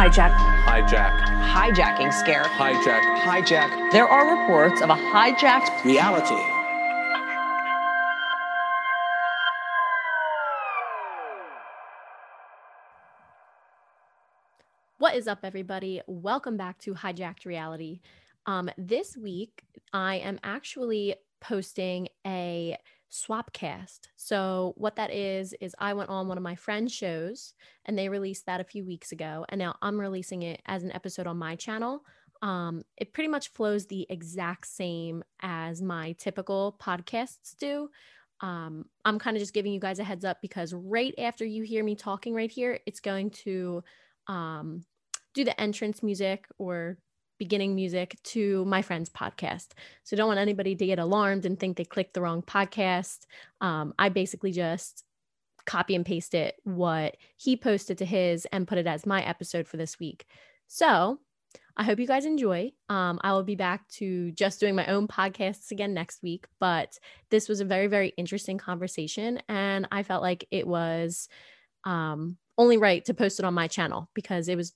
Hijack. 0.00 0.34
Hijack. 0.64 1.20
Hijacking 1.52 2.10
scare. 2.10 2.44
Hijack. 2.44 3.02
Hijack. 3.18 3.90
There 3.92 4.08
are 4.08 4.40
reports 4.40 4.80
of 4.80 4.88
a 4.88 4.94
hijacked 4.94 5.84
Reality. 5.84 6.42
What 14.96 15.16
is 15.16 15.28
up, 15.28 15.40
everybody? 15.42 16.00
Welcome 16.06 16.56
back 16.56 16.78
to 16.78 16.94
Hijacked 16.94 17.44
Reality. 17.44 18.00
Um, 18.46 18.70
this 18.78 19.18
week, 19.18 19.64
I 19.92 20.14
am 20.14 20.40
actually 20.42 21.16
posting 21.42 22.08
a 22.26 22.78
swapcast. 23.10 24.00
So, 24.16 24.74
what 24.76 24.96
that 24.96 25.12
is, 25.12 25.54
is 25.60 25.74
I 25.78 25.94
went 25.94 26.10
on 26.10 26.28
one 26.28 26.36
of 26.36 26.44
my 26.44 26.54
friends' 26.54 26.94
shows 26.94 27.54
and 27.84 27.98
they 27.98 28.08
released 28.08 28.46
that 28.46 28.60
a 28.60 28.64
few 28.64 28.84
weeks 28.84 29.12
ago. 29.12 29.44
And 29.48 29.58
now 29.58 29.76
I'm 29.82 30.00
releasing 30.00 30.42
it 30.42 30.62
as 30.66 30.82
an 30.82 30.92
episode 30.92 31.26
on 31.26 31.36
my 31.36 31.56
channel. 31.56 32.02
Um, 32.42 32.82
it 32.96 33.12
pretty 33.12 33.28
much 33.28 33.52
flows 33.52 33.86
the 33.86 34.06
exact 34.08 34.66
same 34.66 35.22
as 35.42 35.82
my 35.82 36.12
typical 36.12 36.76
podcasts 36.80 37.56
do. 37.58 37.90
Um, 38.40 38.86
I'm 39.04 39.18
kind 39.18 39.36
of 39.36 39.40
just 39.40 39.52
giving 39.52 39.72
you 39.72 39.80
guys 39.80 39.98
a 39.98 40.04
heads 40.04 40.24
up 40.24 40.38
because 40.40 40.72
right 40.72 41.14
after 41.18 41.44
you 41.44 41.62
hear 41.62 41.84
me 41.84 41.94
talking 41.94 42.34
right 42.34 42.50
here, 42.50 42.80
it's 42.86 43.00
going 43.00 43.30
to 43.30 43.84
um, 44.28 44.84
do 45.34 45.44
the 45.44 45.60
entrance 45.60 46.02
music 46.02 46.46
or 46.58 46.96
beginning 47.40 47.74
music 47.74 48.16
to 48.22 48.64
my 48.66 48.82
friend's 48.82 49.08
podcast. 49.08 49.68
So 50.04 50.14
don't 50.14 50.28
want 50.28 50.38
anybody 50.38 50.76
to 50.76 50.86
get 50.86 50.98
alarmed 50.98 51.46
and 51.46 51.58
think 51.58 51.76
they 51.76 51.84
clicked 51.84 52.12
the 52.12 52.20
wrong 52.20 52.42
podcast. 52.42 53.20
Um, 53.62 53.94
I 53.98 54.10
basically 54.10 54.52
just 54.52 55.04
copy 55.64 55.94
and 55.94 56.04
paste 56.04 56.34
it 56.34 56.56
what 56.64 57.16
he 57.38 57.56
posted 57.56 57.98
to 57.98 58.04
his 58.04 58.46
and 58.52 58.68
put 58.68 58.78
it 58.78 58.86
as 58.86 59.06
my 59.06 59.22
episode 59.22 59.66
for 59.66 59.78
this 59.78 59.98
week. 59.98 60.26
So 60.68 61.18
I 61.76 61.82
hope 61.82 61.98
you 61.98 62.06
guys 62.06 62.26
enjoy. 62.26 62.72
Um, 62.90 63.18
I 63.22 63.32
will 63.32 63.42
be 63.42 63.56
back 63.56 63.88
to 63.92 64.32
just 64.32 64.60
doing 64.60 64.76
my 64.76 64.84
own 64.86 65.08
podcasts 65.08 65.70
again 65.70 65.94
next 65.94 66.22
week, 66.22 66.46
but 66.58 66.98
this 67.30 67.48
was 67.48 67.60
a 67.60 67.64
very, 67.64 67.86
very 67.86 68.12
interesting 68.18 68.58
conversation. 68.58 69.40
And 69.48 69.88
I 69.90 70.02
felt 70.02 70.22
like 70.22 70.46
it 70.50 70.66
was 70.66 71.26
um, 71.84 72.36
only 72.58 72.76
right 72.76 73.02
to 73.06 73.14
post 73.14 73.38
it 73.38 73.46
on 73.46 73.54
my 73.54 73.66
channel 73.66 74.10
because 74.12 74.48
it 74.48 74.56
was 74.56 74.74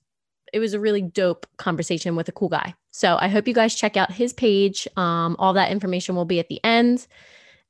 it 0.53 0.59
was 0.59 0.73
a 0.73 0.79
really 0.79 1.01
dope 1.01 1.45
conversation 1.57 2.15
with 2.15 2.29
a 2.29 2.31
cool 2.31 2.49
guy. 2.49 2.75
So 2.91 3.17
I 3.19 3.27
hope 3.27 3.47
you 3.47 3.53
guys 3.53 3.75
check 3.75 3.97
out 3.97 4.11
his 4.11 4.33
page. 4.33 4.87
Um, 4.95 5.35
all 5.39 5.53
that 5.53 5.71
information 5.71 6.15
will 6.15 6.25
be 6.25 6.39
at 6.39 6.47
the 6.47 6.63
end. 6.63 7.07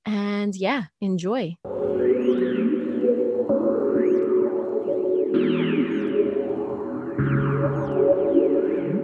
And 0.05 0.55
yeah, 0.55 0.85
enjoy. 1.01 1.57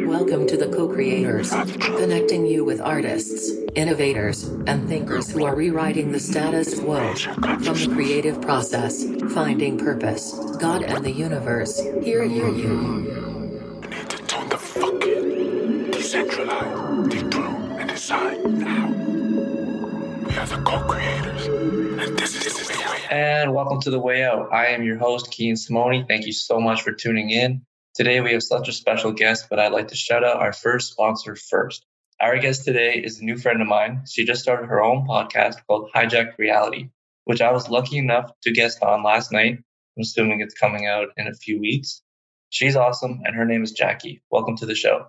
Welcome 0.05 0.45
to 0.47 0.57
the 0.57 0.69
co-creators, 0.71 1.49
connecting 1.79 2.45
you 2.45 2.63
with 2.63 2.79
artists, 2.79 3.51
innovators, 3.75 4.43
and 4.67 4.87
thinkers 4.87 5.31
who 5.31 5.43
are 5.45 5.55
rewriting 5.55 6.11
the 6.11 6.19
status 6.19 6.79
quo. 6.79 7.13
From 7.15 7.61
the 7.61 7.89
creative 7.91 8.39
process, 8.41 9.03
finding 9.33 9.77
purpose, 9.79 10.33
God 10.59 10.83
and 10.83 11.03
the 11.03 11.11
universe, 11.11 11.79
here 12.03 12.23
you 12.23 12.55
you. 12.55 13.81
need 13.89 14.09
to 14.09 14.17
turn 14.27 14.49
the 14.49 14.57
fuck 14.57 15.03
in. 15.05 16.00
Decentralize, 16.11 17.09
dethrone, 17.09 17.79
and 17.79 17.89
decide 17.89 18.43
now. 18.43 18.89
We 18.89 20.35
are 20.35 20.45
the 20.45 20.61
co-creators, 20.65 21.45
and 21.45 22.19
this 22.19 22.35
is 22.35 22.67
the 22.67 22.73
way 22.73 22.83
out. 22.83 23.11
And 23.13 23.53
welcome 23.53 23.79
to 23.79 23.89
The 23.89 23.97
Way 23.97 24.25
Out. 24.25 24.51
I 24.51 24.65
am 24.65 24.83
your 24.83 24.97
host, 24.97 25.31
Keon 25.31 25.55
Simone. 25.55 26.05
Thank 26.09 26.25
you 26.25 26.33
so 26.33 26.59
much 26.59 26.81
for 26.81 26.91
tuning 26.91 27.29
in. 27.29 27.65
Today 27.95 28.19
we 28.19 28.33
have 28.33 28.43
such 28.43 28.67
a 28.67 28.73
special 28.73 29.13
guest, 29.13 29.45
but 29.49 29.57
I'd 29.57 29.71
like 29.71 29.87
to 29.87 29.95
shout 29.95 30.25
out 30.25 30.41
our 30.41 30.51
first 30.51 30.91
sponsor 30.91 31.37
first. 31.37 31.85
Our 32.19 32.37
guest 32.39 32.65
today 32.65 32.95
is 32.95 33.21
a 33.21 33.23
new 33.23 33.37
friend 33.37 33.61
of 33.61 33.69
mine. 33.69 34.01
She 34.05 34.25
just 34.25 34.41
started 34.41 34.67
her 34.67 34.83
own 34.83 35.07
podcast 35.07 35.65
called 35.65 35.91
Hijack 35.95 36.37
Reality, 36.37 36.89
which 37.23 37.39
I 37.39 37.53
was 37.53 37.69
lucky 37.69 37.99
enough 37.99 38.29
to 38.41 38.51
guest 38.51 38.83
on 38.83 39.01
last 39.01 39.31
night. 39.31 39.59
I'm 39.95 40.01
assuming 40.01 40.41
it's 40.41 40.55
coming 40.55 40.87
out 40.87 41.07
in 41.15 41.27
a 41.27 41.33
few 41.33 41.57
weeks. 41.61 42.01
She's 42.49 42.75
awesome, 42.75 43.21
and 43.23 43.33
her 43.33 43.45
name 43.45 43.63
is 43.63 43.71
Jackie. 43.71 44.21
Welcome 44.29 44.57
to 44.57 44.65
the 44.65 44.75
show. 44.75 45.07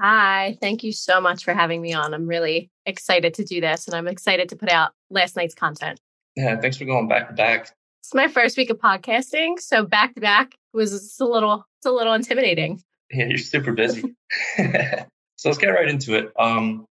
Hi, 0.00 0.58
thank 0.60 0.82
you 0.82 0.92
so 0.92 1.20
much 1.20 1.44
for 1.44 1.54
having 1.54 1.80
me 1.80 1.92
on. 1.92 2.14
I'm 2.14 2.26
really 2.26 2.70
excited 2.84 3.34
to 3.34 3.44
do 3.44 3.60
this 3.60 3.86
and 3.86 3.94
I'm 3.94 4.08
excited 4.08 4.48
to 4.48 4.56
put 4.56 4.68
out 4.68 4.92
last 5.08 5.36
night's 5.36 5.54
content. 5.54 6.00
Yeah, 6.36 6.58
thanks 6.60 6.76
for 6.76 6.84
going 6.84 7.06
back 7.06 7.28
to 7.28 7.34
back. 7.34 7.70
It's 8.02 8.12
my 8.12 8.26
first 8.26 8.56
week 8.56 8.70
of 8.70 8.78
podcasting, 8.78 9.60
so 9.60 9.84
back 9.84 10.14
to 10.14 10.20
back 10.20 10.56
was 10.72 10.90
just 10.90 11.20
a 11.20 11.26
little 11.26 11.64
it's 11.78 11.86
a 11.86 11.92
little 11.92 12.12
intimidating. 12.12 12.82
Yeah, 13.10 13.26
you're 13.26 13.38
super 13.38 13.72
busy. 13.72 14.02
so 14.56 15.48
let's 15.48 15.58
get 15.58 15.68
right 15.68 15.88
into 15.88 16.16
it. 16.16 16.32
Um, 16.38 16.86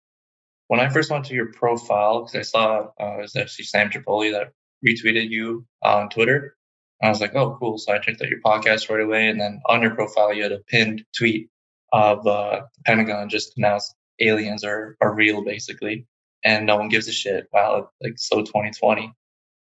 when 0.67 0.81
I 0.81 0.89
first 0.89 1.09
went 1.09 1.25
to 1.25 1.33
your 1.33 1.53
profile, 1.53 2.25
because 2.25 2.35
I 2.35 2.41
saw 2.41 2.87
uh, 2.99 3.17
it 3.17 3.21
was 3.21 3.35
actually 3.35 3.66
Sam 3.66 3.89
Tripoli 3.89 4.31
that 4.31 4.51
retweeted 4.85 5.29
you 5.29 5.66
on 5.81 6.09
Twitter. 6.09 6.55
I 7.01 7.07
was 7.07 7.21
like, 7.21 7.33
oh, 7.33 7.55
cool. 7.59 7.77
So 7.77 7.93
I 7.93 7.99
checked 7.99 8.21
out 8.21 8.29
your 8.29 8.41
podcast 8.41 8.89
right 8.89 9.01
away. 9.01 9.29
And 9.29 9.39
then 9.39 9.61
on 9.67 9.81
your 9.81 9.95
profile, 9.95 10.33
you 10.33 10.43
had 10.43 10.51
a 10.51 10.59
pinned 10.67 11.05
tweet 11.17 11.49
of 11.91 12.19
uh, 12.19 12.22
the 12.23 12.67
Pentagon 12.85 13.29
just 13.29 13.57
announced 13.57 13.95
aliens 14.19 14.63
are, 14.63 14.97
are 15.01 15.13
real, 15.13 15.44
basically. 15.44 16.05
And 16.44 16.66
no 16.66 16.77
one 16.77 16.89
gives 16.89 17.07
a 17.07 17.11
shit. 17.11 17.47
Wow, 17.51 17.89
like 18.01 18.13
so 18.17 18.41
2020. 18.41 19.13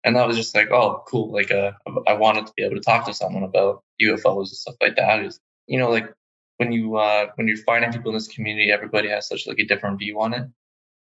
And 0.03 0.15
that 0.15 0.27
was 0.27 0.37
just 0.37 0.55
like, 0.55 0.69
oh, 0.71 1.03
cool. 1.07 1.33
Like, 1.33 1.51
uh, 1.51 1.71
I 2.07 2.13
wanted 2.13 2.47
to 2.47 2.53
be 2.55 2.63
able 2.63 2.75
to 2.75 2.81
talk 2.81 3.05
to 3.07 3.13
someone 3.13 3.43
about 3.43 3.83
UFOs 4.01 4.37
and 4.37 4.47
stuff 4.49 4.75
like 4.81 4.95
that. 4.95 5.23
Is 5.23 5.39
you 5.67 5.79
know, 5.79 5.89
like 5.89 6.13
when 6.57 6.71
you 6.71 6.97
uh, 6.97 7.27
when 7.35 7.47
you're 7.47 7.57
finding 7.57 7.91
people 7.91 8.11
in 8.11 8.17
this 8.17 8.27
community, 8.27 8.71
everybody 8.71 9.09
has 9.09 9.27
such 9.27 9.47
like 9.47 9.59
a 9.59 9.65
different 9.65 9.99
view 9.99 10.21
on 10.21 10.33
it. 10.33 10.47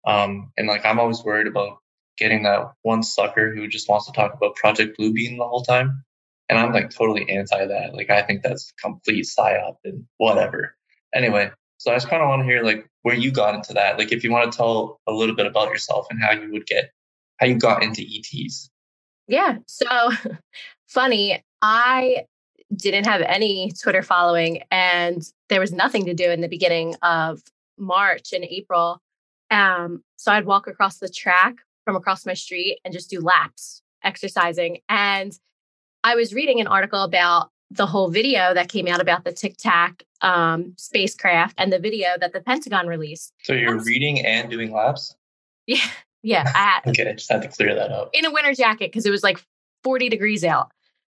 Um, 0.05 0.51
and 0.57 0.67
like 0.67 0.85
I'm 0.85 0.99
always 0.99 1.23
worried 1.23 1.47
about 1.47 1.77
getting 2.17 2.43
that 2.43 2.71
one 2.81 3.03
sucker 3.03 3.53
who 3.53 3.67
just 3.67 3.89
wants 3.89 4.05
to 4.05 4.11
talk 4.11 4.33
about 4.33 4.55
Project 4.55 4.97
Bluebeam 4.99 5.37
the 5.37 5.47
whole 5.47 5.63
time. 5.63 6.03
And 6.49 6.59
I'm 6.59 6.73
like 6.73 6.89
totally 6.89 7.29
anti 7.29 7.65
that. 7.65 7.93
Like 7.93 8.09
I 8.09 8.21
think 8.21 8.43
that's 8.43 8.73
complete 8.81 9.25
psyop 9.25 9.77
and 9.83 10.05
whatever. 10.17 10.75
Anyway, 11.13 11.51
so 11.77 11.91
I 11.91 11.95
just 11.95 12.09
kind 12.09 12.21
of 12.21 12.29
want 12.29 12.41
to 12.41 12.45
hear 12.45 12.63
like 12.63 12.87
where 13.01 13.15
you 13.15 13.31
got 13.31 13.55
into 13.55 13.73
that. 13.73 13.97
Like 13.97 14.11
if 14.11 14.23
you 14.23 14.31
want 14.31 14.51
to 14.51 14.57
tell 14.57 14.99
a 15.07 15.11
little 15.11 15.35
bit 15.35 15.45
about 15.45 15.69
yourself 15.69 16.07
and 16.09 16.21
how 16.21 16.31
you 16.31 16.51
would 16.51 16.65
get 16.65 16.91
how 17.37 17.47
you 17.47 17.55
got 17.55 17.83
into 17.83 18.01
ETs. 18.01 18.69
Yeah. 19.27 19.57
So 19.67 20.11
funny. 20.87 21.43
I 21.61 22.25
didn't 22.75 23.05
have 23.05 23.21
any 23.21 23.71
Twitter 23.81 24.01
following 24.01 24.63
and 24.71 25.21
there 25.49 25.59
was 25.59 25.71
nothing 25.71 26.05
to 26.05 26.13
do 26.13 26.29
in 26.29 26.41
the 26.41 26.47
beginning 26.47 26.95
of 27.01 27.41
March 27.77 28.33
and 28.33 28.43
April. 28.43 28.99
Um, 29.51 30.03
so 30.15 30.31
I'd 30.31 30.45
walk 30.45 30.67
across 30.67 30.97
the 30.97 31.09
track 31.09 31.55
from 31.85 31.95
across 31.95 32.25
my 32.25 32.33
street 32.33 32.79
and 32.83 32.93
just 32.93 33.09
do 33.09 33.19
laps 33.19 33.81
exercising. 34.03 34.79
And 34.89 35.37
I 36.03 36.15
was 36.15 36.33
reading 36.33 36.59
an 36.59 36.67
article 36.67 37.03
about 37.03 37.49
the 37.71 37.85
whole 37.85 38.09
video 38.09 38.53
that 38.53 38.69
came 38.69 38.87
out 38.87 39.01
about 39.01 39.23
the 39.23 39.31
Tic 39.31 39.57
Tac 39.57 40.03
um, 40.23 40.73
spacecraft 40.77 41.53
and 41.59 41.71
the 41.71 41.79
video 41.79 42.07
that 42.19 42.33
the 42.33 42.41
Pentagon 42.41 42.87
released. 42.87 43.33
So 43.43 43.53
you're 43.53 43.79
reading 43.83 44.25
and 44.25 44.49
doing 44.49 44.71
labs? 44.71 45.15
Yeah. 45.67 45.85
Yeah. 46.23 46.51
I 46.55 46.57
had 46.57 46.81
Okay, 46.87 47.07
I 47.09 47.13
just 47.13 47.31
had 47.31 47.41
to 47.43 47.47
clear 47.49 47.75
that 47.75 47.91
up. 47.91 48.09
in 48.13 48.25
a 48.25 48.31
winter 48.31 48.53
jacket 48.53 48.91
because 48.91 49.05
it 49.05 49.11
was 49.11 49.23
like 49.23 49.43
40 49.83 50.09
degrees 50.09 50.43
out. 50.43 50.71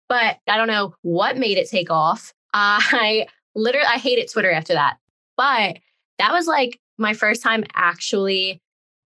But 0.08 0.38
I 0.48 0.56
don't 0.56 0.68
know 0.68 0.94
what 1.02 1.38
made 1.38 1.56
it 1.56 1.70
take 1.70 1.90
off. 1.90 2.34
I 2.52 3.26
literally 3.54 3.86
I 3.86 3.98
hated 3.98 4.30
Twitter 4.30 4.50
after 4.52 4.74
that. 4.74 4.98
But 5.36 5.78
that 6.18 6.32
was 6.32 6.46
like 6.46 6.78
my 6.98 7.14
first 7.14 7.42
time 7.42 7.64
actually 7.74 8.60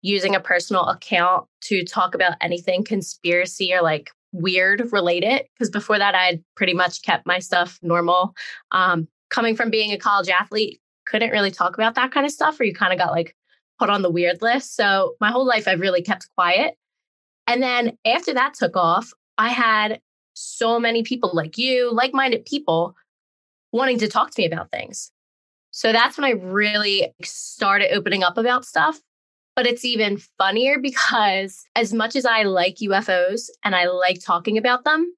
using 0.02 0.34
a 0.34 0.40
personal 0.40 0.84
account 0.86 1.46
to 1.62 1.84
talk 1.84 2.14
about 2.14 2.34
anything 2.40 2.84
conspiracy 2.84 3.72
or 3.72 3.82
like 3.82 4.10
weird 4.32 4.92
related. 4.92 5.46
Because 5.54 5.70
before 5.70 5.98
that, 5.98 6.14
I 6.14 6.24
had 6.24 6.44
pretty 6.56 6.74
much 6.74 7.02
kept 7.02 7.26
my 7.26 7.38
stuff 7.38 7.78
normal. 7.82 8.34
Um, 8.72 9.08
coming 9.30 9.56
from 9.56 9.70
being 9.70 9.92
a 9.92 9.98
college 9.98 10.28
athlete, 10.28 10.80
couldn't 11.06 11.30
really 11.30 11.50
talk 11.50 11.74
about 11.74 11.94
that 11.94 12.12
kind 12.12 12.26
of 12.26 12.32
stuff, 12.32 12.58
or 12.58 12.64
you 12.64 12.74
kind 12.74 12.92
of 12.92 12.98
got 12.98 13.12
like 13.12 13.34
put 13.78 13.90
on 13.90 14.02
the 14.02 14.10
weird 14.10 14.42
list. 14.42 14.76
So 14.76 15.14
my 15.20 15.30
whole 15.30 15.46
life, 15.46 15.68
I've 15.68 15.80
really 15.80 16.02
kept 16.02 16.28
quiet. 16.36 16.74
And 17.46 17.62
then 17.62 17.96
after 18.04 18.34
that 18.34 18.54
took 18.54 18.76
off, 18.76 19.12
I 19.38 19.50
had 19.50 20.00
so 20.34 20.78
many 20.78 21.02
people 21.02 21.30
like 21.32 21.56
you, 21.58 21.92
like 21.92 22.12
minded 22.12 22.44
people 22.44 22.94
wanting 23.72 23.98
to 23.98 24.08
talk 24.08 24.30
to 24.30 24.42
me 24.42 24.46
about 24.46 24.70
things. 24.70 25.10
So 25.70 25.92
that's 25.92 26.16
when 26.16 26.24
I 26.24 26.30
really 26.30 27.12
started 27.22 27.94
opening 27.94 28.22
up 28.22 28.38
about 28.38 28.64
stuff. 28.64 29.00
But 29.54 29.66
it's 29.66 29.84
even 29.84 30.18
funnier 30.38 30.78
because 30.82 31.64
as 31.74 31.92
much 31.92 32.16
as 32.16 32.26
I 32.26 32.42
like 32.42 32.76
UFOs 32.76 33.48
and 33.62 33.74
I 33.74 33.86
like 33.86 34.20
talking 34.22 34.58
about 34.58 34.84
them, 34.84 35.14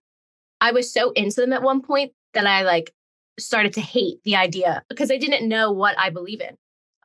I 0.61 0.73
was 0.73 0.93
so 0.93 1.13
into 1.13 1.41
them 1.41 1.53
at 1.53 1.63
one 1.63 1.81
point 1.81 2.13
that 2.35 2.47
I 2.47 2.63
like 2.63 2.93
started 3.39 3.73
to 3.75 3.81
hate 3.81 4.23
the 4.25 4.37
idea 4.37 4.83
because 4.89 5.11
I 5.11 5.17
didn't 5.17 5.49
know 5.49 5.73
what 5.73 5.99
I 5.99 6.11
believe 6.11 6.41
in. 6.41 6.57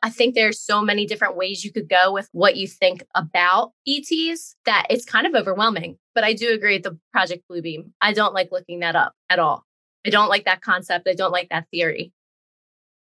I 0.03 0.09
think 0.09 0.35
there's 0.35 0.59
so 0.59 0.81
many 0.81 1.05
different 1.05 1.37
ways 1.37 1.63
you 1.63 1.71
could 1.71 1.87
go 1.87 2.11
with 2.11 2.27
what 2.33 2.57
you 2.57 2.67
think 2.67 3.05
about 3.15 3.71
ETs 3.87 4.55
that 4.65 4.87
it's 4.89 5.05
kind 5.05 5.25
of 5.25 5.33
overwhelming. 5.33 5.97
But 6.13 6.25
I 6.25 6.33
do 6.33 6.51
agree 6.53 6.75
with 6.75 6.83
the 6.83 6.99
Project 7.13 7.43
Bluebeam. 7.49 7.91
I 8.01 8.11
don't 8.11 8.33
like 8.33 8.49
looking 8.51 8.81
that 8.81 8.97
up 8.97 9.13
at 9.29 9.39
all. 9.39 9.63
I 10.05 10.09
don't 10.09 10.27
like 10.27 10.43
that 10.43 10.61
concept. 10.61 11.07
I 11.07 11.13
don't 11.13 11.31
like 11.31 11.49
that 11.49 11.67
theory. 11.71 12.11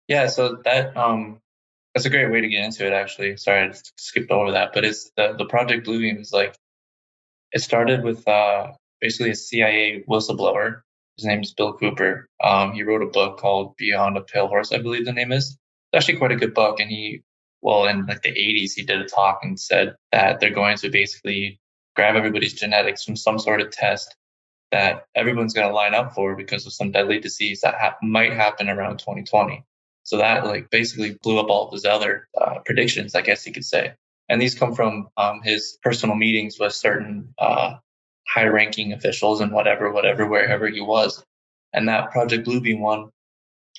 Yeah, 0.07 0.27
so 0.27 0.57
that 0.65 0.95
um 0.95 1.39
that's 1.93 2.05
a 2.05 2.11
great 2.11 2.31
way 2.31 2.41
to 2.41 2.47
get 2.47 2.63
into 2.63 2.85
it 2.85 2.93
actually. 2.93 3.37
Sorry, 3.37 3.69
I 3.69 3.73
skipped 3.97 4.29
over 4.29 4.51
that. 4.51 4.73
But 4.73 4.85
it's 4.85 5.11
the 5.17 5.33
the 5.35 5.45
Project 5.45 5.87
Bluebeam 5.87 6.19
is 6.19 6.31
like 6.31 6.55
it 7.51 7.61
started 7.61 8.03
with 8.03 8.27
uh 8.27 8.73
basically 9.01 9.31
a 9.31 9.35
CIA 9.35 10.03
whistleblower. 10.07 10.81
His 11.18 11.25
name 11.25 11.42
is 11.42 11.54
Bill 11.54 11.74
Cooper. 11.74 12.27
Um, 12.44 12.74
he 12.74 12.83
wrote 12.83 13.04
a 13.04 13.07
book 13.07 13.39
called 13.39 13.75
Behold 13.77 14.18
a 14.18 14.21
Pale 14.21 14.48
Horse, 14.48 14.71
I 14.71 14.80
believe 14.80 15.06
the 15.06 15.13
name 15.13 15.31
is. 15.31 15.57
It's 15.92 16.04
actually 16.06 16.18
quite 16.18 16.31
a 16.31 16.38
good 16.38 16.54
book. 16.54 16.80
And 16.80 16.89
he, 16.89 17.24
well, 17.62 17.86
in 17.86 18.06
like 18.06 18.24
the 18.24 18.31
80s, 18.31 18.74
he 18.74 18.83
did 18.83 19.01
a 19.01 19.06
talk 19.06 19.39
and 19.44 19.60
said 19.60 19.95
that 20.12 20.39
they're 20.39 20.50
going 20.50 20.77
to 20.77 20.89
basically 20.89 21.60
grab 21.95 22.15
everybody's 22.15 22.54
genetics 22.54 23.04
from 23.04 23.15
some 23.15 23.38
sort 23.38 23.62
of 23.62 23.69
test 23.71 24.15
that 24.71 25.06
everyone's 25.15 25.54
going 25.54 25.68
to 25.68 25.74
line 25.74 25.94
up 25.94 26.15
for 26.15 26.36
because 26.36 26.65
of 26.65 26.74
some 26.74 26.92
deadly 26.92 27.19
disease 27.19 27.62
that 27.62 27.75
ha- 27.75 27.98
might 28.01 28.33
happen 28.33 28.69
around 28.69 28.98
2020. 28.98 29.63
So 30.04 30.18
that 30.18 30.45
like 30.45 30.71
basically 30.71 31.18
blew 31.21 31.39
up 31.39 31.50
all 31.50 31.68
of 31.68 31.74
his 31.74 31.86
other 31.86 32.27
uh, 32.39 32.60
predictions, 32.65 33.13
I 33.13 33.21
guess 33.21 33.45
you 33.45 33.54
could 33.54 33.65
say. 33.65 33.94
And 34.27 34.42
these 34.42 34.56
come 34.56 34.74
from 34.74 35.10
um, 35.15 35.42
his 35.44 35.77
personal 35.83 36.15
meetings 36.15 36.57
with 36.60 36.74
certain 36.74 37.36
uh, 37.38 37.75
high 38.27 38.45
ranking 38.45 38.93
officials 38.93 39.41
and 39.41 39.51
whatever, 39.51 39.91
whatever, 39.91 40.25
wherever 40.25 40.67
he 40.67 40.81
was. 40.81 41.23
And 41.73 41.87
that 41.87 42.11
Project 42.11 42.47
Bluebeam 42.47 42.79
one, 42.79 43.09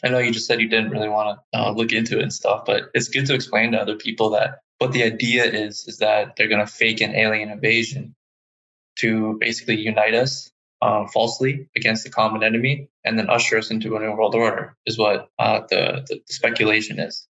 I 0.03 0.09
know 0.09 0.19
you 0.19 0.33
just 0.33 0.47
said 0.47 0.61
you 0.61 0.69
didn't 0.69 0.91
really 0.91 1.09
want 1.09 1.39
to 1.53 1.59
uh, 1.59 1.71
look 1.71 1.93
into 1.93 2.19
it 2.19 2.23
and 2.23 2.33
stuff, 2.33 2.65
but 2.67 2.91
it's 2.95 3.09
good 3.09 3.27
to 3.27 3.35
explain 3.35 3.73
to 3.73 3.79
other 3.79 3.97
people 3.97 4.31
that 4.31 4.61
what 4.79 4.93
the 4.93 5.05
idea 5.05 5.45
is, 5.45 5.87
is 5.87 5.99
that 5.99 6.35
they're 6.37 6.49
going 6.49 6.65
to 6.65 6.71
fake 6.71 7.01
an 7.01 7.15
alien 7.15 7.51
invasion 7.51 8.15
to 8.97 9.37
basically 9.41 9.77
unite 9.77 10.15
us 10.15 10.51
um, 10.83 11.09
falsely 11.09 11.69
against 11.77 12.05
the 12.05 12.11
common 12.11 12.43
enemy 12.43 12.89
and 13.05 13.19
then 13.19 13.31
usher 13.31 13.57
us 13.57 13.71
into 13.71 13.97
a 13.97 14.01
new 14.01 14.13
world 14.13 14.35
order 14.35 14.77
is 14.87 14.99
what 14.99 15.29
uh, 15.39 15.61
the, 15.71 16.05
the, 16.09 16.21
the 16.27 16.33
speculation 16.33 16.99
is. 16.99 17.27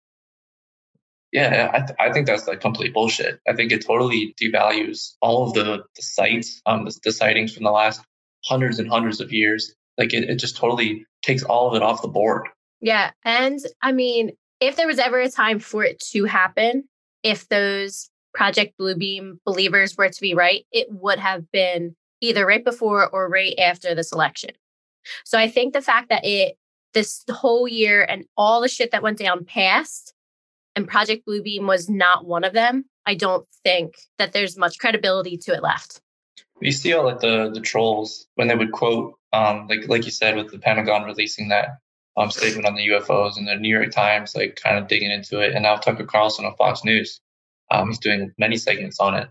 Yeah, 1.32 1.70
I, 1.74 1.80
th- 1.80 1.98
I 2.00 2.12
think 2.12 2.26
that's 2.26 2.48
like 2.48 2.60
complete 2.60 2.94
bullshit. 2.94 3.40
I 3.48 3.54
think 3.54 3.72
it 3.72 3.86
totally 3.86 4.34
devalues 4.42 5.14
all 5.22 5.48
of 5.48 5.54
the, 5.54 5.84
the 5.96 6.02
sites, 6.02 6.62
um, 6.66 6.86
the, 6.86 7.00
the 7.04 7.12
sightings 7.12 7.54
from 7.54 7.64
the 7.64 7.72
last 7.72 8.02
hundreds 8.46 8.80
and 8.80 8.90
hundreds 8.90 9.22
of 9.22 9.32
years. 9.32 9.76
Like 9.98 10.14
it, 10.14 10.30
it 10.30 10.36
just 10.36 10.58
totally 10.58 11.06
takes 11.22 11.44
all 11.44 11.70
of 11.70 11.76
it 11.76 11.84
off 11.84 12.02
the 12.02 12.08
board. 12.08 12.48
Yeah. 12.82 13.12
And 13.24 13.60
I 13.82 13.92
mean, 13.92 14.32
if 14.60 14.76
there 14.76 14.88
was 14.88 15.00
ever 15.00 15.20
a 15.20 15.30
time 15.30 15.60
for 15.60 15.84
it 15.84 16.00
to 16.12 16.26
happen, 16.26 16.86
if 17.22 17.48
those 17.48 18.10
Project 18.34 18.76
Bluebeam 18.80 19.40
believers 19.46 19.96
were 19.98 20.10
to 20.10 20.22
be 20.22 20.34
right, 20.34 20.66
it 20.72 20.88
would 20.90 21.20
have 21.20 21.52
been 21.52 21.96
either 22.22 22.46
right 22.46 22.64
before 22.64 23.08
or 23.10 23.30
right 23.30 23.58
after 23.60 23.94
this 23.94 24.12
election. 24.12 24.52
So 25.26 25.38
I 25.38 25.48
think 25.48 25.74
the 25.74 25.82
fact 25.82 26.10
that 26.10 26.26
it, 26.26 26.58
this 26.94 27.24
whole 27.30 27.68
year 27.68 28.04
and 28.04 28.26
all 28.36 28.62
the 28.62 28.68
shit 28.68 28.92
that 28.92 29.04
went 29.04 29.20
down 29.20 29.46
past 29.46 30.14
and 30.80 30.88
Project 30.88 31.28
Bluebeam 31.28 31.68
was 31.68 31.90
not 31.90 32.26
one 32.26 32.44
of 32.44 32.54
them, 32.54 32.86
I 33.06 33.14
don't 33.14 33.46
think 33.64 33.96
that 34.18 34.32
there's 34.32 34.58
much 34.58 34.80
credibility 34.80 35.38
to 35.38 35.54
it 35.54 35.62
left. 35.62 36.02
You 36.62 36.72
see 36.72 36.94
all 36.94 37.06
like 37.06 37.20
the 37.20 37.52
the 37.54 37.62
trolls 37.62 38.28
when 38.36 38.48
they 38.48 38.56
would 38.56 38.72
quote, 38.72 39.14
um, 39.34 39.68
like 39.68 39.88
like 39.88 40.06
you 40.06 40.12
said, 40.12 40.36
with 40.36 40.52
the 40.52 40.58
Pentagon 40.58 41.04
releasing 41.04 41.50
that 41.50 41.78
um, 42.18 42.32
statement 42.32 42.66
on 42.66 42.76
the 42.76 42.88
UFOs 42.88 43.38
and 43.38 43.48
the 43.48 43.56
New 43.56 43.70
York 43.70 43.92
Times 43.92 44.36
like 44.36 44.60
kind 44.62 44.78
of 44.78 44.88
digging 44.88 45.12
into 45.12 45.40
it, 45.40 45.54
and 45.54 45.64
now 45.64 45.76
Tucker 45.76 46.06
Carlson 46.06 46.46
on 46.46 46.56
Fox 46.56 46.84
News, 46.84 47.22
um, 47.72 47.90
he's 47.90 48.00
doing 48.00 48.32
many 48.38 48.58
segments 48.58 49.00
on 49.00 49.16
it. 49.16 49.30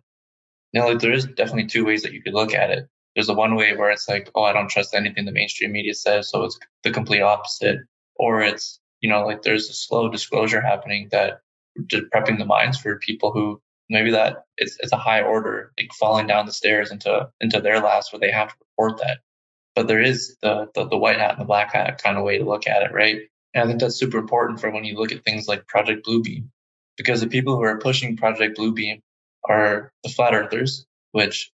Know, 0.75 0.87
like 0.87 1.01
there 1.01 1.13
is 1.13 1.27
definitely 1.27 1.67
two 1.67 1.85
ways 1.85 2.03
that 2.03 2.13
you 2.13 2.23
could 2.23 2.35
look 2.35 2.55
at 2.55 2.71
it. 2.71 2.89
There's 3.15 3.27
the 3.27 3.35
one 3.35 3.57
way 3.57 3.75
where 3.75 3.91
it's 3.91 4.09
like, 4.09 4.31
oh, 4.35 4.45
I 4.45 4.53
don't 4.53 4.69
trust 4.69 4.95
anything 4.95 5.25
the 5.25 5.33
mainstream 5.33 5.73
media 5.73 5.95
says, 5.95 6.31
so 6.31 6.45
it's 6.45 6.59
the 6.85 6.91
complete 6.91 7.23
opposite, 7.23 7.79
or 8.17 8.43
it's 8.43 8.81
you 9.01 9.09
know, 9.09 9.25
like 9.25 9.43
there's 9.43 9.69
a 9.69 9.75
slow 9.75 10.09
disclosure 10.09 10.61
happening 10.61 11.09
that 11.13 11.41
prepping 11.79 12.39
the 12.39 12.45
minds 12.45 12.79
for 12.79 12.99
people 12.99 13.33
who 13.33 13.61
maybe 13.89 14.11
that 14.11 14.45
it's, 14.57 14.77
it's 14.81 14.93
a 14.93 14.97
high 14.97 15.23
order, 15.23 15.73
like 15.79 15.91
falling 15.99 16.27
down 16.27 16.47
the 16.47 16.53
stairs 16.53 16.91
into 16.91 17.29
into 17.41 17.61
their 17.61 17.81
lives 17.81 18.13
where 18.13 18.21
they 18.21 18.31
have 18.31 18.49
to 18.49 18.55
report 18.61 18.99
that. 18.99 19.19
But 19.75 19.87
there 19.87 20.03
is 20.03 20.37
the, 20.43 20.69
the, 20.75 20.89
the 20.89 20.99
white 20.99 21.19
hat 21.19 21.33
and 21.33 21.41
the 21.41 21.45
black 21.45 21.73
hat 21.73 22.03
kind 22.03 22.19
of 22.19 22.25
way 22.25 22.39
to 22.39 22.45
look 22.45 22.67
at 22.67 22.83
it, 22.83 22.93
right? 22.93 23.21
And 23.55 23.65
I 23.65 23.67
think 23.67 23.81
that's 23.81 23.97
super 23.97 24.19
important 24.19 24.61
for 24.61 24.71
when 24.71 24.85
you 24.85 24.97
look 24.97 25.13
at 25.13 25.25
things 25.25 25.47
like 25.47 25.69
Project 25.69 26.05
Bluebeam, 26.07 26.49
because 26.97 27.21
the 27.21 27.29
people 27.29 27.57
who 27.57 27.63
are 27.63 27.79
pushing 27.79 28.17
Project 28.17 28.59
Bluebeam 28.59 29.01
are 29.49 29.93
the 30.03 30.11
flat 30.11 30.35
earthers, 30.35 30.85
which 31.13 31.53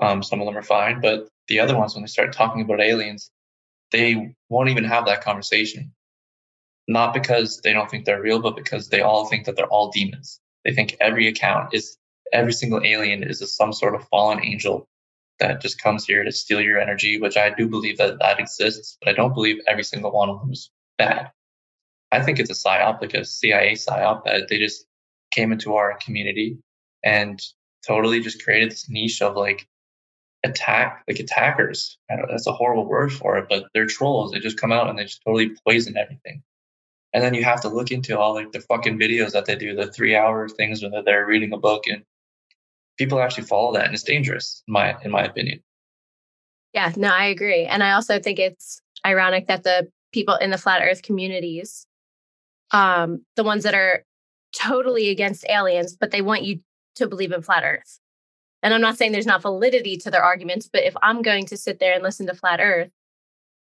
um, 0.00 0.22
some 0.22 0.40
of 0.40 0.46
them 0.46 0.56
are 0.56 0.62
fine, 0.62 1.00
but 1.00 1.28
the 1.48 1.60
other 1.60 1.76
ones, 1.76 1.94
when 1.94 2.02
they 2.02 2.08
start 2.08 2.32
talking 2.32 2.62
about 2.62 2.80
aliens, 2.80 3.30
they 3.90 4.34
won't 4.48 4.70
even 4.70 4.84
have 4.84 5.06
that 5.06 5.22
conversation 5.22 5.92
not 6.88 7.12
because 7.12 7.60
they 7.60 7.72
don't 7.72 7.90
think 7.90 8.06
they're 8.06 8.22
real, 8.22 8.40
but 8.40 8.56
because 8.56 8.88
they 8.88 9.02
all 9.02 9.26
think 9.26 9.44
that 9.44 9.56
they're 9.56 9.66
all 9.66 9.90
demons. 9.90 10.40
They 10.64 10.72
think 10.72 10.96
every 11.00 11.28
account 11.28 11.74
is 11.74 11.98
every 12.32 12.52
single 12.52 12.82
alien 12.82 13.22
is 13.22 13.40
a, 13.42 13.46
some 13.46 13.72
sort 13.72 13.94
of 13.94 14.08
fallen 14.08 14.44
angel 14.44 14.88
that 15.38 15.60
just 15.60 15.80
comes 15.80 16.04
here 16.04 16.24
to 16.24 16.32
steal 16.32 16.60
your 16.60 16.80
energy, 16.80 17.20
which 17.20 17.36
I 17.36 17.50
do 17.50 17.68
believe 17.68 17.98
that 17.98 18.18
that 18.18 18.40
exists, 18.40 18.96
but 19.00 19.08
I 19.08 19.12
don't 19.12 19.34
believe 19.34 19.60
every 19.68 19.84
single 19.84 20.10
one 20.10 20.30
of 20.30 20.40
them 20.40 20.50
is 20.50 20.70
bad. 20.96 21.30
I 22.10 22.22
think 22.22 22.38
it's 22.38 22.50
a 22.50 22.54
psyop, 22.54 23.00
like 23.00 23.14
a 23.14 23.24
CIA 23.24 23.72
psyop 23.74 24.24
that 24.24 24.48
they 24.48 24.58
just 24.58 24.86
came 25.30 25.52
into 25.52 25.74
our 25.74 25.96
community 25.98 26.58
and 27.04 27.40
totally 27.86 28.20
just 28.20 28.42
created 28.42 28.70
this 28.70 28.88
niche 28.88 29.22
of 29.22 29.36
like 29.36 29.68
attack, 30.44 31.04
like 31.06 31.20
attackers. 31.20 31.98
that's 32.08 32.46
a 32.46 32.52
horrible 32.52 32.86
word 32.86 33.12
for 33.12 33.36
it, 33.36 33.46
but 33.48 33.64
they're 33.74 33.86
trolls. 33.86 34.32
They 34.32 34.40
just 34.40 34.58
come 34.58 34.72
out 34.72 34.88
and 34.88 34.98
they 34.98 35.04
just 35.04 35.22
totally 35.24 35.52
poison 35.66 35.96
everything. 35.96 36.42
And 37.14 37.22
then 37.22 37.34
you 37.34 37.44
have 37.44 37.60
to 37.62 37.68
look 37.68 37.90
into 37.90 38.18
all 38.18 38.34
like 38.34 38.52
the 38.52 38.60
fucking 38.60 38.98
videos 38.98 39.32
that 39.32 39.46
they 39.46 39.56
do, 39.56 39.74
the 39.74 39.90
three 39.90 40.14
hour 40.14 40.48
things 40.48 40.82
when 40.82 40.92
they're 41.04 41.26
reading 41.26 41.52
a 41.52 41.58
book 41.58 41.84
and 41.86 42.02
people 42.98 43.20
actually 43.20 43.44
follow 43.44 43.72
that 43.72 43.86
and 43.86 43.94
it's 43.94 44.02
dangerous 44.02 44.62
in 44.66 44.72
my 44.72 44.96
in 45.02 45.10
my 45.10 45.24
opinion. 45.24 45.60
Yeah, 46.74 46.92
no, 46.96 47.08
I 47.08 47.26
agree. 47.26 47.64
And 47.64 47.82
I 47.82 47.92
also 47.92 48.20
think 48.20 48.38
it's 48.38 48.82
ironic 49.06 49.46
that 49.46 49.62
the 49.62 49.88
people 50.12 50.34
in 50.36 50.50
the 50.50 50.58
flat 50.58 50.82
earth 50.82 51.02
communities, 51.02 51.86
um, 52.72 53.24
the 53.36 53.44
ones 53.44 53.62
that 53.64 53.74
are 53.74 54.04
totally 54.54 55.08
against 55.08 55.48
aliens, 55.48 55.96
but 55.98 56.10
they 56.10 56.22
want 56.22 56.42
you 56.42 56.60
to 56.96 57.06
believe 57.06 57.32
in 57.32 57.42
flat 57.42 57.64
earth. 57.64 58.00
And 58.62 58.74
I'm 58.74 58.80
not 58.80 58.98
saying 58.98 59.12
there's 59.12 59.26
not 59.26 59.42
validity 59.42 59.96
to 59.98 60.10
their 60.10 60.22
arguments, 60.22 60.68
but 60.70 60.82
if 60.82 60.94
I'm 61.02 61.22
going 61.22 61.46
to 61.46 61.56
sit 61.56 61.78
there 61.78 61.94
and 61.94 62.02
listen 62.02 62.26
to 62.26 62.34
flat 62.34 62.60
earth, 62.60 62.90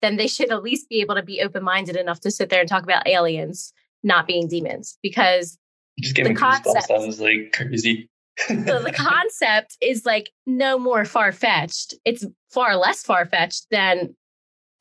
then 0.05 0.17
they 0.17 0.29
should 0.29 0.51
at 0.51 0.63
least 0.63 0.89
be 0.91 1.01
able 1.01 1.15
to 1.15 1.23
be 1.23 1.41
open 1.41 1.65
minded 1.65 1.97
enough 1.97 2.21
to 2.21 2.31
sit 2.31 2.51
there 2.51 2.61
and 2.61 2.69
talk 2.69 2.83
about 2.83 3.09
aliens 3.09 3.73
not 4.03 4.27
being 4.27 4.47
demons 4.47 4.99
because 5.03 5.59
just 5.99 6.17
the 6.17 6.35
concept 6.35 6.87
was 6.91 7.21
like 7.21 7.53
crazy. 7.55 8.09
so 8.49 8.81
the 8.81 8.93
concept 8.95 9.77
is 9.81 10.05
like 10.05 10.31
no 10.45 10.79
more 10.79 11.05
far 11.05 11.33
fetched. 11.33 11.95
It's 12.05 12.27
far 12.51 12.77
less 12.77 13.03
far 13.03 13.25
fetched 13.25 13.67
than 13.71 14.15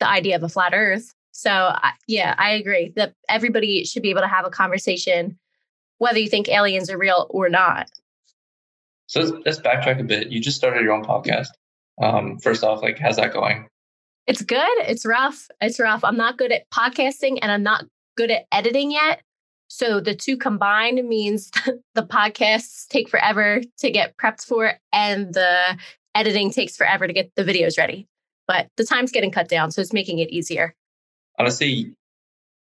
the 0.00 0.08
idea 0.08 0.36
of 0.36 0.42
a 0.42 0.48
flat 0.48 0.74
Earth. 0.74 1.14
So 1.32 1.74
yeah, 2.06 2.34
I 2.36 2.50
agree 2.50 2.92
that 2.96 3.14
everybody 3.28 3.84
should 3.84 4.02
be 4.02 4.10
able 4.10 4.20
to 4.20 4.28
have 4.28 4.46
a 4.46 4.50
conversation, 4.50 5.38
whether 5.98 6.18
you 6.18 6.28
think 6.28 6.48
aliens 6.48 6.90
are 6.90 6.98
real 6.98 7.26
or 7.30 7.48
not. 7.48 7.88
So 9.06 9.20
let's, 9.20 9.32
let's 9.46 9.60
backtrack 9.60 10.00
a 10.00 10.04
bit. 10.04 10.30
You 10.30 10.40
just 10.40 10.56
started 10.56 10.82
your 10.82 10.92
own 10.92 11.04
podcast. 11.04 11.48
Um, 12.02 12.38
first 12.38 12.62
off, 12.62 12.82
like 12.82 12.98
how's 12.98 13.16
that 13.16 13.32
going? 13.32 13.68
It's 14.26 14.42
good. 14.42 14.78
It's 14.78 15.04
rough. 15.04 15.48
It's 15.60 15.78
rough. 15.78 16.02
I'm 16.02 16.16
not 16.16 16.38
good 16.38 16.52
at 16.52 16.68
podcasting 16.70 17.38
and 17.42 17.52
I'm 17.52 17.62
not 17.62 17.84
good 18.16 18.30
at 18.30 18.46
editing 18.52 18.90
yet. 18.90 19.22
So 19.68 20.00
the 20.00 20.14
two 20.14 20.36
combined 20.36 21.06
means 21.08 21.50
the 21.94 22.02
podcasts 22.02 22.86
take 22.88 23.08
forever 23.08 23.60
to 23.78 23.90
get 23.90 24.16
prepped 24.16 24.44
for 24.44 24.74
and 24.92 25.34
the 25.34 25.78
editing 26.14 26.50
takes 26.50 26.76
forever 26.76 27.06
to 27.06 27.12
get 27.12 27.32
the 27.36 27.44
videos 27.44 27.76
ready. 27.76 28.06
But 28.46 28.68
the 28.76 28.84
time's 28.84 29.10
getting 29.10 29.30
cut 29.30 29.48
down, 29.48 29.70
so 29.70 29.80
it's 29.80 29.92
making 29.92 30.18
it 30.18 30.28
easier. 30.28 30.74
Honestly, 31.38 31.94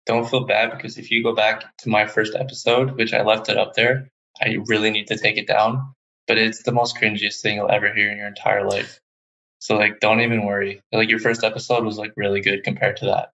don't 0.06 0.30
feel 0.30 0.46
bad 0.46 0.72
because 0.72 0.98
if 0.98 1.12
you 1.12 1.22
go 1.22 1.36
back 1.36 1.76
to 1.80 1.90
my 1.90 2.08
first 2.08 2.36
episode, 2.36 2.96
which 2.98 3.14
I 3.14 3.22
left 3.22 3.50
it 3.50 3.58
up 3.58 3.74
there, 3.74 4.10
I 4.42 4.58
really 4.68 4.92
need 4.92 5.08
to 5.08 5.18
take 5.18 5.38
it 5.38 5.48
down. 5.48 5.94
But 6.26 6.38
it's 6.38 6.64
the 6.64 6.72
most 6.72 6.98
cringiest 6.98 7.42
thing 7.42 7.58
you'll 7.58 7.70
ever 7.70 7.94
hear 7.94 8.10
in 8.10 8.18
your 8.18 8.28
entire 8.28 8.68
life. 8.68 9.02
So 9.64 9.78
like, 9.78 10.02
don't 10.02 10.20
even 10.20 10.46
worry. 10.46 10.82
Like 10.92 11.10
your 11.10 11.20
first 11.20 11.42
episode 11.42 11.86
was 11.86 11.98
like 11.98 12.12
really 12.18 12.42
good 12.42 12.66
compared 12.66 12.98
to 12.98 13.06
that. 13.06 13.30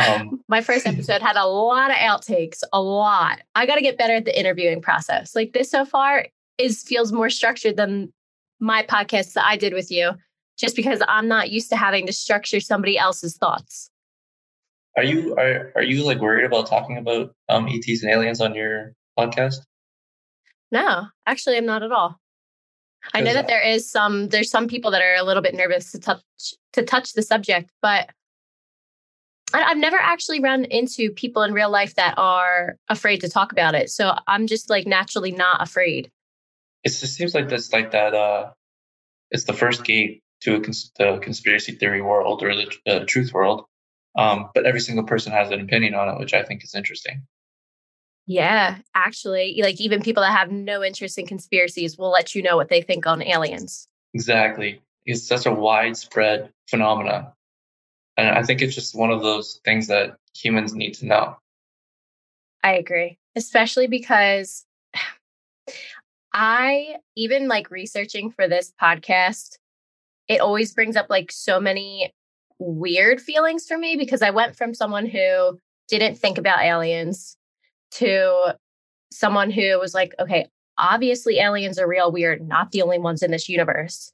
Um, 0.00 0.40
My 0.48 0.60
first 0.60 0.86
episode 0.86 1.20
had 1.20 1.34
a 1.34 1.44
lot 1.44 1.90
of 1.90 1.96
outtakes, 1.96 2.60
a 2.72 2.80
lot. 2.80 3.40
I 3.56 3.66
got 3.66 3.74
to 3.74 3.80
get 3.82 3.98
better 3.98 4.14
at 4.14 4.24
the 4.24 4.38
interviewing 4.38 4.80
process. 4.80 5.34
Like 5.34 5.54
this 5.54 5.72
so 5.72 5.84
far 5.84 6.28
is 6.56 6.84
feels 6.84 7.10
more 7.10 7.28
structured 7.28 7.76
than 7.76 8.12
my 8.60 8.84
podcast 8.84 9.32
that 9.32 9.44
I 9.44 9.56
did 9.56 9.74
with 9.74 9.90
you, 9.90 10.12
just 10.56 10.76
because 10.76 11.02
I'm 11.08 11.26
not 11.26 11.50
used 11.50 11.68
to 11.70 11.76
having 11.76 12.06
to 12.06 12.12
structure 12.12 12.60
somebody 12.60 12.96
else's 12.96 13.36
thoughts. 13.36 13.90
Are 14.96 15.02
you 15.02 15.34
are 15.34 15.72
are 15.74 15.82
you 15.82 16.06
like 16.06 16.20
worried 16.20 16.44
about 16.44 16.68
talking 16.68 16.96
about 16.96 17.34
um, 17.48 17.66
ETs 17.66 18.04
and 18.04 18.12
aliens 18.12 18.40
on 18.40 18.54
your 18.54 18.92
podcast? 19.18 19.56
No, 20.70 21.06
actually, 21.26 21.56
I'm 21.56 21.66
not 21.66 21.82
at 21.82 21.90
all. 21.90 22.20
I 23.14 23.20
know 23.20 23.34
that 23.34 23.46
there 23.48 23.62
is 23.62 23.90
some 23.90 24.28
there's 24.28 24.50
some 24.50 24.68
people 24.68 24.90
that 24.92 25.02
are 25.02 25.14
a 25.16 25.22
little 25.24 25.42
bit 25.42 25.54
nervous 25.54 25.92
to 25.92 25.98
touch 25.98 26.22
to 26.72 26.82
touch 26.82 27.12
the 27.12 27.22
subject, 27.22 27.70
but 27.82 28.10
I- 29.54 29.64
I've 29.64 29.78
never 29.78 29.98
actually 29.98 30.40
run 30.40 30.64
into 30.64 31.10
people 31.10 31.42
in 31.42 31.52
real 31.52 31.70
life 31.70 31.94
that 31.96 32.14
are 32.16 32.76
afraid 32.88 33.20
to 33.20 33.28
talk 33.28 33.52
about 33.52 33.74
it. 33.74 33.90
So 33.90 34.16
I'm 34.26 34.46
just 34.46 34.70
like 34.70 34.86
naturally 34.86 35.32
not 35.32 35.60
afraid. 35.62 36.10
It 36.84 36.88
just 36.88 37.14
seems 37.14 37.34
like 37.34 37.48
this, 37.48 37.72
like 37.72 37.90
that. 37.92 38.14
Uh, 38.14 38.50
it's 39.30 39.44
the 39.44 39.52
first 39.52 39.84
gate 39.84 40.22
to 40.40 40.56
a 40.56 40.60
cons- 40.60 40.90
the 40.98 41.18
conspiracy 41.18 41.72
theory 41.72 42.00
world 42.02 42.42
or 42.42 42.54
the 42.54 42.72
uh, 42.86 43.04
truth 43.06 43.32
world. 43.32 43.66
Um, 44.16 44.50
but 44.54 44.66
every 44.66 44.80
single 44.80 45.04
person 45.04 45.32
has 45.32 45.50
an 45.50 45.60
opinion 45.60 45.94
on 45.94 46.08
it, 46.08 46.18
which 46.18 46.34
I 46.34 46.42
think 46.42 46.64
is 46.64 46.74
interesting. 46.74 47.26
Yeah, 48.26 48.78
actually, 48.94 49.58
like 49.62 49.80
even 49.80 50.02
people 50.02 50.22
that 50.22 50.36
have 50.36 50.50
no 50.50 50.82
interest 50.82 51.18
in 51.18 51.26
conspiracies 51.26 51.98
will 51.98 52.10
let 52.10 52.34
you 52.34 52.42
know 52.42 52.56
what 52.56 52.68
they 52.68 52.82
think 52.82 53.06
on 53.06 53.22
aliens. 53.22 53.88
Exactly. 54.14 54.80
It's 55.04 55.26
such 55.26 55.46
a 55.46 55.52
widespread 55.52 56.50
phenomenon. 56.68 57.32
And 58.16 58.28
I 58.28 58.42
think 58.42 58.62
it's 58.62 58.74
just 58.74 58.94
one 58.94 59.10
of 59.10 59.22
those 59.22 59.60
things 59.64 59.88
that 59.88 60.16
humans 60.36 60.74
need 60.74 60.94
to 60.94 61.06
know. 61.06 61.36
I 62.62 62.74
agree, 62.74 63.18
especially 63.34 63.88
because 63.88 64.64
I 66.32 66.96
even 67.16 67.48
like 67.48 67.70
researching 67.70 68.30
for 68.30 68.46
this 68.46 68.72
podcast, 68.80 69.58
it 70.28 70.40
always 70.40 70.72
brings 70.72 70.96
up 70.96 71.10
like 71.10 71.32
so 71.32 71.60
many 71.60 72.12
weird 72.58 73.20
feelings 73.20 73.66
for 73.66 73.76
me 73.76 73.96
because 73.96 74.22
I 74.22 74.30
went 74.30 74.56
from 74.56 74.74
someone 74.74 75.06
who 75.06 75.58
didn't 75.88 76.16
think 76.16 76.38
about 76.38 76.62
aliens 76.62 77.36
to 77.94 78.56
someone 79.12 79.50
who 79.50 79.78
was 79.78 79.94
like, 79.94 80.14
okay, 80.18 80.48
obviously 80.78 81.38
aliens 81.38 81.78
are 81.78 81.88
real. 81.88 82.10
We 82.10 82.24
are 82.24 82.38
not 82.38 82.72
the 82.72 82.82
only 82.82 82.98
ones 82.98 83.22
in 83.22 83.30
this 83.30 83.48
universe. 83.48 84.12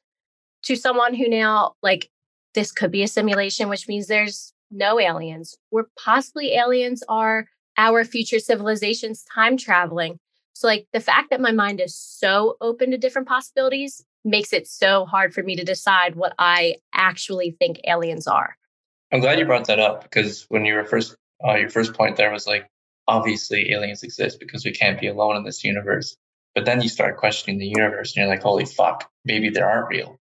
To 0.64 0.76
someone 0.76 1.14
who 1.14 1.28
now, 1.28 1.74
like, 1.82 2.10
this 2.54 2.72
could 2.72 2.90
be 2.90 3.02
a 3.02 3.08
simulation, 3.08 3.68
which 3.68 3.86
means 3.86 4.06
there's 4.06 4.52
no 4.70 4.98
aliens, 4.98 5.56
or 5.70 5.88
possibly 5.98 6.54
aliens 6.54 7.02
are 7.08 7.46
our 7.76 8.04
future 8.04 8.40
civilizations 8.40 9.24
time 9.32 9.56
traveling. 9.56 10.18
So, 10.54 10.66
like, 10.66 10.86
the 10.92 11.00
fact 11.00 11.30
that 11.30 11.40
my 11.40 11.52
mind 11.52 11.80
is 11.80 11.96
so 11.96 12.56
open 12.60 12.90
to 12.90 12.98
different 12.98 13.28
possibilities 13.28 14.04
makes 14.24 14.52
it 14.52 14.66
so 14.66 15.04
hard 15.04 15.32
for 15.32 15.42
me 15.44 15.54
to 15.54 15.64
decide 15.64 16.16
what 16.16 16.34
I 16.38 16.76
actually 16.92 17.52
think 17.52 17.80
aliens 17.86 18.26
are. 18.26 18.56
I'm 19.12 19.20
glad 19.20 19.38
you 19.38 19.46
brought 19.46 19.68
that 19.68 19.78
up 19.78 20.02
because 20.02 20.44
when 20.48 20.64
you 20.64 20.74
were 20.74 20.84
first, 20.84 21.14
uh, 21.46 21.54
your 21.54 21.70
first 21.70 21.94
point 21.94 22.16
there 22.16 22.32
was 22.32 22.46
like, 22.46 22.66
obviously 23.08 23.72
aliens 23.72 24.02
exist 24.02 24.38
because 24.38 24.64
we 24.64 24.70
can't 24.70 25.00
be 25.00 25.08
alone 25.08 25.36
in 25.36 25.44
this 25.44 25.64
universe. 25.64 26.16
But 26.54 26.66
then 26.66 26.82
you 26.82 26.88
start 26.88 27.16
questioning 27.16 27.58
the 27.58 27.66
universe 27.66 28.14
and 28.14 28.22
you're 28.22 28.32
like, 28.32 28.42
holy 28.42 28.66
fuck, 28.66 29.10
maybe 29.24 29.48
they 29.48 29.60
aren't 29.60 29.88
real. 29.88 30.18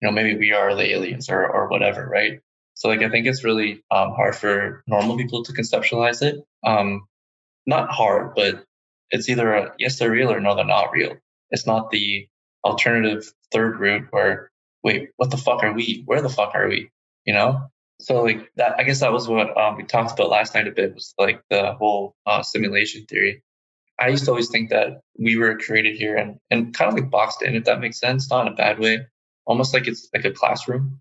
You 0.00 0.08
know, 0.08 0.12
maybe 0.12 0.36
we 0.38 0.52
are 0.52 0.74
the 0.74 0.90
aliens 0.90 1.28
or, 1.28 1.46
or 1.46 1.68
whatever, 1.68 2.08
right? 2.08 2.40
So 2.74 2.88
like, 2.88 3.02
I 3.02 3.10
think 3.10 3.26
it's 3.26 3.44
really 3.44 3.84
um, 3.90 4.12
hard 4.12 4.34
for 4.34 4.82
normal 4.86 5.18
people 5.18 5.44
to 5.44 5.52
conceptualize 5.52 6.22
it. 6.22 6.42
Um, 6.64 7.06
not 7.66 7.90
hard, 7.90 8.34
but 8.34 8.64
it's 9.10 9.28
either 9.28 9.52
a, 9.52 9.74
yes, 9.78 9.98
they're 9.98 10.10
real 10.10 10.32
or 10.32 10.40
no, 10.40 10.56
they're 10.56 10.64
not 10.64 10.92
real. 10.92 11.16
It's 11.50 11.66
not 11.66 11.90
the 11.90 12.26
alternative 12.64 13.30
third 13.52 13.78
route 13.80 14.06
where, 14.10 14.50
wait, 14.82 15.10
what 15.16 15.30
the 15.30 15.36
fuck 15.36 15.62
are 15.62 15.72
we? 15.72 16.02
Where 16.06 16.22
the 16.22 16.30
fuck 16.30 16.54
are 16.54 16.68
we? 16.68 16.90
You 17.26 17.34
know? 17.34 17.68
So 18.00 18.22
like 18.22 18.50
that, 18.56 18.74
I 18.78 18.84
guess 18.84 19.00
that 19.00 19.12
was 19.12 19.28
what 19.28 19.56
um, 19.56 19.76
we 19.76 19.84
talked 19.84 20.12
about 20.12 20.30
last 20.30 20.54
night 20.54 20.66
a 20.66 20.72
bit 20.72 20.94
was 20.94 21.14
like 21.18 21.42
the 21.50 21.74
whole 21.74 22.14
uh, 22.26 22.42
simulation 22.42 23.04
theory. 23.06 23.42
I 24.00 24.08
used 24.08 24.24
to 24.24 24.30
always 24.30 24.48
think 24.48 24.70
that 24.70 25.00
we 25.18 25.36
were 25.36 25.58
created 25.58 25.96
here 25.96 26.16
and, 26.16 26.38
and 26.50 26.74
kind 26.74 26.88
of 26.88 26.94
like 26.94 27.10
boxed 27.10 27.42
in, 27.42 27.54
if 27.54 27.64
that 27.64 27.80
makes 27.80 28.00
sense, 28.00 28.30
not 28.30 28.46
in 28.46 28.52
a 28.52 28.56
bad 28.56 28.78
way, 28.78 29.06
almost 29.44 29.74
like 29.74 29.86
it's 29.86 30.08
like 30.14 30.24
a 30.24 30.30
classroom 30.30 31.00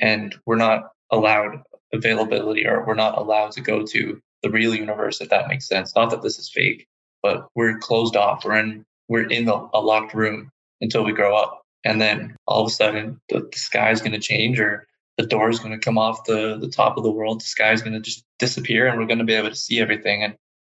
and 0.00 0.34
we're 0.46 0.56
not 0.56 0.90
allowed 1.10 1.62
availability 1.92 2.66
or 2.66 2.84
we're 2.84 2.94
not 2.94 3.16
allowed 3.16 3.52
to 3.52 3.60
go 3.60 3.86
to 3.86 4.20
the 4.42 4.50
real 4.50 4.74
universe, 4.74 5.20
if 5.20 5.28
that 5.28 5.48
makes 5.48 5.68
sense. 5.68 5.94
Not 5.94 6.10
that 6.10 6.22
this 6.22 6.38
is 6.38 6.50
fake, 6.52 6.88
but 7.22 7.46
we're 7.54 7.78
closed 7.78 8.16
off. 8.16 8.44
We're 8.44 8.56
in, 8.56 8.84
we're 9.08 9.28
in 9.28 9.48
a, 9.48 9.78
locked 9.78 10.14
room 10.14 10.50
until 10.80 11.04
we 11.04 11.12
grow 11.12 11.36
up. 11.36 11.62
And 11.84 12.00
then 12.00 12.36
all 12.46 12.62
of 12.62 12.66
a 12.66 12.70
sudden 12.70 13.20
the, 13.28 13.48
the 13.52 13.58
sky 13.58 13.90
is 13.92 14.00
going 14.00 14.12
to 14.12 14.18
change 14.18 14.58
or 14.58 14.86
the 15.20 15.26
door 15.26 15.50
is 15.50 15.58
going 15.58 15.72
to 15.72 15.78
come 15.78 15.98
off 15.98 16.24
the, 16.24 16.56
the 16.58 16.68
top 16.68 16.96
of 16.96 17.02
the 17.02 17.10
world. 17.10 17.40
The 17.40 17.44
sky 17.44 17.72
is 17.72 17.82
going 17.82 17.92
to 17.92 18.00
just 18.00 18.24
disappear 18.38 18.86
and 18.86 18.98
we're 18.98 19.06
going 19.06 19.18
to 19.18 19.24
be 19.24 19.34
able 19.34 19.50
to 19.50 19.56
see 19.56 19.78
everything. 19.78 20.24
And 20.24 20.34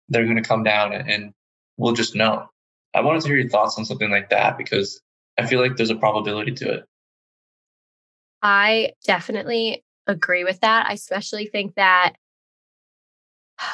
they're 0.08 0.24
going 0.24 0.36
to 0.36 0.42
come 0.42 0.64
down 0.64 0.92
and, 0.92 1.08
and 1.08 1.32
we'll 1.76 1.92
just 1.92 2.16
know. 2.16 2.46
I 2.92 3.02
wanted 3.02 3.22
to 3.22 3.28
hear 3.28 3.36
your 3.36 3.48
thoughts 3.48 3.78
on 3.78 3.84
something 3.84 4.10
like 4.10 4.30
that 4.30 4.58
because 4.58 5.00
I 5.38 5.46
feel 5.46 5.60
like 5.60 5.76
there's 5.76 5.90
a 5.90 5.94
probability 5.94 6.52
to 6.54 6.72
it. 6.72 6.84
I 8.42 8.94
definitely 9.04 9.84
agree 10.08 10.42
with 10.42 10.60
that. 10.60 10.86
I 10.88 10.94
especially 10.94 11.46
think 11.46 11.76
that 11.76 12.14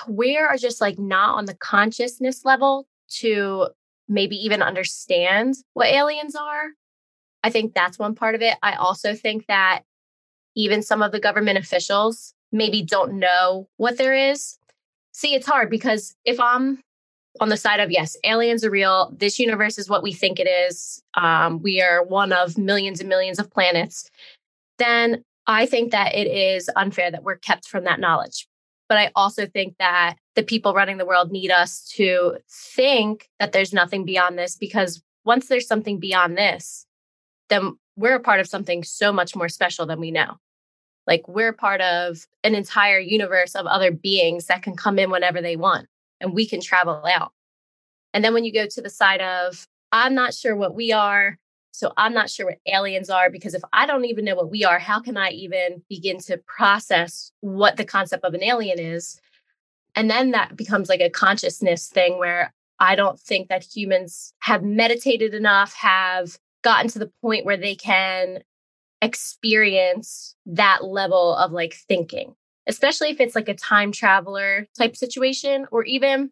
we 0.06 0.37
are 0.37 0.58
just 0.58 0.82
like 0.82 0.98
not 0.98 1.38
on 1.38 1.46
the 1.46 1.54
consciousness 1.54 2.44
level 2.44 2.87
to 3.20 3.68
maybe 4.06 4.37
even 4.37 4.60
understand 4.60 5.54
what 5.72 5.88
aliens 5.88 6.37
are. 6.37 6.66
I 7.42 7.48
think 7.48 7.72
that's 7.72 7.98
one 7.98 8.14
part 8.14 8.34
of 8.34 8.42
it. 8.42 8.58
I 8.62 8.75
also 8.75 9.14
think 9.14 9.46
that 9.46 9.84
even 10.58 10.82
some 10.82 11.02
of 11.02 11.12
the 11.12 11.20
government 11.20 11.56
officials 11.56 12.34
maybe 12.50 12.82
don't 12.82 13.12
know 13.14 13.68
what 13.76 13.96
there 13.96 14.12
is. 14.12 14.58
See, 15.12 15.34
it's 15.34 15.46
hard 15.46 15.70
because 15.70 16.16
if 16.24 16.40
I'm 16.40 16.80
on 17.40 17.48
the 17.48 17.56
side 17.56 17.78
of 17.78 17.92
yes, 17.92 18.16
aliens 18.24 18.64
are 18.64 18.70
real, 18.70 19.14
this 19.16 19.38
universe 19.38 19.78
is 19.78 19.88
what 19.88 20.02
we 20.02 20.12
think 20.12 20.40
it 20.40 20.48
is, 20.48 21.00
um, 21.14 21.62
we 21.62 21.80
are 21.80 22.02
one 22.02 22.32
of 22.32 22.58
millions 22.58 22.98
and 22.98 23.08
millions 23.08 23.38
of 23.38 23.50
planets, 23.52 24.10
then 24.78 25.22
I 25.46 25.64
think 25.64 25.92
that 25.92 26.16
it 26.16 26.26
is 26.26 26.68
unfair 26.74 27.12
that 27.12 27.22
we're 27.22 27.36
kept 27.36 27.68
from 27.68 27.84
that 27.84 28.00
knowledge. 28.00 28.48
But 28.88 28.98
I 28.98 29.12
also 29.14 29.46
think 29.46 29.76
that 29.78 30.16
the 30.34 30.42
people 30.42 30.74
running 30.74 30.96
the 30.96 31.06
world 31.06 31.30
need 31.30 31.52
us 31.52 31.84
to 31.96 32.38
think 32.50 33.28
that 33.38 33.52
there's 33.52 33.72
nothing 33.72 34.04
beyond 34.04 34.36
this 34.36 34.56
because 34.56 35.02
once 35.24 35.46
there's 35.46 35.68
something 35.68 36.00
beyond 36.00 36.36
this, 36.36 36.84
then 37.48 37.78
we're 37.96 38.16
a 38.16 38.20
part 38.20 38.40
of 38.40 38.48
something 38.48 38.82
so 38.82 39.12
much 39.12 39.36
more 39.36 39.48
special 39.48 39.86
than 39.86 40.00
we 40.00 40.10
know. 40.10 40.38
Like 41.08 41.26
we're 41.26 41.54
part 41.54 41.80
of 41.80 42.26
an 42.44 42.54
entire 42.54 43.00
universe 43.00 43.54
of 43.54 43.66
other 43.66 43.90
beings 43.90 44.46
that 44.46 44.62
can 44.62 44.76
come 44.76 44.98
in 44.98 45.10
whenever 45.10 45.40
they 45.40 45.56
want 45.56 45.88
and 46.20 46.34
we 46.34 46.46
can 46.46 46.60
travel 46.60 47.02
out. 47.06 47.32
And 48.12 48.22
then 48.22 48.34
when 48.34 48.44
you 48.44 48.52
go 48.52 48.66
to 48.66 48.82
the 48.82 48.90
side 48.90 49.22
of, 49.22 49.66
I'm 49.90 50.14
not 50.14 50.34
sure 50.34 50.54
what 50.54 50.74
we 50.74 50.92
are, 50.92 51.38
so 51.72 51.92
I'm 51.96 52.12
not 52.12 52.28
sure 52.28 52.46
what 52.46 52.58
aliens 52.66 53.08
are 53.08 53.30
because 53.30 53.54
if 53.54 53.62
I 53.72 53.86
don't 53.86 54.04
even 54.04 54.26
know 54.26 54.34
what 54.34 54.50
we 54.50 54.64
are, 54.64 54.78
how 54.78 55.00
can 55.00 55.16
I 55.16 55.30
even 55.30 55.82
begin 55.88 56.18
to 56.20 56.36
process 56.46 57.32
what 57.40 57.78
the 57.78 57.84
concept 57.86 58.24
of 58.24 58.34
an 58.34 58.42
alien 58.42 58.78
is? 58.78 59.18
And 59.94 60.10
then 60.10 60.32
that 60.32 60.56
becomes 60.56 60.90
like 60.90 61.00
a 61.00 61.08
consciousness 61.08 61.88
thing 61.88 62.18
where 62.18 62.52
I 62.80 62.96
don't 62.96 63.18
think 63.18 63.48
that 63.48 63.64
humans 63.64 64.34
have 64.40 64.62
meditated 64.62 65.32
enough, 65.32 65.72
have 65.74 66.38
gotten 66.62 66.88
to 66.88 66.98
the 66.98 67.10
point 67.22 67.46
where 67.46 67.56
they 67.56 67.74
can 67.74 68.40
experience 69.02 70.35
that 70.47 70.85
level 70.85 71.37
of 71.37 71.52
like 71.52 71.75
thinking, 71.75 72.35
especially 72.67 73.11
if 73.11 73.21
it's 73.21 73.35
like 73.35 73.49
a 73.49 73.55
time 73.55 73.93
traveler 73.93 74.67
type 74.76 74.97
situation, 74.97 75.67
or 75.71 75.85
even, 75.85 76.31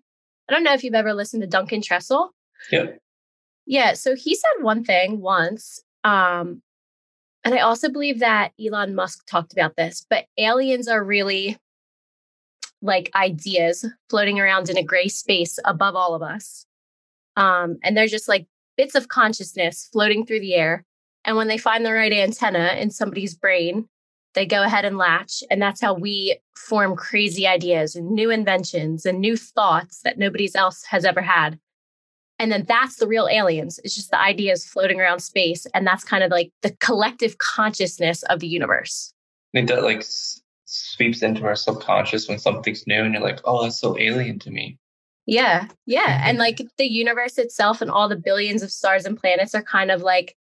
I 0.49 0.53
don't 0.53 0.65
know 0.65 0.75
if 0.75 0.85
you've 0.85 0.95
ever 0.95 1.15
listened 1.15 1.43
to 1.43 1.49
Duncan 1.49 1.81
Trussell. 1.81 2.31
Yeah. 2.71 2.87
Yeah. 3.67 3.95
So 3.95 4.15
he 4.15 4.35
said 4.35 4.63
one 4.63 4.85
thing 4.85 5.21
once. 5.21 5.83
Um, 6.05 6.63
and 7.45 7.55
I 7.55 7.59
also 7.59 7.89
believe 7.89 8.21
that 8.21 8.53
Elon 8.65 8.95
Musk 8.95 9.27
talked 9.27 9.53
about 9.53 9.77
this, 9.77 10.07
but 10.09 10.27
aliens 10.39 10.89
are 10.89 11.05
really 11.05 11.59
like 12.83 13.11
ideas 13.15 13.85
floating 14.09 14.41
around 14.41 14.69
in 14.69 14.77
a 14.77 14.83
gray 14.83 15.09
space 15.09 15.59
above 15.65 15.95
all 15.97 16.15
of 16.15 16.23
us. 16.23 16.67
Um, 17.37 17.79
and 17.83 17.97
they're 17.97 18.07
just 18.07 18.29
like 18.29 18.47
bits 18.77 18.95
of 18.95 19.09
consciousness 19.09 19.89
floating 19.93 20.25
through 20.25 20.41
the 20.41 20.55
air. 20.55 20.85
And 21.27 21.37
when 21.37 21.49
they 21.49 21.59
find 21.59 21.85
the 21.85 21.93
right 21.93 22.13
antenna 22.13 22.77
in 22.79 22.91
somebody's 22.91 23.35
brain, 23.35 23.89
they 24.35 24.47
go 24.47 24.63
ahead 24.63 24.85
and 24.85 24.97
latch. 24.97 25.43
And 25.51 25.61
that's 25.61 25.81
how 25.81 25.93
we 25.93 26.39
form 26.55 26.95
crazy 26.95 27.47
ideas 27.47 27.97
and 27.97 28.11
new 28.11 28.31
inventions 28.31 29.05
and 29.05 29.19
new 29.19 29.37
thoughts 29.37 30.01
that 30.05 30.19
nobody 30.19 30.49
else 30.55 30.85
has 30.85 31.05
ever 31.05 31.23
had. 31.23 31.59
And 32.39 32.53
then 32.53 32.65
that's 32.69 32.97
the 32.97 33.09
real 33.09 33.29
aliens. 33.29 33.81
It's 33.83 33.95
just 33.95 34.11
the 34.11 34.21
ideas 34.21 34.65
floating 34.65 35.01
around 35.01 35.21
space. 35.21 35.67
And 35.75 35.87
that's 35.87 36.05
kind 36.05 36.23
of 36.23 36.31
like 36.31 36.53
the 36.63 36.77
collective 36.81 37.39
consciousness 37.39 38.23
of 38.25 38.41
the 38.41 38.47
universe. 38.47 39.13
I 39.55 39.59
think 39.59 39.69
that 39.71 39.83
like 39.83 40.05
sweeps 40.67 41.23
into 41.23 41.45
our 41.45 41.57
subconscious 41.57 42.29
when 42.29 42.39
something's 42.39 42.87
new 42.87 43.03
and 43.03 43.15
you're 43.15 43.23
like, 43.23 43.41
oh, 43.45 43.63
that's 43.63 43.81
so 43.81 43.99
alien 43.99 44.39
to 44.41 44.51
me. 44.51 44.79
Yeah. 45.25 45.69
Yeah. 45.87 46.23
And 46.29 46.39
like 46.39 46.61
the 46.77 46.87
universe 46.87 47.39
itself 47.39 47.81
and 47.81 47.91
all 47.91 48.09
the 48.09 48.17
billions 48.17 48.63
of 48.63 48.71
stars 48.71 49.07
and 49.07 49.19
planets 49.19 49.55
are 49.55 49.63
kind 49.63 49.91
of 49.91 50.03
like 50.03 50.37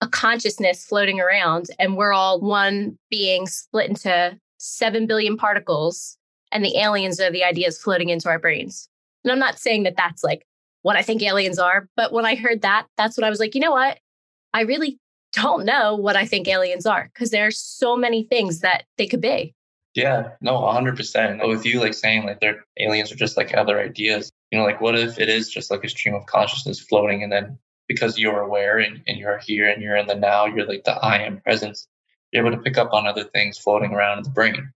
a 0.00 0.08
consciousness 0.08 0.84
floating 0.84 1.20
around. 1.20 1.66
And 1.78 1.96
we're 1.96 2.12
all 2.12 2.40
one 2.40 2.98
being 3.10 3.46
split 3.46 3.88
into 3.88 4.38
7 4.58 5.06
billion 5.06 5.36
particles. 5.36 6.16
And 6.52 6.64
the 6.64 6.78
aliens 6.78 7.20
are 7.20 7.30
the 7.30 7.44
ideas 7.44 7.78
floating 7.78 8.08
into 8.08 8.28
our 8.28 8.38
brains. 8.38 8.88
And 9.24 9.32
I'm 9.32 9.38
not 9.38 9.58
saying 9.58 9.84
that 9.84 9.96
that's 9.96 10.24
like 10.24 10.46
what 10.82 10.96
I 10.96 11.02
think 11.02 11.22
aliens 11.22 11.58
are. 11.58 11.88
But 11.96 12.12
when 12.12 12.24
I 12.24 12.34
heard 12.34 12.62
that, 12.62 12.86
that's 12.96 13.16
what 13.16 13.24
I 13.24 13.30
was 13.30 13.38
like, 13.38 13.54
you 13.54 13.60
know 13.60 13.72
what? 13.72 13.98
I 14.52 14.62
really 14.62 14.98
don't 15.32 15.64
know 15.64 15.94
what 15.94 16.16
I 16.16 16.26
think 16.26 16.48
aliens 16.48 16.86
are 16.86 17.10
because 17.12 17.30
there 17.30 17.46
are 17.46 17.52
so 17.52 17.96
many 17.96 18.24
things 18.24 18.60
that 18.60 18.84
they 18.98 19.06
could 19.06 19.20
be. 19.20 19.54
Yeah, 19.94 20.30
no, 20.40 20.54
100%. 20.54 21.46
With 21.48 21.66
you 21.66 21.80
like 21.80 21.94
saying 21.94 22.24
like 22.24 22.40
they're 22.40 22.64
aliens 22.78 23.12
are 23.12 23.16
just 23.16 23.36
like 23.36 23.54
other 23.54 23.80
ideas, 23.80 24.32
you 24.50 24.58
know, 24.58 24.64
like 24.64 24.80
what 24.80 24.98
if 24.98 25.18
it 25.18 25.28
is 25.28 25.50
just 25.50 25.70
like 25.70 25.84
a 25.84 25.88
stream 25.88 26.14
of 26.14 26.26
consciousness 26.26 26.80
floating 26.80 27.22
and 27.22 27.32
then 27.32 27.58
because 27.90 28.20
you're 28.20 28.38
aware 28.38 28.78
and, 28.78 29.02
and 29.08 29.18
you're 29.18 29.38
here 29.38 29.68
and 29.68 29.82
you're 29.82 29.96
in 29.96 30.06
the 30.06 30.14
now, 30.14 30.46
you're 30.46 30.64
like 30.64 30.84
the 30.84 30.92
I 30.92 31.18
am 31.18 31.40
presence, 31.40 31.88
you're 32.30 32.46
able 32.46 32.56
to 32.56 32.62
pick 32.62 32.78
up 32.78 32.92
on 32.92 33.04
other 33.04 33.24
things 33.24 33.58
floating 33.58 33.90
around 33.90 34.18
in 34.18 34.22
the 34.22 34.30
brain. 34.30 34.70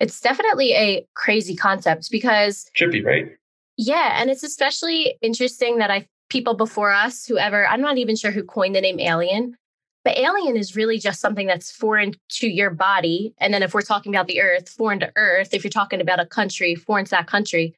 It's 0.00 0.22
definitely 0.22 0.72
a 0.72 1.06
crazy 1.12 1.54
concept 1.54 2.10
because 2.10 2.70
trippy, 2.74 3.04
right? 3.04 3.28
Yeah, 3.76 4.18
and 4.18 4.30
it's 4.30 4.42
especially 4.42 5.18
interesting 5.20 5.76
that 5.78 5.90
I 5.90 6.08
people 6.30 6.54
before 6.54 6.90
us, 6.90 7.26
whoever, 7.26 7.68
I'm 7.68 7.82
not 7.82 7.98
even 7.98 8.16
sure 8.16 8.30
who 8.30 8.42
coined 8.42 8.74
the 8.74 8.80
name 8.80 8.98
alien, 8.98 9.54
but 10.02 10.16
alien 10.16 10.56
is 10.56 10.74
really 10.74 10.98
just 10.98 11.20
something 11.20 11.46
that's 11.46 11.70
foreign 11.70 12.14
to 12.30 12.48
your 12.48 12.70
body. 12.70 13.34
And 13.36 13.52
then 13.52 13.62
if 13.62 13.74
we're 13.74 13.82
talking 13.82 14.14
about 14.14 14.28
the 14.28 14.40
earth, 14.40 14.70
foreign 14.70 15.00
to 15.00 15.12
earth, 15.16 15.52
if 15.52 15.62
you're 15.62 15.70
talking 15.70 16.00
about 16.00 16.20
a 16.20 16.26
country, 16.26 16.74
foreign 16.74 17.04
to 17.04 17.10
that 17.10 17.26
country. 17.26 17.74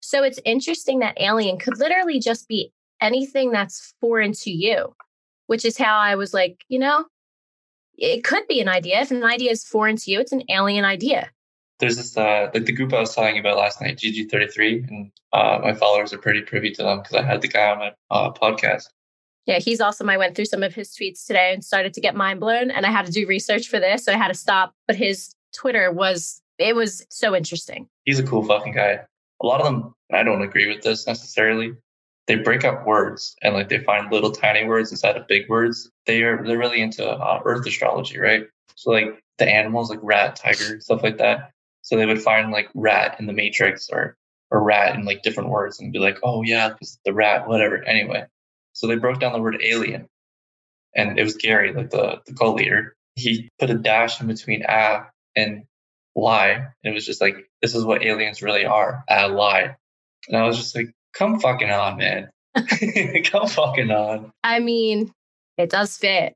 So 0.00 0.22
it's 0.22 0.40
interesting 0.46 1.00
that 1.00 1.20
alien 1.20 1.58
could 1.58 1.78
literally 1.78 2.18
just 2.18 2.48
be 2.48 2.72
anything 3.00 3.50
that's 3.50 3.94
foreign 4.00 4.32
to 4.32 4.50
you, 4.50 4.94
which 5.46 5.64
is 5.64 5.76
how 5.76 5.98
I 5.98 6.14
was 6.14 6.34
like, 6.34 6.64
you 6.68 6.78
know, 6.78 7.04
it 7.96 8.24
could 8.24 8.46
be 8.48 8.60
an 8.60 8.68
idea. 8.68 9.00
If 9.00 9.10
an 9.10 9.24
idea 9.24 9.50
is 9.50 9.64
foreign 9.64 9.96
to 9.96 10.10
you, 10.10 10.20
it's 10.20 10.32
an 10.32 10.44
alien 10.50 10.84
idea. 10.84 11.30
There's 11.78 11.96
this, 11.96 12.16
uh, 12.16 12.50
like 12.52 12.66
the 12.66 12.72
group 12.72 12.92
I 12.92 13.00
was 13.00 13.14
telling 13.14 13.36
you 13.36 13.40
about 13.40 13.56
last 13.56 13.80
night, 13.80 13.98
GG33, 13.98 14.88
and 14.88 15.12
uh, 15.32 15.60
my 15.62 15.74
followers 15.74 16.12
are 16.12 16.18
pretty 16.18 16.42
privy 16.42 16.70
to 16.72 16.82
them 16.82 16.98
because 16.98 17.14
I 17.14 17.22
had 17.22 17.40
the 17.40 17.48
guy 17.48 17.70
on 17.70 17.78
my 17.78 17.92
uh, 18.10 18.32
podcast. 18.32 18.88
Yeah, 19.46 19.58
he's 19.58 19.80
awesome. 19.80 20.10
I 20.10 20.18
went 20.18 20.36
through 20.36 20.44
some 20.44 20.62
of 20.62 20.74
his 20.74 20.90
tweets 20.90 21.26
today 21.26 21.52
and 21.54 21.64
started 21.64 21.94
to 21.94 22.00
get 22.00 22.14
mind 22.14 22.40
blown, 22.40 22.70
and 22.70 22.84
I 22.84 22.90
had 22.90 23.06
to 23.06 23.12
do 23.12 23.26
research 23.26 23.68
for 23.68 23.80
this, 23.80 24.04
so 24.04 24.12
I 24.12 24.16
had 24.16 24.28
to 24.28 24.34
stop. 24.34 24.74
But 24.86 24.96
his 24.96 25.34
Twitter 25.54 25.90
was 25.90 26.42
it 26.58 26.76
was 26.76 27.04
so 27.08 27.34
interesting. 27.34 27.88
He's 28.04 28.18
a 28.18 28.22
cool 28.22 28.44
fucking 28.44 28.74
guy. 28.74 29.00
A 29.42 29.46
lot 29.46 29.60
of 29.60 29.66
them, 29.66 29.94
I 30.12 30.22
don't 30.22 30.42
agree 30.42 30.68
with 30.68 30.82
this 30.82 31.06
necessarily, 31.06 31.72
they 32.26 32.36
break 32.36 32.64
up 32.64 32.86
words 32.86 33.36
and 33.42 33.54
like 33.54 33.68
they 33.68 33.78
find 33.78 34.12
little 34.12 34.30
tiny 34.30 34.64
words 34.64 34.90
inside 34.90 35.16
of 35.16 35.26
big 35.26 35.48
words. 35.48 35.90
They 36.06 36.22
are 36.22 36.42
they're 36.44 36.58
really 36.58 36.80
into 36.80 37.08
uh, 37.08 37.40
Earth 37.44 37.66
astrology, 37.66 38.18
right? 38.18 38.46
So 38.76 38.90
like 38.90 39.22
the 39.38 39.48
animals 39.48 39.90
like 39.90 40.00
rat, 40.02 40.36
tiger, 40.36 40.80
stuff 40.80 41.02
like 41.02 41.18
that. 41.18 41.50
So 41.82 41.96
they 41.96 42.06
would 42.06 42.22
find 42.22 42.52
like 42.52 42.68
rat 42.74 43.16
in 43.18 43.26
the 43.26 43.32
matrix 43.32 43.88
or 43.90 44.16
or 44.50 44.62
rat 44.62 44.96
in 44.96 45.04
like 45.04 45.22
different 45.22 45.50
words 45.50 45.80
and 45.80 45.92
be 45.92 45.98
like, 45.98 46.18
oh 46.22 46.42
yeah, 46.42 46.68
because 46.68 46.98
the 47.04 47.12
rat, 47.12 47.48
whatever. 47.48 47.82
Anyway, 47.84 48.26
so 48.72 48.86
they 48.86 48.96
broke 48.96 49.20
down 49.20 49.32
the 49.32 49.40
word 49.40 49.60
alien, 49.62 50.08
and 50.94 51.18
it 51.18 51.24
was 51.24 51.36
Gary, 51.36 51.72
like 51.72 51.90
the 51.90 52.20
the 52.26 52.34
cult 52.34 52.56
leader. 52.56 52.94
He 53.14 53.50
put 53.58 53.70
a 53.70 53.74
dash 53.74 54.20
in 54.20 54.26
between 54.26 54.62
a 54.62 55.06
and 55.36 55.64
lie, 56.14 56.50
and 56.52 56.74
it 56.84 56.94
was 56.94 57.06
just 57.06 57.20
like 57.20 57.48
this 57.62 57.74
is 57.74 57.84
what 57.84 58.04
aliens 58.04 58.42
really 58.42 58.64
are, 58.64 59.04
a 59.08 59.28
lie. 59.28 59.76
And 60.28 60.36
I 60.36 60.46
was 60.46 60.56
just 60.56 60.76
like, 60.76 60.92
come 61.14 61.40
fucking 61.40 61.70
on, 61.70 61.96
man. 61.96 62.30
come 63.24 63.46
fucking 63.48 63.90
on. 63.90 64.32
I 64.42 64.60
mean, 64.60 65.12
it 65.56 65.70
does 65.70 65.96
fit. 65.96 66.34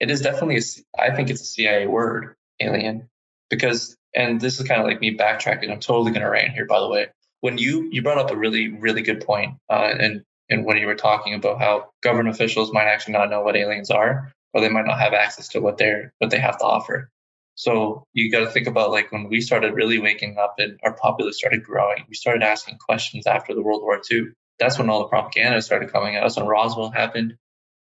It 0.00 0.10
is 0.10 0.20
definitely, 0.20 0.58
a, 0.58 1.00
I 1.00 1.14
think 1.14 1.28
it's 1.30 1.42
a 1.42 1.46
CIA 1.46 1.86
word, 1.86 2.34
alien, 2.60 3.08
because, 3.50 3.96
and 4.14 4.40
this 4.40 4.60
is 4.60 4.66
kind 4.66 4.80
of 4.80 4.86
like 4.86 5.00
me 5.00 5.16
backtracking. 5.16 5.70
I'm 5.70 5.80
totally 5.80 6.12
going 6.12 6.22
to 6.22 6.30
rant 6.30 6.52
here, 6.52 6.66
by 6.66 6.80
the 6.80 6.88
way. 6.88 7.08
When 7.40 7.58
you, 7.58 7.88
you 7.90 8.02
brought 8.02 8.18
up 8.18 8.30
a 8.30 8.36
really, 8.36 8.68
really 8.68 9.02
good 9.02 9.24
point, 9.24 9.56
uh, 9.70 9.92
and, 9.98 10.22
and 10.50 10.64
when 10.64 10.76
you 10.76 10.86
were 10.86 10.94
talking 10.94 11.34
about 11.34 11.60
how 11.60 11.90
government 12.02 12.34
officials 12.34 12.72
might 12.72 12.86
actually 12.86 13.14
not 13.14 13.30
know 13.30 13.42
what 13.42 13.56
aliens 13.56 13.90
are, 13.90 14.32
or 14.54 14.60
they 14.60 14.68
might 14.68 14.86
not 14.86 14.98
have 14.98 15.14
access 15.14 15.48
to 15.48 15.60
what 15.60 15.78
they're, 15.78 16.12
what 16.18 16.30
they 16.30 16.38
have 16.38 16.58
to 16.58 16.64
offer. 16.64 17.10
So 17.58 18.04
you 18.12 18.30
got 18.30 18.40
to 18.40 18.50
think 18.50 18.68
about 18.68 18.92
like 18.92 19.10
when 19.10 19.28
we 19.28 19.40
started 19.40 19.74
really 19.74 19.98
waking 19.98 20.38
up 20.38 20.54
and 20.58 20.78
our 20.84 20.94
populace 20.94 21.38
started 21.38 21.64
growing, 21.64 22.04
we 22.08 22.14
started 22.14 22.44
asking 22.44 22.78
questions 22.78 23.26
after 23.26 23.52
the 23.52 23.62
World 23.62 23.82
War 23.82 24.00
II. 24.08 24.26
That's 24.60 24.78
when 24.78 24.88
all 24.88 25.00
the 25.00 25.08
propaganda 25.08 25.60
started 25.60 25.90
coming 25.90 26.14
out. 26.14 26.22
That's 26.22 26.36
when 26.36 26.46
Roswell 26.46 26.92
happened. 26.92 27.34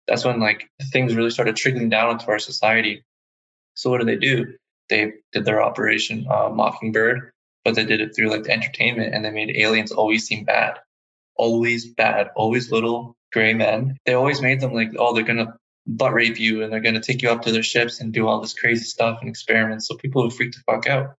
That's 0.06 0.26
when 0.26 0.40
like 0.40 0.68
things 0.92 1.16
really 1.16 1.30
started 1.30 1.56
trickling 1.56 1.88
down 1.88 2.10
into 2.10 2.28
our 2.28 2.38
society. 2.38 3.02
So 3.72 3.88
what 3.88 3.98
did 4.00 4.08
they 4.08 4.16
do? 4.16 4.52
They 4.90 5.14
did 5.32 5.46
their 5.46 5.62
Operation 5.62 6.26
uh, 6.30 6.50
Mockingbird, 6.50 7.30
but 7.64 7.74
they 7.74 7.86
did 7.86 8.02
it 8.02 8.14
through 8.14 8.28
like 8.28 8.42
the 8.42 8.52
entertainment, 8.52 9.14
and 9.14 9.24
they 9.24 9.30
made 9.30 9.56
aliens 9.56 9.90
always 9.90 10.26
seem 10.26 10.44
bad, 10.44 10.80
always 11.34 11.86
bad, 11.86 12.28
always 12.36 12.70
little 12.70 13.14
gray 13.32 13.54
men. 13.54 13.96
They 14.04 14.12
always 14.12 14.42
made 14.42 14.60
them 14.60 14.74
like, 14.74 14.90
oh, 14.98 15.14
they're 15.14 15.24
gonna 15.24 15.56
butt 15.86 16.12
rape 16.12 16.38
you 16.38 16.62
and 16.62 16.72
they're 16.72 16.80
going 16.80 16.94
to 16.94 17.00
take 17.00 17.22
you 17.22 17.30
up 17.30 17.42
to 17.42 17.52
their 17.52 17.62
ships 17.62 18.00
and 18.00 18.12
do 18.12 18.26
all 18.26 18.40
this 18.40 18.54
crazy 18.54 18.84
stuff 18.84 19.18
and 19.20 19.28
experiments. 19.28 19.88
So 19.88 19.96
people 19.96 20.22
would 20.22 20.32
freak 20.32 20.52
the 20.52 20.60
fuck 20.60 20.86
out. 20.86 21.14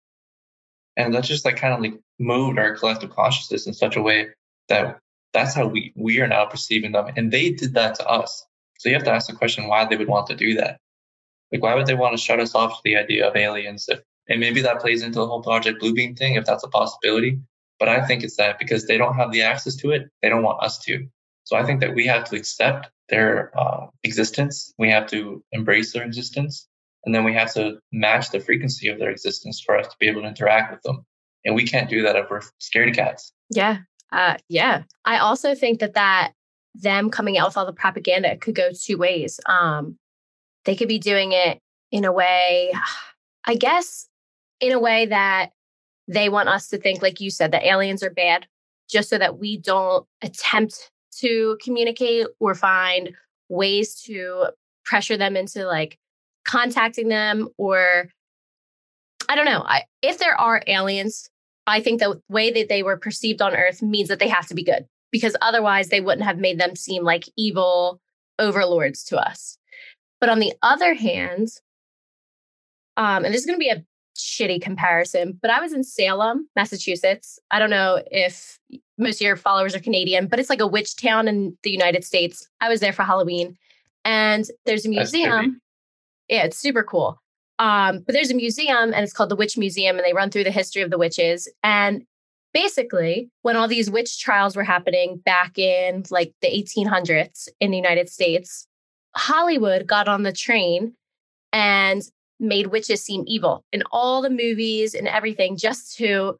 And 0.96 1.14
that's 1.14 1.29
just 1.29 1.44
like 1.44 1.57
kind 1.57 1.75
of 1.75 1.81
like 1.81 2.01
moved 2.18 2.59
our 2.59 2.77
collective 2.77 3.11
consciousness 3.11 3.66
in 3.66 3.75
such 3.75 3.96
a 3.96 4.03
way 4.03 4.29
that 4.68 4.98
that's 5.33 5.55
how 5.55 5.66
we, 5.66 5.92
we 5.96 6.20
are 6.20 6.29
now 6.29 6.44
perceiving 6.44 6.92
them. 6.92 7.07
And 7.16 7.33
they 7.33 7.51
did 7.51 7.75
that 7.75 7.96
to 7.96 8.07
us. 8.07 8.46
So 8.79 8.88
you 8.88 8.94
have 8.94 9.05
to 9.05 9.12
ask 9.12 9.29
the 9.29 9.37
question 9.37 9.68
why 9.68 9.87
they 9.87 9.96
would 9.96 10.09
want 10.09 10.27
to 10.29 10.37
do 10.37 10.55
that. 10.57 10.79
Like, 11.51 11.62
why 11.62 11.75
would 11.75 11.87
they 11.87 11.94
want 11.94 12.16
to 12.16 12.22
shut 12.22 12.40
us 12.40 12.55
off 12.55 12.77
to 12.77 12.81
the 12.85 12.96
idea 12.96 13.29
of 13.29 13.37
aliens? 13.37 13.87
If, 13.88 14.01
and 14.29 14.40
maybe 14.40 14.62
that 14.62 14.81
plays 14.81 15.03
into 15.03 15.18
the 15.18 15.27
whole 15.27 15.42
Project 15.42 15.83
Bluebeam 15.83 16.16
thing, 16.16 16.35
if 16.35 16.44
that's 16.44 16.64
a 16.64 16.68
possibility. 16.68 17.40
But 17.79 17.88
I 17.88 18.07
think 18.07 18.22
it's 18.22 18.37
that 18.37 18.59
because 18.59 18.87
they 18.87 18.96
don't 18.96 19.16
have 19.16 19.33
the 19.33 19.42
access 19.42 19.77
to 19.77 19.90
it, 19.90 20.09
they 20.22 20.29
don't 20.29 20.42
want 20.42 20.62
us 20.62 20.79
to. 20.81 21.07
So 21.44 21.57
I 21.57 21.64
think 21.64 21.81
that 21.81 21.94
we 21.94 22.07
have 22.07 22.24
to 22.24 22.37
accept 22.37 22.88
their 23.09 23.52
uh, 23.59 23.87
existence. 24.05 24.72
We 24.78 24.90
have 24.90 25.07
to 25.09 25.42
embrace 25.52 25.92
their 25.92 26.05
existence. 26.05 26.68
And 27.05 27.14
then 27.14 27.24
we 27.24 27.35
have 27.35 27.52
to 27.55 27.78
match 27.92 28.31
the 28.31 28.40
frequency 28.40 28.88
of 28.88 28.98
their 28.98 29.11
existence 29.11 29.61
for 29.64 29.76
us 29.76 29.88
to 29.88 29.96
be 29.98 30.09
able 30.09 30.22
to 30.22 30.28
interact 30.28 30.72
with 30.72 30.83
them. 30.83 31.05
And 31.44 31.55
we 31.55 31.66
can't 31.66 31.90
do 31.90 32.02
that 32.02 32.16
if 32.16 32.31
we're 32.31 32.42
scaredy 32.61 32.94
cats. 32.94 33.33
Yeah. 33.50 33.78
Uh, 34.12 34.37
yeah. 34.48 34.83
I 35.05 35.18
also 35.18 35.55
think 35.55 35.81
that 35.81 35.94
that 35.94 36.33
them 36.74 37.11
coming 37.11 37.38
out 37.38 37.48
with 37.48 37.57
all 37.57 37.66
the 37.66 37.72
propaganda 37.72 38.37
could 38.37 38.55
go 38.55 38.70
two 38.72 38.98
ways. 38.98 39.40
Um, 39.46 39.96
they 40.64 40.76
could 40.76 40.88
be 40.88 40.98
doing 40.98 41.33
it 41.33 41.59
in 41.90 42.05
a 42.05 42.12
way, 42.12 42.72
I 43.46 43.57
guess, 43.57 44.09
in 44.61 44.72
a 44.72 44.78
way 44.78 45.07
that 45.07 45.50
they 46.07 46.28
want 46.28 46.48
us 46.48 46.68
to 46.68 46.78
think, 46.78 47.02
like 47.02 47.20
you 47.20 47.31
said, 47.31 47.52
that 47.52 47.64
aliens 47.64 48.02
are 48.02 48.11
bad, 48.11 48.46
just 48.88 49.09
so 49.09 49.18
that 49.18 49.38
we 49.38 49.57
don't 49.57 50.07
attempt 50.22 50.91
to 51.18 51.59
communicate 51.62 52.27
or 52.40 52.55
find 52.55 53.14
ways 53.48 54.01
to 54.03 54.46
pressure 54.85 55.16
them 55.16 55.37
into 55.37 55.64
like 55.66 55.98
contacting 56.44 57.09
them 57.09 57.48
or 57.57 58.09
I 59.29 59.37
don't 59.37 59.46
know. 59.46 59.62
I, 59.64 59.85
if 60.03 60.18
there 60.18 60.38
are 60.38 60.62
aliens, 60.66 61.31
I 61.66 61.81
think 61.81 62.01
the 62.01 62.20
way 62.29 62.51
that 62.51 62.68
they 62.68 62.83
were 62.83 62.96
perceived 62.96 63.40
on 63.40 63.55
Earth 63.55 63.83
means 63.83 64.09
that 64.09 64.18
they 64.18 64.29
have 64.29 64.46
to 64.48 64.55
be 64.55 64.64
good 64.64 64.87
because 65.11 65.37
otherwise 65.40 65.88
they 65.88 66.01
wouldn't 66.01 66.27
have 66.27 66.38
made 66.38 66.59
them 66.59 66.75
seem 66.75 67.05
like 67.05 67.29
evil 67.37 68.01
overlords 68.38 69.05
to 69.05 69.16
us. 69.18 69.59
But 70.20 70.29
on 70.29 70.40
the 70.40 70.53
other 70.62 70.94
hand, 70.94 71.48
um, 72.96 73.25
and 73.25 73.33
this 73.33 73.40
is 73.40 73.46
going 73.46 73.59
to 73.59 73.64
be 73.64 73.70
a 73.70 73.85
shitty 74.16 74.61
comparison, 74.61 75.38
but 75.40 75.51
I 75.51 75.61
was 75.61 75.72
in 75.72 75.85
Salem, 75.85 76.48
Massachusetts. 76.57 77.38
I 77.51 77.59
don't 77.59 77.70
know 77.70 78.03
if 78.11 78.59
most 79.03 79.17
of 79.17 79.23
your 79.23 79.37
followers 79.37 79.75
are 79.75 79.81
Canadian, 79.81 80.27
but 80.27 80.38
it's 80.38 80.51
like 80.51 80.61
a 80.61 80.67
witch 80.67 80.97
town 80.97 81.29
in 81.29 81.57
the 81.62 81.71
United 81.71 82.05
States. 82.05 82.47
I 82.61 82.69
was 82.69 82.81
there 82.81 82.93
for 82.93 83.03
Halloween 83.03 83.57
and 84.05 84.47
there's 84.65 84.87
a 84.87 84.88
museum. 84.88 85.61
Yeah, 86.29 86.45
it's 86.45 86.59
super 86.59 86.83
cool. 86.83 87.21
Um, 87.59 88.01
but 88.01 88.12
there's 88.15 88.31
a 88.31 88.35
museum 88.35 88.93
and 88.93 89.05
it's 89.05 89.12
called 89.12 89.29
the 89.29 89.37
Witch 89.37 89.57
Museum 89.57 89.97
and 89.97 90.05
they 90.05 90.15
run 90.15 90.31
through 90.31 90.45
the 90.45 90.51
history 90.51 90.83
of 90.83 90.91
the 90.91 90.99
witches. 90.99 91.49
And 91.62 92.05
basically, 92.53 93.31
when 93.43 93.57
all 93.57 93.69
these 93.69 93.91
witch 93.91 94.21
trials 94.21 94.57
were 94.57 94.65
happening 94.65 95.19
back 95.25 95.59
in 95.59 96.05
like 96.11 96.33
the 96.41 96.49
1800s 96.49 97.49
in 97.61 97.71
the 97.71 97.77
United 97.77 98.09
States, 98.09 98.67
Hollywood 99.15 99.87
got 99.87 100.09
on 100.09 100.23
the 100.23 100.33
train 100.33 100.95
and 101.53 102.03
made 102.41 102.69
witches 102.69 103.03
seem 103.03 103.25
evil 103.27 103.65
in 103.73 103.83
all 103.93 104.23
the 104.23 104.31
movies 104.31 104.95
and 104.95 105.07
everything 105.07 105.57
just 105.57 105.97
to 105.97 106.37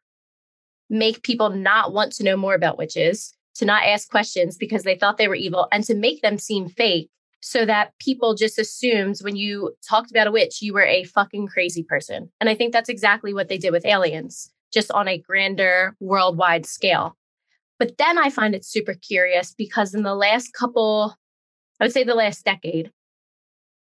make 0.93 1.23
people 1.23 1.51
not 1.51 1.93
want 1.93 2.13
to 2.13 2.23
know 2.23 2.37
more 2.37 2.55
about 2.55 2.79
witches, 2.79 3.35
to 3.55 3.65
not 3.65 3.85
ask 3.85 4.09
questions 4.11 4.57
because 4.57 4.85
they 4.85 4.95
thought 4.95 5.19
they 5.19 5.27
were 5.27 5.35
evil, 5.35 5.67
and 5.73 5.83
to 5.85 5.95
make 5.95 6.23
them 6.23 6.39
seem 6.39 6.69
fake 6.69 7.11
so 7.41 7.67
that 7.67 7.93
people 7.99 8.35
just 8.35 8.59
assumed 8.59 9.19
when 9.21 9.35
you 9.35 9.75
talked 9.89 10.11
about 10.11 10.29
a 10.29 10.33
witch, 10.33 10.63
you 10.63 10.73
were 10.73 10.85
a 10.85 11.05
fucking 11.05 11.49
crazy 11.49 11.83
person. 11.83 12.31
And 12.41 12.49
I 12.49 12.55
think 12.55 12.73
that's 12.73 12.89
exactly 12.89 13.35
what 13.35 13.49
they 13.49 13.59
did 13.59 13.73
with 13.73 13.85
aliens, 13.85 14.53
just 14.73 14.93
on 14.93 15.09
a 15.09 15.19
grander 15.19 15.97
worldwide 15.99 16.67
scale. 16.67 17.17
But 17.81 17.99
then 17.99 18.17
I 18.17 18.31
find 18.31 18.55
it 18.55 18.65
super 18.65 18.95
curious 18.95 19.55
because 19.59 19.93
in 19.93 20.05
the 20.05 20.15
last 20.15 20.53
couple, 20.53 21.17
I 21.81 21.85
would 21.85 21.93
say 21.93 22.05
the 22.05 22.15
last 22.15 22.45
decade, 22.45 22.93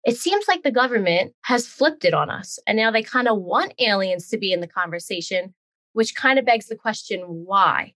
it 0.04 0.18
seems 0.18 0.48
like 0.48 0.62
the 0.62 0.72
government 0.72 1.34
has 1.42 1.66
flipped 1.66 2.06
it 2.06 2.14
on 2.14 2.30
us. 2.30 2.60
And 2.68 2.78
now 2.78 2.92
they 2.92 3.02
kind 3.02 3.28
of 3.28 3.40
want 3.40 3.74
aliens 3.80 4.30
to 4.30 4.38
be 4.38 4.54
in 4.54 4.62
the 4.62 4.68
conversation, 4.68 5.56
which 5.98 6.14
kind 6.14 6.38
of 6.38 6.46
begs 6.46 6.68
the 6.68 6.76
question 6.76 7.22
why? 7.22 7.92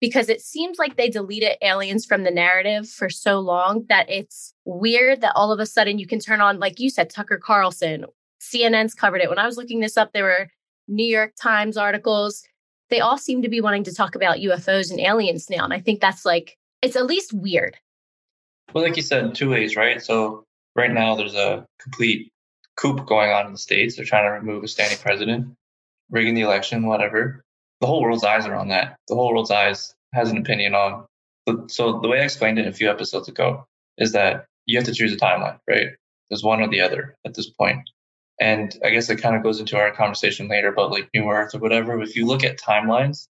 Because 0.00 0.28
it 0.28 0.40
seems 0.40 0.76
like 0.76 0.96
they 0.96 1.08
deleted 1.08 1.56
aliens 1.62 2.04
from 2.04 2.24
the 2.24 2.30
narrative 2.32 2.88
for 2.90 3.08
so 3.08 3.38
long 3.38 3.86
that 3.88 4.10
it's 4.10 4.52
weird 4.64 5.20
that 5.20 5.34
all 5.36 5.52
of 5.52 5.60
a 5.60 5.66
sudden 5.66 6.00
you 6.00 6.06
can 6.08 6.18
turn 6.18 6.40
on, 6.40 6.58
like 6.58 6.80
you 6.80 6.90
said, 6.90 7.10
Tucker 7.10 7.38
Carlson, 7.38 8.06
CNN's 8.40 8.92
covered 8.92 9.20
it. 9.20 9.28
When 9.28 9.38
I 9.38 9.46
was 9.46 9.56
looking 9.56 9.78
this 9.78 9.96
up, 9.96 10.12
there 10.12 10.24
were 10.24 10.48
New 10.88 11.06
York 11.06 11.34
Times 11.40 11.76
articles. 11.76 12.42
They 12.90 12.98
all 12.98 13.18
seem 13.18 13.40
to 13.42 13.48
be 13.48 13.60
wanting 13.60 13.84
to 13.84 13.94
talk 13.94 14.16
about 14.16 14.38
UFOs 14.38 14.90
and 14.90 14.98
aliens 14.98 15.48
now. 15.48 15.62
And 15.62 15.72
I 15.72 15.80
think 15.80 16.00
that's 16.00 16.24
like, 16.24 16.58
it's 16.82 16.96
at 16.96 17.06
least 17.06 17.32
weird. 17.32 17.76
Well, 18.72 18.82
like 18.82 18.96
you 18.96 19.02
said, 19.02 19.36
two 19.36 19.50
ways, 19.50 19.76
right? 19.76 20.02
So 20.02 20.44
right 20.74 20.92
now 20.92 21.14
there's 21.14 21.36
a 21.36 21.64
complete 21.80 22.32
coup 22.76 22.94
going 22.94 23.30
on 23.30 23.46
in 23.46 23.52
the 23.52 23.58
States. 23.58 23.94
They're 23.94 24.04
trying 24.04 24.24
to 24.24 24.32
remove 24.32 24.64
a 24.64 24.68
standing 24.68 24.98
president, 24.98 25.54
rigging 26.10 26.34
the 26.34 26.42
election, 26.42 26.86
whatever. 26.86 27.43
The 27.80 27.86
whole 27.86 28.02
world's 28.02 28.24
eyes 28.24 28.46
are 28.46 28.54
on 28.54 28.68
that. 28.68 28.96
The 29.08 29.14
whole 29.14 29.32
world's 29.32 29.50
eyes 29.50 29.94
has 30.12 30.30
an 30.30 30.38
opinion 30.38 30.74
on. 30.74 31.06
So 31.68 32.00
the 32.00 32.08
way 32.08 32.20
I 32.20 32.24
explained 32.24 32.58
it 32.58 32.66
a 32.66 32.72
few 32.72 32.90
episodes 32.90 33.28
ago 33.28 33.66
is 33.98 34.12
that 34.12 34.46
you 34.66 34.78
have 34.78 34.86
to 34.86 34.94
choose 34.94 35.12
a 35.12 35.16
timeline, 35.16 35.58
right? 35.68 35.88
There's 36.30 36.42
one 36.42 36.60
or 36.60 36.68
the 36.68 36.80
other 36.80 37.16
at 37.26 37.34
this 37.34 37.50
point. 37.50 37.90
And 38.40 38.74
I 38.84 38.90
guess 38.90 39.10
it 39.10 39.16
kind 39.16 39.36
of 39.36 39.42
goes 39.42 39.60
into 39.60 39.76
our 39.76 39.92
conversation 39.92 40.48
later 40.48 40.68
about 40.68 40.90
like 40.90 41.08
New 41.14 41.28
Earth 41.28 41.54
or 41.54 41.58
whatever. 41.58 42.00
If 42.00 42.16
you 42.16 42.26
look 42.26 42.42
at 42.44 42.58
timelines, 42.58 43.28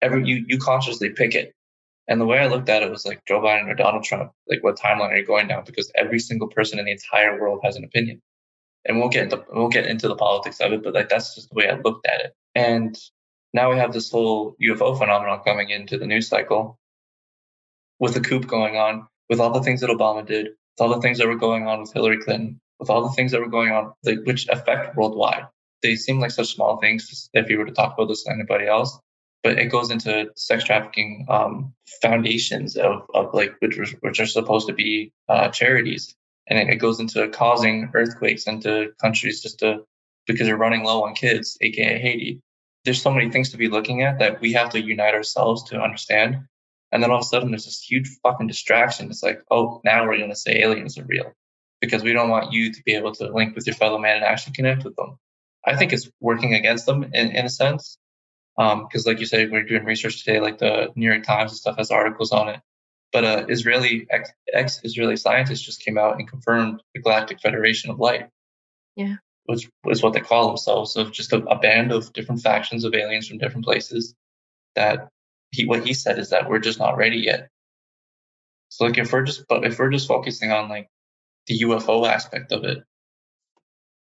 every 0.00 0.26
you 0.26 0.44
you 0.48 0.58
consciously 0.58 1.10
pick 1.10 1.34
it. 1.34 1.52
And 2.08 2.20
the 2.20 2.26
way 2.26 2.38
I 2.38 2.48
looked 2.48 2.68
at 2.68 2.82
it 2.82 2.90
was 2.90 3.06
like 3.06 3.24
Joe 3.26 3.40
Biden 3.40 3.68
or 3.68 3.74
Donald 3.74 4.04
Trump, 4.04 4.32
like 4.48 4.62
what 4.62 4.78
timeline 4.78 5.10
are 5.10 5.16
you 5.16 5.26
going 5.26 5.48
down? 5.48 5.64
Because 5.64 5.90
every 5.94 6.18
single 6.18 6.48
person 6.48 6.78
in 6.78 6.86
the 6.86 6.92
entire 6.92 7.40
world 7.40 7.60
has 7.62 7.76
an 7.76 7.84
opinion. 7.84 8.20
And 8.84 8.98
we'll 8.98 9.08
get 9.10 9.24
into 9.24 9.44
we'll 9.52 9.68
get 9.68 9.86
into 9.86 10.08
the 10.08 10.16
politics 10.16 10.60
of 10.60 10.72
it, 10.72 10.82
but 10.82 10.94
like 10.94 11.08
that's 11.08 11.34
just 11.34 11.50
the 11.50 11.54
way 11.54 11.68
I 11.68 11.74
looked 11.76 12.06
at 12.06 12.20
it. 12.20 12.34
And 12.54 12.98
now 13.52 13.70
we 13.70 13.78
have 13.78 13.92
this 13.92 14.10
whole 14.10 14.56
UFO 14.62 14.96
phenomenon 14.96 15.40
coming 15.44 15.70
into 15.70 15.98
the 15.98 16.06
news 16.06 16.28
cycle 16.28 16.78
with 17.98 18.14
the 18.14 18.20
coup 18.20 18.40
going 18.40 18.76
on, 18.76 19.06
with 19.28 19.40
all 19.40 19.52
the 19.52 19.62
things 19.62 19.80
that 19.80 19.90
Obama 19.90 20.26
did, 20.26 20.48
with 20.78 20.80
all 20.80 20.94
the 20.94 21.00
things 21.00 21.18
that 21.18 21.28
were 21.28 21.36
going 21.36 21.66
on 21.66 21.80
with 21.80 21.92
Hillary 21.92 22.18
Clinton, 22.18 22.60
with 22.78 22.90
all 22.90 23.02
the 23.02 23.14
things 23.14 23.32
that 23.32 23.40
were 23.40 23.48
going 23.48 23.70
on, 23.70 23.92
which 24.24 24.48
affect 24.48 24.96
worldwide. 24.96 25.46
They 25.82 25.96
seem 25.96 26.20
like 26.20 26.30
such 26.30 26.54
small 26.54 26.78
things 26.78 27.28
if 27.32 27.48
you 27.48 27.58
were 27.58 27.66
to 27.66 27.72
talk 27.72 27.94
about 27.94 28.08
this 28.08 28.24
to 28.24 28.32
anybody 28.32 28.66
else, 28.66 28.98
but 29.42 29.58
it 29.58 29.66
goes 29.66 29.90
into 29.90 30.30
sex 30.36 30.64
trafficking 30.64 31.26
um, 31.28 31.74
foundations 32.00 32.76
of, 32.76 33.02
of 33.14 33.34
like 33.34 33.54
which 33.60 33.78
which 34.00 34.20
are 34.20 34.26
supposed 34.26 34.68
to 34.68 34.74
be 34.74 35.12
uh, 35.28 35.48
charities, 35.48 36.14
and 36.48 36.58
it 36.70 36.76
goes 36.76 37.00
into 37.00 37.28
causing 37.28 37.90
earthquakes 37.94 38.46
into 38.46 38.92
countries 39.00 39.42
just 39.42 39.58
to 39.60 39.84
because 40.26 40.46
they're 40.46 40.56
running 40.56 40.84
low 40.84 41.04
on 41.04 41.14
kids, 41.14 41.56
aka 41.60 41.98
Haiti. 41.98 42.40
There's 42.84 43.02
so 43.02 43.12
many 43.12 43.30
things 43.30 43.50
to 43.50 43.56
be 43.56 43.68
looking 43.68 44.02
at 44.02 44.18
that 44.18 44.40
we 44.40 44.52
have 44.54 44.70
to 44.70 44.82
unite 44.82 45.14
ourselves 45.14 45.64
to 45.64 45.80
understand. 45.80 46.46
And 46.90 47.02
then 47.02 47.10
all 47.10 47.18
of 47.18 47.22
a 47.22 47.26
sudden, 47.26 47.50
there's 47.50 47.64
this 47.64 47.80
huge 47.80 48.08
fucking 48.22 48.48
distraction. 48.48 49.08
It's 49.08 49.22
like, 49.22 49.42
oh, 49.50 49.80
now 49.84 50.04
we're 50.04 50.18
going 50.18 50.30
to 50.30 50.36
say 50.36 50.60
aliens 50.60 50.98
are 50.98 51.04
real 51.04 51.32
because 51.80 52.02
we 52.02 52.12
don't 52.12 52.28
want 52.28 52.52
you 52.52 52.72
to 52.72 52.82
be 52.84 52.94
able 52.94 53.12
to 53.12 53.32
link 53.32 53.54
with 53.54 53.66
your 53.66 53.74
fellow 53.76 53.98
man 53.98 54.16
and 54.16 54.24
actually 54.24 54.54
connect 54.54 54.84
with 54.84 54.96
them. 54.96 55.16
I 55.64 55.76
think 55.76 55.92
it's 55.92 56.10
working 56.20 56.54
against 56.54 56.86
them 56.86 57.04
in, 57.04 57.30
in 57.30 57.46
a 57.46 57.50
sense 57.50 57.98
because, 58.56 59.06
um, 59.06 59.12
like 59.12 59.20
you 59.20 59.26
said, 59.26 59.50
we're 59.50 59.62
doing 59.62 59.84
research 59.84 60.24
today, 60.24 60.40
like 60.40 60.58
the 60.58 60.92
New 60.96 61.06
York 61.06 61.24
Times 61.24 61.52
and 61.52 61.58
stuff 61.58 61.78
has 61.78 61.90
articles 61.90 62.32
on 62.32 62.48
it. 62.48 62.60
But 63.12 63.24
uh, 63.24 63.46
Israeli 63.48 64.06
ex 64.10 64.80
Israeli 64.84 65.16
scientists 65.16 65.60
just 65.60 65.84
came 65.84 65.98
out 65.98 66.18
and 66.18 66.28
confirmed 66.28 66.82
the 66.94 67.00
Galactic 67.00 67.40
Federation 67.40 67.90
of 67.90 67.98
Light. 67.98 68.28
Yeah, 68.96 69.16
which 69.46 69.68
is 69.86 70.02
what 70.02 70.12
they 70.12 70.20
call 70.20 70.48
themselves. 70.48 70.96
of 70.96 71.12
just 71.12 71.32
a, 71.32 71.38
a 71.46 71.58
band 71.58 71.92
of 71.92 72.12
different 72.12 72.42
factions 72.42 72.84
of 72.84 72.94
aliens 72.94 73.28
from 73.28 73.38
different 73.38 73.64
places. 73.64 74.14
That 74.74 75.08
he 75.50 75.66
what 75.66 75.86
he 75.86 75.94
said 75.94 76.18
is 76.18 76.30
that 76.30 76.48
we're 76.48 76.58
just 76.58 76.78
not 76.78 76.96
ready 76.96 77.18
yet. 77.18 77.48
So 78.68 78.84
like 78.84 78.98
if 78.98 79.12
we're 79.12 79.24
just 79.24 79.46
but 79.48 79.64
if 79.64 79.78
we're 79.78 79.90
just 79.90 80.08
focusing 80.08 80.50
on 80.50 80.68
like 80.68 80.88
the 81.46 81.60
UFO 81.60 82.08
aspect 82.08 82.52
of 82.52 82.64
it, 82.64 82.82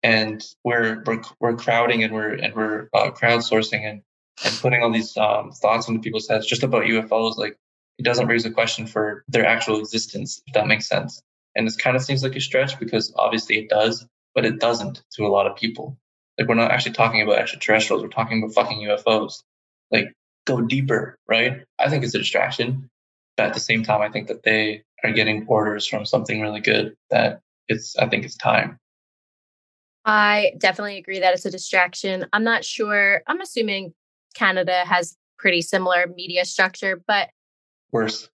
and 0.02 0.44
we're 0.64 1.02
we're, 1.06 1.22
we're 1.40 1.56
crowding 1.56 2.04
and 2.04 2.12
we're 2.12 2.34
and 2.34 2.54
we're 2.54 2.88
uh, 2.94 3.10
crowdsourcing 3.10 3.80
and 3.80 4.02
and 4.44 4.54
putting 4.60 4.82
all 4.82 4.92
these 4.92 5.16
um, 5.16 5.50
thoughts 5.50 5.88
into 5.88 6.00
people's 6.00 6.28
heads 6.28 6.46
just 6.46 6.62
about 6.62 6.84
UFOs, 6.84 7.36
like 7.36 7.56
it 7.98 8.04
doesn't 8.04 8.26
raise 8.26 8.44
a 8.44 8.50
question 8.50 8.86
for 8.86 9.24
their 9.28 9.46
actual 9.46 9.78
existence, 9.78 10.42
if 10.46 10.54
that 10.54 10.66
makes 10.66 10.88
sense. 10.88 11.22
And 11.54 11.66
this 11.66 11.76
kind 11.76 11.96
of 11.96 12.02
seems 12.02 12.22
like 12.22 12.34
a 12.34 12.40
stretch 12.40 12.78
because 12.80 13.12
obviously 13.16 13.58
it 13.58 13.68
does, 13.68 14.06
but 14.34 14.44
it 14.44 14.60
doesn't 14.60 15.02
to 15.12 15.26
a 15.26 15.28
lot 15.28 15.46
of 15.46 15.56
people. 15.56 15.96
Like 16.38 16.48
we're 16.48 16.54
not 16.54 16.70
actually 16.70 16.92
talking 16.92 17.22
about 17.22 17.38
extraterrestrials, 17.38 18.02
we're 18.02 18.08
talking 18.08 18.42
about 18.42 18.54
fucking 18.54 18.78
UFOs. 18.80 19.42
Like 19.90 20.12
go 20.46 20.60
deeper, 20.60 21.16
right? 21.28 21.62
I 21.78 21.88
think 21.88 22.04
it's 22.04 22.14
a 22.14 22.18
distraction. 22.18 22.90
But 23.36 23.46
at 23.46 23.54
the 23.54 23.60
same 23.60 23.82
time, 23.82 24.00
I 24.00 24.10
think 24.10 24.28
that 24.28 24.42
they 24.42 24.82
are 25.02 25.12
getting 25.12 25.46
orders 25.48 25.86
from 25.86 26.06
something 26.06 26.40
really 26.40 26.60
good 26.60 26.96
that 27.10 27.40
it's 27.68 27.96
I 27.96 28.08
think 28.08 28.24
it's 28.24 28.36
time. 28.36 28.78
I 30.04 30.52
definitely 30.58 30.98
agree 30.98 31.20
that 31.20 31.34
it's 31.34 31.46
a 31.46 31.50
distraction. 31.50 32.26
I'm 32.32 32.44
not 32.44 32.64
sure. 32.64 33.22
I'm 33.26 33.40
assuming 33.40 33.94
Canada 34.34 34.84
has 34.84 35.16
pretty 35.38 35.62
similar 35.62 36.06
media 36.14 36.44
structure, 36.44 37.02
but 37.06 37.30
worse. 37.90 38.28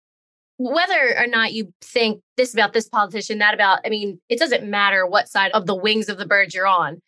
Whether 0.62 1.18
or 1.18 1.26
not 1.26 1.52
you 1.52 1.72
think 1.80 2.20
this 2.36 2.52
about 2.52 2.72
this 2.72 2.88
politician, 2.88 3.38
that 3.38 3.54
about, 3.54 3.80
I 3.84 3.88
mean, 3.88 4.20
it 4.28 4.38
doesn't 4.38 4.68
matter 4.68 5.06
what 5.06 5.28
side 5.28 5.52
of 5.52 5.66
the 5.66 5.74
wings 5.74 6.08
of 6.08 6.18
the 6.18 6.26
bird 6.26 6.52
you're 6.52 6.66
on. 6.66 7.00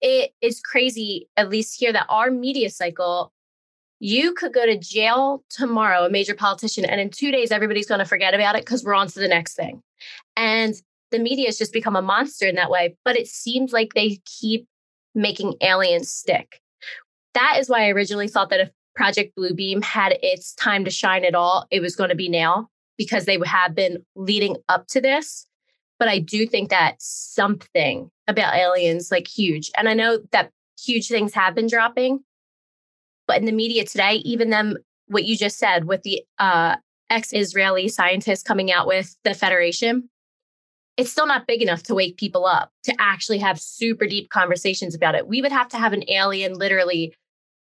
It 0.00 0.32
is 0.40 0.60
crazy, 0.60 1.28
at 1.36 1.50
least 1.50 1.78
here, 1.78 1.92
that 1.92 2.06
our 2.08 2.30
media 2.30 2.70
cycle, 2.70 3.32
you 4.00 4.32
could 4.34 4.52
go 4.54 4.64
to 4.64 4.78
jail 4.78 5.42
tomorrow, 5.50 6.04
a 6.04 6.10
major 6.10 6.34
politician, 6.34 6.84
and 6.84 7.00
in 7.00 7.10
two 7.10 7.30
days, 7.30 7.50
everybody's 7.50 7.86
going 7.86 7.98
to 7.98 8.04
forget 8.04 8.34
about 8.34 8.56
it 8.56 8.64
because 8.64 8.84
we're 8.84 8.94
on 8.94 9.08
to 9.08 9.20
the 9.20 9.28
next 9.28 9.54
thing. 9.54 9.82
And 10.36 10.74
the 11.10 11.18
media 11.18 11.46
has 11.46 11.58
just 11.58 11.72
become 11.72 11.96
a 11.96 12.02
monster 12.02 12.46
in 12.46 12.54
that 12.56 12.70
way. 12.70 12.96
But 13.04 13.18
it 13.18 13.26
seems 13.26 13.72
like 13.72 13.94
they 13.94 14.20
keep 14.24 14.66
making 15.14 15.54
aliens 15.62 16.10
stick 16.10 16.60
that 17.36 17.58
is 17.60 17.68
why 17.68 17.84
I 17.84 17.90
originally 17.90 18.28
thought 18.28 18.48
that 18.48 18.60
if 18.60 18.70
Project 18.94 19.36
Bluebeam 19.36 19.84
had 19.84 20.18
its 20.22 20.54
time 20.54 20.86
to 20.86 20.90
shine 20.90 21.22
at 21.22 21.34
all, 21.34 21.66
it 21.70 21.80
was 21.80 21.94
going 21.94 22.08
to 22.08 22.16
be 22.16 22.30
now 22.30 22.70
because 22.96 23.24
they 23.24 23.38
have 23.44 23.74
been 23.74 24.04
leading 24.14 24.56
up 24.68 24.86
to 24.88 25.00
this. 25.00 25.46
But 25.98 26.08
I 26.08 26.18
do 26.18 26.46
think 26.46 26.70
that 26.70 26.96
something 26.98 28.10
about 28.28 28.54
aliens, 28.54 29.10
like 29.10 29.26
huge, 29.26 29.70
and 29.76 29.88
I 29.88 29.94
know 29.94 30.18
that 30.32 30.50
huge 30.78 31.08
things 31.08 31.32
have 31.34 31.54
been 31.54 31.68
dropping, 31.68 32.20
but 33.26 33.38
in 33.38 33.46
the 33.46 33.52
media 33.52 33.84
today, 33.84 34.16
even 34.16 34.50
them, 34.50 34.76
what 35.06 35.24
you 35.24 35.36
just 35.36 35.58
said 35.58 35.84
with 35.84 36.02
the 36.02 36.22
uh, 36.38 36.76
ex 37.10 37.32
Israeli 37.32 37.88
scientists 37.88 38.42
coming 38.42 38.70
out 38.72 38.86
with 38.86 39.16
the 39.24 39.34
Federation, 39.34 40.08
it's 40.96 41.10
still 41.10 41.26
not 41.26 41.46
big 41.46 41.62
enough 41.62 41.82
to 41.84 41.94
wake 41.94 42.16
people 42.16 42.46
up 42.46 42.70
to 42.84 42.94
actually 42.98 43.38
have 43.38 43.60
super 43.60 44.06
deep 44.06 44.30
conversations 44.30 44.94
about 44.94 45.14
it. 45.14 45.26
We 45.26 45.42
would 45.42 45.52
have 45.52 45.68
to 45.68 45.76
have 45.76 45.92
an 45.92 46.08
alien 46.08 46.54
literally 46.54 47.14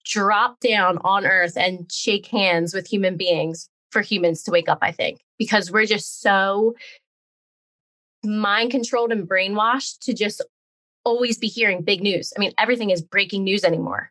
drop 0.05 0.59
down 0.61 0.99
on 1.05 1.25
earth 1.25 1.57
and 1.57 1.91
shake 1.91 2.27
hands 2.27 2.75
with 2.75 2.87
human 2.87 3.17
beings 3.17 3.69
for 3.93 4.01
humans 4.03 4.43
to 4.45 4.51
wake 4.51 4.69
up, 4.69 4.79
I 4.83 4.91
think, 4.91 5.21
because 5.39 5.71
we're 5.71 5.87
just 5.87 6.21
so 6.21 6.75
mind 8.25 8.71
controlled 8.71 9.13
and 9.13 9.29
brainwashed 9.29 10.01
to 10.01 10.15
just 10.15 10.43
always 11.05 11.39
be 11.39 11.49
hearing 11.49 11.83
big 11.83 12.03
news. 12.03 12.33
I 12.37 12.41
mean, 12.41 12.53
everything 12.59 12.91
is 12.91 13.03
breaking 13.03 13.45
news 13.45 13.65
anymore. 13.65 14.11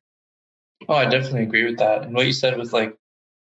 Oh, 0.88 0.96
I 0.96 1.06
definitely 1.06 1.44
agree 1.44 1.65
with 1.65 1.78
that. 1.80 2.04
And 2.04 2.13
what 2.13 2.26
you 2.26 2.34
said 2.34 2.58
with 2.58 2.74
like 2.74 2.96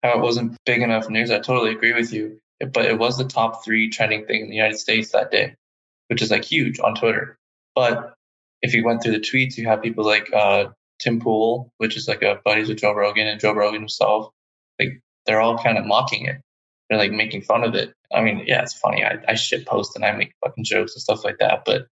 how 0.02 0.17
it 0.17 0.22
wasn't 0.22 0.58
big 0.65 0.82
enough 0.82 1.10
news, 1.10 1.32
I 1.32 1.39
totally 1.39 1.72
agree 1.72 1.93
with 1.93 2.12
you. 2.13 2.39
But 2.72 2.86
it 2.86 2.98
was 2.98 3.17
the 3.17 3.26
top 3.26 3.63
three 3.63 3.89
trending 3.89 4.26
thing 4.26 4.41
in 4.41 4.50
the 4.50 4.56
United 4.56 4.78
States 4.78 5.12
that 5.12 5.32
day, 5.32 5.56
which 6.08 6.22
is 6.22 6.32
like 6.32 6.46
huge 6.46 6.80
on 6.80 6.96
Twitter. 6.96 7.38
But 7.76 8.13
if 8.62 8.74
you 8.74 8.86
went 8.86 9.04
through 9.04 9.13
the 9.13 9.19
tweets, 9.19 9.58
you 9.58 9.67
have 9.67 9.82
people 9.82 10.06
like 10.06 10.32
uh, 10.34 10.67
Tim 11.00 11.19
Pool, 11.19 11.72
which 11.78 11.98
is 11.98 12.08
like 12.08 12.22
a 12.22 12.39
buddies 12.46 12.69
with 12.69 12.80
Joe 12.80 12.93
Rogan 12.93 13.28
and 13.28 13.39
Joe 13.39 13.54
Rogan 13.54 13.82
himself, 13.82 14.32
like 14.80 15.02
they're 15.25 15.41
all 15.41 15.57
kind 15.57 15.77
of 15.77 15.86
mocking 15.86 16.25
it. 16.25 16.41
They're 16.89 16.99
like 16.99 17.12
making 17.12 17.43
fun 17.43 17.63
of 17.63 17.75
it. 17.75 17.93
I 18.13 18.21
mean, 18.21 18.43
yeah, 18.45 18.62
it's 18.62 18.73
funny. 18.73 19.03
I, 19.03 19.17
I 19.27 19.36
shit 19.36 19.65
post 19.65 19.95
and 19.95 20.05
I 20.05 20.12
make 20.12 20.33
fucking 20.43 20.63
jokes 20.63 20.93
and 20.93 21.01
stuff 21.01 21.23
like 21.23 21.39
that, 21.39 21.63
but 21.65 21.88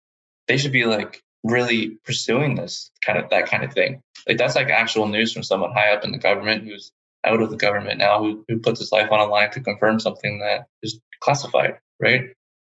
they 0.48 0.56
should 0.56 0.72
be 0.72 0.84
like 0.84 1.22
really 1.44 1.98
pursuing 2.04 2.54
this 2.54 2.90
kind 3.02 3.18
of 3.18 3.30
that 3.30 3.46
kind 3.46 3.64
of 3.64 3.72
thing. 3.72 4.02
Like 4.28 4.36
that's 4.36 4.56
like 4.56 4.68
actual 4.68 5.06
news 5.06 5.32
from 5.32 5.42
someone 5.42 5.72
high 5.72 5.92
up 5.92 6.04
in 6.04 6.12
the 6.12 6.18
government 6.18 6.64
who's 6.64 6.92
out 7.24 7.40
of 7.40 7.50
the 7.50 7.56
government 7.56 7.98
now 7.98 8.18
who, 8.18 8.44
who 8.48 8.58
puts 8.58 8.80
his 8.80 8.92
life 8.92 9.10
on 9.10 9.20
a 9.20 9.26
line 9.26 9.50
to 9.52 9.60
confirm 9.60 10.00
something 10.00 10.40
that 10.40 10.66
is 10.82 11.00
classified, 11.20 11.78
right? 12.00 12.30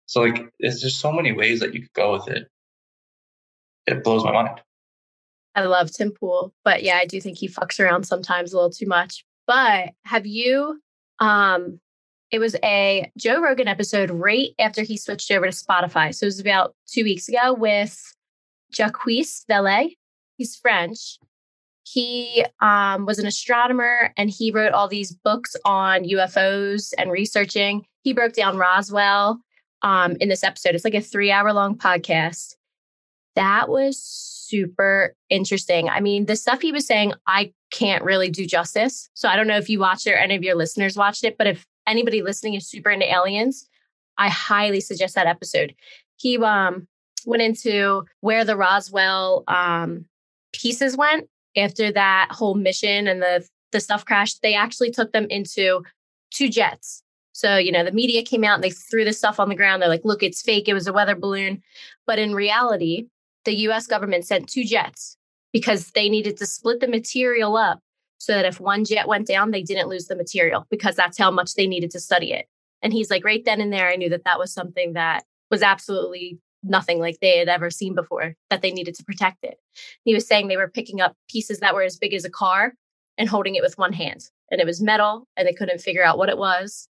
So 0.06 0.22
like 0.22 0.50
there's 0.60 0.82
just 0.82 1.00
so 1.00 1.12
many 1.12 1.32
ways 1.32 1.60
that 1.60 1.74
you 1.74 1.82
could 1.82 1.94
go 1.94 2.14
with 2.14 2.28
it. 2.28 2.48
It 3.88 4.04
blows 4.04 4.24
my 4.24 4.32
mind. 4.32 4.62
I 5.56 5.64
love 5.64 5.92
Tim 5.92 6.12
Pool, 6.12 6.54
but 6.64 6.84
yeah, 6.84 6.98
I 6.98 7.06
do 7.06 7.22
think 7.22 7.38
he 7.38 7.48
fucks 7.48 7.80
around 7.80 8.04
sometimes 8.04 8.52
a 8.52 8.58
little 8.58 8.72
too 8.72 8.88
much. 8.88 9.25
But 9.48 9.92
have 10.04 10.26
you 10.26 10.82
um 11.20 11.80
it 12.32 12.40
was 12.40 12.56
a 12.64 13.12
Joe 13.18 13.40
Rogan 13.42 13.68
episode 13.68 14.10
right 14.10 14.50
after 14.60 14.82
he 14.82 14.98
switched 14.98 15.32
over 15.32 15.46
to 15.46 15.52
Spotify. 15.52 16.14
So 16.14 16.26
it 16.26 16.28
was 16.28 16.40
about 16.40 16.76
two 16.88 17.04
weeks 17.04 17.30
ago 17.30 17.54
with 17.54 18.14
Jacques 18.74 19.06
Vallée. 19.06 19.96
He's 20.38 20.56
French. 20.56 21.20
He 21.84 22.44
um, 22.62 23.06
was 23.06 23.20
an 23.20 23.28
astronomer 23.28 24.12
and 24.18 24.30
he 24.30 24.52
wrote 24.52 24.74
all 24.74 24.88
these 24.88 25.12
books 25.12 25.56
on 25.66 26.04
UFOs 26.04 26.94
and 26.98 27.12
researching. 27.12 27.86
He 28.02 28.12
broke 28.12 28.34
down 28.34 28.58
Roswell 28.58 29.40
um, 29.84 30.18
in 30.20 30.28
this 30.28 30.44
episode. 30.44 30.74
It's 30.74 30.84
like 30.84 30.96
a 30.96 31.02
three 31.02 31.32
hour 31.32 31.54
long 31.54 31.78
podcast 31.78 32.55
That 33.36 33.70
was 33.70 34.02
super 34.02 35.16
interesting. 35.30 35.90
I 35.90 36.00
mean, 36.00 36.26
the 36.26 36.36
stuff 36.36 36.62
he 36.62 36.72
was 36.72 36.86
saying, 36.88 37.14
I 37.28 37.54
can't 37.72 38.04
really 38.04 38.30
do 38.30 38.46
justice. 38.46 39.10
So 39.14 39.28
I 39.28 39.36
don't 39.36 39.48
know 39.48 39.58
if 39.58 39.70
you 39.70 39.80
watched 39.80 40.08
it 40.08 40.12
or 40.12 40.18
any 40.18 40.36
of 40.36 40.44
your 40.44 40.56
listeners 40.56 40.96
watched 40.96 41.24
it, 41.24 41.38
but 41.38 41.48
if 41.48 41.66
anybody 41.88 42.22
listening 42.22 42.54
is 42.54 42.68
super 42.68 42.90
into 42.90 43.12
aliens, 43.12 43.68
I 44.18 44.30
highly 44.30 44.80
suggest 44.80 45.16
that 45.16 45.28
episode. 45.28 45.76
He 46.18 46.38
um, 46.38 46.88
went 47.26 47.42
into 47.42 48.06
where 48.22 48.46
the 48.46 48.56
Roswell 48.56 49.44
um, 49.48 50.06
pieces 50.54 50.96
went 50.96 51.28
after 51.58 51.92
that 51.92 52.30
whole 52.32 52.56
mission 52.56 53.08
and 53.08 53.22
the 53.22 53.48
the 53.72 53.80
stuff 53.82 54.06
crashed. 54.06 54.42
They 54.42 54.54
actually 54.54 54.92
took 54.92 55.12
them 55.12 55.28
into 55.30 55.84
two 56.32 56.48
jets. 56.48 57.04
So, 57.34 57.58
you 57.58 57.74
know, 57.74 57.84
the 57.84 57.92
media 57.92 58.24
came 58.24 58.46
out 58.46 58.56
and 58.56 58.64
they 58.64 58.70
threw 58.70 59.04
the 59.04 59.12
stuff 59.12 59.40
on 59.40 59.50
the 59.50 59.56
ground. 59.56 59.82
They're 59.82 59.90
like, 59.90 60.06
look, 60.06 60.24
it's 60.24 60.42
fake. 60.42 60.70
It 60.70 60.74
was 60.74 60.88
a 60.88 60.94
weather 60.94 61.16
balloon. 61.16 61.62
But 62.08 62.18
in 62.18 62.34
reality, 62.34 63.08
the 63.46 63.56
US 63.68 63.88
government 63.88 64.26
sent 64.26 64.50
two 64.50 64.64
jets 64.64 65.18
because 65.54 65.92
they 65.92 66.10
needed 66.10 66.38
to 66.38 66.46
split 66.46 66.80
the 66.80 66.88
material 66.88 67.56
up 67.56 67.80
so 68.18 68.34
that 68.34 68.46
if 68.46 68.60
one 68.60 68.84
jet 68.84 69.08
went 69.08 69.28
down, 69.28 69.52
they 69.52 69.64
didn't 69.64 69.88
lose 69.88 70.08
the 70.08 70.16
material 70.16 70.66
because 70.70 70.96
that's 70.96 71.18
how 71.18 71.32
much 71.32 71.54
they 71.54 71.68
needed 71.68 71.92
to 71.92 72.00
study 72.00 72.34
it. 72.34 72.48
And 72.82 72.92
he's 72.92 73.10
like, 73.10 73.24
right 73.24 73.44
then 73.44 73.62
and 73.62 73.72
there, 73.72 73.90
I 73.90 73.96
knew 73.96 74.10
that 74.10 74.26
that 74.26 74.40
was 74.40 74.54
something 74.54 74.94
that 74.94 75.24
was 75.50 75.62
absolutely 75.62 76.40
nothing 76.64 77.00
like 77.00 77.20
they 77.20 77.38
had 77.38 77.48
ever 77.48 77.70
seen 77.70 77.94
before, 77.94 78.36
that 78.50 78.62
they 78.62 78.72
needed 78.72 78.96
to 78.96 79.04
protect 79.04 79.44
it. 79.44 79.60
He 80.04 80.14
was 80.14 80.28
saying 80.28 80.48
they 80.48 80.58
were 80.58 80.70
picking 80.70 81.02
up 81.02 81.16
pieces 81.30 81.60
that 81.60 81.76
were 81.76 81.84
as 81.84 81.98
big 81.98 82.14
as 82.14 82.26
a 82.26 82.30
car 82.30 82.74
and 83.18 83.30
holding 83.30 83.56
it 83.56 83.62
with 83.62 83.78
one 83.78 83.94
hand. 83.94 84.30
And 84.52 84.60
it 84.60 84.68
was 84.68 84.82
metal 84.82 85.28
and 85.38 85.48
they 85.48 85.54
couldn't 85.54 85.82
figure 85.82 86.04
out 86.04 86.18
what 86.18 86.30
it 86.30 86.38
was. 86.38 86.88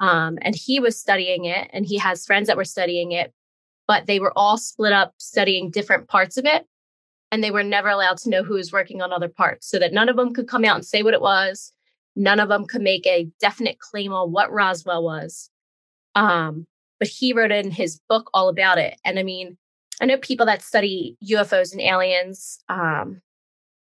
Um, 0.00 0.38
and 0.42 0.54
he 0.54 0.80
was 0.80 0.98
studying 0.98 1.44
it 1.44 1.68
and 1.72 1.86
he 1.86 1.98
has 1.98 2.26
friends 2.26 2.48
that 2.48 2.56
were 2.56 2.64
studying 2.64 3.12
it, 3.12 3.32
but 3.86 4.06
they 4.06 4.20
were 4.20 4.36
all 4.36 4.56
split 4.58 4.92
up 4.92 5.14
studying 5.18 5.70
different 5.70 6.08
parts 6.08 6.36
of 6.36 6.44
it. 6.44 6.66
And 7.30 7.42
they 7.42 7.50
were 7.50 7.64
never 7.64 7.88
allowed 7.88 8.18
to 8.18 8.30
know 8.30 8.42
who 8.42 8.54
was 8.54 8.72
working 8.72 9.00
on 9.00 9.12
other 9.12 9.28
parts 9.28 9.66
so 9.66 9.78
that 9.78 9.92
none 9.92 10.10
of 10.10 10.16
them 10.16 10.34
could 10.34 10.48
come 10.48 10.64
out 10.64 10.76
and 10.76 10.84
say 10.84 11.02
what 11.02 11.14
it 11.14 11.22
was. 11.22 11.72
None 12.14 12.40
of 12.40 12.50
them 12.50 12.66
could 12.66 12.82
make 12.82 13.06
a 13.06 13.28
definite 13.40 13.78
claim 13.78 14.12
on 14.12 14.32
what 14.32 14.52
Roswell 14.52 15.02
was. 15.02 15.48
Um, 16.14 16.66
but 16.98 17.08
he 17.08 17.32
wrote 17.32 17.50
in 17.50 17.70
his 17.70 18.00
book 18.08 18.30
all 18.34 18.48
about 18.48 18.78
it. 18.78 18.98
And 19.04 19.18
I 19.18 19.22
mean, 19.22 19.56
I 20.00 20.04
know 20.04 20.18
people 20.18 20.46
that 20.46 20.62
study 20.62 21.16
UFOs 21.24 21.72
and 21.72 21.80
aliens, 21.80 22.58
um, 22.68 23.22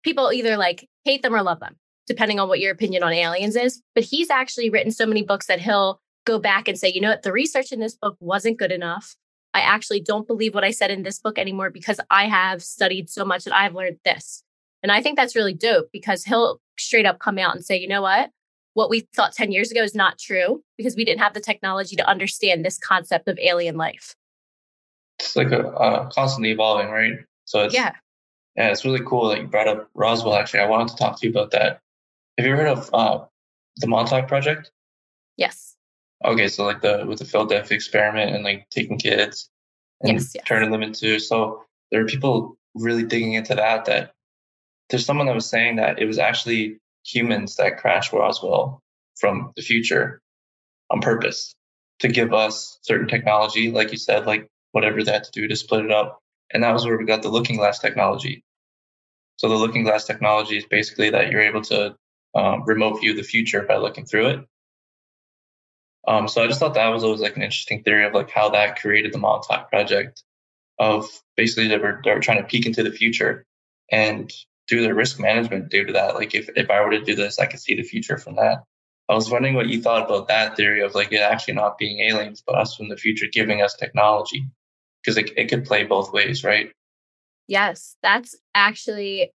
people 0.04 0.32
either 0.32 0.58
like 0.58 0.90
hate 1.06 1.22
them 1.22 1.34
or 1.34 1.42
love 1.42 1.60
them, 1.60 1.78
depending 2.06 2.40
on 2.40 2.50
what 2.50 2.60
your 2.60 2.72
opinion 2.72 3.04
on 3.04 3.14
aliens 3.14 3.56
is. 3.56 3.82
But 3.96 4.04
he's 4.04 4.30
actually 4.30 4.70
written 4.70 4.92
so 4.92 5.06
many 5.06 5.24
books 5.24 5.48
that 5.48 5.62
he'll 5.62 6.02
go 6.26 6.38
back 6.38 6.68
and 6.68 6.78
say, 6.78 6.92
you 6.92 7.02
know 7.02 7.10
what, 7.10 7.24
the 7.24 7.32
research 7.32 7.72
in 7.72 7.80
this 7.80 7.96
book 7.96 8.18
wasn't 8.20 8.60
good 8.60 8.72
enough. 8.72 9.16
I 9.58 9.62
actually 9.62 10.02
don't 10.02 10.28
believe 10.28 10.54
what 10.54 10.64
I 10.64 10.70
said 10.70 10.92
in 10.92 11.02
this 11.02 11.18
book 11.18 11.40
anymore 11.40 11.72
because 11.72 12.00
I 12.12 12.28
have 12.28 12.62
studied 12.62 13.10
so 13.10 13.26
much 13.26 13.48
and 13.48 13.56
I've 13.56 13.74
learned 13.74 13.98
this. 14.06 14.44
And 14.84 14.92
I 14.92 15.02
think 15.02 15.18
that's 15.18 15.36
really 15.36 15.56
dope 15.56 15.88
because 15.92 16.24
he'll 16.24 16.62
straight 16.78 17.08
up 17.08 17.18
come 17.18 17.40
out 17.40 17.56
and 17.56 17.66
say, 17.66 17.76
you 17.76 17.88
know 17.88 18.04
what? 18.04 18.30
What 18.76 18.92
we 18.92 19.08
thought 19.16 19.34
10 19.34 19.52
years 19.52 19.72
ago 19.72 19.82
is 19.82 19.96
not 19.96 20.20
true 20.20 20.64
because 20.78 20.96
we 20.96 21.04
didn't 21.04 21.22
have 21.22 21.34
the 21.34 21.40
technology 21.40 21.96
to 21.96 22.08
understand 22.08 22.64
this 22.64 22.78
concept 22.78 23.28
of 23.28 23.40
alien 23.40 23.78
life. 23.78 24.16
It's 25.18 25.36
like 25.36 25.52
a 25.52 25.68
uh, 25.70 26.10
constantly 26.12 26.52
evolving, 26.52 26.92
right? 26.92 27.14
So 27.46 27.64
it's, 27.64 27.74
yeah. 27.74 27.94
Yeah, 28.56 28.70
it's 28.70 28.86
really 28.86 29.02
cool 29.04 29.30
that 29.30 29.40
you 29.40 29.48
brought 29.48 29.68
up 29.68 29.90
Roswell. 29.96 30.36
Actually, 30.36 30.60
I 30.60 30.68
wanted 30.68 30.90
to 30.90 30.98
talk 30.98 31.20
to 31.20 31.26
you 31.26 31.32
about 31.32 31.50
that. 31.52 31.80
Have 32.38 32.46
you 32.46 32.54
ever 32.54 32.62
heard 32.62 32.78
of 32.78 32.90
uh, 32.94 33.26
the 33.78 33.88
Montauk 33.88 34.28
Project? 34.28 34.70
Yes. 35.36 35.77
Okay, 36.26 36.48
so 36.48 36.66
like 36.66 36.82
the 36.82 37.06
with 37.08 37.20
the 37.20 37.26
Philadelphia 37.26 37.76
experiment 37.76 38.36
and 38.36 38.44
like 38.44 38.68
taking 38.70 38.98
kids 38.98 39.50
and 40.02 40.14
Yes, 40.14 40.32
yes. 40.34 40.44
turning 40.48 40.72
them 40.72 40.84
into 40.84 41.20
so 41.20 41.64
there 41.92 42.02
are 42.02 42.06
people 42.06 42.58
really 42.76 43.04
digging 43.04 43.34
into 43.34 43.56
that 43.56 43.86
that 43.86 44.14
there's 44.90 45.06
someone 45.06 45.28
that 45.28 45.36
was 45.36 45.50
saying 45.50 45.78
that 45.78 46.00
it 46.00 46.06
was 46.06 46.18
actually 46.20 46.80
humans 47.06 47.56
that 47.56 47.78
crashed 47.78 48.14
Roswell 48.14 48.82
from 49.16 49.52
the 49.56 49.62
future 49.62 50.22
on 50.90 51.02
purpose 51.02 51.56
to 52.00 52.08
give 52.08 52.34
us 52.34 52.78
certain 52.84 53.08
technology, 53.08 53.72
like 53.72 53.92
you 53.92 53.98
said, 53.98 54.26
like 54.26 54.48
whatever 54.72 55.04
they 55.04 55.12
had 55.12 55.24
to 55.24 55.32
do 55.32 55.48
to 55.48 55.56
split 55.56 55.86
it 55.86 55.92
up. 55.92 56.20
And 56.54 56.64
that 56.64 56.74
was 56.74 56.86
where 56.86 56.98
we 56.98 57.06
got 57.06 57.24
the 57.24 57.30
looking 57.30 57.58
glass 57.58 57.80
technology. 57.80 58.44
So 59.38 59.50
the 59.50 59.56
looking 59.56 59.84
glass 59.84 60.06
technology 60.06 60.58
is 60.58 60.66
basically 60.66 61.10
that 61.10 61.32
you're 61.32 61.42
able 61.42 61.62
to 61.64 61.96
um, 62.36 62.64
remote 62.66 63.00
view 63.00 63.14
the 63.14 63.24
future 63.24 63.64
by 63.64 63.78
looking 63.78 64.06
through 64.06 64.28
it. 64.28 64.40
Um, 66.08 66.28
so 66.28 66.42
I 66.42 66.48
just 66.48 66.60
thought 66.60 66.76
that 66.76 66.88
was 66.88 67.04
always 67.04 67.20
like 67.20 67.36
an 67.36 67.42
interesting 67.42 67.84
theory 67.84 68.06
of 68.06 68.14
like 68.14 68.30
how 68.30 68.50
that 68.50 68.80
created 68.80 69.14
the 69.14 69.18
Montauk 69.18 69.70
project 69.70 70.24
of 70.80 71.06
basically 71.36 71.68
they 71.68 71.78
were, 71.78 72.02
they 72.04 72.14
were 72.14 72.22
trying 72.22 72.42
to 72.42 72.48
peek 72.48 72.66
into 72.66 72.82
the 72.82 72.92
future 72.92 73.46
and 73.92 74.32
do 74.68 74.82
their 74.82 74.96
risk 74.96 75.20
management 75.20 75.70
due 75.70 75.86
to 75.86 75.94
that. 75.94 76.16
Like 76.16 76.34
if, 76.34 76.50
if 76.56 76.70
I 76.70 76.82
were 76.82 76.92
to 76.92 77.04
do 77.04 77.16
this, 77.16 77.40
I 77.40 77.46
could 77.46 77.60
see 77.60 77.76
the 77.76 77.84
future 77.84 78.18
from 78.18 78.36
that. 78.36 78.64
I 79.10 79.16
was 79.16 79.30
wondering 79.30 79.56
what 79.56 79.68
you 79.68 79.82
thought 79.82 80.06
about 80.06 80.28
that 80.28 80.56
theory 80.56 80.82
of 80.82 80.96
like 80.96 81.12
it 81.12 81.18
actually 81.18 81.56
not 81.56 81.78
being 81.78 82.00
aliens, 82.00 82.44
but 82.46 82.56
us 82.56 82.76
from 82.76 82.90
the 82.90 82.98
future 82.98 83.28
giving 83.32 83.62
us 83.62 83.74
technology 83.74 84.46
because 85.02 85.18
it, 85.18 85.32
it 85.38 85.50
could 85.50 85.66
play 85.66 85.84
both 85.84 86.12
ways, 86.12 86.44
right? 86.44 86.72
Yes, 87.48 87.96
that's 88.04 88.36
actually 88.54 89.32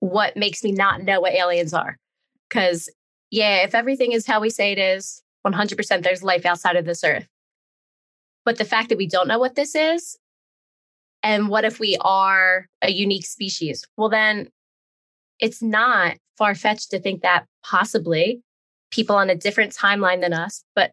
what 0.00 0.36
makes 0.36 0.62
me 0.62 0.72
not 0.72 1.02
know 1.02 1.20
what 1.20 1.32
aliens 1.32 1.72
are. 1.72 1.96
Because, 2.48 2.90
yeah, 3.30 3.64
if 3.64 3.74
everything 3.74 4.12
is 4.12 4.26
how 4.26 4.40
we 4.40 4.50
say 4.50 4.72
it 4.72 4.78
is, 4.78 5.22
100% 5.46 6.02
there's 6.02 6.22
life 6.22 6.44
outside 6.44 6.76
of 6.76 6.84
this 6.84 7.04
earth. 7.04 7.28
But 8.44 8.58
the 8.58 8.64
fact 8.64 8.88
that 8.88 8.98
we 8.98 9.06
don't 9.06 9.28
know 9.28 9.38
what 9.38 9.54
this 9.54 9.74
is, 9.74 10.16
and 11.22 11.48
what 11.48 11.64
if 11.64 11.80
we 11.80 11.96
are 12.00 12.66
a 12.82 12.90
unique 12.90 13.26
species? 13.26 13.84
Well, 13.96 14.08
then 14.08 14.48
it's 15.40 15.62
not 15.62 16.16
far 16.36 16.54
fetched 16.54 16.90
to 16.90 17.00
think 17.00 17.22
that 17.22 17.44
possibly 17.64 18.42
people 18.90 19.16
on 19.16 19.30
a 19.30 19.34
different 19.34 19.74
timeline 19.74 20.20
than 20.20 20.32
us, 20.32 20.64
but 20.74 20.92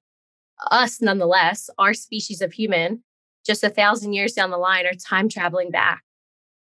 us 0.71 1.01
nonetheless, 1.01 1.69
our 1.77 1.93
species 1.93 2.41
of 2.41 2.53
human, 2.53 3.03
just 3.45 3.63
a 3.63 3.69
thousand 3.69 4.13
years 4.13 4.33
down 4.33 4.49
the 4.49 4.57
line, 4.57 4.85
are 4.85 4.93
time 4.93 5.29
traveling 5.29 5.71
back. 5.71 6.01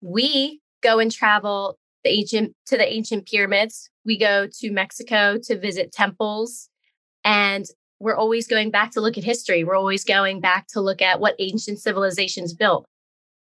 We 0.01 0.61
go 0.81 0.99
and 0.99 1.11
travel 1.11 1.77
the 2.03 2.09
ancient 2.09 2.53
to 2.65 2.77
the 2.77 2.91
ancient 2.91 3.27
pyramids. 3.27 3.89
We 4.03 4.17
go 4.17 4.47
to 4.59 4.71
Mexico 4.71 5.37
to 5.43 5.59
visit 5.59 5.91
temples, 5.91 6.69
and 7.23 7.65
we're 7.99 8.15
always 8.15 8.47
going 8.47 8.71
back 8.71 8.91
to 8.91 9.01
look 9.01 9.17
at 9.17 9.23
history. 9.23 9.63
We're 9.63 9.75
always 9.75 10.03
going 10.03 10.39
back 10.39 10.67
to 10.69 10.81
look 10.81 11.01
at 11.01 11.19
what 11.19 11.35
ancient 11.39 11.79
civilizations 11.79 12.53
built. 12.53 12.85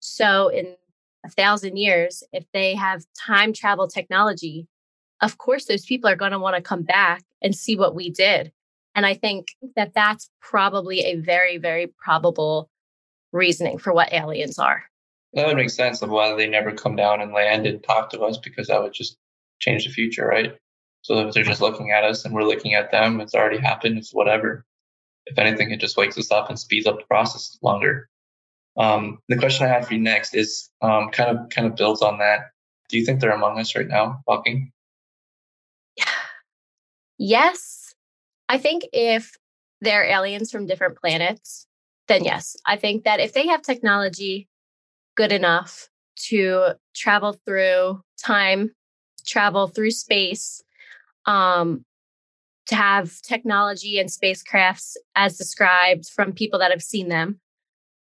So, 0.00 0.48
in 0.48 0.76
a 1.24 1.30
thousand 1.30 1.76
years, 1.76 2.22
if 2.32 2.44
they 2.52 2.74
have 2.74 3.04
time 3.18 3.52
travel 3.52 3.88
technology, 3.88 4.68
of 5.20 5.38
course, 5.38 5.64
those 5.64 5.84
people 5.84 6.08
are 6.08 6.16
going 6.16 6.32
to 6.32 6.38
want 6.38 6.56
to 6.56 6.62
come 6.62 6.82
back 6.82 7.24
and 7.42 7.54
see 7.54 7.76
what 7.76 7.94
we 7.94 8.10
did. 8.10 8.52
And 8.94 9.04
I 9.04 9.14
think 9.14 9.48
that 9.74 9.94
that's 9.94 10.30
probably 10.40 11.00
a 11.00 11.16
very, 11.16 11.58
very 11.58 11.92
probable 11.98 12.68
reasoning 13.32 13.78
for 13.78 13.92
what 13.92 14.12
aliens 14.12 14.58
are. 14.58 14.84
That 15.32 15.48
would 15.48 15.56
make 15.56 15.70
sense 15.70 16.00
of 16.00 16.10
why 16.10 16.34
they 16.34 16.48
never 16.48 16.70
come 16.70 16.94
down 16.94 17.20
and 17.20 17.32
land 17.32 17.66
and 17.66 17.82
talk 17.82 18.10
to 18.10 18.20
us 18.20 18.38
because 18.38 18.68
that 18.68 18.80
would 18.80 18.92
just 18.92 19.16
change 19.58 19.84
the 19.84 19.90
future, 19.90 20.26
right? 20.26 20.56
So 21.05 21.29
if 21.29 21.35
they're 21.35 21.45
just 21.45 21.61
looking 21.61 21.90
at 21.90 22.03
us 22.03 22.25
and 22.25 22.35
we're 22.35 22.45
looking 22.45 22.73
at 22.73 22.90
them, 22.90 23.21
it's 23.21 23.35
already 23.35 23.59
happened, 23.59 23.99
it's 23.99 24.14
whatever. 24.14 24.64
If 25.27 25.38
anything, 25.38 25.71
it 25.71 25.79
just 25.79 25.99
wakes 25.99 26.17
us 26.17 26.31
up 26.31 26.49
and 26.49 26.59
speeds 26.59 26.87
up 26.87 26.99
the 26.99 27.05
process 27.05 27.59
longer. 27.62 28.09
Um, 28.79 29.19
the 29.29 29.37
question 29.37 29.67
I 29.67 29.69
have 29.69 29.87
for 29.87 29.95
you 29.95 30.01
next 30.01 30.35
is 30.35 30.71
um, 30.81 31.11
kind 31.11 31.37
of 31.37 31.51
kind 31.51 31.69
of 31.69 31.77
builds 31.77 32.01
on 32.01 32.19
that. 32.19 32.51
Do 32.88 32.99
you 32.99 33.05
think 33.05 33.21
they're 33.21 33.33
among 33.33 33.61
us 33.61 33.77
right 33.77 33.87
now, 33.87 34.21
walking? 34.27 34.73
Yes. 37.19 37.95
I 38.49 38.59
think 38.59 38.85
if 38.93 39.37
they're 39.81 40.05
aliens 40.05 40.51
from 40.51 40.67
different 40.67 40.99
planets, 40.99 41.67
then 42.09 42.25
yes. 42.25 42.57
I 42.67 42.77
think 42.77 43.05
that 43.05 43.21
if 43.21 43.35
they 43.35 43.47
have 43.47 43.62
technology 43.62 44.49
good 45.17 45.33
enough 45.33 45.88
to 46.29 46.73
travel 46.95 47.35
through 47.45 48.03
time, 48.19 48.73
travel 49.27 49.69
through 49.69 49.90
space, 49.93 50.63
um, 51.26 51.84
to 52.66 52.74
have 52.74 53.20
technology 53.22 53.98
and 53.98 54.08
spacecrafts 54.08 54.96
as 55.14 55.37
described 55.37 56.08
from 56.08 56.32
people 56.32 56.58
that 56.58 56.70
have 56.70 56.82
seen 56.82 57.08
them, 57.08 57.40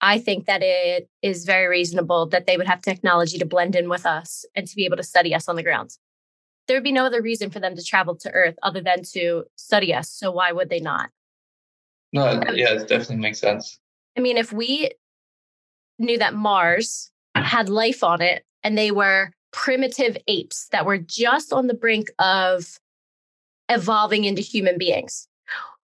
I 0.00 0.18
think 0.18 0.46
that 0.46 0.62
it 0.62 1.09
is 1.22 1.44
very 1.44 1.66
reasonable 1.66 2.26
that 2.26 2.46
they 2.46 2.56
would 2.56 2.66
have 2.66 2.80
technology 2.80 3.38
to 3.38 3.46
blend 3.46 3.76
in 3.76 3.88
with 3.88 4.06
us 4.06 4.44
and 4.54 4.66
to 4.66 4.76
be 4.76 4.85
able 4.85 4.96
to 4.96 5.02
study 5.02 5.35
us 5.35 5.48
on 5.48 5.56
the 5.56 5.62
ground. 5.62 5.96
There 6.66 6.76
would 6.76 6.85
be 6.85 6.92
no 6.92 7.04
other 7.04 7.20
reason 7.20 7.50
for 7.50 7.61
them 7.61 7.74
to 7.76 7.85
travel 7.85 8.16
to 8.16 8.30
Earth 8.30 8.56
other 8.62 8.80
than 8.80 9.02
to 9.12 9.44
study 9.56 9.92
us. 9.92 10.09
So 10.11 10.30
why 10.30 10.52
would 10.52 10.70
they 10.70 10.80
not? 10.80 11.11
No, 12.12 12.40
yeah, 12.52 12.72
it 12.74 12.88
definitely 12.88 13.16
makes 13.16 13.38
sense. 13.38 13.78
I 14.16 14.20
mean, 14.20 14.37
if 14.37 14.52
we 14.52 14.90
knew 15.98 16.18
that 16.18 16.35
Mars 16.35 17.11
had 17.35 17.68
life 17.68 18.02
on 18.02 18.20
it 18.20 18.44
and 18.62 18.76
they 18.76 18.90
were 18.90 19.33
primitive 19.52 20.16
apes 20.28 20.68
that 20.68 20.87
were 20.87 20.98
just 20.98 21.52
on 21.52 21.66
the 21.66 21.74
brink 21.74 22.09
of 22.18 22.78
evolving 23.70 24.24
into 24.24 24.42
human 24.42 24.76
beings, 24.76 25.26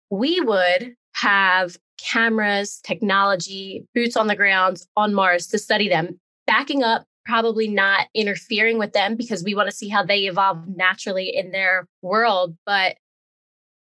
we 0.09 0.41
would 0.41 0.95
have 1.13 1.77
cameras, 1.97 2.81
technology, 2.83 3.85
boots 3.93 4.17
on 4.17 4.27
the 4.27 4.35
ground 4.35 4.81
on 4.97 5.13
Mars 5.13 5.47
to 5.47 5.57
study 5.57 5.87
them 5.87 6.19
backing 6.45 6.83
up, 6.83 7.05
probably 7.25 7.67
not 7.67 8.07
interfering 8.13 8.77
with 8.77 8.93
them 8.93 9.15
because 9.15 9.43
we 9.43 9.55
want 9.55 9.69
to 9.69 9.75
see 9.75 9.87
how 9.87 10.03
they 10.03 10.21
evolve 10.21 10.67
naturally 10.67 11.35
in 11.35 11.51
their 11.51 11.87
world. 12.01 12.55
But 12.65 12.97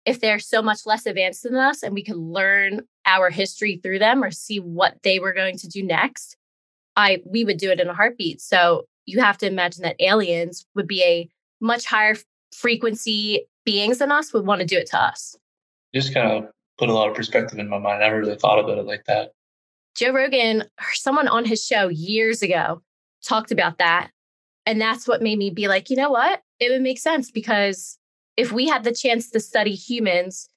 if 0.05 0.19
they're 0.19 0.39
so 0.39 0.61
much 0.61 0.85
less 0.85 1.05
advanced 1.05 1.43
than 1.43 1.55
us 1.55 1.81
and 1.81 1.93
we 1.93 2.03
could 2.03 2.17
learn 2.17 2.81
our 3.05 3.29
history 3.29 3.79
through 3.81 3.99
them 3.99 4.23
or 4.23 4.31
see 4.31 4.59
what 4.59 4.97
they 5.03 5.19
were 5.19 5.33
going 5.33 5.57
to 5.57 5.67
do 5.67 5.83
next, 5.83 6.37
I 6.95 7.21
we 7.25 7.43
would 7.43 7.57
do 7.57 7.71
it 7.71 7.79
in 7.79 7.89
a 7.89 7.93
heartbeat. 7.93 8.41
So 8.41 8.85
you 9.05 9.21
have 9.21 9.37
to 9.39 9.47
imagine 9.47 9.83
that 9.83 9.95
aliens 9.99 10.65
would 10.75 10.87
be 10.87 11.03
a 11.03 11.29
much 11.59 11.85
higher 11.85 12.15
frequency 12.53 13.45
beings 13.65 13.99
than 13.99 14.11
us 14.11 14.33
would 14.33 14.45
want 14.45 14.61
to 14.61 14.67
do 14.67 14.77
it 14.77 14.87
to 14.87 15.01
us. 15.01 15.35
Just 15.93 16.13
kind 16.13 16.31
of 16.31 16.49
put 16.77 16.89
a 16.89 16.93
lot 16.93 17.09
of 17.09 17.15
perspective 17.15 17.59
in 17.59 17.69
my 17.69 17.77
mind. 17.77 18.03
I 18.03 18.07
never 18.07 18.19
really 18.19 18.35
thought 18.35 18.59
about 18.59 18.77
it 18.77 18.85
like 18.85 19.05
that. 19.05 19.31
Joe 19.95 20.11
Rogan, 20.11 20.63
someone 20.93 21.27
on 21.27 21.45
his 21.45 21.63
show 21.63 21.87
years 21.87 22.41
ago, 22.41 22.81
talked 23.23 23.51
about 23.51 23.77
that. 23.77 24.09
And 24.65 24.81
that's 24.81 25.07
what 25.07 25.21
made 25.21 25.37
me 25.37 25.49
be 25.49 25.67
like, 25.67 25.89
you 25.89 25.95
know 25.95 26.09
what? 26.09 26.41
It 26.59 26.71
would 26.71 26.81
make 26.81 26.99
sense 26.99 27.29
because 27.29 27.97
if 28.37 28.51
we 28.51 28.67
had 28.67 28.83
the 28.83 28.93
chance 28.93 29.29
to 29.31 29.39
study 29.39 29.75
humans 29.75 30.49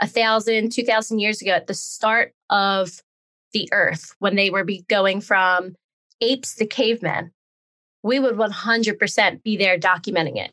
a 0.00 0.06
thousand, 0.06 0.72
two 0.72 0.84
thousand 0.84 1.20
years 1.20 1.40
ago 1.40 1.52
at 1.52 1.66
the 1.66 1.74
start 1.74 2.34
of 2.50 3.02
the 3.52 3.68
earth, 3.72 4.14
when 4.18 4.34
they 4.34 4.50
were 4.50 4.64
be 4.64 4.84
going 4.88 5.20
from 5.20 5.74
apes 6.20 6.54
to 6.56 6.66
cavemen, 6.66 7.30
we 8.02 8.18
would 8.18 8.36
100% 8.36 9.42
be 9.42 9.56
there 9.56 9.78
documenting 9.78 10.36
it. 10.36 10.52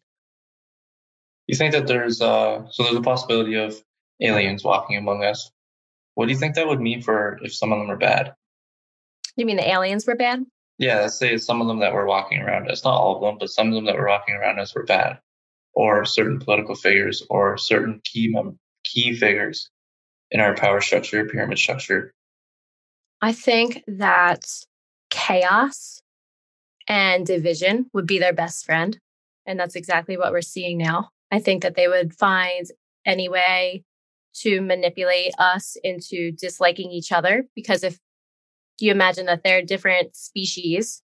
You 1.49 1.55
think 1.55 1.71
that 1.71 1.87
there's 1.87 2.21
uh 2.21 2.69
so 2.69 2.83
there's 2.83 2.95
a 2.95 3.01
possibility 3.01 3.55
of 3.55 3.75
aliens 4.21 4.63
walking 4.63 4.97
among 4.97 5.23
us. 5.23 5.49
What 6.13 6.27
do 6.27 6.31
you 6.31 6.37
think 6.37 6.53
that 6.53 6.67
would 6.67 6.79
mean 6.79 7.01
for 7.01 7.39
if 7.41 7.55
some 7.55 7.71
of 7.71 7.79
them 7.79 7.89
are 7.89 7.97
bad? 7.97 8.35
You 9.35 9.47
mean 9.47 9.57
the 9.57 9.67
aliens 9.67 10.05
were 10.05 10.15
bad? 10.15 10.45
Yeah, 10.77 10.99
let's 10.99 11.17
say 11.17 11.37
some 11.37 11.59
of 11.59 11.67
them 11.67 11.79
that 11.79 11.91
were 11.91 12.05
walking 12.05 12.39
around 12.39 12.69
us, 12.69 12.83
not 12.83 12.93
all 12.93 13.15
of 13.15 13.21
them, 13.23 13.39
but 13.39 13.49
some 13.49 13.69
of 13.69 13.73
them 13.73 13.85
that 13.85 13.95
were 13.95 14.07
walking 14.07 14.35
around 14.35 14.59
us 14.59 14.75
were 14.75 14.83
bad, 14.83 15.17
or 15.73 16.05
certain 16.05 16.37
political 16.37 16.75
figures, 16.75 17.25
or 17.31 17.57
certain 17.57 17.99
key 18.03 18.27
mem- 18.31 18.59
key 18.83 19.15
figures 19.15 19.71
in 20.29 20.41
our 20.41 20.53
power 20.53 20.81
structure, 20.81 21.25
pyramid 21.25 21.57
structure. 21.57 22.13
I 23.23 23.31
think 23.31 23.83
that 23.87 24.45
chaos 25.09 25.99
and 26.87 27.25
division 27.25 27.89
would 27.95 28.05
be 28.05 28.19
their 28.19 28.33
best 28.33 28.67
friend. 28.67 28.99
And 29.47 29.59
that's 29.59 29.75
exactly 29.75 30.15
what 30.15 30.31
we're 30.31 30.43
seeing 30.43 30.77
now. 30.77 31.09
I 31.31 31.39
think 31.39 31.63
that 31.63 31.75
they 31.75 31.87
would 31.87 32.13
find 32.13 32.65
any 33.05 33.29
way 33.29 33.83
to 34.35 34.61
manipulate 34.61 35.33
us 35.37 35.77
into 35.83 36.31
disliking 36.31 36.91
each 36.91 37.11
other. 37.11 37.45
Because 37.55 37.83
if 37.83 37.99
you 38.79 38.91
imagine 38.91 39.25
that 39.25 39.43
they're 39.43 39.61
different 39.61 40.15
species 40.15 41.01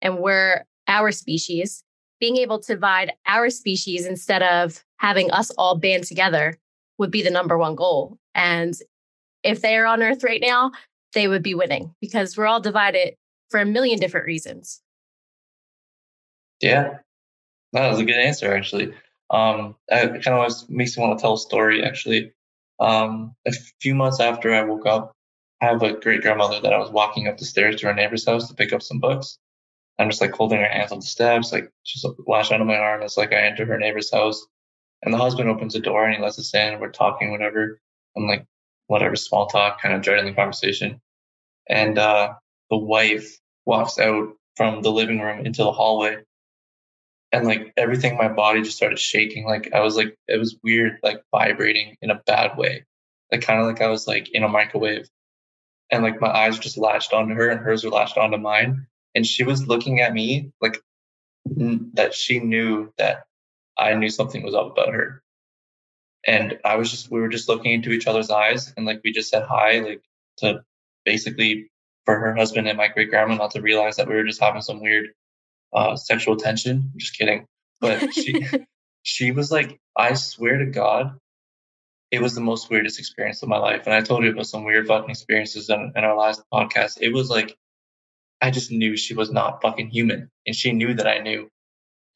and 0.00 0.18
we're 0.18 0.64
our 0.88 1.12
species, 1.12 1.84
being 2.20 2.36
able 2.36 2.58
to 2.60 2.74
divide 2.74 3.12
our 3.26 3.50
species 3.50 4.06
instead 4.06 4.42
of 4.42 4.84
having 4.98 5.30
us 5.30 5.50
all 5.52 5.76
band 5.76 6.04
together 6.04 6.58
would 6.98 7.10
be 7.10 7.22
the 7.22 7.30
number 7.30 7.58
one 7.58 7.74
goal. 7.74 8.18
And 8.34 8.74
if 9.42 9.60
they 9.60 9.76
are 9.76 9.86
on 9.86 10.02
Earth 10.02 10.24
right 10.24 10.40
now, 10.40 10.72
they 11.12 11.28
would 11.28 11.42
be 11.42 11.54
winning 11.54 11.94
because 12.00 12.36
we're 12.36 12.46
all 12.46 12.60
divided 12.60 13.14
for 13.50 13.60
a 13.60 13.66
million 13.66 13.98
different 13.98 14.26
reasons. 14.26 14.80
Yeah, 16.60 16.98
that 17.72 17.88
was 17.88 17.98
a 17.98 18.04
good 18.04 18.16
answer, 18.16 18.54
actually. 18.54 18.94
Um, 19.30 19.76
it 19.88 20.22
kind 20.22 20.38
of 20.38 20.70
makes 20.70 20.96
me 20.96 21.02
want 21.02 21.18
to 21.18 21.22
tell 21.22 21.34
a 21.34 21.38
story, 21.38 21.82
actually. 21.82 22.32
Um, 22.80 23.34
a 23.46 23.52
few 23.80 23.94
months 23.94 24.20
after 24.20 24.54
I 24.54 24.64
woke 24.64 24.86
up, 24.86 25.12
I 25.60 25.66
have 25.66 25.82
a 25.82 25.94
great 25.94 26.22
grandmother 26.22 26.60
that 26.60 26.72
I 26.72 26.78
was 26.78 26.90
walking 26.90 27.28
up 27.28 27.38
the 27.38 27.44
stairs 27.44 27.76
to 27.76 27.86
her 27.86 27.94
neighbor's 27.94 28.26
house 28.26 28.48
to 28.48 28.54
pick 28.54 28.72
up 28.72 28.82
some 28.82 29.00
books. 29.00 29.38
I'm 29.98 30.10
just 30.10 30.20
like 30.20 30.32
holding 30.32 30.58
her 30.58 30.68
hands 30.68 30.92
on 30.92 30.98
the 30.98 31.06
steps, 31.06 31.52
like 31.52 31.70
she's 31.84 32.04
lashed 32.26 32.52
onto 32.52 32.64
my 32.64 32.76
arm 32.76 33.02
as 33.02 33.16
like 33.16 33.32
I 33.32 33.46
enter 33.46 33.64
her 33.66 33.78
neighbor's 33.78 34.12
house. 34.12 34.44
And 35.02 35.14
the 35.14 35.18
husband 35.18 35.48
opens 35.48 35.74
the 35.74 35.80
door 35.80 36.04
and 36.04 36.16
he 36.16 36.22
lets 36.22 36.38
us 36.38 36.54
in. 36.54 36.80
We're 36.80 36.90
talking, 36.90 37.30
whatever. 37.30 37.80
I'm 38.16 38.26
like, 38.26 38.44
whatever, 38.86 39.16
small 39.16 39.46
talk, 39.46 39.80
kind 39.80 39.94
of 39.94 40.02
joining 40.02 40.26
the 40.26 40.32
conversation. 40.32 41.00
And 41.68 41.98
uh, 41.98 42.34
the 42.70 42.76
wife 42.76 43.38
walks 43.66 43.98
out 43.98 44.34
from 44.56 44.82
the 44.82 44.90
living 44.90 45.20
room 45.20 45.46
into 45.46 45.62
the 45.62 45.72
hallway 45.72 46.18
and 47.34 47.46
like 47.46 47.72
everything 47.76 48.16
my 48.16 48.28
body 48.28 48.62
just 48.62 48.76
started 48.76 48.98
shaking 48.98 49.44
like 49.44 49.72
i 49.74 49.80
was 49.80 49.96
like 49.96 50.16
it 50.28 50.38
was 50.38 50.56
weird 50.62 50.98
like 51.02 51.22
vibrating 51.32 51.96
in 52.00 52.10
a 52.10 52.22
bad 52.26 52.56
way 52.56 52.84
like 53.32 53.42
kind 53.42 53.60
of 53.60 53.66
like 53.66 53.80
i 53.80 53.88
was 53.88 54.06
like 54.06 54.30
in 54.30 54.44
a 54.44 54.48
microwave. 54.48 55.08
And 55.90 56.02
like 56.02 56.20
my 56.20 56.28
eyes 56.28 56.58
just 56.58 56.78
latched 56.78 57.12
onto 57.12 57.34
her 57.34 57.50
and 57.50 57.60
hers 57.60 57.84
were 57.84 57.90
latched 57.90 58.16
onto 58.16 58.38
mine. 58.38 58.86
And 59.14 59.26
she 59.26 59.44
was 59.44 59.68
looking 59.68 60.00
at 60.00 60.12
me 60.12 60.50
like 60.60 60.80
n- 61.60 61.90
that 61.94 62.14
she 62.14 62.40
knew 62.40 62.92
that 62.98 63.24
i 63.78 63.94
knew 63.94 64.08
something 64.08 64.42
was 64.42 64.54
up 64.54 64.72
about 64.72 64.94
her. 64.94 65.22
And 66.26 66.58
i 66.64 66.76
was 66.76 66.90
just 66.90 67.10
we 67.10 67.20
were 67.20 67.28
just 67.28 67.48
looking 67.48 67.72
into 67.72 67.92
each 67.92 68.06
other's 68.06 68.30
eyes 68.30 68.72
and 68.76 68.86
like 68.86 69.00
we 69.04 69.12
just 69.12 69.30
said 69.30 69.44
hi 69.44 69.80
like 69.80 70.02
to 70.38 70.64
basically 71.04 71.70
for 72.06 72.18
her 72.18 72.34
husband 72.34 72.68
and 72.68 72.78
my 72.78 72.88
great 72.88 73.10
grandma 73.10 73.34
not 73.34 73.52
to 73.52 73.60
realize 73.62 73.96
that 73.96 74.08
we 74.08 74.14
were 74.14 74.24
just 74.24 74.40
having 74.40 74.62
some 74.62 74.80
weird 74.80 75.08
uh, 75.74 75.96
sexual 75.96 76.36
tension. 76.36 76.90
I'm 76.92 76.98
just 76.98 77.16
kidding. 77.18 77.46
But 77.80 78.12
she 78.14 78.46
she 79.02 79.30
was 79.30 79.50
like, 79.50 79.78
I 79.96 80.14
swear 80.14 80.58
to 80.58 80.66
God, 80.66 81.18
it 82.10 82.22
was 82.22 82.34
the 82.34 82.40
most 82.40 82.70
weirdest 82.70 82.98
experience 82.98 83.42
of 83.42 83.48
my 83.48 83.58
life. 83.58 83.82
And 83.86 83.94
I 83.94 84.00
told 84.00 84.24
you 84.24 84.30
about 84.30 84.46
some 84.46 84.64
weird 84.64 84.86
fucking 84.86 85.10
experiences 85.10 85.68
in, 85.68 85.92
in 85.96 86.04
our 86.04 86.16
last 86.16 86.42
podcast. 86.52 86.98
It 87.00 87.12
was 87.12 87.30
like 87.30 87.56
I 88.40 88.50
just 88.50 88.70
knew 88.70 88.96
she 88.96 89.14
was 89.14 89.30
not 89.30 89.62
fucking 89.62 89.88
human, 89.90 90.30
and 90.46 90.54
she 90.54 90.72
knew 90.72 90.94
that 90.94 91.06
I 91.06 91.18
knew. 91.18 91.48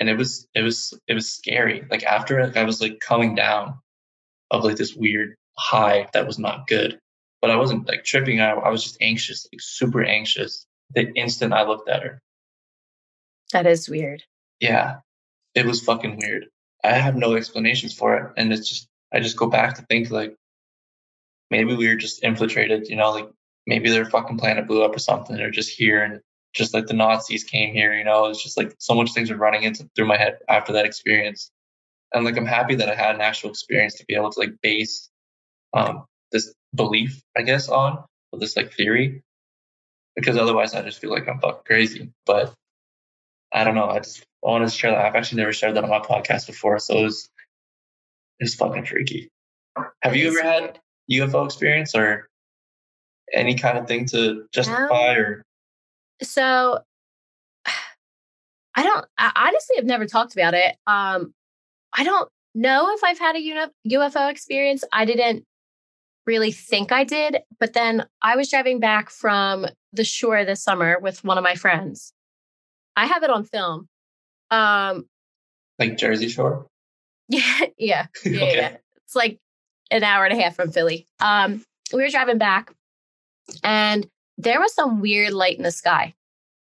And 0.00 0.08
it 0.08 0.16
was 0.16 0.46
it 0.54 0.62
was 0.62 0.98
it 1.08 1.14
was 1.14 1.32
scary. 1.32 1.84
Like 1.90 2.04
after 2.04 2.44
like, 2.44 2.56
I 2.56 2.64
was 2.64 2.80
like 2.80 3.00
coming 3.00 3.34
down 3.34 3.78
of 4.50 4.64
like 4.64 4.76
this 4.76 4.94
weird 4.94 5.34
high 5.58 6.08
that 6.12 6.26
was 6.26 6.38
not 6.38 6.66
good. 6.66 6.98
But 7.40 7.50
I 7.50 7.56
wasn't 7.56 7.88
like 7.88 8.04
tripping. 8.04 8.40
I, 8.40 8.50
I 8.50 8.70
was 8.70 8.82
just 8.82 8.98
anxious, 9.00 9.46
like 9.52 9.60
super 9.60 10.02
anxious. 10.04 10.66
The 10.94 11.12
instant 11.14 11.52
I 11.52 11.64
looked 11.64 11.88
at 11.88 12.02
her, 12.02 12.20
that 13.52 13.66
is 13.66 13.88
weird. 13.88 14.22
Yeah, 14.60 14.96
it 15.54 15.66
was 15.66 15.82
fucking 15.82 16.18
weird. 16.22 16.46
I 16.84 16.92
have 16.92 17.16
no 17.16 17.34
explanations 17.34 17.94
for 17.94 18.16
it. 18.16 18.32
And 18.36 18.52
it's 18.52 18.68
just, 18.68 18.88
I 19.12 19.20
just 19.20 19.36
go 19.36 19.46
back 19.46 19.76
to 19.76 19.82
think 19.82 20.10
like 20.10 20.36
maybe 21.50 21.74
we 21.74 21.88
were 21.88 21.96
just 21.96 22.22
infiltrated, 22.22 22.88
you 22.88 22.96
know, 22.96 23.10
like 23.10 23.28
maybe 23.66 23.90
their 23.90 24.04
fucking 24.04 24.38
planet 24.38 24.66
blew 24.66 24.82
up 24.82 24.94
or 24.94 24.98
something. 24.98 25.36
They're 25.36 25.50
just 25.50 25.70
here 25.70 26.02
and 26.02 26.20
just 26.54 26.74
like 26.74 26.86
the 26.86 26.94
Nazis 26.94 27.44
came 27.44 27.74
here, 27.74 27.92
you 27.92 28.04
know, 28.04 28.26
it's 28.26 28.42
just 28.42 28.56
like 28.56 28.74
so 28.78 28.94
much 28.94 29.12
things 29.12 29.30
are 29.30 29.36
running 29.36 29.62
into 29.62 29.88
through 29.94 30.06
my 30.06 30.16
head 30.16 30.38
after 30.48 30.72
that 30.74 30.86
experience. 30.86 31.50
And 32.12 32.24
like 32.24 32.36
I'm 32.36 32.46
happy 32.46 32.76
that 32.76 32.88
I 32.88 32.94
had 32.94 33.14
an 33.14 33.20
actual 33.20 33.50
experience 33.50 33.96
to 33.96 34.04
be 34.06 34.14
able 34.14 34.30
to 34.30 34.40
like 34.40 34.60
base 34.62 35.10
um, 35.74 36.04
this 36.32 36.52
belief, 36.74 37.20
I 37.36 37.42
guess, 37.42 37.68
on 37.68 38.04
or 38.32 38.38
this 38.38 38.56
like 38.56 38.72
theory. 38.72 39.22
Because 40.16 40.36
otherwise 40.36 40.74
I 40.74 40.82
just 40.82 41.00
feel 41.00 41.10
like 41.10 41.28
I'm 41.28 41.38
fucking 41.38 41.62
crazy. 41.66 42.10
But 42.26 42.54
I 43.52 43.64
don't 43.64 43.74
know. 43.74 43.88
I 43.88 43.98
just 43.98 44.24
wanted 44.42 44.66
to 44.66 44.74
share 44.74 44.90
that. 44.90 45.04
I've 45.04 45.14
actually 45.14 45.38
never 45.38 45.52
shared 45.52 45.74
that 45.76 45.84
on 45.84 45.90
my 45.90 46.00
podcast 46.00 46.46
before, 46.46 46.78
so 46.78 46.98
it 46.98 47.02
was 47.04 47.28
it's 48.40 48.54
fucking 48.54 48.84
freaky. 48.84 49.28
Have 50.02 50.16
you 50.16 50.28
ever 50.28 50.42
had 50.42 50.78
UFO 51.10 51.44
experience 51.44 51.94
or 51.94 52.28
any 53.32 53.54
kind 53.54 53.78
of 53.78 53.86
thing 53.86 54.06
to 54.06 54.46
justify 54.52 55.14
no. 55.14 55.20
or? 55.20 55.42
So 56.22 56.80
I 58.74 58.82
don't. 58.82 59.06
I 59.16 59.32
honestly 59.34 59.76
have 59.76 59.86
never 59.86 60.06
talked 60.06 60.34
about 60.34 60.54
it. 60.54 60.76
Um, 60.86 61.32
I 61.92 62.04
don't 62.04 62.28
know 62.54 62.92
if 62.94 63.02
I've 63.02 63.18
had 63.18 63.36
a 63.36 63.70
UFO 63.88 64.30
experience. 64.30 64.84
I 64.92 65.04
didn't 65.04 65.44
really 66.26 66.52
think 66.52 66.92
I 66.92 67.04
did, 67.04 67.38
but 67.58 67.72
then 67.72 68.06
I 68.20 68.36
was 68.36 68.50
driving 68.50 68.80
back 68.80 69.10
from 69.10 69.66
the 69.92 70.04
shore 70.04 70.44
this 70.44 70.62
summer 70.62 70.98
with 71.00 71.24
one 71.24 71.38
of 71.38 71.44
my 71.44 71.54
friends 71.54 72.12
I 72.98 73.06
have 73.06 73.22
it 73.22 73.30
on 73.30 73.44
film. 73.44 73.88
Um, 74.50 75.06
like 75.78 75.96
Jersey 75.96 76.28
Shore. 76.28 76.66
Yeah, 77.30 77.60
yeah, 77.76 78.06
yeah, 78.24 78.42
okay. 78.42 78.56
yeah. 78.56 78.76
It's 79.04 79.14
like 79.14 79.38
an 79.90 80.02
hour 80.02 80.24
and 80.24 80.32
a 80.32 80.42
half 80.42 80.56
from 80.56 80.70
Philly. 80.70 81.06
Um, 81.20 81.62
we 81.92 82.02
were 82.02 82.08
driving 82.08 82.38
back, 82.38 82.72
and 83.62 84.08
there 84.38 84.58
was 84.58 84.72
some 84.72 85.02
weird 85.02 85.34
light 85.34 85.58
in 85.58 85.62
the 85.62 85.70
sky. 85.70 86.14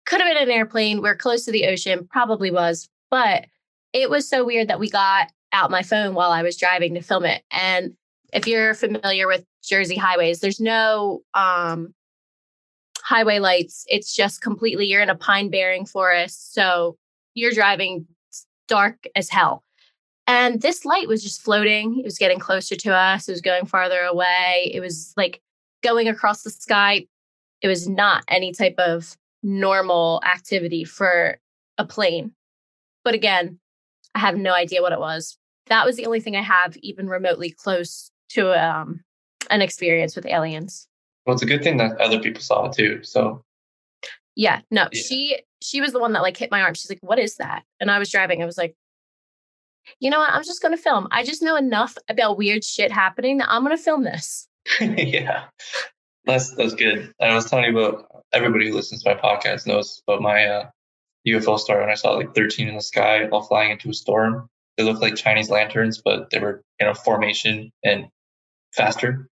Could 0.07 0.21
have 0.21 0.27
been 0.27 0.41
an 0.41 0.49
airplane. 0.49 1.03
We're 1.03 1.15
close 1.15 1.45
to 1.45 1.51
the 1.51 1.67
ocean, 1.67 2.07
probably 2.09 2.49
was, 2.49 2.89
but 3.11 3.45
it 3.93 4.09
was 4.09 4.27
so 4.27 4.43
weird 4.43 4.69
that 4.69 4.79
we 4.79 4.89
got 4.89 5.27
out 5.53 5.69
my 5.69 5.83
phone 5.83 6.15
while 6.15 6.31
I 6.31 6.41
was 6.41 6.57
driving 6.57 6.95
to 6.95 7.01
film 7.01 7.25
it. 7.25 7.43
And 7.51 7.93
if 8.33 8.47
you're 8.47 8.73
familiar 8.73 9.27
with 9.27 9.45
Jersey 9.63 9.97
highways, 9.97 10.39
there's 10.39 10.59
no 10.59 11.21
um 11.35 11.93
highway 13.09 13.39
lights. 13.39 13.85
It's 13.89 14.15
just 14.15 14.39
completely, 14.41 14.85
you're 14.85 15.01
in 15.01 15.09
a 15.09 15.15
pine 15.15 15.49
barren 15.49 15.87
forest. 15.87 16.53
So 16.53 16.95
you're 17.33 17.51
driving 17.51 18.05
dark 18.67 19.07
as 19.15 19.29
hell. 19.29 19.63
And 20.27 20.61
this 20.61 20.85
light 20.85 21.07
was 21.07 21.23
just 21.23 21.41
floating. 21.41 21.97
It 21.97 22.05
was 22.05 22.19
getting 22.19 22.37
closer 22.37 22.75
to 22.75 22.93
us. 22.93 23.27
It 23.27 23.31
was 23.31 23.41
going 23.41 23.65
farther 23.65 24.01
away. 24.01 24.69
It 24.71 24.79
was 24.79 25.11
like 25.17 25.41
going 25.81 26.07
across 26.07 26.43
the 26.43 26.51
sky. 26.51 27.07
It 27.63 27.67
was 27.67 27.89
not 27.89 28.23
any 28.27 28.51
type 28.51 28.75
of 28.77 29.17
normal 29.41 30.21
activity 30.23 30.83
for 30.83 31.39
a 31.79 31.85
plane. 31.85 32.31
But 33.03 33.15
again, 33.15 33.57
I 34.13 34.19
have 34.19 34.37
no 34.37 34.53
idea 34.53 34.83
what 34.83 34.93
it 34.93 34.99
was. 34.99 35.35
That 35.65 35.83
was 35.83 35.95
the 35.95 36.05
only 36.05 36.19
thing 36.19 36.35
I 36.35 36.43
have 36.43 36.77
even 36.77 37.07
remotely 37.07 37.49
close 37.49 38.11
to 38.29 38.53
um, 38.53 39.01
an 39.49 39.63
experience 39.63 40.15
with 40.15 40.27
aliens. 40.27 40.88
Well, 41.29 41.35
it's 41.35 41.43
a 41.43 41.45
good 41.45 41.61
thing 41.61 41.77
that 41.77 41.95
other 42.01 42.17
people 42.17 42.41
saw 42.41 42.65
it 42.65 42.73
too. 42.73 43.03
So 43.03 43.43
Yeah, 44.35 44.61
no, 44.71 44.87
Yeah. 44.91 44.99
she 44.99 45.39
she 45.61 45.79
was 45.79 45.91
the 45.91 45.99
one 45.99 46.13
that 46.13 46.23
like 46.23 46.35
hit 46.35 46.49
my 46.49 46.59
arm. 46.63 46.73
She's 46.73 46.89
like, 46.89 47.03
"What 47.03 47.19
is 47.19 47.35
that?" 47.35 47.65
And 47.79 47.91
I 47.91 47.99
was 47.99 48.09
driving. 48.09 48.41
I 48.41 48.47
was 48.47 48.57
like, 48.57 48.75
"You 49.99 50.09
know 50.09 50.17
what? 50.17 50.31
I'm 50.31 50.43
just 50.43 50.59
going 50.59 50.75
to 50.75 50.81
film. 50.81 51.07
I 51.11 51.23
just 51.23 51.43
know 51.43 51.55
enough 51.55 51.99
about 52.09 52.39
weird 52.39 52.63
shit 52.63 52.91
happening 52.91 53.37
that 53.37 53.47
I'm 53.51 53.63
going 53.63 53.77
to 53.77 53.83
film 53.83 54.05
this." 54.05 54.47
yeah, 54.81 55.43
that's 56.25 56.55
that's 56.55 56.73
good. 56.73 57.13
And 57.19 57.31
I 57.31 57.35
was 57.35 57.45
telling 57.47 57.65
you 57.65 57.77
about 57.77 58.07
everybody 58.33 58.69
who 58.69 58.75
listens 58.75 59.03
to 59.03 59.13
my 59.13 59.21
podcast 59.21 59.67
knows 59.67 60.01
about 60.07 60.23
my 60.23 60.45
uh, 60.45 60.69
UFO 61.27 61.59
story 61.59 61.81
when 61.81 61.91
I 61.91 61.95
saw 61.95 62.13
like 62.13 62.33
13 62.33 62.69
in 62.69 62.75
the 62.75 62.81
sky 62.81 63.27
all 63.27 63.43
flying 63.43 63.69
into 63.69 63.91
a 63.91 63.93
storm. 63.93 64.49
They 64.77 64.83
looked 64.83 65.01
like 65.01 65.15
Chinese 65.15 65.51
lanterns, 65.51 66.01
but 66.03 66.31
they 66.31 66.39
were 66.39 66.63
in 66.79 66.87
a 66.87 66.95
formation 66.95 67.71
and 67.83 68.07
faster. 68.73 69.29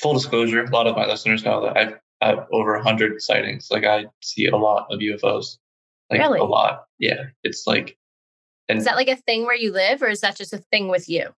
Full 0.00 0.14
disclosure, 0.14 0.64
a 0.64 0.70
lot 0.70 0.86
of 0.86 0.96
my 0.96 1.06
listeners 1.06 1.44
know 1.44 1.62
that 1.64 1.76
I've, 1.76 1.94
I 2.20 2.28
have 2.28 2.46
over 2.52 2.72
100 2.74 3.20
sightings. 3.22 3.68
Like 3.70 3.84
I 3.84 4.06
see 4.20 4.46
a 4.46 4.56
lot 4.56 4.86
of 4.90 5.00
UFOs. 5.00 5.58
Like 6.10 6.20
Really? 6.20 6.38
a 6.38 6.44
lot. 6.44 6.84
Yeah. 6.98 7.24
It's 7.42 7.66
like, 7.66 7.96
and 8.68 8.78
Is 8.78 8.84
that 8.84 8.96
like 8.96 9.08
a 9.08 9.16
thing 9.16 9.42
where 9.44 9.54
you 9.56 9.72
live, 9.72 10.02
or 10.02 10.08
is 10.08 10.20
that 10.20 10.36
just 10.36 10.52
a 10.52 10.58
thing 10.58 10.88
with 10.88 11.08
you? 11.08 11.28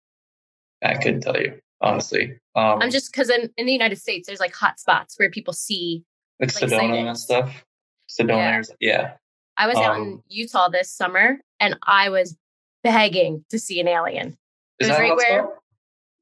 I 0.85 0.95
couldn't 0.95 1.23
tell 1.23 1.37
you, 1.41 1.59
honestly. 1.81 2.39
Um, 2.55 2.83
I'm 2.83 2.91
just 2.91 3.11
because 3.13 3.31
in, 3.31 3.51
in 3.57 3.67
the 3.67 3.73
United 3.73 3.97
States, 3.97 4.27
there's 4.27 4.41
like 4.41 4.55
hot 4.55 4.79
spots 4.79 5.19
where 5.19 5.31
people 5.31 5.55
see. 5.55 6.05
like 6.41 6.55
like 6.61 6.71
Sedona 6.71 7.09
and 7.09 7.19
stuff. 7.19 7.65
Sedona, 8.09 8.67
Yeah. 8.81 8.91
Yeah. 8.91 9.13
I 9.57 9.67
was 9.69 9.77
out 9.77 9.97
in 9.97 10.03
Um, 10.03 10.23
Utah 10.29 10.69
this 10.69 10.91
summer, 10.91 11.39
and 11.61 11.79
I 11.87 12.09
was 12.11 12.37
begging 12.83 13.45
to 13.51 13.59
see 13.59 13.81
an 13.81 13.89
alien. 13.89 14.37
Is 14.81 14.89
It 14.89 14.91
was 14.91 14.99
that 14.99 14.99
right 15.01 15.17
where- 15.17 15.43
spot? 15.45 15.59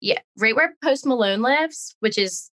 Yeah, 0.02 0.18
right 0.36 0.56
where 0.56 0.74
Post 0.82 1.06
Malone 1.06 1.42
lives, 1.42 1.94
which 2.00 2.18
is, 2.18 2.50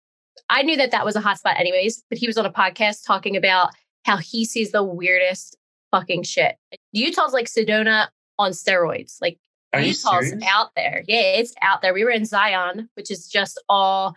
I 0.49 0.63
knew 0.63 0.77
that 0.77 0.91
that 0.91 1.03
was 1.03 1.17
a 1.17 1.21
hot 1.21 1.37
spot 1.37 1.59
anyways, 1.59 2.01
but 2.09 2.17
he 2.17 2.25
was 2.25 2.37
on 2.37 2.45
a 2.45 2.51
podcast 2.51 3.05
talking 3.05 3.35
about 3.35 3.71
how 4.05 4.15
he 4.15 4.45
sees 4.45 4.71
the 4.71 4.81
weirdest 4.81 5.57
fucking 5.91 6.23
shit. 6.23 6.55
Utah's 6.93 7.33
like 7.33 7.47
Sedona 7.47 8.07
on 8.39 8.51
steroids. 8.51 9.17
Like 9.21 9.39
Are 9.73 9.81
Utah's 9.81 10.33
out 10.47 10.69
there. 10.77 11.03
Yeah, 11.05 11.19
it's 11.19 11.53
out 11.61 11.81
there. 11.81 11.93
We 11.93 12.05
were 12.05 12.11
in 12.11 12.23
Zion, 12.23 12.89
which 12.93 13.11
is 13.11 13.27
just 13.27 13.61
all 13.67 14.15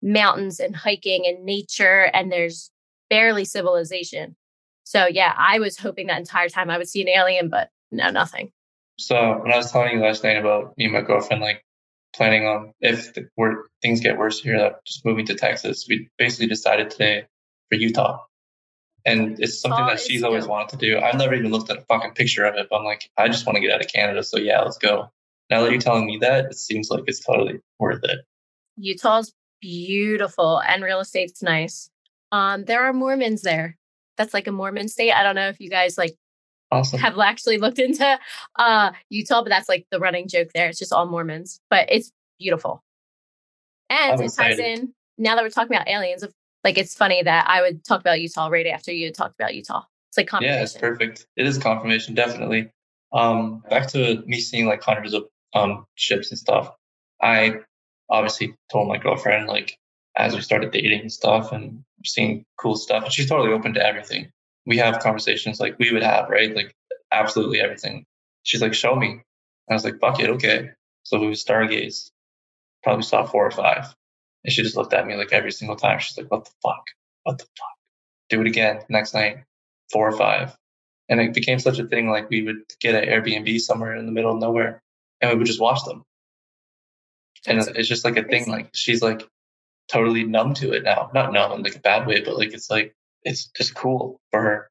mountains 0.00 0.60
and 0.60 0.76
hiking 0.76 1.26
and 1.26 1.44
nature, 1.44 2.10
and 2.14 2.30
there's 2.30 2.70
barely 3.10 3.44
civilization. 3.44 4.36
So 4.84 5.06
yeah, 5.06 5.34
I 5.36 5.58
was 5.58 5.76
hoping 5.76 6.06
that 6.06 6.18
entire 6.18 6.48
time 6.48 6.70
I 6.70 6.78
would 6.78 6.88
see 6.88 7.02
an 7.02 7.08
alien, 7.08 7.48
but 7.48 7.70
no, 7.90 8.10
nothing. 8.10 8.52
So 8.98 9.40
when 9.42 9.52
I 9.52 9.56
was 9.56 9.72
telling 9.72 9.96
you 9.96 10.00
last 10.00 10.22
night 10.22 10.38
about 10.38 10.78
me 10.78 10.84
and 10.84 10.94
my 10.94 11.00
girlfriend, 11.00 11.42
like 11.42 11.64
planning 12.14 12.46
on 12.46 12.72
if 12.80 13.14
the, 13.14 13.28
where 13.34 13.64
things 13.80 14.00
get 14.00 14.18
worse 14.18 14.40
here, 14.40 14.58
that 14.58 14.84
just 14.84 15.04
moving 15.04 15.26
to 15.26 15.34
Texas, 15.34 15.86
we 15.88 16.08
basically 16.18 16.46
decided 16.46 16.90
today 16.90 17.26
for 17.68 17.76
Utah. 17.76 18.20
And 19.04 19.40
it's 19.40 19.60
something 19.60 19.80
Utah 19.80 19.94
that 19.94 20.00
she's 20.00 20.22
always 20.22 20.44
dope. 20.44 20.50
wanted 20.50 20.68
to 20.70 20.76
do. 20.76 20.98
I've 20.98 21.16
never 21.16 21.34
even 21.34 21.50
looked 21.50 21.70
at 21.70 21.78
a 21.78 21.82
fucking 21.82 22.12
picture 22.12 22.44
of 22.44 22.54
it, 22.56 22.68
but 22.70 22.76
I'm 22.78 22.84
like, 22.84 23.10
I 23.16 23.28
just 23.28 23.46
want 23.46 23.56
to 23.56 23.60
get 23.60 23.72
out 23.72 23.84
of 23.84 23.92
Canada. 23.92 24.22
So 24.22 24.38
yeah, 24.38 24.60
let's 24.60 24.78
go. 24.78 25.10
Now 25.50 25.62
that 25.62 25.70
you're 25.70 25.80
telling 25.80 26.06
me 26.06 26.18
that, 26.18 26.46
it 26.46 26.56
seems 26.56 26.90
like 26.90 27.04
it's 27.06 27.20
totally 27.20 27.60
worth 27.78 28.04
it. 28.04 28.20
Utah's 28.76 29.32
beautiful 29.60 30.60
and 30.60 30.82
real 30.82 31.00
estate's 31.00 31.42
nice. 31.42 31.90
Um, 32.30 32.64
there 32.64 32.84
are 32.84 32.92
Mormons 32.92 33.42
there. 33.42 33.76
That's 34.16 34.34
like 34.34 34.46
a 34.46 34.52
Mormon 34.52 34.88
state. 34.88 35.12
I 35.12 35.22
don't 35.22 35.34
know 35.34 35.48
if 35.48 35.60
you 35.60 35.68
guys 35.68 35.98
like 35.98 36.14
Awesome. 36.72 37.00
have 37.00 37.18
actually 37.18 37.58
looked 37.58 37.78
into 37.78 38.18
uh 38.56 38.92
Utah, 39.10 39.42
but 39.42 39.50
that's 39.50 39.68
like 39.68 39.86
the 39.90 40.00
running 40.00 40.28
joke 40.28 40.48
there. 40.54 40.68
It's 40.68 40.78
just 40.78 40.92
all 40.92 41.06
Mormons, 41.06 41.60
but 41.68 41.88
it's 41.90 42.12
beautiful. 42.38 42.82
And 43.90 44.14
I'm 44.14 44.20
it 44.22 44.32
ties 44.32 44.58
in 44.58 44.94
now 45.18 45.36
that 45.36 45.44
we're 45.44 45.50
talking 45.50 45.76
about 45.76 45.88
aliens. 45.88 46.22
Of 46.22 46.32
like 46.64 46.78
it's 46.78 46.94
funny 46.94 47.22
that 47.22 47.46
I 47.48 47.60
would 47.60 47.84
talk 47.84 48.00
about 48.00 48.20
Utah 48.20 48.48
right 48.48 48.66
after 48.66 48.92
you 48.92 49.12
talked 49.12 49.34
about 49.38 49.54
Utah. 49.54 49.84
It's 50.10 50.16
like 50.16 50.28
confirmation. 50.28 50.56
Yeah, 50.56 50.62
it's 50.62 50.76
perfect. 50.76 51.26
It 51.36 51.46
is 51.46 51.58
confirmation, 51.58 52.14
definitely. 52.14 52.70
Um, 53.12 53.62
back 53.68 53.88
to 53.88 54.22
me 54.26 54.40
seeing 54.40 54.66
like 54.66 54.82
hundreds 54.82 55.14
of 55.14 55.24
um 55.54 55.86
ships 55.94 56.30
and 56.30 56.38
stuff. 56.38 56.72
I 57.20 57.60
obviously 58.08 58.54
told 58.70 58.88
my 58.88 58.96
girlfriend 58.96 59.46
like 59.46 59.78
as 60.16 60.34
we 60.34 60.40
started 60.40 60.70
dating 60.70 61.00
and 61.00 61.12
stuff 61.12 61.52
and 61.52 61.84
seeing 62.04 62.44
cool 62.58 62.76
stuff, 62.76 63.04
and 63.04 63.12
she's 63.12 63.28
totally 63.28 63.52
open 63.52 63.74
to 63.74 63.86
everything. 63.86 64.30
We 64.66 64.78
have 64.78 65.00
conversations 65.00 65.60
like 65.60 65.78
we 65.78 65.92
would 65.92 66.02
have, 66.02 66.28
right? 66.28 66.54
Like 66.54 66.74
absolutely 67.12 67.60
everything. 67.60 68.04
She's 68.44 68.62
like, 68.62 68.74
"Show 68.74 68.94
me." 68.96 69.22
I 69.70 69.74
was 69.74 69.84
like, 69.84 70.00
"Fuck 70.00 70.20
it, 70.20 70.30
okay." 70.30 70.70
So 71.04 71.18
we 71.18 71.26
would 71.28 71.36
stargaze. 71.36 72.10
Probably 72.82 73.02
saw 73.02 73.26
four 73.26 73.46
or 73.46 73.50
five, 73.50 73.94
and 74.44 74.52
she 74.52 74.62
just 74.62 74.76
looked 74.76 74.92
at 74.92 75.06
me 75.06 75.16
like 75.16 75.32
every 75.32 75.52
single 75.52 75.76
time. 75.76 75.98
She's 76.00 76.16
like, 76.16 76.30
"What 76.30 76.44
the 76.44 76.52
fuck? 76.62 76.84
What 77.24 77.38
the 77.38 77.44
fuck?" 77.44 77.76
Do 78.30 78.40
it 78.40 78.46
again 78.46 78.80
next 78.88 79.14
night 79.14 79.44
four 79.92 80.08
or 80.08 80.16
five. 80.16 80.56
And 81.08 81.20
it 81.20 81.34
became 81.34 81.58
such 81.58 81.78
a 81.78 81.86
thing 81.86 82.08
like 82.08 82.30
we 82.30 82.42
would 82.42 82.62
get 82.80 82.94
an 82.94 83.08
Airbnb 83.08 83.60
somewhere 83.60 83.94
in 83.94 84.06
the 84.06 84.12
middle 84.12 84.32
of 84.32 84.40
nowhere 84.40 84.82
and 85.20 85.30
we 85.30 85.36
would 85.36 85.46
just 85.46 85.60
watch 85.60 85.84
them. 85.84 86.02
And 87.46 87.58
it's 87.60 87.88
just 87.88 88.04
like 88.04 88.16
a 88.16 88.22
thing, 88.22 88.48
like 88.48 88.70
she's 88.72 89.02
like 89.02 89.28
totally 89.88 90.24
numb 90.24 90.54
to 90.54 90.72
it 90.72 90.84
now. 90.84 91.10
Not 91.12 91.32
numb 91.32 91.52
in 91.52 91.62
like 91.62 91.76
a 91.76 91.80
bad 91.80 92.06
way, 92.06 92.20
but 92.20 92.36
like 92.36 92.54
it's 92.54 92.70
like 92.70 92.94
it's 93.24 93.46
just 93.56 93.74
cool 93.74 94.20
for 94.30 94.42
her. 94.42 94.70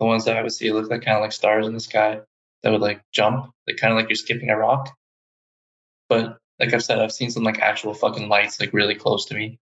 The 0.00 0.06
ones 0.06 0.24
that 0.24 0.36
I 0.36 0.42
would 0.42 0.52
see 0.52 0.72
look 0.72 0.90
like 0.90 1.02
kind 1.02 1.16
of 1.16 1.22
like 1.22 1.32
stars 1.32 1.66
in 1.66 1.74
the 1.74 1.80
sky 1.80 2.20
that 2.62 2.72
would 2.72 2.80
like 2.80 3.02
jump, 3.12 3.50
like 3.66 3.76
kind 3.76 3.92
of 3.92 3.98
like 3.98 4.08
you're 4.08 4.16
skipping 4.16 4.50
a 4.50 4.56
rock. 4.56 4.94
But 6.08 6.38
like 6.58 6.72
I've 6.72 6.84
said, 6.84 6.98
I've 6.98 7.12
seen 7.12 7.30
some 7.30 7.44
like 7.44 7.60
actual 7.60 7.94
fucking 7.94 8.28
lights 8.28 8.60
like 8.60 8.72
really 8.72 8.94
close 8.94 9.26
to 9.26 9.34
me. 9.34 9.58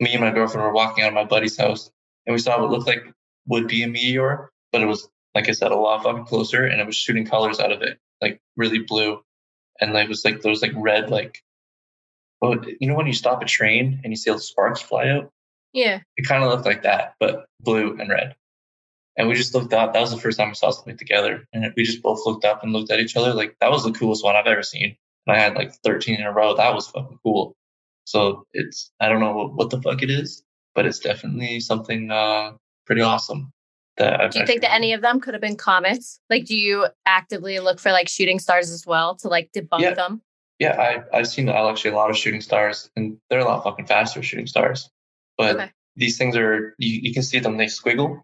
Me 0.00 0.12
and 0.12 0.20
my 0.20 0.30
girlfriend 0.30 0.64
were 0.64 0.72
walking 0.72 1.04
out 1.04 1.08
of 1.08 1.14
my 1.14 1.24
buddy's 1.24 1.56
house 1.56 1.90
and 2.26 2.34
we 2.34 2.38
saw 2.38 2.60
what 2.60 2.70
looked 2.70 2.86
like 2.86 3.04
would 3.46 3.68
be 3.68 3.82
a 3.82 3.88
meteor, 3.88 4.50
but 4.72 4.82
it 4.82 4.86
was 4.86 5.08
like 5.34 5.48
I 5.48 5.52
said, 5.52 5.72
a 5.72 5.76
lot 5.76 6.02
fucking 6.02 6.26
closer, 6.26 6.64
and 6.64 6.80
it 6.80 6.86
was 6.86 6.96
shooting 6.96 7.26
colors 7.26 7.58
out 7.58 7.72
of 7.72 7.82
it, 7.82 7.98
like 8.20 8.40
really 8.56 8.78
blue, 8.78 9.20
and 9.80 9.92
like, 9.92 10.04
it 10.04 10.08
was 10.08 10.24
like 10.24 10.42
was 10.44 10.62
like 10.62 10.72
red, 10.76 11.10
like, 11.10 11.42
well, 12.40 12.56
you 12.80 12.86
know 12.88 12.94
when 12.94 13.06
you 13.06 13.12
stop 13.12 13.42
a 13.42 13.46
train 13.46 14.00
and 14.04 14.12
you 14.12 14.16
see 14.16 14.30
all 14.30 14.36
the 14.36 14.42
sparks 14.42 14.80
fly 14.80 15.08
out, 15.08 15.30
yeah. 15.74 16.00
it 16.16 16.26
kind 16.26 16.42
of 16.42 16.50
looked 16.50 16.64
like 16.64 16.82
that, 16.82 17.14
but 17.20 17.44
blue 17.60 17.96
and 17.98 18.08
red. 18.08 18.34
And 19.16 19.28
we 19.28 19.34
just 19.34 19.54
looked 19.54 19.72
up. 19.72 19.92
That 19.92 20.00
was 20.00 20.10
the 20.10 20.16
first 20.16 20.38
time 20.38 20.48
we 20.48 20.54
saw 20.54 20.70
something 20.70 20.96
together, 20.96 21.44
and 21.52 21.72
we 21.76 21.84
just 21.84 22.02
both 22.02 22.20
looked 22.26 22.44
up 22.44 22.62
and 22.62 22.72
looked 22.72 22.90
at 22.90 22.98
each 22.98 23.16
other. 23.16 23.32
Like 23.34 23.56
that 23.60 23.70
was 23.70 23.84
the 23.84 23.92
coolest 23.92 24.24
one 24.24 24.34
I've 24.34 24.46
ever 24.46 24.62
seen. 24.62 24.96
And 25.26 25.36
I 25.36 25.38
had 25.38 25.54
like 25.54 25.72
13 25.84 26.16
in 26.16 26.22
a 26.26 26.32
row. 26.32 26.56
That 26.56 26.74
was 26.74 26.88
fucking 26.88 27.18
cool. 27.22 27.54
So 28.06 28.44
it's 28.52 28.90
I 29.00 29.08
don't 29.08 29.20
know 29.20 29.52
what 29.54 29.70
the 29.70 29.80
fuck 29.80 30.02
it 30.02 30.10
is, 30.10 30.42
but 30.74 30.86
it's 30.86 30.98
definitely 30.98 31.60
something 31.60 32.10
uh 32.10 32.52
pretty 32.86 33.02
awesome. 33.02 33.52
That 33.96 34.20
I've 34.20 34.32
Do 34.32 34.40
you 34.40 34.46
think 34.46 34.62
that 34.62 34.74
any 34.74 34.92
of 34.92 35.02
them 35.02 35.20
could 35.20 35.34
have 35.34 35.40
been 35.40 35.56
comets? 35.56 36.18
Like, 36.28 36.46
do 36.46 36.56
you 36.56 36.88
actively 37.06 37.60
look 37.60 37.78
for 37.78 37.92
like 37.92 38.08
shooting 38.08 38.40
stars 38.40 38.70
as 38.70 38.84
well 38.84 39.14
to 39.16 39.28
like 39.28 39.50
debunk 39.56 39.80
Yeah. 39.80 39.94
them? 39.94 40.20
Yeah, 40.58 40.80
I, 40.80 41.18
I've 41.18 41.28
seen 41.28 41.48
actually 41.48 41.92
a 41.92 41.96
lot 41.96 42.10
of 42.10 42.16
shooting 42.16 42.40
stars, 42.40 42.90
and 42.96 43.16
they're 43.28 43.40
a 43.40 43.44
lot 43.44 43.62
fucking 43.64 43.86
faster 43.86 44.22
shooting 44.22 44.46
stars. 44.46 44.88
But 45.36 45.56
Okay. 45.56 45.72
these 45.96 46.16
things 46.18 46.36
are, 46.36 46.74
you, 46.78 47.00
you 47.02 47.12
can 47.12 47.22
see 47.22 47.38
them, 47.38 47.56
they 47.56 47.66
squiggle, 47.66 48.20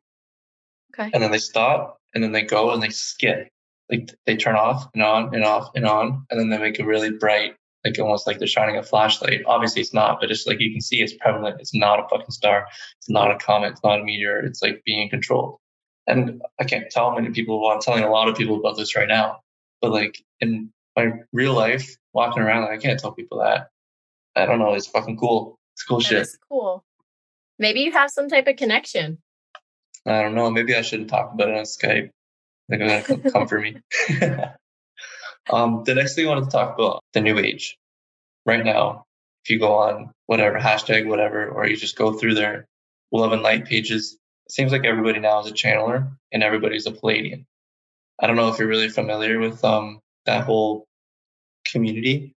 Okay. 0.95 1.11
and 1.13 1.23
then 1.23 1.31
they 1.31 1.39
stop, 1.39 1.99
and 2.15 2.23
then 2.23 2.33
they 2.33 2.43
go 2.43 2.71
and 2.73 2.83
they 2.83 2.91
skip. 2.91 3.49
Like 3.91 4.11
they 4.27 4.37
turn 4.37 4.55
off 4.55 4.89
and 4.95 5.03
on 5.03 5.35
and 5.35 5.45
off 5.45 5.71
and 5.75 5.85
on, 5.87 6.25
and 6.31 6.39
then 6.39 6.49
they 6.49 6.59
make 6.59 6.79
it 6.79 6.85
really 6.87 7.11
bright, 7.11 7.57
like 7.85 7.99
almost 7.99 8.25
like 8.27 8.39
they're 8.39 8.47
shining 8.47 8.77
a 8.77 8.83
flashlight. 8.85 9.43
Obviously, 9.47 9.81
it's 9.83 9.93
not, 9.93 10.21
but 10.21 10.31
it's 10.31 10.47
like 10.47 10.61
you 10.61 10.71
can 10.71 10.81
see 10.81 11.03
it's 11.03 11.15
prevalent. 11.15 11.61
It's 11.61 11.75
not 11.75 11.99
a 11.99 12.09
fucking 12.09 12.31
star. 12.31 12.67
It's 12.99 13.11
not 13.11 13.33
a 13.33 13.37
comet. 13.39 13.73
It's 13.73 13.83
not 13.83 14.01
a 14.01 14.05
meteor. 14.05 14.39
It's 14.39 14.63
like 14.63 14.83
being 14.85 15.11
controlled. 15.11 15.59
And 16.07 16.41
I 16.61 16.65
can't 16.65 16.89
tell 16.91 17.13
many 17.13 17.31
people. 17.31 17.61
Well, 17.61 17.73
I'm 17.73 17.81
telling 17.81 18.05
a 18.05 18.11
lot 18.11 18.29
of 18.29 18.37
people 18.37 18.57
about 18.61 18.77
this 18.77 18.95
right 18.95 19.09
now. 19.09 19.41
But 19.81 19.91
like 19.91 20.23
in 20.41 20.71
my 20.97 21.13
real 21.33 21.55
life, 21.55 21.97
walking 22.13 22.43
around, 22.45 22.63
like, 22.63 22.79
I 22.79 22.79
can't 22.79 22.99
tell 23.01 23.13
people 23.13 23.39
that. 23.41 23.69
I 24.37 24.47
don't 24.47 24.61
know. 24.61 24.75
It's 24.75 24.87
fucking 24.87 25.17
cool. 25.17 25.57
It's 25.75 25.83
cool 25.83 25.99
That 25.99 26.05
shit. 26.07 26.19
is 26.23 26.39
cool. 26.49 26.85
Maybe 27.61 27.81
you 27.81 27.93
have 27.93 28.11
some 28.11 28.29
type 28.29 28.49
of 28.49 28.57
connection. 28.57 29.19
I 30.07 30.23
don't 30.23 30.35
know. 30.35 30.51
Maybe 30.51 30.75
I 30.75 30.81
shouldn't 30.81 31.11
talk 31.11 31.35
about 31.35 31.51
it 31.51 31.59
on 31.59 31.65
Skype. 31.65 32.09
They're 32.69 32.79
gonna 32.79 33.03
come, 33.03 33.23
come 33.23 33.47
for 33.47 33.61
me. 33.61 33.77
um, 35.53 35.83
the 35.85 35.95
next 35.95 36.15
thing 36.15 36.27
I 36.27 36.31
wanted 36.31 36.47
to 36.47 36.51
talk 36.51 36.75
about 36.75 37.03
the 37.13 37.21
new 37.21 37.39
age. 37.39 37.77
Right 38.47 38.65
now, 38.65 39.05
if 39.45 39.51
you 39.51 39.59
go 39.59 39.75
on 39.75 40.11
whatever 40.25 40.59
hashtag 40.59 41.07
whatever, 41.07 41.51
or 41.51 41.67
you 41.67 41.77
just 41.77 41.97
go 41.97 42.15
through 42.15 42.35
their 42.35 42.67
love 43.13 43.33
and 43.33 43.43
light 43.43 43.67
pages, 43.67 44.17
it 44.47 44.53
seems 44.53 44.73
like 44.73 44.87
everybody 44.87 45.21
now 45.21 45.41
is 45.41 45.51
a 45.51 45.53
channeler 45.53 46.11
and 46.33 46.43
everybody's 46.43 46.87
a 46.87 46.93
Pleiadian. 46.93 47.45
I 48.19 48.27
don't 48.27 48.37
know 48.37 48.49
if 48.49 48.59
you're 48.59 48.69
really 48.69 48.89
familiar 48.89 49.39
with 49.39 49.63
um 49.65 50.01
that 50.25 50.45
whole 50.45 50.87
community, 51.67 52.33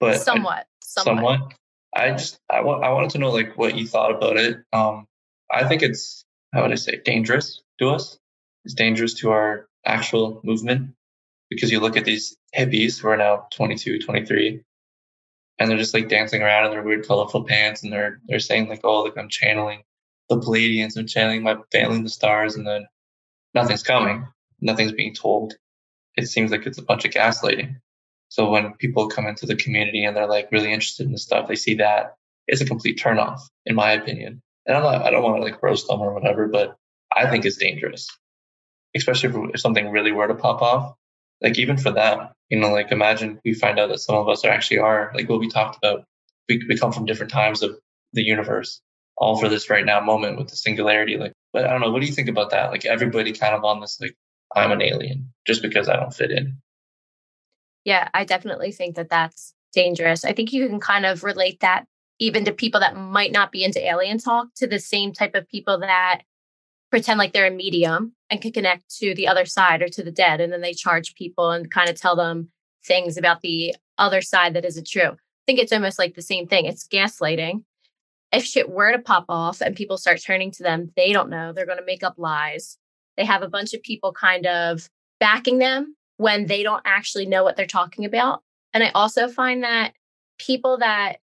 but 0.00 0.14
I- 0.14 0.18
somewhat, 0.18 0.66
somewhat. 0.80 1.54
I 1.94 2.10
just 2.12 2.38
I 2.50 2.62
want 2.62 2.84
I 2.84 2.90
wanted 2.92 3.10
to 3.10 3.18
know 3.18 3.30
like 3.30 3.56
what 3.56 3.76
you 3.76 3.86
thought 3.86 4.14
about 4.14 4.36
it. 4.36 4.58
Um, 4.72 5.06
I 5.50 5.68
think 5.68 5.82
it's 5.82 6.24
how 6.52 6.62
would 6.62 6.72
I 6.72 6.76
say, 6.76 7.00
dangerous 7.04 7.62
to 7.78 7.88
us. 7.88 8.18
It's 8.64 8.74
dangerous 8.74 9.14
to 9.14 9.30
our 9.30 9.66
actual 9.84 10.40
movement 10.44 10.94
because 11.50 11.70
you 11.70 11.80
look 11.80 11.96
at 11.96 12.04
these 12.04 12.36
hippies 12.56 13.00
who 13.00 13.08
are 13.08 13.16
now 13.16 13.46
22, 13.52 13.98
23, 13.98 14.62
and 15.58 15.70
they're 15.70 15.78
just 15.78 15.94
like 15.94 16.08
dancing 16.08 16.42
around 16.42 16.66
in 16.66 16.70
their 16.70 16.82
weird 16.82 17.06
colorful 17.06 17.44
pants 17.44 17.82
and 17.82 17.92
they're 17.92 18.20
they're 18.26 18.38
saying 18.38 18.68
like, 18.68 18.80
oh, 18.84 19.02
like 19.02 19.16
I'm 19.16 19.28
channeling 19.28 19.82
the 20.28 20.36
Pleiadians, 20.36 20.96
I'm 20.96 21.06
channeling 21.06 21.42
my 21.42 21.56
family 21.72 22.00
the 22.02 22.08
stars, 22.08 22.54
and 22.54 22.66
then 22.66 22.86
nothing's 23.54 23.82
coming, 23.82 24.26
nothing's 24.60 24.92
being 24.92 25.14
told. 25.14 25.54
It 26.16 26.26
seems 26.26 26.50
like 26.50 26.66
it's 26.66 26.78
a 26.78 26.82
bunch 26.82 27.04
of 27.04 27.12
gaslighting. 27.12 27.76
So 28.32 28.48
when 28.48 28.72
people 28.78 29.10
come 29.10 29.26
into 29.26 29.44
the 29.44 29.54
community 29.54 30.06
and 30.06 30.16
they're 30.16 30.26
like 30.26 30.50
really 30.50 30.72
interested 30.72 31.04
in 31.04 31.12
the 31.12 31.18
stuff, 31.18 31.48
they 31.48 31.54
see 31.54 31.74
that 31.74 32.14
it's 32.48 32.62
a 32.62 32.64
complete 32.64 32.98
turnoff, 32.98 33.40
in 33.66 33.74
my 33.74 33.92
opinion. 33.92 34.40
And 34.64 34.74
I'm 34.74 34.82
not, 34.82 35.02
I 35.02 35.10
don't 35.10 35.22
want 35.22 35.36
to 35.36 35.42
like 35.42 35.62
roast 35.62 35.86
them 35.86 36.00
or 36.00 36.14
whatever, 36.14 36.48
but 36.48 36.74
I 37.14 37.28
think 37.28 37.44
it's 37.44 37.58
dangerous, 37.58 38.08
especially 38.96 39.28
if, 39.28 39.54
if 39.56 39.60
something 39.60 39.90
really 39.90 40.12
were 40.12 40.28
to 40.28 40.34
pop 40.34 40.62
off. 40.62 40.94
Like 41.42 41.58
even 41.58 41.76
for 41.76 41.90
them, 41.90 42.30
you 42.48 42.58
know, 42.58 42.72
like 42.72 42.90
imagine 42.90 43.38
we 43.44 43.52
find 43.52 43.78
out 43.78 43.90
that 43.90 44.00
some 44.00 44.16
of 44.16 44.30
us 44.30 44.46
are 44.46 44.50
actually 44.50 44.78
are 44.78 45.12
like 45.14 45.28
what 45.28 45.38
we 45.40 45.50
talked 45.50 45.76
about. 45.76 46.06
We, 46.48 46.64
we 46.66 46.78
come 46.78 46.92
from 46.92 47.04
different 47.04 47.32
times 47.32 47.62
of 47.62 47.78
the 48.14 48.22
universe, 48.22 48.80
all 49.18 49.38
for 49.38 49.50
this 49.50 49.68
right 49.68 49.84
now 49.84 50.00
moment 50.00 50.38
with 50.38 50.48
the 50.48 50.56
singularity. 50.56 51.18
Like, 51.18 51.34
but 51.52 51.66
I 51.66 51.70
don't 51.70 51.82
know. 51.82 51.90
What 51.90 52.00
do 52.00 52.06
you 52.06 52.14
think 52.14 52.30
about 52.30 52.48
that? 52.52 52.70
Like 52.70 52.86
everybody 52.86 53.34
kind 53.34 53.54
of 53.54 53.62
on 53.62 53.82
this 53.82 54.00
like 54.00 54.16
I'm 54.56 54.72
an 54.72 54.80
alien 54.80 55.34
just 55.46 55.60
because 55.60 55.90
I 55.90 55.96
don't 55.96 56.14
fit 56.14 56.30
in. 56.30 56.62
Yeah, 57.84 58.08
I 58.14 58.24
definitely 58.24 58.72
think 58.72 58.96
that 58.96 59.10
that's 59.10 59.54
dangerous. 59.72 60.24
I 60.24 60.32
think 60.32 60.52
you 60.52 60.68
can 60.68 60.80
kind 60.80 61.06
of 61.06 61.24
relate 61.24 61.60
that 61.60 61.86
even 62.18 62.44
to 62.44 62.52
people 62.52 62.80
that 62.80 62.96
might 62.96 63.32
not 63.32 63.50
be 63.50 63.64
into 63.64 63.84
alien 63.84 64.18
talk 64.18 64.48
to 64.56 64.66
the 64.66 64.78
same 64.78 65.12
type 65.12 65.34
of 65.34 65.48
people 65.48 65.80
that 65.80 66.22
pretend 66.90 67.18
like 67.18 67.32
they're 67.32 67.46
a 67.46 67.50
medium 67.50 68.12
and 68.30 68.40
can 68.40 68.52
connect 68.52 68.94
to 68.98 69.14
the 69.14 69.26
other 69.26 69.44
side 69.46 69.82
or 69.82 69.88
to 69.88 70.02
the 70.04 70.12
dead. 70.12 70.40
And 70.40 70.52
then 70.52 70.60
they 70.60 70.74
charge 70.74 71.14
people 71.14 71.50
and 71.50 71.70
kind 71.70 71.88
of 71.88 72.00
tell 72.00 72.14
them 72.14 72.50
things 72.84 73.16
about 73.16 73.40
the 73.40 73.74
other 73.98 74.20
side 74.20 74.54
that 74.54 74.64
isn't 74.64 74.86
true. 74.86 75.10
I 75.10 75.44
think 75.46 75.58
it's 75.58 75.72
almost 75.72 75.98
like 75.98 76.14
the 76.14 76.22
same 76.22 76.46
thing. 76.46 76.66
It's 76.66 76.86
gaslighting. 76.86 77.64
If 78.30 78.44
shit 78.44 78.70
were 78.70 78.92
to 78.92 78.98
pop 78.98 79.24
off 79.28 79.60
and 79.60 79.74
people 79.74 79.96
start 79.96 80.22
turning 80.22 80.50
to 80.52 80.62
them, 80.62 80.92
they 80.96 81.12
don't 81.12 81.30
know. 81.30 81.52
They're 81.52 81.66
going 81.66 81.78
to 81.78 81.84
make 81.84 82.02
up 82.02 82.14
lies. 82.18 82.78
They 83.16 83.24
have 83.24 83.42
a 83.42 83.48
bunch 83.48 83.74
of 83.74 83.82
people 83.82 84.12
kind 84.12 84.46
of 84.46 84.88
backing 85.18 85.58
them 85.58 85.96
when 86.16 86.46
they 86.46 86.62
don't 86.62 86.82
actually 86.84 87.26
know 87.26 87.44
what 87.44 87.56
they're 87.56 87.66
talking 87.66 88.04
about. 88.04 88.42
And 88.74 88.82
I 88.82 88.90
also 88.90 89.28
find 89.28 89.62
that 89.64 89.92
people 90.38 90.78
that 90.78 91.18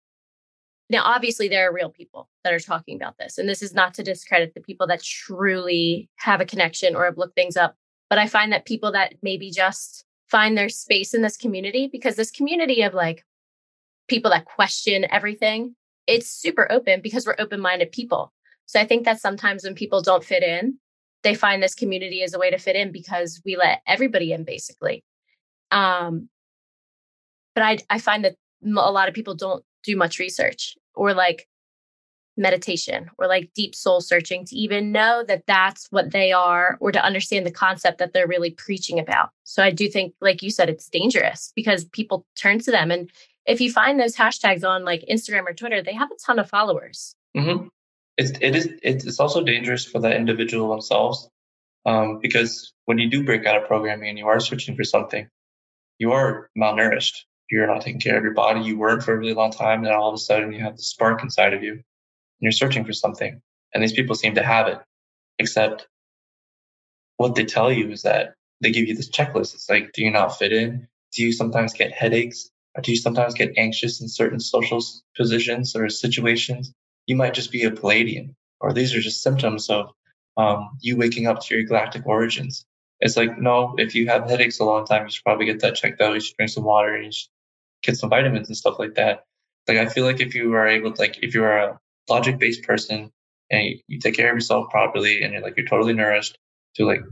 now 0.90 1.02
obviously 1.04 1.48
there 1.48 1.68
are 1.68 1.74
real 1.74 1.90
people 1.90 2.28
that 2.44 2.52
are 2.52 2.60
talking 2.60 2.96
about 2.96 3.16
this 3.18 3.38
and 3.38 3.48
this 3.48 3.62
is 3.62 3.74
not 3.74 3.94
to 3.94 4.02
discredit 4.02 4.54
the 4.54 4.60
people 4.60 4.86
that 4.86 5.02
truly 5.02 6.08
have 6.16 6.40
a 6.40 6.46
connection 6.46 6.94
or 6.94 7.04
have 7.04 7.18
looked 7.18 7.34
things 7.34 7.56
up 7.56 7.76
but 8.08 8.18
i 8.18 8.26
find 8.26 8.52
that 8.52 8.66
people 8.66 8.92
that 8.92 9.14
maybe 9.22 9.50
just 9.50 10.04
find 10.28 10.56
their 10.56 10.68
space 10.68 11.14
in 11.14 11.22
this 11.22 11.36
community 11.36 11.88
because 11.90 12.16
this 12.16 12.30
community 12.30 12.82
of 12.82 12.94
like 12.94 13.24
people 14.08 14.30
that 14.30 14.44
question 14.44 15.06
everything 15.10 15.74
it's 16.06 16.30
super 16.30 16.70
open 16.70 17.00
because 17.00 17.26
we're 17.26 17.36
open-minded 17.38 17.90
people 17.92 18.32
so 18.66 18.80
i 18.80 18.86
think 18.86 19.04
that 19.04 19.20
sometimes 19.20 19.64
when 19.64 19.74
people 19.74 20.02
don't 20.02 20.24
fit 20.24 20.42
in 20.42 20.78
they 21.22 21.34
find 21.34 21.62
this 21.62 21.74
community 21.74 22.22
as 22.22 22.34
a 22.34 22.38
way 22.38 22.50
to 22.50 22.58
fit 22.58 22.76
in 22.76 22.92
because 22.92 23.40
we 23.44 23.56
let 23.56 23.80
everybody 23.86 24.32
in 24.32 24.44
basically 24.44 25.04
um 25.70 26.28
but 27.54 27.62
i 27.62 27.78
i 27.88 27.98
find 27.98 28.24
that 28.24 28.36
a 28.64 28.92
lot 28.92 29.08
of 29.08 29.14
people 29.14 29.34
don't 29.34 29.64
do 29.82 29.96
much 29.96 30.18
research 30.18 30.76
or 30.94 31.14
like 31.14 31.46
meditation 32.36 33.10
or 33.18 33.26
like 33.26 33.50
deep 33.54 33.74
soul 33.74 34.00
searching 34.00 34.44
to 34.46 34.56
even 34.56 34.92
know 34.92 35.24
that 35.26 35.44
that's 35.46 35.86
what 35.90 36.10
they 36.10 36.32
are 36.32 36.76
or 36.80 36.90
to 36.90 37.04
understand 37.04 37.46
the 37.46 37.50
concept 37.50 37.98
that 37.98 38.12
they're 38.12 38.26
really 38.26 38.50
preaching 38.50 38.98
about. 38.98 39.30
So 39.44 39.62
I 39.62 39.70
do 39.70 39.88
think, 39.88 40.14
like 40.20 40.42
you 40.42 40.50
said, 40.50 40.68
it's 40.68 40.88
dangerous 40.88 41.52
because 41.54 41.84
people 41.84 42.26
turn 42.36 42.58
to 42.60 42.70
them. 42.70 42.90
And 42.90 43.10
if 43.46 43.60
you 43.60 43.70
find 43.70 44.00
those 44.00 44.16
hashtags 44.16 44.66
on 44.68 44.84
like 44.84 45.04
Instagram 45.10 45.46
or 45.46 45.54
Twitter, 45.54 45.82
they 45.82 45.92
have 45.92 46.10
a 46.10 46.16
ton 46.24 46.38
of 46.38 46.48
followers. 46.48 47.14
Mm-hmm. 47.36 47.66
It's, 48.20 48.32
it 48.40 48.54
is, 48.54 48.68
it's 48.82 49.20
also 49.20 49.42
dangerous 49.42 49.84
for 49.84 49.98
the 49.98 50.14
individual 50.14 50.70
themselves 50.70 51.28
um, 51.86 52.18
because 52.20 52.72
when 52.84 52.98
you 52.98 53.08
do 53.08 53.24
break 53.24 53.46
out 53.46 53.56
of 53.56 53.66
programming 53.66 54.10
and 54.10 54.18
you 54.18 54.26
are 54.26 54.40
searching 54.40 54.76
for 54.76 54.84
something, 54.84 55.28
you 55.98 56.12
are 56.12 56.50
malnourished 56.56 57.16
you're 57.50 57.66
not 57.66 57.82
taking 57.82 58.00
care 58.00 58.16
of 58.16 58.22
your 58.24 58.34
body. 58.34 58.60
You 58.60 58.78
work 58.78 59.02
for 59.02 59.12
a 59.12 59.18
really 59.18 59.34
long 59.34 59.50
time, 59.50 59.84
and 59.84 59.92
all 59.92 60.08
of 60.08 60.14
a 60.14 60.18
sudden 60.18 60.52
you 60.52 60.60
have 60.60 60.76
the 60.76 60.82
spark 60.82 61.22
inside 61.22 61.52
of 61.52 61.62
you, 61.62 61.72
and 61.72 61.82
you're 62.40 62.52
searching 62.52 62.84
for 62.84 62.92
something. 62.92 63.42
And 63.74 63.82
these 63.82 63.92
people 63.92 64.14
seem 64.14 64.36
to 64.36 64.42
have 64.42 64.68
it, 64.68 64.78
except 65.38 65.88
what 67.16 67.34
they 67.34 67.44
tell 67.44 67.70
you 67.72 67.90
is 67.90 68.02
that 68.02 68.34
they 68.60 68.70
give 68.70 68.88
you 68.88 68.94
this 68.94 69.10
checklist. 69.10 69.54
It's 69.54 69.68
like, 69.68 69.92
do 69.92 70.02
you 70.02 70.10
not 70.10 70.38
fit 70.38 70.52
in? 70.52 70.88
Do 71.12 71.22
you 71.22 71.32
sometimes 71.32 71.72
get 71.72 71.92
headaches? 71.92 72.50
Or 72.76 72.82
do 72.82 72.92
you 72.92 72.96
sometimes 72.98 73.34
get 73.34 73.52
anxious 73.56 74.00
in 74.00 74.08
certain 74.08 74.38
social 74.38 74.80
positions 75.16 75.74
or 75.74 75.88
situations? 75.88 76.72
You 77.10 77.16
might 77.16 77.34
just 77.34 77.50
be 77.50 77.64
a 77.64 77.72
Pleiadian, 77.72 78.36
or 78.60 78.72
these 78.72 78.94
are 78.94 79.00
just 79.00 79.24
symptoms 79.24 79.68
of 79.68 79.90
um, 80.36 80.70
you 80.80 80.96
waking 80.96 81.26
up 81.26 81.40
to 81.40 81.54
your 81.56 81.64
galactic 81.64 82.06
origins. 82.06 82.64
It's 83.00 83.16
like, 83.16 83.36
no, 83.36 83.74
if 83.78 83.96
you 83.96 84.06
have 84.06 84.30
headaches 84.30 84.60
a 84.60 84.64
long 84.64 84.86
time, 84.86 85.02
you 85.04 85.10
should 85.10 85.24
probably 85.24 85.46
get 85.46 85.58
that 85.62 85.74
checked 85.74 86.00
out. 86.00 86.14
You 86.14 86.20
should 86.20 86.36
drink 86.36 86.52
some 86.52 86.62
water 86.62 86.94
and 86.94 87.06
you 87.06 87.10
should 87.12 87.30
get 87.82 87.96
some 87.96 88.10
vitamins 88.10 88.46
and 88.48 88.56
stuff 88.56 88.78
like 88.78 88.94
that. 88.94 89.24
Like 89.66 89.78
I 89.78 89.86
feel 89.86 90.04
like 90.04 90.20
if 90.20 90.36
you 90.36 90.54
are 90.54 90.68
able 90.68 90.92
to, 90.92 91.00
like 91.00 91.18
if 91.20 91.34
you're 91.34 91.58
a 91.58 91.80
logic 92.08 92.38
based 92.38 92.62
person 92.62 93.10
and 93.50 93.66
you, 93.66 93.78
you, 93.88 93.98
take 93.98 94.14
care 94.14 94.30
of 94.30 94.36
yourself 94.36 94.70
properly 94.70 95.24
and 95.24 95.32
you're 95.32 95.42
like 95.42 95.56
you're 95.56 95.66
totally 95.66 95.94
nourished 95.94 96.38
to 96.76 96.84
like 96.84 97.02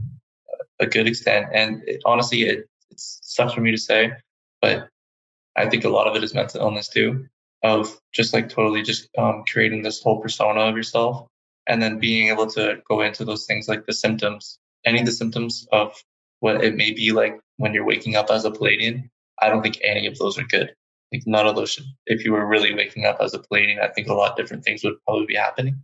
a 0.79 0.87
good 0.87 1.07
extent. 1.07 1.47
And 1.53 1.83
it, 1.87 2.01
honestly, 2.05 2.43
it, 2.43 2.59
it 2.89 2.99
sucks 2.99 3.51
for 3.51 3.59
me 3.59 3.71
to 3.71 3.77
say, 3.77 4.13
but 4.61 4.87
I 5.57 5.67
think 5.67 5.83
a 5.83 5.89
lot 5.89 6.07
of 6.07 6.15
it 6.15 6.23
is 6.23 6.33
mental 6.33 6.61
illness 6.61 6.87
too, 6.87 7.27
of 7.63 7.99
just 8.13 8.33
like 8.33 8.49
totally 8.49 8.81
just 8.81 9.09
um, 9.17 9.43
creating 9.51 9.83
this 9.83 10.01
whole 10.01 10.21
persona 10.21 10.61
of 10.61 10.75
yourself 10.75 11.27
and 11.67 11.81
then 11.81 11.99
being 11.99 12.29
able 12.29 12.47
to 12.47 12.81
go 12.89 13.01
into 13.01 13.25
those 13.25 13.45
things 13.45 13.67
like 13.67 13.85
the 13.85 13.93
symptoms, 13.93 14.59
any 14.85 14.99
of 14.99 15.05
the 15.05 15.11
symptoms 15.11 15.67
of 15.71 15.93
what 16.39 16.63
it 16.63 16.75
may 16.75 16.91
be 16.91 17.11
like 17.11 17.39
when 17.57 17.73
you're 17.73 17.85
waking 17.85 18.15
up 18.15 18.29
as 18.29 18.45
a 18.45 18.51
Pleiadian 18.51 19.09
I 19.41 19.49
don't 19.49 19.61
think 19.61 19.79
any 19.83 20.07
of 20.07 20.17
those 20.17 20.37
are 20.37 20.43
good. 20.43 20.73
Like 21.13 21.23
none 21.25 21.47
of 21.47 21.55
those 21.55 21.71
should. 21.71 21.85
If 22.05 22.23
you 22.23 22.33
were 22.33 22.45
really 22.45 22.73
waking 22.73 23.05
up 23.05 23.17
as 23.19 23.33
a 23.33 23.39
Pleiadian, 23.39 23.81
I 23.81 23.87
think 23.87 24.07
a 24.07 24.13
lot 24.13 24.31
of 24.31 24.37
different 24.37 24.63
things 24.63 24.83
would 24.83 24.95
probably 25.05 25.25
be 25.25 25.35
happening. 25.35 25.83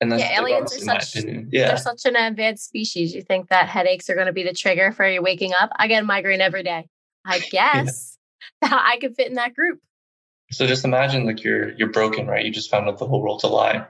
And 0.00 0.10
that's 0.10 0.22
yeah, 0.22 0.40
aliens 0.40 0.76
are 0.76 0.80
such 0.80 1.24
yeah. 1.24 1.68
they're 1.68 1.76
such 1.76 2.04
an 2.06 2.16
advanced 2.16 2.64
species. 2.64 3.14
You 3.14 3.22
think 3.22 3.50
that 3.50 3.68
headaches 3.68 4.10
are 4.10 4.16
going 4.16 4.26
to 4.26 4.32
be 4.32 4.42
the 4.42 4.52
trigger 4.52 4.90
for 4.90 5.08
you 5.08 5.22
waking 5.22 5.52
up? 5.60 5.70
I 5.76 5.86
get 5.86 6.02
a 6.02 6.06
migraine 6.06 6.40
every 6.40 6.64
day. 6.64 6.88
I 7.24 7.38
guess 7.50 8.18
yeah. 8.62 8.70
I 8.72 8.98
could 9.00 9.14
fit 9.14 9.28
in 9.28 9.34
that 9.34 9.54
group. 9.54 9.78
So 10.52 10.66
just 10.66 10.84
imagine 10.84 11.24
like 11.24 11.42
you're 11.42 11.72
you're 11.72 11.90
broken, 11.90 12.26
right? 12.26 12.44
You 12.44 12.52
just 12.52 12.70
found 12.70 12.88
out 12.88 12.98
the 12.98 13.06
whole 13.06 13.22
world's 13.22 13.44
a 13.44 13.48
lie, 13.48 13.86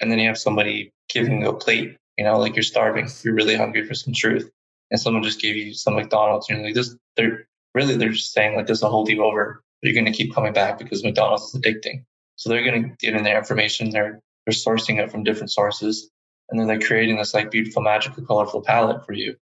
and 0.00 0.10
then 0.10 0.18
you 0.18 0.26
have 0.28 0.38
somebody 0.38 0.92
giving 1.10 1.42
you 1.42 1.48
a 1.50 1.54
plate. 1.54 1.96
You 2.16 2.24
know, 2.24 2.38
like 2.38 2.56
you're 2.56 2.62
starving, 2.62 3.08
you're 3.22 3.34
really 3.34 3.56
hungry 3.56 3.86
for 3.86 3.94
some 3.94 4.14
truth, 4.14 4.50
and 4.90 4.98
someone 4.98 5.22
just 5.22 5.40
gave 5.40 5.56
you 5.56 5.74
some 5.74 5.94
McDonald's. 5.94 6.48
And 6.48 6.58
you're 6.58 6.68
like, 6.68 6.74
this, 6.74 6.96
they're 7.16 7.46
really 7.74 7.96
they're 7.96 8.10
just 8.10 8.32
saying 8.32 8.56
like 8.56 8.66
this 8.66 8.82
will 8.82 8.90
hold 8.90 9.10
you 9.10 9.22
over. 9.24 9.62
But 9.82 9.88
you're 9.88 10.02
going 10.02 10.10
to 10.10 10.16
keep 10.16 10.34
coming 10.34 10.54
back 10.54 10.78
because 10.78 11.04
McDonald's 11.04 11.54
is 11.54 11.60
addicting. 11.60 12.04
So 12.36 12.48
they're 12.48 12.64
going 12.64 12.82
to 12.82 12.96
get 12.98 13.14
in 13.14 13.22
their 13.22 13.38
information. 13.38 13.90
They're 13.90 14.20
they're 14.46 14.54
sourcing 14.54 15.02
it 15.02 15.10
from 15.10 15.22
different 15.22 15.50
sources, 15.50 16.10
and 16.48 16.58
then 16.58 16.66
they're 16.66 16.80
creating 16.80 17.18
this 17.18 17.34
like 17.34 17.50
beautiful, 17.50 17.82
magical, 17.82 18.24
colorful 18.24 18.62
palette 18.62 19.04
for 19.04 19.12
you. 19.12 19.36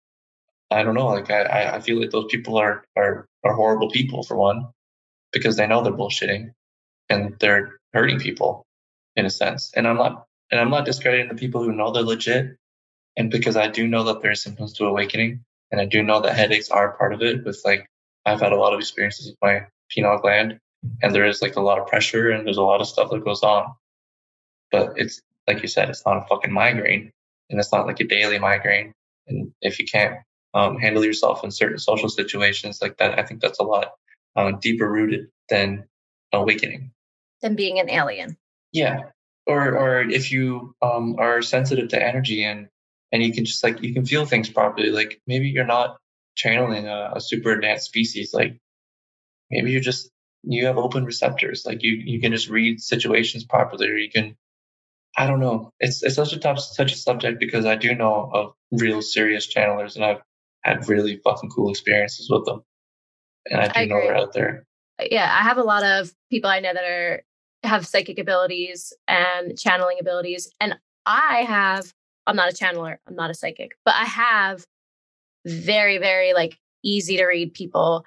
I 0.71 0.83
don't 0.83 0.95
know. 0.95 1.07
Like 1.07 1.29
I 1.31 1.75
I 1.75 1.79
feel 1.81 1.99
like 1.99 2.11
those 2.11 2.27
people 2.29 2.57
are 2.57 2.85
are 2.95 3.27
are 3.43 3.53
horrible 3.53 3.89
people 3.89 4.23
for 4.23 4.37
one, 4.37 4.67
because 5.31 5.57
they 5.57 5.67
know 5.67 5.83
they're 5.83 5.93
bullshitting, 5.93 6.51
and 7.09 7.35
they're 7.39 7.77
hurting 7.93 8.19
people 8.19 8.65
in 9.15 9.25
a 9.25 9.29
sense. 9.29 9.71
And 9.75 9.87
I'm 9.87 9.97
not 9.97 10.25
and 10.51 10.59
I'm 10.59 10.69
not 10.69 10.85
discrediting 10.85 11.27
the 11.27 11.35
people 11.35 11.63
who 11.63 11.71
know 11.71 11.91
they're 11.91 12.03
legit. 12.03 12.55
And 13.17 13.29
because 13.29 13.57
I 13.57 13.67
do 13.67 13.87
know 13.87 14.05
that 14.05 14.21
there 14.21 14.31
are 14.31 14.35
symptoms 14.35 14.73
to 14.73 14.85
awakening, 14.85 15.43
and 15.71 15.81
I 15.81 15.85
do 15.85 16.01
know 16.01 16.21
that 16.21 16.35
headaches 16.35 16.69
are 16.69 16.97
part 16.97 17.13
of 17.13 17.21
it 17.21 17.43
with 17.43 17.61
like 17.65 17.87
I've 18.25 18.41
had 18.41 18.53
a 18.53 18.57
lot 18.57 18.73
of 18.73 18.79
experiences 18.79 19.27
with 19.27 19.37
my 19.41 19.65
pineal 19.89 20.17
gland, 20.19 20.59
and 21.01 21.13
there 21.13 21.25
is 21.25 21.41
like 21.41 21.55
a 21.55 21.61
lot 21.61 21.79
of 21.79 21.87
pressure 21.87 22.31
and 22.31 22.45
there's 22.45 22.57
a 22.57 22.63
lot 22.63 22.81
of 22.81 22.87
stuff 22.87 23.09
that 23.11 23.25
goes 23.25 23.43
on. 23.43 23.73
But 24.71 24.93
it's 24.95 25.21
like 25.47 25.61
you 25.61 25.67
said, 25.67 25.89
it's 25.89 26.05
not 26.05 26.17
a 26.17 26.27
fucking 26.27 26.53
migraine, 26.53 27.11
and 27.49 27.59
it's 27.59 27.71
not 27.71 27.87
like 27.87 27.99
a 27.99 28.07
daily 28.07 28.39
migraine. 28.39 28.93
And 29.27 29.51
if 29.61 29.79
you 29.79 29.85
can't 29.85 30.17
um, 30.53 30.77
handle 30.77 31.03
yourself 31.05 31.43
in 31.43 31.51
certain 31.51 31.77
social 31.79 32.09
situations 32.09 32.81
like 32.81 32.97
that, 32.97 33.19
I 33.19 33.23
think 33.23 33.41
that's 33.41 33.59
a 33.59 33.63
lot 33.63 33.93
uh, 34.35 34.51
deeper 34.51 34.89
rooted 34.89 35.27
than 35.49 35.85
awakening. 36.31 36.91
Than 37.41 37.55
being 37.55 37.79
an 37.79 37.89
alien. 37.89 38.37
Yeah, 38.71 39.03
or 39.45 39.77
or 39.77 40.01
if 40.01 40.31
you 40.31 40.75
um, 40.81 41.15
are 41.17 41.41
sensitive 41.41 41.89
to 41.89 42.03
energy 42.03 42.43
and 42.43 42.67
and 43.11 43.23
you 43.23 43.33
can 43.33 43.45
just 43.45 43.63
like 43.63 43.81
you 43.81 43.93
can 43.93 44.05
feel 44.05 44.25
things 44.25 44.49
properly, 44.49 44.91
like 44.91 45.21
maybe 45.25 45.49
you're 45.49 45.65
not 45.65 45.97
channeling 46.35 46.87
a, 46.87 47.13
a 47.15 47.21
super 47.21 47.51
advanced 47.51 47.85
species, 47.85 48.33
like 48.33 48.59
maybe 49.49 49.71
you're 49.71 49.81
just 49.81 50.09
you 50.43 50.67
have 50.67 50.77
open 50.77 51.05
receptors, 51.05 51.65
like 51.65 51.83
you 51.83 51.93
you 51.93 52.21
can 52.21 52.31
just 52.31 52.49
read 52.49 52.79
situations 52.79 53.43
properly, 53.43 53.89
or 53.89 53.97
you 53.97 54.11
can 54.11 54.35
I 55.17 55.27
don't 55.27 55.39
know. 55.39 55.71
It's 55.79 56.03
it's 56.03 56.15
such 56.15 56.33
a 56.33 56.39
tough 56.39 56.59
such 56.59 56.93
a 56.93 56.97
subject 56.97 57.39
because 57.39 57.65
I 57.65 57.75
do 57.75 57.95
know 57.95 58.29
of 58.33 58.53
real 58.71 59.01
serious 59.01 59.53
channelers 59.53 59.95
and 59.95 60.05
I've 60.05 60.21
had 60.63 60.87
really 60.87 61.17
fucking 61.23 61.49
cool 61.49 61.71
experiences 61.71 62.29
with 62.29 62.45
them. 62.45 62.63
And 63.49 63.61
I 63.61 63.67
do 63.67 63.79
I 63.79 63.85
know 63.85 63.97
agree. 63.97 64.09
out 64.09 64.33
there. 64.33 64.65
Uh, 64.99 65.05
yeah, 65.11 65.35
I 65.39 65.43
have 65.43 65.57
a 65.57 65.63
lot 65.63 65.83
of 65.83 66.13
people 66.29 66.49
I 66.49 66.59
know 66.59 66.73
that 66.73 66.83
are 66.83 67.23
have 67.63 67.85
psychic 67.85 68.19
abilities 68.19 68.93
and 69.07 69.57
channeling 69.57 69.97
abilities, 69.99 70.51
and 70.59 70.77
I 71.05 71.43
have. 71.43 71.93
I'm 72.27 72.35
not 72.35 72.51
a 72.51 72.55
channeler. 72.55 72.97
I'm 73.07 73.15
not 73.15 73.31
a 73.31 73.33
psychic, 73.33 73.75
but 73.85 73.95
I 73.95 74.05
have 74.05 74.65
very, 75.45 75.97
very 75.97 76.33
like 76.33 76.57
easy 76.83 77.17
to 77.17 77.25
read 77.25 77.53
people. 77.53 78.05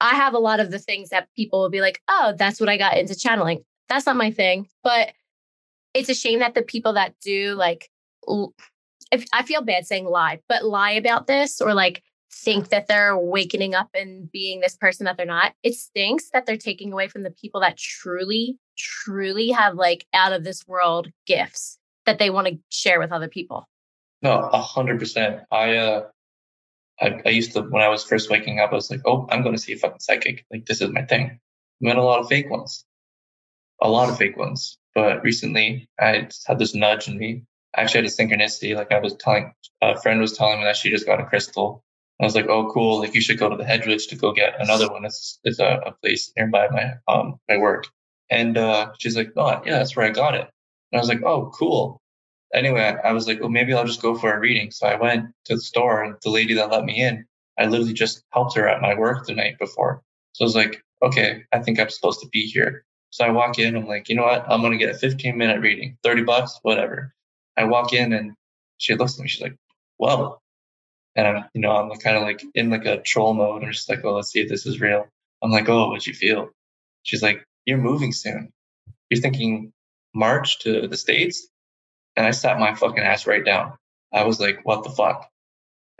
I 0.00 0.16
have 0.16 0.34
a 0.34 0.38
lot 0.38 0.60
of 0.60 0.70
the 0.70 0.78
things 0.78 1.08
that 1.10 1.28
people 1.34 1.60
will 1.60 1.70
be 1.70 1.80
like, 1.80 2.00
"Oh, 2.08 2.34
that's 2.36 2.60
what 2.60 2.68
I 2.68 2.76
got 2.76 2.98
into 2.98 3.14
channeling." 3.14 3.64
That's 3.88 4.06
not 4.06 4.16
my 4.16 4.30
thing, 4.30 4.68
but 4.82 5.12
it's 5.94 6.08
a 6.08 6.14
shame 6.14 6.40
that 6.40 6.54
the 6.54 6.62
people 6.62 6.94
that 6.94 7.14
do 7.20 7.54
like, 7.54 7.88
if 9.12 9.24
I 9.32 9.42
feel 9.44 9.62
bad 9.62 9.86
saying 9.86 10.06
lie, 10.06 10.40
but 10.48 10.64
lie 10.64 10.92
about 10.92 11.26
this 11.26 11.60
or 11.60 11.72
like 11.72 12.02
think 12.34 12.68
that 12.70 12.88
they're 12.88 13.16
wakening 13.16 13.74
up 13.74 13.88
and 13.94 14.30
being 14.30 14.60
this 14.60 14.76
person 14.76 15.04
that 15.04 15.16
they're 15.16 15.26
not. 15.26 15.54
It 15.62 15.74
stinks 15.74 16.30
that 16.30 16.46
they're 16.46 16.56
taking 16.56 16.92
away 16.92 17.08
from 17.08 17.22
the 17.22 17.30
people 17.30 17.60
that 17.60 17.76
truly, 17.76 18.58
truly 18.76 19.50
have 19.50 19.74
like 19.74 20.06
out 20.12 20.32
of 20.32 20.44
this 20.44 20.66
world 20.66 21.08
gifts 21.26 21.78
that 22.06 22.18
they 22.18 22.30
want 22.30 22.48
to 22.48 22.58
share 22.70 22.98
with 22.98 23.12
other 23.12 23.28
people. 23.28 23.68
No, 24.22 24.38
a 24.40 24.60
hundred 24.60 24.98
percent. 24.98 25.42
I 25.50 25.76
uh 25.76 26.06
I, 27.00 27.20
I 27.26 27.28
used 27.30 27.52
to 27.52 27.62
when 27.62 27.82
I 27.82 27.88
was 27.88 28.04
first 28.04 28.30
waking 28.30 28.60
up, 28.60 28.72
I 28.72 28.74
was 28.74 28.90
like, 28.90 29.02
oh, 29.06 29.26
I'm 29.30 29.42
gonna 29.42 29.58
see 29.58 29.72
a 29.72 29.78
fucking 29.78 30.00
psychic. 30.00 30.44
Like 30.50 30.66
this 30.66 30.80
is 30.80 30.90
my 30.90 31.02
thing. 31.02 31.30
I 31.30 31.38
met 31.80 31.96
a 31.96 32.02
lot 32.02 32.20
of 32.20 32.28
fake 32.28 32.50
ones. 32.50 32.84
A 33.82 33.88
lot 33.88 34.08
of 34.08 34.16
fake 34.16 34.36
ones. 34.36 34.78
But 34.94 35.22
recently 35.22 35.88
I 36.00 36.28
had 36.46 36.58
this 36.58 36.74
nudge 36.74 37.08
in 37.08 37.18
me. 37.18 37.44
I 37.76 37.82
actually 37.82 38.02
had 38.02 38.10
a 38.10 38.14
synchronicity. 38.14 38.76
Like 38.76 38.92
I 38.92 39.00
was 39.00 39.14
telling 39.14 39.52
a 39.82 40.00
friend 40.00 40.20
was 40.20 40.36
telling 40.36 40.58
me 40.58 40.64
that 40.64 40.76
she 40.76 40.90
just 40.90 41.06
got 41.06 41.20
a 41.20 41.26
crystal. 41.26 41.83
I 42.20 42.24
was 42.24 42.34
like, 42.36 42.48
oh 42.48 42.70
cool, 42.72 43.00
like 43.00 43.14
you 43.14 43.20
should 43.22 43.38
go 43.38 43.48
to 43.50 43.56
the 43.56 43.64
Hedgewood 43.64 44.00
to 44.00 44.16
go 44.16 44.32
get 44.32 44.60
another 44.60 44.88
one. 44.90 45.04
It's 45.06 45.40
it's 45.44 45.60
a, 45.60 45.80
a 45.86 45.92
place 46.02 46.32
nearby 46.36 46.68
my 46.70 46.94
um 47.08 47.40
my 47.48 47.58
work. 47.58 47.88
And 48.30 48.58
uh 48.58 48.92
she's 48.98 49.16
like, 49.16 49.32
Oh 49.36 49.62
yeah, 49.66 49.78
that's 49.78 49.96
where 49.96 50.06
I 50.06 50.10
got 50.10 50.34
it. 50.34 50.48
And 50.92 50.98
I 50.98 51.00
was 51.00 51.08
like, 51.08 51.22
Oh, 51.24 51.52
cool 51.58 51.96
anyway, 52.54 52.96
I 53.04 53.12
was 53.12 53.26
like, 53.26 53.40
well, 53.40 53.50
maybe 53.50 53.72
I'll 53.74 53.86
just 53.86 54.02
go 54.02 54.14
for 54.16 54.32
a 54.32 54.38
reading. 54.40 54.70
So 54.70 54.86
I 54.86 54.96
went 54.96 55.26
to 55.46 55.56
the 55.56 55.60
store 55.60 56.02
and 56.02 56.16
the 56.22 56.30
lady 56.30 56.54
that 56.54 56.70
let 56.70 56.84
me 56.84 57.02
in, 57.02 57.26
I 57.58 57.66
literally 57.66 57.92
just 57.92 58.24
helped 58.32 58.56
her 58.56 58.68
at 58.68 58.82
my 58.82 58.94
work 58.94 59.26
the 59.26 59.34
night 59.34 59.58
before. 59.58 60.02
So 60.32 60.44
I 60.44 60.46
was 60.46 60.56
like, 60.56 60.82
okay, 61.02 61.44
I 61.52 61.60
think 61.60 61.78
I'm 61.80 61.90
supposed 61.90 62.20
to 62.20 62.28
be 62.32 62.42
here. 62.46 62.84
So 63.10 63.24
I 63.24 63.30
walk 63.30 63.58
in, 63.58 63.76
I'm 63.76 63.86
like, 63.86 64.08
you 64.08 64.16
know 64.16 64.24
what? 64.24 64.44
I'm 64.50 64.60
going 64.60 64.72
to 64.72 64.78
get 64.78 64.94
a 64.94 64.98
15 64.98 65.36
minute 65.36 65.60
reading, 65.60 65.98
30 66.02 66.24
bucks, 66.24 66.58
whatever. 66.62 67.14
I 67.56 67.64
walk 67.64 67.92
in 67.92 68.12
and 68.12 68.34
she 68.78 68.94
looks 68.94 69.18
at 69.18 69.22
me. 69.22 69.28
She's 69.28 69.42
like, 69.42 69.56
whoa. 69.98 70.40
And 71.16 71.26
I'm, 71.26 71.44
you 71.54 71.60
know, 71.60 71.70
I'm 71.70 71.90
kind 71.98 72.16
of 72.16 72.22
like 72.22 72.42
in 72.54 72.70
like 72.70 72.86
a 72.86 73.00
troll 73.00 73.34
mode. 73.34 73.62
I'm 73.62 73.72
just 73.72 73.88
like, 73.88 74.04
oh, 74.04 74.14
let's 74.14 74.30
see 74.30 74.40
if 74.40 74.48
this 74.48 74.66
is 74.66 74.80
real. 74.80 75.06
I'm 75.42 75.50
like, 75.50 75.68
oh, 75.68 75.88
what'd 75.88 76.06
you 76.06 76.14
feel? 76.14 76.50
She's 77.02 77.22
like, 77.22 77.44
you're 77.66 77.78
moving 77.78 78.12
soon. 78.12 78.52
You're 79.10 79.20
thinking 79.20 79.72
March 80.14 80.60
to 80.60 80.88
the 80.88 80.96
States? 80.96 81.48
And 82.16 82.26
I 82.26 82.30
sat 82.30 82.58
my 82.58 82.74
fucking 82.74 83.02
ass 83.02 83.26
right 83.26 83.44
down. 83.44 83.74
I 84.12 84.24
was 84.24 84.40
like, 84.40 84.60
what 84.64 84.84
the 84.84 84.90
fuck? 84.90 85.28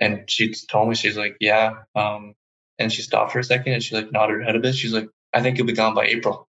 And 0.00 0.28
she 0.30 0.54
told 0.70 0.88
me, 0.88 0.94
she's 0.94 1.16
like, 1.16 1.36
yeah. 1.40 1.82
Um, 1.94 2.34
and 2.78 2.92
she 2.92 3.02
stopped 3.02 3.32
for 3.32 3.38
a 3.38 3.44
second 3.44 3.72
and 3.72 3.82
she 3.82 3.94
like 3.94 4.12
nodded 4.12 4.34
her 4.38 4.42
head 4.42 4.56
a 4.56 4.60
bit. 4.60 4.74
She's 4.74 4.92
like, 4.92 5.08
I 5.32 5.42
think 5.42 5.58
you'll 5.58 5.66
be 5.66 5.72
gone 5.72 5.94
by 5.94 6.06
April. 6.06 6.48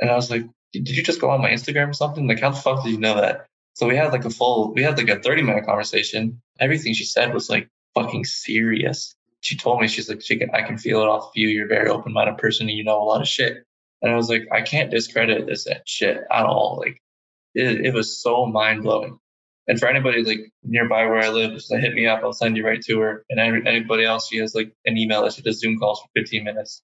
And 0.00 0.10
I 0.10 0.14
was 0.14 0.30
like, 0.30 0.44
did 0.72 0.88
you 0.88 1.02
just 1.02 1.20
go 1.20 1.30
on 1.30 1.40
my 1.40 1.50
Instagram 1.50 1.90
or 1.90 1.94
something? 1.94 2.26
Like, 2.26 2.40
how 2.40 2.50
the 2.50 2.56
fuck 2.56 2.84
did 2.84 2.92
you 2.92 2.98
know 2.98 3.20
that? 3.20 3.46
So 3.74 3.88
we 3.88 3.96
had 3.96 4.12
like 4.12 4.24
a 4.24 4.30
full, 4.30 4.72
we 4.72 4.82
had 4.82 4.96
like 4.96 5.08
a 5.08 5.20
30 5.20 5.42
minute 5.42 5.66
conversation. 5.66 6.40
Everything 6.60 6.94
she 6.94 7.04
said 7.04 7.34
was 7.34 7.50
like 7.50 7.68
fucking 7.94 8.24
serious. 8.24 9.14
She 9.40 9.56
told 9.56 9.80
me, 9.80 9.88
she's 9.88 10.08
like, 10.08 10.22
she 10.22 10.38
can, 10.38 10.50
I 10.54 10.62
can 10.62 10.78
feel 10.78 11.02
it 11.02 11.08
off 11.08 11.24
of 11.24 11.32
you. 11.34 11.48
You're 11.48 11.66
a 11.66 11.68
very 11.68 11.88
open 11.88 12.12
minded 12.12 12.38
person 12.38 12.68
and 12.68 12.76
you 12.76 12.84
know 12.84 13.02
a 13.02 13.04
lot 13.04 13.20
of 13.20 13.28
shit. 13.28 13.58
And 14.02 14.12
I 14.12 14.16
was 14.16 14.28
like, 14.28 14.42
I 14.52 14.62
can't 14.62 14.90
discredit 14.90 15.46
this 15.46 15.66
shit 15.86 16.18
at 16.30 16.44
all. 16.44 16.78
Like, 16.84 17.00
it, 17.54 17.86
it 17.86 17.94
was 17.94 18.20
so 18.20 18.46
mind 18.46 18.82
blowing. 18.82 19.18
And 19.66 19.78
for 19.78 19.88
anybody 19.88 20.22
like 20.22 20.52
nearby 20.62 21.06
where 21.06 21.20
I 21.20 21.30
live, 21.30 21.52
just 21.52 21.70
like, 21.70 21.80
hit 21.80 21.94
me 21.94 22.06
up. 22.06 22.20
I'll 22.22 22.32
send 22.32 22.56
you 22.56 22.66
right 22.66 22.82
to 22.82 23.00
her. 23.00 23.24
And 23.30 23.40
any, 23.40 23.66
anybody 23.66 24.04
else, 24.04 24.28
she 24.28 24.38
has 24.38 24.54
like 24.54 24.72
an 24.84 24.98
email 24.98 25.22
that 25.22 25.32
she 25.32 25.42
does 25.42 25.58
Zoom 25.58 25.78
calls 25.78 26.00
for 26.00 26.08
15 26.20 26.44
minutes. 26.44 26.82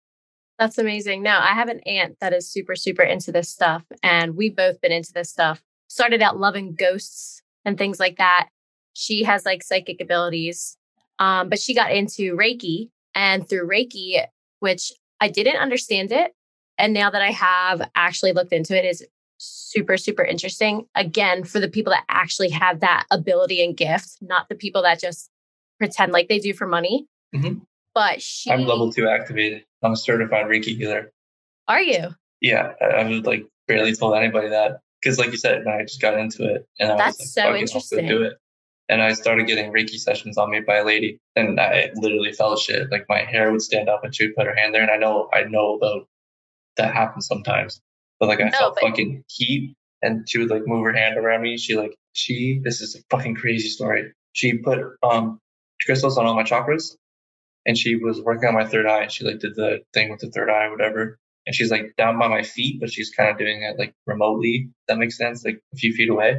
That's 0.59 0.79
amazing. 0.79 1.23
No, 1.23 1.39
I 1.39 1.55
have 1.55 1.69
an 1.69 1.81
aunt 1.81 2.17
that 2.21 2.33
is 2.33 2.51
super, 2.51 2.77
super 2.77 3.03
into 3.03 3.33
this 3.33 3.49
stuff. 3.49 3.83
And 4.03 4.37
we've 4.37 4.57
both 4.57 4.81
been 4.81 4.93
into 4.93 5.13
this 5.13 5.31
stuff. 5.31 5.63
Started 5.89 6.23
out 6.23 6.39
loving 6.39 6.75
ghosts 6.75 7.43
and 7.65 7.77
things 7.77 7.99
like 7.99 8.17
that. 8.19 8.49
She 8.93 9.25
has 9.25 9.45
like 9.45 9.63
psychic 9.63 10.01
abilities. 10.01 10.77
Um, 11.21 11.49
but 11.49 11.61
she 11.61 11.75
got 11.75 11.93
into 11.93 12.35
Reiki. 12.35 12.89
And 13.15 13.49
through 13.49 13.69
Reiki, 13.69 14.25
which 14.61 14.93
I 15.21 15.29
didn't 15.29 15.57
understand 15.57 16.11
it. 16.13 16.33
And 16.79 16.93
now 16.95 17.11
that 17.11 17.21
I 17.23 17.31
have 17.33 17.83
actually 17.95 18.33
looked 18.33 18.53
into 18.53 18.77
it, 18.77 18.85
is 18.85 19.05
super, 19.39 19.97
super 19.97 20.23
interesting. 20.25 20.87
Again, 20.95 21.45
for 21.45 21.61
the 21.61 21.69
people 21.69 21.93
that 21.93 22.05
actually 22.09 22.51
have 22.51 22.81
that 22.81 23.07
ability 23.11 23.65
and 23.65 23.77
gift, 23.77 24.17
not 24.21 24.49
the 24.49 24.55
people 24.55 24.83
that 24.83 25.01
just 25.01 25.29
pretend 25.79 26.13
like 26.13 26.29
they 26.29 26.39
do 26.39 26.55
for 26.55 26.67
money. 26.67 27.07
Mhm. 27.35 27.63
But 27.95 28.23
she, 28.23 28.51
I'm 28.51 28.65
level 28.67 28.93
two 28.93 29.09
activated. 29.09 29.65
I'm 29.83 29.93
a 29.93 29.97
certified 29.97 30.47
Reiki 30.47 30.77
healer. 30.77 31.11
are 31.69 31.83
you? 31.83 32.09
Yeah, 32.41 32.73
I, 32.81 32.85
I 32.85 33.09
would 33.09 33.27
like 33.27 33.45
barely 33.67 33.95
told 33.95 34.15
anybody 34.15 34.49
that 34.51 34.81
because, 35.03 35.19
like 35.19 35.33
you 35.33 35.37
said, 35.39 35.67
I 35.67 35.83
just 35.83 36.01
got 36.01 36.19
into 36.19 36.45
it 36.55 36.67
and 36.79 36.93
I 36.93 36.97
That's 36.97 37.19
was 37.19 37.33
so 37.35 37.41
like, 37.43 37.49
"Fuck 37.51 37.53
it, 37.53 37.53
I'll 37.53 37.57
go 37.57 37.61
interesting. 37.61 38.07
do 38.09 38.23
it. 38.23 38.35
And 38.91 39.01
I 39.01 39.13
started 39.13 39.47
getting 39.47 39.73
Reiki 39.73 39.99
sessions 39.99 40.37
on 40.37 40.51
me 40.51 40.61
by 40.61 40.79
a 40.79 40.85
lady, 40.85 41.19
and 41.37 41.61
I 41.61 41.91
literally 41.95 42.33
felt 42.33 42.59
shit. 42.59 42.91
Like 42.91 43.07
my 43.09 43.21
hair 43.23 43.53
would 43.53 43.63
stand 43.63 43.89
up, 43.89 44.03
and 44.05 44.15
she 44.15 44.27
would 44.27 44.35
put 44.37 44.47
her 44.47 44.55
hand 44.55 44.75
there, 44.75 44.83
and 44.83 44.91
I 44.91 44.97
know, 44.97 45.29
I 45.33 45.45
know 45.45 45.77
about 45.77 46.09
that 46.77 46.93
happens 46.93 47.27
sometimes. 47.27 47.81
But 48.19 48.29
like 48.29 48.41
I 48.41 48.45
No, 48.45 48.59
felt 48.59 48.75
but- 48.81 48.89
fucking 48.91 49.25
heat, 49.29 49.75
and 50.03 50.29
she 50.29 50.39
would 50.39 50.51
like 50.51 50.67
move 50.67 50.85
her 50.85 50.93
hand 50.93 51.17
around 51.19 51.43
me. 51.43 51.57
She 51.57 51.77
like 51.77 51.95
she. 52.15 52.61
This 52.65 52.81
is 52.81 52.97
a 52.97 52.99
fucking 53.17 53.37
crazy 53.37 53.69
story. 53.69 54.13
She 54.33 54.59
put 54.59 54.81
um 55.03 55.39
crystals 55.87 56.19
on 56.19 56.27
all 56.27 56.35
my 56.35 56.43
chakras, 56.43 56.97
and 57.67 57.79
she 57.79 57.97
was 57.97 58.21
working 58.21 58.49
on 58.49 58.55
my 58.55 58.67
third 58.67 58.87
eye. 58.87 59.07
She 59.07 59.25
like 59.25 59.39
did 59.39 59.55
the 59.55 59.81
thing 59.95 60.11
with 60.11 60.21
the 60.21 60.31
third 60.31 60.51
eye 60.51 60.69
whatever. 60.69 61.17
And 61.47 61.55
she's 61.55 61.71
like 61.71 61.95
down 61.97 62.19
by 62.19 62.29
my 62.29 62.43
feet, 62.43 62.81
but 62.81 62.93
she's 62.93 63.11
kind 63.11 63.31
of 63.31 63.39
doing 63.39 63.63
it 63.63 63.79
like 63.79 63.95
remotely. 64.07 64.71
That 64.89 64.99
makes 64.99 65.17
sense, 65.17 65.45
like 65.45 65.61
a 65.73 65.77
few 65.77 65.93
feet 65.95 66.11
away. 66.11 66.31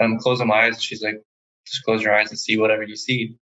And 0.00 0.12
I'm 0.14 0.18
closing 0.18 0.48
my 0.48 0.64
eyes. 0.66 0.74
And 0.74 0.82
she's 0.82 1.02
like, 1.02 1.22
just 1.66 1.84
close 1.84 2.02
your 2.02 2.14
eyes 2.14 2.30
and 2.30 2.38
see 2.38 2.58
whatever 2.58 2.82
you 2.82 2.96
see. 2.96 3.36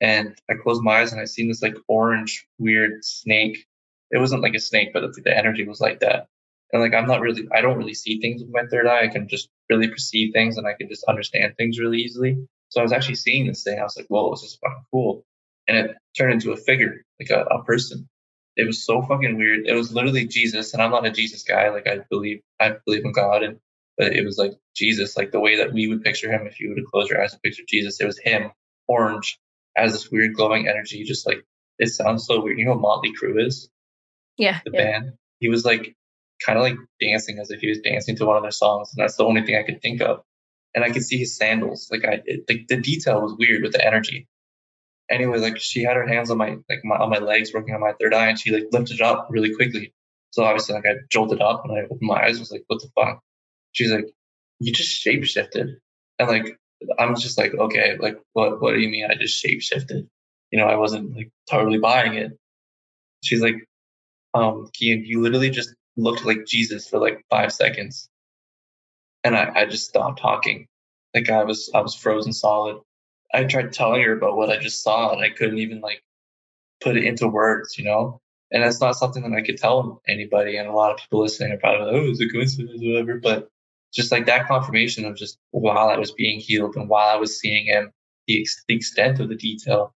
And 0.00 0.34
I 0.50 0.54
closed 0.54 0.82
my 0.82 1.00
eyes 1.00 1.12
and 1.12 1.20
I 1.20 1.26
seen 1.26 1.48
this 1.48 1.62
like 1.62 1.76
orange 1.88 2.46
weird 2.58 3.04
snake. 3.04 3.66
It 4.10 4.18
wasn't 4.18 4.42
like 4.42 4.54
a 4.54 4.60
snake, 4.60 4.92
but 4.92 5.02
the 5.22 5.36
energy 5.36 5.66
was 5.66 5.80
like 5.80 6.00
that. 6.00 6.26
And 6.72 6.80
like 6.80 6.94
I'm 6.94 7.06
not 7.06 7.20
really, 7.20 7.46
I 7.52 7.60
don't 7.60 7.76
really 7.76 7.94
see 7.94 8.20
things 8.20 8.42
with 8.42 8.50
my 8.52 8.64
third 8.70 8.86
eye. 8.86 9.02
I 9.02 9.08
can 9.08 9.28
just 9.28 9.48
really 9.68 9.88
perceive 9.88 10.32
things 10.32 10.56
and 10.56 10.66
I 10.66 10.74
can 10.74 10.88
just 10.88 11.04
understand 11.04 11.54
things 11.56 11.78
really 11.78 11.98
easily. 11.98 12.38
So 12.70 12.80
I 12.80 12.82
was 12.82 12.92
actually 12.92 13.16
seeing 13.16 13.46
this 13.46 13.62
thing. 13.62 13.78
I 13.78 13.82
was 13.82 13.96
like, 13.96 14.06
whoa, 14.08 14.30
this 14.30 14.42
is 14.42 14.58
fucking 14.62 14.84
cool. 14.90 15.24
And 15.68 15.76
it 15.76 15.96
turned 16.16 16.32
into 16.32 16.52
a 16.52 16.56
figure, 16.56 17.04
like 17.20 17.30
a, 17.30 17.42
a 17.42 17.64
person. 17.64 18.08
It 18.56 18.66
was 18.66 18.84
so 18.84 19.02
fucking 19.02 19.36
weird. 19.36 19.66
It 19.66 19.74
was 19.74 19.92
literally 19.92 20.26
Jesus, 20.26 20.72
and 20.72 20.82
I'm 20.82 20.90
not 20.90 21.06
a 21.06 21.10
Jesus 21.10 21.42
guy. 21.42 21.70
Like 21.70 21.86
I 21.86 22.00
believe, 22.10 22.40
I 22.60 22.76
believe 22.84 23.04
in 23.04 23.12
God, 23.12 23.42
and 23.42 23.58
but 24.00 24.14
it 24.14 24.24
was 24.24 24.38
like 24.38 24.52
Jesus, 24.74 25.14
like 25.14 25.30
the 25.30 25.40
way 25.40 25.58
that 25.58 25.74
we 25.74 25.86
would 25.86 26.02
picture 26.02 26.32
him. 26.32 26.46
If 26.46 26.58
you 26.58 26.70
were 26.70 26.76
to 26.76 26.86
close 26.90 27.10
your 27.10 27.22
eyes 27.22 27.34
and 27.34 27.42
picture 27.42 27.64
Jesus, 27.68 28.00
it 28.00 28.06
was 28.06 28.18
him, 28.18 28.50
orange, 28.88 29.38
as 29.76 29.92
this 29.92 30.10
weird 30.10 30.34
glowing 30.34 30.66
energy. 30.66 31.04
Just 31.04 31.26
like 31.26 31.44
it 31.78 31.88
sounds 31.88 32.26
so 32.26 32.42
weird. 32.42 32.58
You 32.58 32.64
know 32.64 32.70
what 32.70 32.80
Motley 32.80 33.12
Crue 33.12 33.46
is? 33.46 33.68
Yeah. 34.38 34.60
the 34.64 34.70
yeah. 34.72 34.84
band. 34.84 35.12
He 35.38 35.50
was 35.50 35.66
like 35.66 35.94
kind 36.44 36.58
of 36.58 36.62
like 36.62 36.76
dancing 36.98 37.38
as 37.38 37.50
if 37.50 37.60
he 37.60 37.68
was 37.68 37.80
dancing 37.80 38.16
to 38.16 38.24
one 38.24 38.38
of 38.38 38.42
their 38.42 38.50
songs, 38.50 38.90
and 38.96 39.04
that's 39.04 39.16
the 39.16 39.24
only 39.24 39.42
thing 39.42 39.56
I 39.56 39.64
could 39.64 39.82
think 39.82 40.00
of. 40.00 40.22
And 40.74 40.82
I 40.82 40.90
could 40.90 41.02
see 41.02 41.18
his 41.18 41.36
sandals. 41.36 41.88
Like 41.92 42.06
I, 42.06 42.22
it, 42.24 42.44
like 42.48 42.68
the 42.68 42.80
detail 42.80 43.20
was 43.20 43.36
weird 43.38 43.62
with 43.62 43.72
the 43.72 43.86
energy. 43.86 44.28
Anyway, 45.10 45.38
like 45.40 45.58
she 45.58 45.82
had 45.82 45.96
her 45.96 46.08
hands 46.08 46.30
on 46.30 46.38
my 46.38 46.56
like 46.70 46.80
my, 46.84 46.96
on 46.96 47.10
my 47.10 47.18
legs, 47.18 47.52
working 47.52 47.74
on 47.74 47.82
my 47.82 47.92
third 48.00 48.14
eye, 48.14 48.28
and 48.28 48.38
she 48.38 48.50
like 48.50 48.64
lifted 48.72 48.94
it 48.94 49.02
up 49.02 49.26
really 49.30 49.54
quickly. 49.54 49.92
So 50.30 50.42
obviously, 50.42 50.74
like 50.74 50.86
I 50.86 50.94
jolted 51.10 51.42
up 51.42 51.66
and 51.66 51.76
I 51.76 51.82
opened 51.82 52.00
my 52.00 52.22
eyes. 52.24 52.36
And 52.36 52.40
was 52.40 52.50
like, 52.50 52.64
what 52.66 52.80
the 52.80 52.88
fuck? 52.96 53.22
She's 53.72 53.92
like, 53.92 54.06
you 54.58 54.72
just 54.72 54.90
shape 54.90 55.24
shifted, 55.24 55.78
and 56.18 56.28
like 56.28 56.58
I'm 56.98 57.16
just 57.16 57.38
like, 57.38 57.54
okay, 57.54 57.96
like 57.98 58.18
what? 58.32 58.60
What 58.60 58.74
do 58.74 58.80
you 58.80 58.88
mean? 58.88 59.06
I 59.10 59.14
just 59.14 59.38
shape 59.38 59.62
shifted? 59.62 60.08
You 60.50 60.58
know, 60.58 60.66
I 60.66 60.76
wasn't 60.76 61.14
like 61.16 61.30
totally 61.48 61.78
buying 61.78 62.14
it. 62.14 62.32
She's 63.22 63.42
like, 63.42 63.56
um, 64.34 64.68
Keon, 64.72 65.04
you 65.04 65.20
literally 65.20 65.50
just 65.50 65.74
looked 65.96 66.24
like 66.24 66.46
Jesus 66.46 66.88
for 66.88 66.98
like 66.98 67.24
five 67.30 67.52
seconds. 67.52 68.08
And 69.24 69.36
I, 69.36 69.52
I 69.54 69.66
just 69.66 69.88
stopped 69.88 70.20
talking. 70.20 70.66
Like 71.14 71.30
I 71.30 71.44
was 71.44 71.70
I 71.74 71.80
was 71.80 71.94
frozen 71.94 72.32
solid. 72.32 72.78
I 73.32 73.44
tried 73.44 73.72
telling 73.72 74.02
her 74.02 74.16
about 74.16 74.36
what 74.36 74.50
I 74.50 74.58
just 74.58 74.82
saw 74.82 75.12
and 75.12 75.22
I 75.22 75.30
couldn't 75.30 75.58
even 75.58 75.80
like 75.80 76.02
put 76.80 76.96
it 76.96 77.04
into 77.04 77.28
words, 77.28 77.78
you 77.78 77.84
know? 77.84 78.20
And 78.52 78.62
that's 78.62 78.80
not 78.80 78.96
something 78.96 79.22
that 79.22 79.36
I 79.36 79.42
could 79.42 79.58
tell 79.58 80.02
anybody. 80.08 80.56
And 80.56 80.68
a 80.68 80.72
lot 80.72 80.92
of 80.92 80.98
people 80.98 81.20
listening 81.20 81.52
are 81.52 81.58
probably 81.58 81.86
like, 81.86 81.94
oh, 81.94 82.10
it's 82.10 82.20
a 82.20 82.28
coincidence 82.28 82.80
whatever. 82.82 83.18
But 83.18 83.48
just 83.92 84.12
like 84.12 84.26
that 84.26 84.46
confirmation 84.46 85.04
of 85.04 85.16
just 85.16 85.38
while 85.50 85.88
I 85.88 85.98
was 85.98 86.12
being 86.12 86.40
healed 86.40 86.76
and 86.76 86.88
while 86.88 87.08
I 87.08 87.16
was 87.16 87.38
seeing 87.40 87.66
him, 87.66 87.92
the, 88.26 88.40
ex- 88.40 88.62
the 88.68 88.76
extent 88.76 89.20
of 89.20 89.28
the 89.28 89.34
detail, 89.34 89.94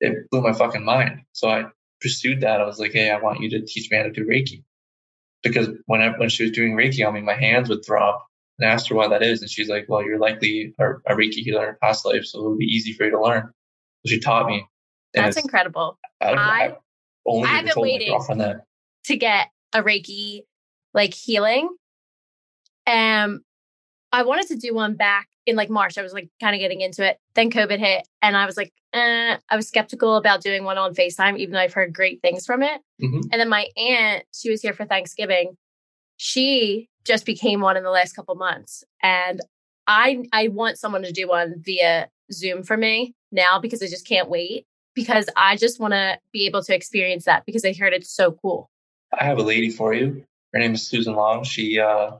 it 0.00 0.30
blew 0.30 0.42
my 0.42 0.52
fucking 0.52 0.84
mind. 0.84 1.22
So 1.32 1.48
I 1.48 1.64
pursued 2.00 2.42
that. 2.42 2.60
I 2.60 2.64
was 2.64 2.78
like, 2.78 2.92
hey, 2.92 3.10
I 3.10 3.18
want 3.18 3.40
you 3.40 3.50
to 3.50 3.64
teach 3.64 3.90
me 3.90 3.96
how 3.96 4.04
to 4.04 4.12
do 4.12 4.24
Reiki. 4.24 4.62
Because 5.42 5.68
when 5.86 6.00
I, 6.00 6.16
when 6.16 6.28
she 6.28 6.44
was 6.44 6.52
doing 6.52 6.74
Reiki 6.74 7.06
on 7.06 7.14
me, 7.14 7.20
my 7.20 7.34
hands 7.34 7.68
would 7.68 7.84
throb. 7.84 8.20
And 8.58 8.68
I 8.68 8.72
asked 8.72 8.88
her 8.88 8.94
why 8.94 9.08
that 9.08 9.22
is, 9.22 9.40
and 9.40 9.48
she's 9.48 9.68
like, 9.68 9.86
"Well, 9.88 10.02
you're 10.02 10.18
likely 10.18 10.74
a, 10.80 10.90
a 11.06 11.14
Reiki 11.14 11.44
healer 11.44 11.68
in 11.68 11.74
a 11.74 11.78
past 11.78 12.04
life, 12.04 12.24
so 12.24 12.38
it'll 12.38 12.56
be 12.56 12.64
easy 12.64 12.92
for 12.92 13.04
you 13.04 13.12
to 13.12 13.20
learn." 13.20 13.52
So 14.04 14.10
she 14.10 14.18
taught 14.18 14.46
me. 14.46 14.66
And 15.14 15.26
That's 15.26 15.36
incredible. 15.36 15.96
I, 16.20 16.26
I, 16.26 16.34
I, 16.34 16.76
only 17.24 17.48
I 17.48 17.52
haven't 17.52 17.72
told 17.74 17.84
waited. 17.84 18.08
my 18.08 18.14
girlfriend 18.16 18.40
that. 18.40 18.64
to 19.04 19.16
get 19.16 19.48
a 19.72 19.82
Reiki 19.82 20.42
like 20.92 21.14
healing. 21.14 21.68
Um, 22.88 23.40
I 24.12 24.22
wanted 24.22 24.48
to 24.48 24.56
do 24.56 24.74
one 24.74 24.94
back 24.94 25.28
in 25.46 25.54
like 25.54 25.68
March. 25.68 25.98
I 25.98 26.02
was 26.02 26.12
like 26.12 26.30
kind 26.40 26.54
of 26.54 26.60
getting 26.60 26.80
into 26.80 27.06
it. 27.06 27.18
Then 27.34 27.50
COVID 27.50 27.78
hit, 27.78 28.08
and 28.22 28.36
I 28.36 28.46
was 28.46 28.56
like, 28.56 28.72
eh, 28.94 29.36
I 29.48 29.56
was 29.56 29.68
skeptical 29.68 30.16
about 30.16 30.42
doing 30.42 30.64
one 30.64 30.78
on 30.78 30.94
FaceTime, 30.94 31.38
even 31.38 31.52
though 31.52 31.60
I've 31.60 31.74
heard 31.74 31.92
great 31.92 32.22
things 32.22 32.46
from 32.46 32.62
it. 32.62 32.80
Mhm. 33.02 33.28
And 33.30 33.40
then 33.40 33.48
my 33.48 33.68
aunt, 33.76 34.24
she 34.32 34.50
was 34.50 34.62
here 34.62 34.72
for 34.72 34.86
Thanksgiving. 34.86 35.56
She 36.16 36.88
just 37.04 37.26
became 37.26 37.60
one 37.60 37.76
in 37.76 37.84
the 37.84 37.90
last 37.90 38.14
couple 38.14 38.34
months, 38.34 38.84
and 39.02 39.40
I 39.86 40.24
I 40.32 40.48
want 40.48 40.78
someone 40.78 41.02
to 41.02 41.12
do 41.12 41.28
one 41.28 41.56
via 41.58 42.08
Zoom 42.32 42.62
for 42.62 42.76
me 42.76 43.14
now 43.30 43.58
because 43.60 43.82
I 43.82 43.86
just 43.86 44.06
can't 44.06 44.28
wait 44.28 44.66
because 44.94 45.28
I 45.36 45.56
just 45.56 45.78
want 45.78 45.92
to 45.92 46.18
be 46.32 46.46
able 46.46 46.62
to 46.62 46.74
experience 46.74 47.24
that 47.26 47.44
because 47.46 47.64
I 47.64 47.72
heard 47.72 47.92
it's 47.92 48.10
so 48.10 48.32
cool. 48.32 48.70
I 49.18 49.24
have 49.24 49.38
a 49.38 49.42
lady 49.42 49.70
for 49.70 49.94
you. 49.94 50.24
Her 50.52 50.60
name 50.60 50.74
is 50.74 50.86
Susan 50.86 51.14
Long. 51.14 51.44
She 51.44 51.78
uh, 51.78 52.12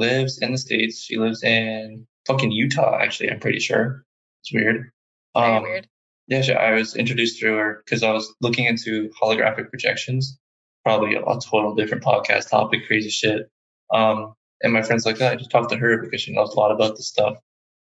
lives 0.00 0.38
in 0.42 0.52
the 0.52 0.58
states. 0.58 1.00
She 1.02 1.16
lives 1.18 1.42
in 1.42 2.06
fucking 2.26 2.50
Utah. 2.52 2.98
Actually, 3.00 3.30
I'm 3.30 3.40
pretty 3.40 3.60
sure. 3.60 4.04
It's 4.42 4.52
weird. 4.52 4.90
Very 5.36 5.56
Um, 5.56 5.62
weird. 5.62 5.86
Yeah, 6.28 6.42
she, 6.42 6.52
I 6.54 6.72
was 6.72 6.96
introduced 6.96 7.38
through 7.40 7.56
her 7.56 7.82
because 7.84 8.02
I 8.02 8.12
was 8.12 8.32
looking 8.40 8.64
into 8.66 9.10
holographic 9.20 9.68
projections. 9.70 10.38
Probably 10.84 11.14
a, 11.14 11.22
a 11.22 11.40
total 11.40 11.74
different 11.74 12.04
podcast 12.04 12.50
topic, 12.50 12.86
crazy 12.86 13.10
shit. 13.10 13.42
Um, 13.92 14.34
and 14.62 14.72
my 14.72 14.82
friend's 14.82 15.04
like, 15.06 15.20
oh, 15.20 15.26
I 15.28 15.36
just 15.36 15.50
talked 15.50 15.70
to 15.70 15.76
her 15.76 15.98
because 16.02 16.20
she 16.22 16.32
knows 16.32 16.54
a 16.54 16.58
lot 16.58 16.70
about 16.72 16.96
this 16.96 17.08
stuff. 17.08 17.36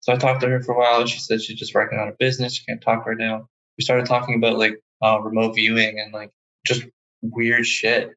So 0.02 0.12
I 0.12 0.18
talked 0.18 0.42
to 0.42 0.48
her 0.50 0.62
for 0.64 0.74
a 0.74 0.78
while. 0.80 1.00
And 1.02 1.10
she 1.10 1.20
said 1.20 1.42
she's 1.42 1.60
just 1.60 1.76
working 1.76 2.00
on 2.00 2.08
a 2.10 2.14
business. 2.20 2.56
She 2.56 2.66
can't 2.66 2.82
talk 2.82 3.06
right 3.06 3.18
now. 3.18 3.48
We 3.78 3.84
started 3.84 4.08
talking 4.08 4.36
about 4.36 4.58
like 4.58 4.80
uh, 5.04 5.20
remote 5.22 5.54
viewing 5.54 6.00
and 6.00 6.12
like 6.14 6.32
just 6.66 6.84
weird 7.22 7.66
shit. 7.66 8.10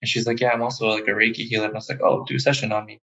And 0.00 0.08
she's 0.08 0.26
like, 0.26 0.40
Yeah, 0.40 0.50
I'm 0.50 0.62
also 0.62 0.88
like 0.88 1.08
a 1.08 1.12
Reiki 1.12 1.46
healer. 1.48 1.66
And 1.66 1.74
I 1.74 1.78
was 1.78 1.88
like, 1.88 2.00
Oh, 2.02 2.24
do 2.24 2.36
a 2.36 2.40
session 2.40 2.70
on 2.72 2.86
me. 2.86 3.00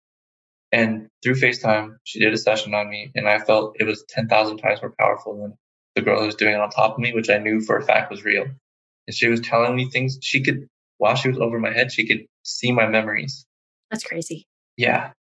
And 0.73 1.09
through 1.23 1.35
FaceTime, 1.35 1.97
she 2.05 2.21
did 2.21 2.33
a 2.33 2.39
session 2.39 2.75
on 2.75 2.91
me. 2.91 3.11
And 3.15 3.29
I 3.29 3.39
felt 3.39 3.77
it 3.79 3.85
was 3.85 4.05
10,000 4.09 4.59
times 4.59 4.83
more 4.83 4.95
powerful 4.99 5.41
than 5.41 5.55
the 5.95 6.03
girl 6.03 6.21
who 6.21 6.27
was 6.27 6.35
doing 6.35 6.55
it 6.55 6.61
on 6.61 6.71
top 6.71 6.95
of 6.95 6.99
me, 6.99 7.15
which 7.15 7.31
I 7.31 7.39
knew 7.39 7.61
for 7.61 7.77
a 7.77 7.85
fact 7.85 8.11
was 8.11 8.25
real. 8.25 8.47
And 9.07 9.15
she 9.15 9.29
was 9.29 9.41
telling 9.41 9.77
me 9.77 9.89
things 9.89 10.19
she 10.21 10.43
could, 10.43 10.67
while 10.99 11.15
she 11.15 11.29
was 11.29 11.39
over 11.39 11.59
my 11.59 11.73
head, 11.73 11.93
she 11.93 12.07
could 12.07 12.27
see 12.43 12.73
my 12.73 12.87
memories. 12.87 13.47
That's 13.91 14.05
crazy. 14.05 14.47
Yeah. 14.77 15.13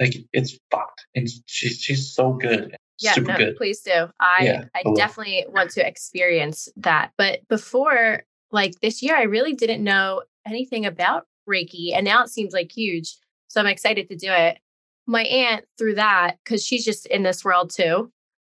Like 0.00 0.16
it's 0.32 0.58
fucked. 0.70 1.06
And 1.14 1.28
she's, 1.46 1.78
she's 1.80 2.12
so 2.12 2.32
good. 2.32 2.76
Yeah, 3.00 3.12
Super 3.12 3.32
no, 3.32 3.38
good. 3.38 3.56
please 3.56 3.80
do. 3.80 4.08
I 4.20 4.44
Yeah, 4.44 4.64
I 4.74 4.82
I 4.86 4.92
definitely 4.94 5.46
want 5.48 5.70
to 5.72 5.86
experience 5.86 6.68
that. 6.76 7.12
But 7.18 7.40
before 7.48 8.24
like 8.52 8.74
this 8.80 9.02
year, 9.02 9.16
I 9.16 9.22
really 9.22 9.52
didn't 9.52 9.82
know 9.82 10.22
anything 10.46 10.86
about 10.86 11.26
Reiki, 11.48 11.94
and 11.94 12.04
now 12.04 12.22
it 12.22 12.28
seems 12.28 12.52
like 12.52 12.70
huge. 12.70 13.16
So 13.48 13.60
I'm 13.60 13.66
excited 13.66 14.08
to 14.08 14.16
do 14.16 14.30
it. 14.30 14.58
My 15.06 15.24
aunt 15.24 15.64
through 15.78 15.96
that 15.96 16.38
because 16.44 16.64
she's 16.64 16.84
just 16.84 17.06
in 17.06 17.22
this 17.22 17.44
world 17.44 17.70
too. 17.70 18.10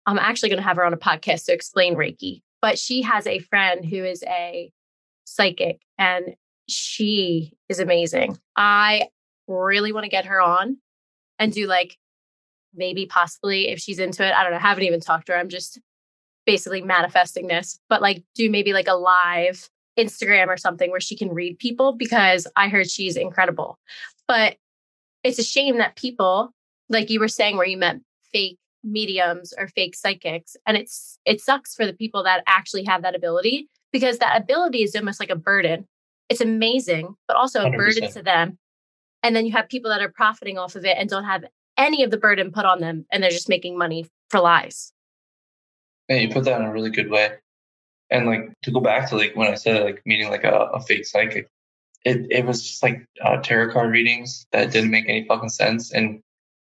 I'm 0.06 0.18
actually 0.18 0.48
going 0.48 0.60
to 0.60 0.66
have 0.66 0.76
her 0.76 0.84
on 0.84 0.94
a 0.94 0.98
podcast 0.98 1.44
to 1.46 1.52
explain 1.52 1.94
Reiki. 1.94 2.40
But 2.62 2.78
she 2.78 3.02
has 3.02 3.26
a 3.26 3.38
friend 3.38 3.84
who 3.84 4.04
is 4.04 4.24
a 4.24 4.72
psychic, 5.24 5.80
and 5.98 6.34
she 6.68 7.52
is 7.68 7.78
amazing. 7.78 8.38
I 8.56 9.08
really 9.46 9.92
want 9.92 10.04
to 10.04 10.10
get 10.10 10.24
her 10.24 10.40
on 10.40 10.78
and 11.38 11.52
do 11.52 11.66
like 11.66 11.96
maybe 12.74 13.06
possibly 13.06 13.68
if 13.68 13.78
she's 13.78 13.98
into 13.98 14.26
it. 14.26 14.34
I 14.34 14.42
don't 14.42 14.52
know. 14.52 14.58
I 14.58 14.62
haven't 14.62 14.84
even 14.84 15.00
talked 15.00 15.26
to 15.26 15.32
her. 15.32 15.38
I'm 15.38 15.48
just 15.48 15.78
basically 16.46 16.82
manifesting 16.82 17.46
this, 17.46 17.78
but 17.88 18.02
like 18.02 18.24
do 18.34 18.50
maybe 18.50 18.72
like 18.72 18.88
a 18.88 18.94
live 18.94 19.68
Instagram 19.98 20.48
or 20.48 20.56
something 20.56 20.90
where 20.90 21.00
she 21.00 21.16
can 21.16 21.28
read 21.28 21.58
people 21.58 21.92
because 21.92 22.46
I 22.56 22.68
heard 22.68 22.90
she's 22.90 23.16
incredible. 23.16 23.78
But 24.26 24.56
it's 25.22 25.38
a 25.38 25.44
shame 25.44 25.78
that 25.78 25.96
people, 25.96 26.54
like 26.88 27.10
you 27.10 27.20
were 27.20 27.28
saying, 27.28 27.56
where 27.56 27.66
you 27.66 27.76
met 27.76 28.00
fake 28.32 28.58
mediums 28.84 29.52
or 29.58 29.68
fake 29.68 29.94
psychics, 29.94 30.56
and 30.66 30.76
it's 30.76 31.18
it 31.24 31.40
sucks 31.40 31.74
for 31.74 31.86
the 31.86 31.92
people 31.92 32.22
that 32.24 32.42
actually 32.46 32.84
have 32.84 33.02
that 33.02 33.14
ability 33.14 33.68
because 33.92 34.18
that 34.18 34.40
ability 34.40 34.82
is 34.82 34.94
almost 34.94 35.20
like 35.20 35.30
a 35.30 35.36
burden. 35.36 35.86
It's 36.28 36.40
amazing, 36.40 37.16
but 37.26 37.36
also 37.36 37.64
a 37.64 37.70
burden 37.70 38.04
100%. 38.04 38.12
to 38.14 38.22
them. 38.22 38.58
And 39.22 39.34
then 39.34 39.46
you 39.46 39.52
have 39.52 39.68
people 39.68 39.90
that 39.90 40.02
are 40.02 40.10
profiting 40.10 40.58
off 40.58 40.76
of 40.76 40.84
it 40.84 40.96
and 40.98 41.08
don't 41.08 41.24
have 41.24 41.44
any 41.76 42.02
of 42.02 42.10
the 42.10 42.18
burden 42.18 42.52
put 42.52 42.64
on 42.64 42.80
them 42.80 43.06
and 43.10 43.22
they're 43.22 43.30
just 43.30 43.48
making 43.48 43.78
money 43.78 44.06
for 44.28 44.40
lies. 44.40 44.92
Yeah, 46.08 46.16
you 46.16 46.32
put 46.32 46.44
that 46.44 46.60
in 46.60 46.66
a 46.66 46.72
really 46.72 46.90
good 46.90 47.10
way. 47.10 47.30
And 48.10 48.26
like 48.26 48.52
to 48.62 48.70
go 48.70 48.80
back 48.80 49.08
to 49.10 49.16
like 49.16 49.36
when 49.36 49.48
I 49.48 49.54
said 49.54 49.84
like 49.84 50.02
meeting 50.06 50.30
like 50.30 50.44
a, 50.44 50.50
a 50.50 50.80
fake 50.80 51.06
psychic, 51.06 51.48
it 52.08 52.26
it 52.30 52.46
was 52.46 52.62
just 52.62 52.82
like 52.82 53.06
uh, 53.22 53.38
tarot 53.38 53.72
card 53.72 53.92
readings 53.92 54.46
that 54.52 54.72
didn't 54.72 54.90
make 54.90 55.08
any 55.08 55.26
fucking 55.26 55.50
sense. 55.50 55.92
And 55.92 56.20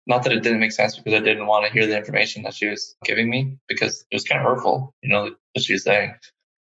not 0.07 0.25
that 0.25 0.33
it 0.33 0.43
didn't 0.43 0.61
make 0.61 0.73
sense 0.73 0.97
because 0.97 1.15
I 1.15 1.25
didn't 1.25 1.47
want 1.47 1.67
to 1.67 1.73
hear 1.73 1.87
the 1.87 1.97
information 1.97 2.43
that 2.45 2.55
she 2.55 2.69
was 2.69 2.97
giving 3.05 3.31
me 3.31 3.59
because 3.69 4.05
it 4.11 4.17
was 4.17 4.25
kind 4.25 4.41
of 4.41 4.47
hurtful, 4.47 4.95
you 5.03 5.11
know, 5.13 5.25
what 5.25 5.65
she 5.65 5.75
was 5.75 5.85
saying. 5.85 6.15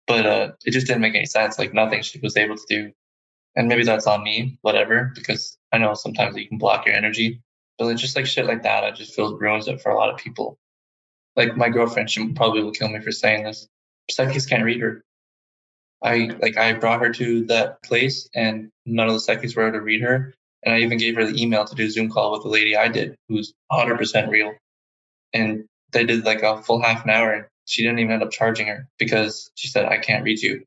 But 0.06 0.26
uh, 0.26 0.52
it 0.64 0.72
just 0.72 0.86
didn't 0.86 1.02
make 1.02 1.14
any 1.14 1.26
sense. 1.26 1.58
Like 1.58 1.74
nothing 1.74 2.02
she 2.02 2.20
was 2.20 2.36
able 2.36 2.56
to 2.56 2.64
do. 2.68 2.92
And 3.56 3.68
maybe 3.68 3.84
that's 3.84 4.06
on 4.06 4.22
me, 4.24 4.58
whatever, 4.62 5.12
because 5.14 5.58
I 5.72 5.78
know 5.78 5.94
sometimes 5.94 6.36
you 6.36 6.48
can 6.48 6.58
block 6.58 6.86
your 6.86 6.96
energy. 6.96 7.42
But 7.78 7.88
it's 7.88 8.00
just 8.02 8.16
like 8.16 8.26
shit 8.26 8.46
like 8.46 8.62
that, 8.62 8.84
I 8.84 8.92
just 8.92 9.14
feel 9.14 9.36
ruins 9.38 9.68
it 9.68 9.80
for 9.80 9.90
a 9.92 9.96
lot 9.96 10.10
of 10.10 10.18
people 10.18 10.58
like 11.36 11.56
my 11.56 11.68
girlfriend, 11.68 12.10
she 12.10 12.32
probably 12.32 12.62
will 12.62 12.72
kill 12.72 12.88
me 12.88 13.00
for 13.00 13.12
saying 13.12 13.44
this. 13.44 13.68
Psychics 14.10 14.46
can't 14.46 14.64
read 14.64 14.80
her. 14.80 15.04
I 16.04 16.30
like 16.40 16.58
I 16.58 16.74
brought 16.74 17.00
her 17.00 17.10
to 17.14 17.46
that 17.46 17.82
place 17.82 18.28
and 18.34 18.70
none 18.84 19.08
of 19.08 19.14
the 19.14 19.20
psychics 19.20 19.56
were 19.56 19.66
able 19.66 19.78
to 19.78 19.82
read 19.82 20.02
her. 20.02 20.34
And 20.62 20.74
I 20.74 20.80
even 20.80 20.98
gave 20.98 21.16
her 21.16 21.24
the 21.24 21.42
email 21.42 21.64
to 21.64 21.74
do 21.74 21.86
a 21.86 21.90
Zoom 21.90 22.10
call 22.10 22.32
with 22.32 22.42
the 22.42 22.48
lady 22.48 22.76
I 22.76 22.88
did, 22.88 23.16
who's 23.28 23.52
100% 23.72 24.28
real. 24.28 24.54
And 25.32 25.64
they 25.92 26.04
did 26.04 26.24
like 26.24 26.42
a 26.42 26.62
full 26.62 26.82
half 26.82 27.04
an 27.04 27.10
hour 27.10 27.32
and 27.32 27.46
she 27.66 27.82
didn't 27.82 27.98
even 27.98 28.12
end 28.12 28.22
up 28.22 28.30
charging 28.30 28.66
her 28.66 28.88
because 28.98 29.50
she 29.54 29.68
said, 29.68 29.86
I 29.86 29.98
can't 29.98 30.24
read 30.24 30.40
you. 30.40 30.64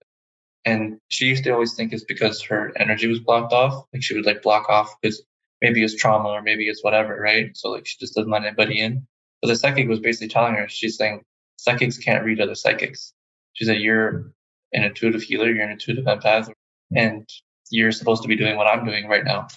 And 0.66 1.00
she 1.10 1.26
used 1.26 1.44
to 1.46 1.52
always 1.52 1.76
think 1.76 1.94
it's 1.94 2.04
because 2.04 2.42
her 2.44 2.74
energy 2.76 3.08
was 3.08 3.20
blocked 3.20 3.54
off. 3.54 3.86
Like 3.94 4.04
she 4.04 4.16
would 4.16 4.26
like 4.26 4.42
block 4.42 4.70
off 4.70 4.96
because 5.02 5.22
maybe 5.62 5.84
it's 5.84 5.96
trauma 5.96 6.30
or 6.30 6.42
maybe 6.42 6.68
it's 6.68 6.84
whatever, 6.84 7.16
right? 7.20 7.56
So 7.56 7.70
like 7.70 7.86
she 7.86 7.98
just 8.00 8.16
doesn't 8.16 8.32
let 8.32 8.44
anybody 8.44 8.82
in. 8.82 9.06
But 9.42 9.50
the 9.50 9.56
psychic 9.56 9.88
was 9.88 10.00
basically 10.00 10.30
telling 10.30 10.56
her, 10.56 10.68
she's 10.68 10.98
saying, 10.98 11.22
psychics 11.58 11.98
can't 11.98 12.26
read 12.26 12.42
other 12.42 12.56
psychics. 12.56 13.14
She 13.54 13.66
said, 13.66 13.78
you're 13.78 14.32
an 14.74 14.84
intuitive 14.84 15.22
healer, 15.22 15.50
you're 15.50 15.66
an 15.66 15.72
intuitive 15.72 16.06
empath, 16.06 16.52
and 16.96 17.28
you're 17.70 17.92
supposed 17.92 18.22
to 18.22 18.28
be 18.28 18.36
doing 18.36 18.56
what 18.56 18.68
I'm 18.68 18.86
doing 18.86 19.08
right 19.08 19.24
now. 19.24 19.48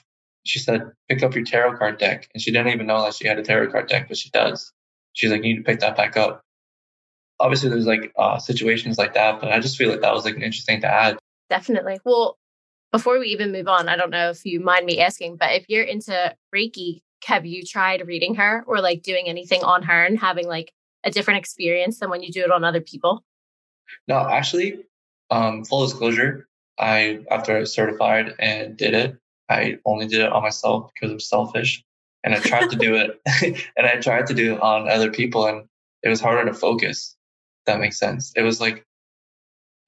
She 0.44 0.58
said, 0.58 0.90
pick 1.08 1.22
up 1.22 1.34
your 1.34 1.44
tarot 1.44 1.76
card 1.76 1.98
deck. 1.98 2.28
And 2.34 2.42
she 2.42 2.50
didn't 2.50 2.72
even 2.72 2.86
know 2.86 3.02
that 3.02 3.14
she 3.14 3.28
had 3.28 3.38
a 3.38 3.42
tarot 3.42 3.70
card 3.70 3.88
deck, 3.88 4.08
but 4.08 4.16
she 4.16 4.30
does. 4.30 4.72
She's 5.12 5.30
like, 5.30 5.44
you 5.44 5.54
need 5.54 5.58
to 5.58 5.64
pick 5.64 5.80
that 5.80 5.96
back 5.96 6.16
up. 6.16 6.42
Obviously, 7.38 7.68
there's 7.68 7.86
like 7.86 8.12
uh, 8.18 8.38
situations 8.38 8.98
like 8.98 9.14
that, 9.14 9.40
but 9.40 9.52
I 9.52 9.60
just 9.60 9.76
feel 9.76 9.90
like 9.90 10.00
that 10.00 10.12
was 10.12 10.24
like 10.24 10.36
an 10.36 10.42
interesting 10.42 10.80
to 10.82 10.86
add. 10.86 11.18
Definitely. 11.48 12.00
Well, 12.04 12.38
before 12.92 13.18
we 13.18 13.28
even 13.28 13.52
move 13.52 13.68
on, 13.68 13.88
I 13.88 13.96
don't 13.96 14.10
know 14.10 14.30
if 14.30 14.44
you 14.44 14.60
mind 14.60 14.86
me 14.86 15.00
asking, 15.00 15.36
but 15.36 15.52
if 15.52 15.64
you're 15.68 15.84
into 15.84 16.34
Reiki, 16.54 17.00
have 17.24 17.46
you 17.46 17.62
tried 17.64 18.06
reading 18.06 18.34
her 18.36 18.64
or 18.66 18.80
like 18.80 19.02
doing 19.02 19.28
anything 19.28 19.62
on 19.62 19.82
her 19.82 20.04
and 20.04 20.18
having 20.18 20.46
like 20.46 20.72
a 21.04 21.10
different 21.10 21.38
experience 21.38 22.00
than 22.00 22.10
when 22.10 22.22
you 22.22 22.30
do 22.30 22.42
it 22.42 22.50
on 22.50 22.64
other 22.64 22.80
people? 22.80 23.24
No, 24.08 24.18
actually, 24.18 24.84
um, 25.30 25.64
full 25.64 25.86
disclosure, 25.86 26.48
I 26.78 27.20
after 27.30 27.56
I 27.56 27.64
certified 27.64 28.34
and 28.38 28.76
did 28.76 28.94
it, 28.94 29.16
I 29.48 29.78
only 29.84 30.06
did 30.06 30.20
it 30.20 30.32
on 30.32 30.42
myself 30.42 30.90
because 30.94 31.12
I'm 31.12 31.20
selfish. 31.20 31.84
And 32.22 32.34
I 32.34 32.38
tried 32.38 32.70
to 32.70 32.76
do 32.76 32.96
it 32.96 33.20
and 33.76 33.86
I 33.86 33.96
tried 33.96 34.26
to 34.28 34.34
do 34.34 34.54
it 34.54 34.60
on 34.60 34.88
other 34.88 35.10
people 35.10 35.46
and 35.46 35.66
it 36.02 36.08
was 36.08 36.20
harder 36.20 36.50
to 36.50 36.54
focus. 36.54 37.16
That 37.66 37.80
makes 37.80 37.98
sense. 37.98 38.32
It 38.36 38.42
was 38.42 38.60
like 38.60 38.84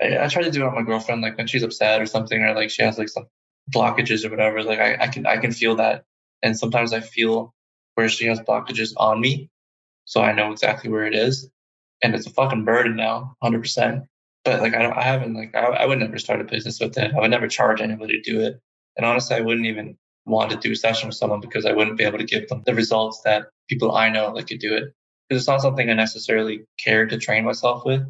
I, 0.00 0.24
I 0.24 0.28
tried 0.28 0.44
to 0.44 0.50
do 0.50 0.62
it 0.62 0.66
on 0.66 0.74
my 0.74 0.82
girlfriend, 0.82 1.22
like 1.22 1.38
when 1.38 1.46
she's 1.46 1.62
upset 1.62 2.00
or 2.00 2.06
something, 2.06 2.42
or 2.42 2.54
like 2.54 2.70
she 2.70 2.82
has 2.82 2.98
like 2.98 3.08
some 3.08 3.26
blockages 3.74 4.24
or 4.24 4.30
whatever. 4.30 4.62
Like 4.62 4.78
I, 4.80 4.96
I 5.04 5.08
can 5.08 5.26
I 5.26 5.38
can 5.38 5.52
feel 5.52 5.76
that. 5.76 6.04
And 6.42 6.58
sometimes 6.58 6.92
I 6.92 7.00
feel 7.00 7.54
where 7.94 8.08
she 8.08 8.26
has 8.26 8.40
blockages 8.40 8.92
on 8.96 9.20
me. 9.20 9.48
So 10.04 10.20
I 10.20 10.32
know 10.32 10.50
exactly 10.52 10.90
where 10.90 11.06
it 11.06 11.14
is. 11.14 11.48
And 12.02 12.14
it's 12.14 12.26
a 12.26 12.30
fucking 12.30 12.64
burden 12.64 12.96
now, 12.96 13.36
hundred 13.42 13.60
percent 13.60 14.04
but 14.44 14.60
like 14.60 14.74
I 14.74 14.82
don't, 14.82 14.96
I 14.96 15.02
haven't 15.02 15.34
like 15.34 15.54
I, 15.54 15.60
I 15.60 15.86
would 15.86 15.98
never 15.98 16.18
start 16.18 16.40
a 16.40 16.44
business 16.44 16.80
with 16.80 16.96
it. 16.98 17.12
I 17.14 17.20
would 17.20 17.30
never 17.30 17.48
charge 17.48 17.80
anybody 17.80 18.20
to 18.20 18.30
do 18.30 18.40
it. 18.40 18.60
And 18.96 19.06
honestly, 19.06 19.36
I 19.36 19.40
wouldn't 19.40 19.66
even 19.66 19.96
want 20.26 20.50
to 20.50 20.56
do 20.56 20.72
a 20.72 20.76
session 20.76 21.08
with 21.08 21.16
someone 21.16 21.40
because 21.40 21.64
I 21.66 21.72
wouldn't 21.72 21.98
be 21.98 22.04
able 22.04 22.18
to 22.18 22.24
give 22.24 22.48
them 22.48 22.62
the 22.66 22.74
results 22.74 23.20
that 23.22 23.46
people 23.68 23.92
I 23.92 24.08
know 24.08 24.34
that 24.34 24.48
could 24.48 24.60
do 24.60 24.74
it. 24.74 24.92
Because 25.28 25.42
it's 25.42 25.48
not 25.48 25.62
something 25.62 25.88
I 25.88 25.94
necessarily 25.94 26.64
care 26.78 27.06
to 27.06 27.18
train 27.18 27.44
myself 27.44 27.84
with. 27.84 28.02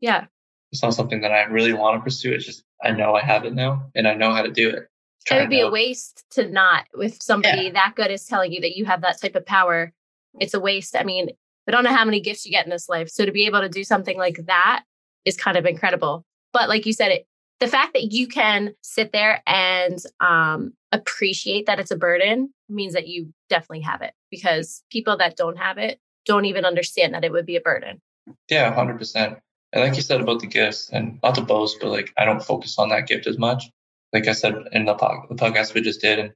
Yeah. 0.00 0.26
It's 0.72 0.82
not 0.82 0.94
something 0.94 1.22
that 1.22 1.32
I 1.32 1.42
really 1.44 1.72
want 1.72 1.98
to 1.98 2.04
pursue. 2.04 2.32
It's 2.32 2.46
just 2.46 2.62
I 2.82 2.92
know 2.92 3.14
I 3.14 3.22
have 3.22 3.44
it 3.44 3.54
now 3.54 3.90
and 3.94 4.06
I 4.06 4.14
know 4.14 4.32
how 4.32 4.42
to 4.42 4.50
do 4.50 4.68
it. 4.68 4.86
It 5.30 5.34
would 5.38 5.50
be 5.50 5.60
a 5.60 5.70
waste 5.70 6.24
to 6.32 6.48
not 6.48 6.86
with 6.94 7.22
somebody 7.22 7.64
Yeah. 7.64 7.72
that 7.72 7.94
good 7.94 8.10
is 8.10 8.24
telling 8.24 8.52
you 8.52 8.60
that 8.62 8.76
you 8.76 8.84
have 8.86 9.02
that 9.02 9.20
type 9.20 9.34
of 9.34 9.44
power. 9.44 9.92
It's 10.40 10.54
a 10.54 10.60
waste. 10.60 10.96
I 10.96 11.02
mean, 11.02 11.28
we 11.66 11.70
don't 11.72 11.84
know 11.84 11.94
how 11.94 12.04
many 12.04 12.20
gifts 12.20 12.46
you 12.46 12.52
get 12.52 12.64
in 12.64 12.70
this 12.70 12.88
life. 12.88 13.10
So 13.10 13.26
to 13.26 13.32
be 13.32 13.46
able 13.46 13.60
to 13.60 13.68
do 13.68 13.84
something 13.84 14.16
like 14.16 14.46
that 14.46 14.84
is 15.24 15.36
kind 15.36 15.56
of 15.56 15.66
incredible. 15.66 16.24
But 16.52 16.68
like 16.68 16.86
you 16.86 16.92
said, 16.92 17.12
it 17.12 17.26
the 17.60 17.68
fact 17.68 17.92
that 17.92 18.12
you 18.12 18.26
can 18.26 18.74
sit 18.82 19.12
there 19.12 19.42
and 19.46 19.98
um, 20.20 20.72
appreciate 20.92 21.66
that 21.66 21.78
it's 21.78 21.90
a 21.90 21.96
burden 21.96 22.52
means 22.70 22.94
that 22.94 23.06
you 23.06 23.32
definitely 23.50 23.82
have 23.82 24.00
it 24.00 24.14
because 24.30 24.82
people 24.90 25.18
that 25.18 25.36
don't 25.36 25.58
have 25.58 25.76
it 25.76 26.00
don't 26.24 26.46
even 26.46 26.64
understand 26.64 27.14
that 27.14 27.24
it 27.24 27.32
would 27.32 27.46
be 27.46 27.56
a 27.56 27.60
burden. 27.60 28.00
Yeah, 28.48 28.72
hundred 28.74 28.98
percent. 28.98 29.38
And 29.72 29.84
like 29.84 29.94
you 29.94 30.02
said 30.02 30.20
about 30.20 30.40
the 30.40 30.46
gifts, 30.46 30.90
and 30.90 31.20
not 31.22 31.36
to 31.36 31.42
boast, 31.42 31.78
but 31.80 31.90
like 31.90 32.12
I 32.18 32.24
don't 32.24 32.42
focus 32.42 32.78
on 32.78 32.88
that 32.88 33.06
gift 33.06 33.26
as 33.26 33.38
much. 33.38 33.70
Like 34.12 34.26
I 34.26 34.32
said 34.32 34.54
in 34.72 34.86
the, 34.86 34.94
pod, 34.94 35.26
the 35.28 35.36
podcast 35.36 35.74
we 35.74 35.82
just 35.82 36.00
did, 36.00 36.18
and 36.18 36.32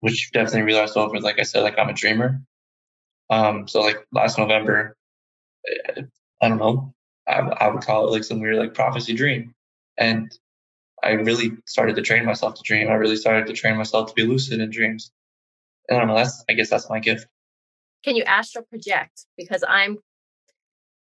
which 0.00 0.24
you 0.24 0.30
definitely 0.32 0.62
realized 0.62 0.96
over. 0.96 1.18
Like 1.20 1.38
I 1.38 1.44
said, 1.44 1.62
like 1.62 1.78
I'm 1.78 1.88
a 1.88 1.94
dreamer. 1.94 2.42
Um, 3.30 3.66
so 3.68 3.80
like 3.80 4.04
last 4.12 4.38
November, 4.38 4.96
eh, 5.66 6.02
I 6.42 6.48
don't 6.48 6.58
know, 6.58 6.94
I, 7.26 7.40
I 7.40 7.68
would 7.68 7.82
call 7.82 8.06
it 8.06 8.10
like 8.10 8.24
some 8.24 8.40
weird 8.40 8.56
like 8.56 8.74
prophecy 8.74 9.14
dream, 9.14 9.54
and 9.96 10.30
I 11.02 11.10
really 11.10 11.52
started 11.66 11.96
to 11.96 12.02
train 12.02 12.24
myself 12.24 12.54
to 12.54 12.62
dream. 12.62 12.88
I 12.88 12.94
really 12.94 13.16
started 13.16 13.46
to 13.46 13.52
train 13.52 13.76
myself 13.76 14.08
to 14.08 14.14
be 14.14 14.22
lucid 14.22 14.60
in 14.60 14.70
dreams. 14.70 15.10
And 15.88 15.96
I 15.96 16.00
don't 16.00 16.08
know. 16.08 16.16
That's 16.16 16.44
I 16.48 16.54
guess 16.54 16.70
that's 16.70 16.88
my 16.88 16.98
gift. 16.98 17.26
Can 18.04 18.16
you 18.16 18.24
astral 18.24 18.64
project? 18.64 19.26
Because 19.36 19.62
I'm, 19.66 19.98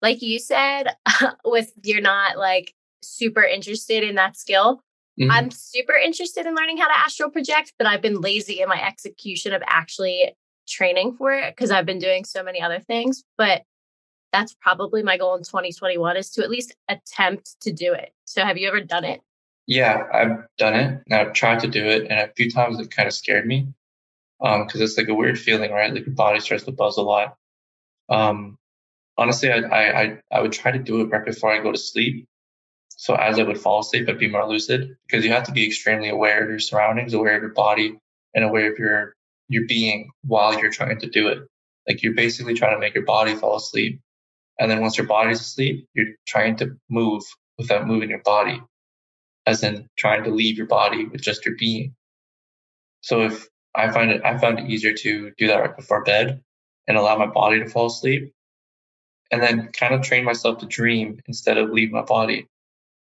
like 0.02 0.22
you 0.22 0.38
said, 0.38 0.94
with 1.44 1.72
you're 1.82 2.00
not 2.00 2.38
like 2.38 2.74
super 3.02 3.42
interested 3.42 4.02
in 4.02 4.14
that 4.14 4.36
skill. 4.36 4.82
Mhm. 5.18 5.30
I'm 5.30 5.50
super 5.50 5.94
interested 5.94 6.46
in 6.46 6.54
learning 6.54 6.78
how 6.78 6.86
to 6.86 6.98
astral 6.98 7.30
project, 7.30 7.74
but 7.78 7.86
I've 7.86 8.02
been 8.02 8.20
lazy 8.20 8.60
in 8.60 8.68
my 8.68 8.82
execution 8.82 9.52
of 9.52 9.62
actually 9.66 10.34
training 10.66 11.16
for 11.16 11.32
it 11.32 11.54
because 11.54 11.70
I've 11.70 11.86
been 11.86 11.98
doing 11.98 12.24
so 12.24 12.42
many 12.42 12.60
other 12.62 12.80
things. 12.80 13.24
But 13.36 13.64
that's 14.32 14.54
probably 14.60 15.02
my 15.02 15.16
goal 15.16 15.34
in 15.34 15.42
2021 15.42 16.16
is 16.16 16.30
to 16.30 16.42
at 16.42 16.50
least 16.50 16.74
attempt 16.88 17.60
to 17.60 17.72
do 17.72 17.92
it. 17.92 18.12
So 18.24 18.44
have 18.44 18.58
you 18.58 18.68
ever 18.68 18.80
done 18.80 19.04
it? 19.04 19.20
Yeah, 19.66 20.04
I've 20.12 20.46
done 20.58 20.74
it 20.74 21.02
and 21.08 21.14
I've 21.20 21.32
tried 21.32 21.60
to 21.60 21.68
do 21.68 21.84
it, 21.84 22.02
and 22.10 22.20
a 22.20 22.32
few 22.34 22.50
times 22.50 22.80
it 22.80 22.90
kind 22.90 23.06
of 23.06 23.14
scared 23.14 23.46
me 23.46 23.68
because 24.40 24.80
it's 24.80 24.96
like 24.96 25.08
a 25.08 25.14
weird 25.14 25.38
feeling, 25.38 25.70
right? 25.70 25.92
Like 25.92 26.06
your 26.06 26.14
body 26.14 26.40
starts 26.40 26.64
to 26.64 26.72
buzz 26.72 26.96
a 26.96 27.02
lot. 27.02 27.36
Um, 28.08 28.56
honestly, 29.16 29.52
I, 29.52 29.58
I 29.58 30.02
I 30.02 30.18
I 30.32 30.40
would 30.40 30.52
try 30.52 30.72
to 30.72 30.78
do 30.78 31.02
it 31.02 31.10
right 31.10 31.24
before 31.24 31.52
I 31.52 31.62
go 31.62 31.72
to 31.72 31.78
sleep. 31.78 32.26
So 32.88 33.14
as 33.14 33.38
I 33.38 33.44
would 33.44 33.60
fall 33.60 33.80
asleep, 33.80 34.08
I'd 34.08 34.18
be 34.18 34.28
more 34.28 34.48
lucid 34.48 34.96
because 35.06 35.24
you 35.24 35.32
have 35.32 35.44
to 35.44 35.52
be 35.52 35.66
extremely 35.66 36.08
aware 36.08 36.42
of 36.42 36.50
your 36.50 36.58
surroundings, 36.58 37.14
aware 37.14 37.36
of 37.36 37.42
your 37.42 37.52
body, 37.52 37.98
and 38.34 38.44
aware 38.44 38.72
of 38.72 38.78
your 38.78 39.14
your 39.48 39.66
being 39.66 40.10
while 40.22 40.58
you're 40.58 40.70
trying 40.70 40.98
to 40.98 41.08
do 41.08 41.28
it. 41.28 41.38
Like 41.88 42.02
you're 42.02 42.14
basically 42.14 42.54
trying 42.54 42.74
to 42.74 42.80
make 42.80 42.94
your 42.94 43.04
body 43.04 43.34
fall 43.34 43.56
asleep, 43.56 44.00
and 44.60 44.70
then 44.70 44.82
once 44.82 44.98
your 44.98 45.08
body's 45.08 45.40
asleep, 45.40 45.88
you're 45.94 46.14
trying 46.28 46.56
to 46.58 46.76
move 46.90 47.24
without 47.58 47.88
moving 47.88 48.10
your 48.10 48.22
body 48.22 48.62
as 49.46 49.64
in 49.64 49.88
trying 49.98 50.24
to 50.24 50.30
leave 50.30 50.58
your 50.58 50.66
body 50.66 51.06
with 51.06 51.22
just 51.22 51.46
your 51.46 51.56
being. 51.58 51.94
So 53.00 53.22
if 53.22 53.48
I 53.74 53.90
find 53.90 54.10
it, 54.10 54.22
I 54.24 54.38
found 54.38 54.58
it 54.58 54.70
easier 54.70 54.94
to 54.94 55.32
do 55.38 55.46
that 55.48 55.60
right 55.60 55.76
before 55.76 56.04
bed 56.04 56.42
and 56.86 56.98
allow 56.98 57.16
my 57.16 57.26
body 57.26 57.60
to 57.60 57.68
fall 57.68 57.86
asleep 57.86 58.34
and 59.30 59.42
then 59.42 59.70
kind 59.72 59.94
of 59.94 60.02
train 60.02 60.24
myself 60.24 60.58
to 60.58 60.66
dream 60.66 61.20
instead 61.26 61.58
of 61.58 61.70
leave 61.70 61.90
my 61.90 62.02
body. 62.02 62.46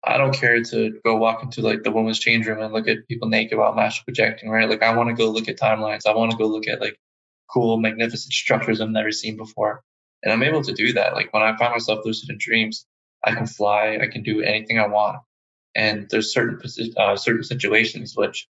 I 0.05 0.19
don't 0.19 0.35
care 0.35 0.63
to 0.63 1.01
go 1.05 1.17
walk 1.17 1.43
into 1.43 1.63
like 1.63 1.83
the 1.83 1.91
women's 1.91 2.19
change 2.21 2.47
room 2.47 2.63
and 2.63 2.73
look 2.73 2.89
at 2.89 3.09
people 3.09 3.29
naked 3.29 3.59
while 3.59 3.73
I'm 3.73 3.79
astral 3.79 4.05
projecting, 4.05 4.51
right? 4.51 4.69
Like 4.69 4.83
I 4.83 4.97
want 4.97 5.11
to 5.11 5.15
go 5.15 5.31
look 5.31 5.49
at 5.49 5.59
timelines. 5.59 6.07
I 6.07 6.15
want 6.15 6.31
to 6.33 6.37
go 6.37 6.47
look 6.47 6.69
at 6.69 6.81
like 6.81 6.97
cool, 7.53 7.79
magnificent 7.79 8.33
structures 8.33 8.81
I've 8.81 8.91
never 8.91 9.13
seen 9.13 9.37
before. 9.37 9.83
And 10.23 10.33
I'm 10.33 10.43
able 10.43 10.63
to 10.63 10.73
do 10.73 10.93
that. 10.95 11.15
Like 11.15 11.33
when 11.33 11.43
I 11.43 11.57
find 11.57 11.73
myself 11.73 12.05
lucid 12.05 12.31
in 12.31 12.39
dreams, 12.39 12.87
I 13.25 13.35
can 13.35 13.47
fly. 13.47 13.99
I 14.01 14.07
can 14.07 14.23
do 14.23 14.43
anything 14.43 14.79
I 14.79 14.87
want 14.87 15.19
and 15.79 16.09
there's 16.11 16.33
certain 16.35 16.61
uh, 16.97 17.17
certain 17.17 17.45
situations 17.45 18.15
which 18.17 18.49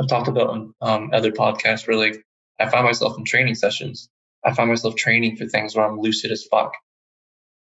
I've 0.00 0.08
talked 0.08 0.28
about 0.28 0.48
on 0.50 0.74
um, 0.80 1.10
other 1.12 1.32
podcasts 1.32 1.86
where 1.86 1.96
like 1.96 2.22
I 2.60 2.68
find 2.68 2.84
myself 2.84 3.18
in 3.18 3.24
training 3.24 3.56
sessions. 3.56 4.08
I 4.44 4.54
find 4.54 4.68
myself 4.68 4.94
training 4.94 5.36
for 5.36 5.46
things 5.46 5.74
where 5.74 5.84
I'm 5.84 6.00
lucid 6.00 6.30
as 6.30 6.44
fuck, 6.44 6.72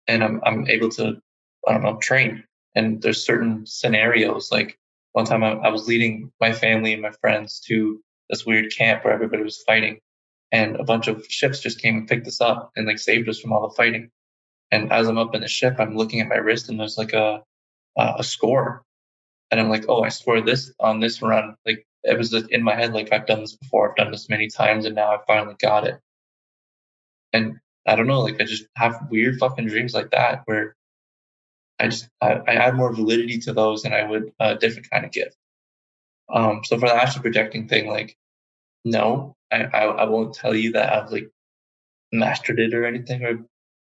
and 0.07 0.23
I'm 0.23 0.41
I'm 0.45 0.67
able 0.67 0.89
to 0.91 1.21
I 1.67 1.73
don't 1.73 1.83
know 1.83 1.97
train. 1.97 2.43
And 2.75 3.01
there's 3.01 3.25
certain 3.25 3.65
scenarios 3.65 4.51
like 4.51 4.77
one 5.13 5.25
time 5.25 5.43
I, 5.43 5.51
I 5.51 5.69
was 5.69 5.87
leading 5.87 6.31
my 6.41 6.53
family 6.53 6.93
and 6.93 7.01
my 7.01 7.11
friends 7.21 7.59
to 7.67 8.01
this 8.29 8.45
weird 8.45 8.73
camp 8.75 9.03
where 9.03 9.13
everybody 9.13 9.43
was 9.43 9.63
fighting, 9.67 9.99
and 10.51 10.75
a 10.75 10.83
bunch 10.83 11.07
of 11.07 11.25
ships 11.27 11.59
just 11.59 11.81
came 11.81 11.97
and 11.97 12.07
picked 12.07 12.27
us 12.27 12.41
up 12.41 12.71
and 12.75 12.85
like 12.87 12.99
saved 12.99 13.29
us 13.29 13.39
from 13.39 13.53
all 13.53 13.67
the 13.67 13.75
fighting. 13.75 14.11
And 14.71 14.91
as 14.91 15.07
I'm 15.07 15.17
up 15.17 15.35
in 15.35 15.41
the 15.41 15.47
ship, 15.47 15.75
I'm 15.79 15.95
looking 15.95 16.19
at 16.19 16.27
my 16.27 16.35
wrist 16.35 16.69
and 16.69 16.79
there's 16.79 16.97
like 16.97 17.13
a 17.13 17.43
uh, 17.97 18.13
a 18.19 18.23
score. 18.23 18.83
And 19.51 19.59
i'm 19.59 19.69
like 19.69 19.85
oh 19.89 20.01
i 20.03 20.09
scored 20.09 20.45
this 20.45 20.73
on 20.79 20.99
this 20.99 21.21
run. 21.21 21.55
Like 21.65 21.85
it 22.03 22.17
was 22.17 22.33
in 22.33 22.63
my 22.63 22.75
head 22.75 22.93
like 22.93 23.11
i've 23.11 23.27
done 23.27 23.41
this 23.41 23.55
before. 23.55 23.91
I've 23.91 23.97
done 23.97 24.11
this 24.11 24.29
many 24.29 24.47
times 24.47 24.85
and 24.85 24.95
now 24.95 25.11
i 25.13 25.17
finally 25.27 25.55
got 25.59 25.85
it. 25.87 25.99
And 27.33 27.59
i 27.85 27.95
don't 27.95 28.07
know 28.07 28.21
like 28.21 28.39
i 28.41 28.45
just 28.45 28.65
have 28.75 29.07
weird 29.09 29.39
fucking 29.39 29.67
dreams 29.67 29.93
like 29.93 30.11
that 30.11 30.43
where 30.45 30.75
i 31.79 31.87
just 31.87 32.07
i, 32.21 32.33
I 32.33 32.53
add 32.53 32.75
more 32.75 32.93
validity 32.93 33.39
to 33.39 33.53
those 33.53 33.83
than 33.83 33.93
i 33.93 34.03
would 34.03 34.31
a 34.39 34.55
different 34.55 34.89
kind 34.89 35.05
of 35.05 35.11
gift. 35.11 35.35
Um 36.33 36.61
so 36.63 36.79
for 36.79 36.87
the 36.87 36.95
astral 36.95 37.23
projecting 37.23 37.67
thing 37.67 37.87
like 37.87 38.17
no 38.85 39.35
i 39.51 39.63
i, 39.63 39.83
I 39.85 40.05
won't 40.05 40.33
tell 40.33 40.55
you 40.55 40.71
that 40.73 40.93
i've 40.93 41.11
like 41.11 41.29
mastered 42.11 42.59
it 42.59 42.73
or 42.73 42.85
anything 42.85 43.23
or 43.23 43.39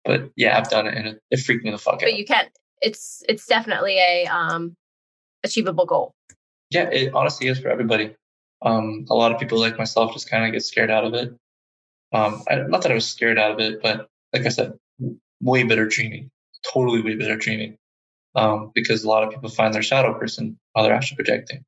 but 0.04 0.30
yeah 0.36 0.58
i've 0.58 0.70
done 0.70 0.86
it 0.86 0.94
and 0.94 1.06
it, 1.08 1.22
it 1.30 1.40
freaked 1.40 1.64
me 1.64 1.70
the 1.70 1.78
fuck 1.78 1.94
out 1.94 2.00
But 2.00 2.16
you 2.16 2.24
can't. 2.24 2.48
It's 2.82 3.22
it's 3.28 3.46
definitely 3.46 3.98
a 3.98 4.26
um 4.26 4.74
achievable 5.44 5.86
goal. 5.86 6.12
yeah, 6.70 6.88
it 6.90 7.14
honestly 7.14 7.48
is 7.48 7.58
for 7.58 7.68
everybody. 7.68 8.14
Um, 8.62 9.06
a 9.10 9.14
lot 9.14 9.32
of 9.32 9.38
people 9.38 9.58
like 9.58 9.78
myself 9.78 10.12
just 10.12 10.28
kind 10.30 10.44
of 10.44 10.52
get 10.52 10.62
scared 10.62 10.90
out 10.90 11.04
of 11.04 11.14
it. 11.14 11.30
Um, 12.12 12.42
I, 12.50 12.56
not 12.56 12.82
that 12.82 12.92
I 12.92 12.94
was 12.94 13.06
scared 13.08 13.38
out 13.38 13.52
of 13.52 13.60
it, 13.60 13.82
but 13.82 14.08
like 14.32 14.44
I 14.46 14.48
said, 14.50 14.74
way 15.40 15.62
better 15.62 15.86
dreaming, 15.86 16.30
totally 16.72 17.02
way 17.02 17.14
better 17.16 17.36
dreaming. 17.36 17.76
Um, 18.34 18.72
because 18.74 19.04
a 19.04 19.08
lot 19.08 19.22
of 19.24 19.30
people 19.30 19.48
find 19.48 19.72
their 19.72 19.82
shadow 19.82 20.12
person 20.18 20.58
while 20.72 20.84
they're 20.84 20.94
astral 20.94 21.16
projecting, 21.16 21.64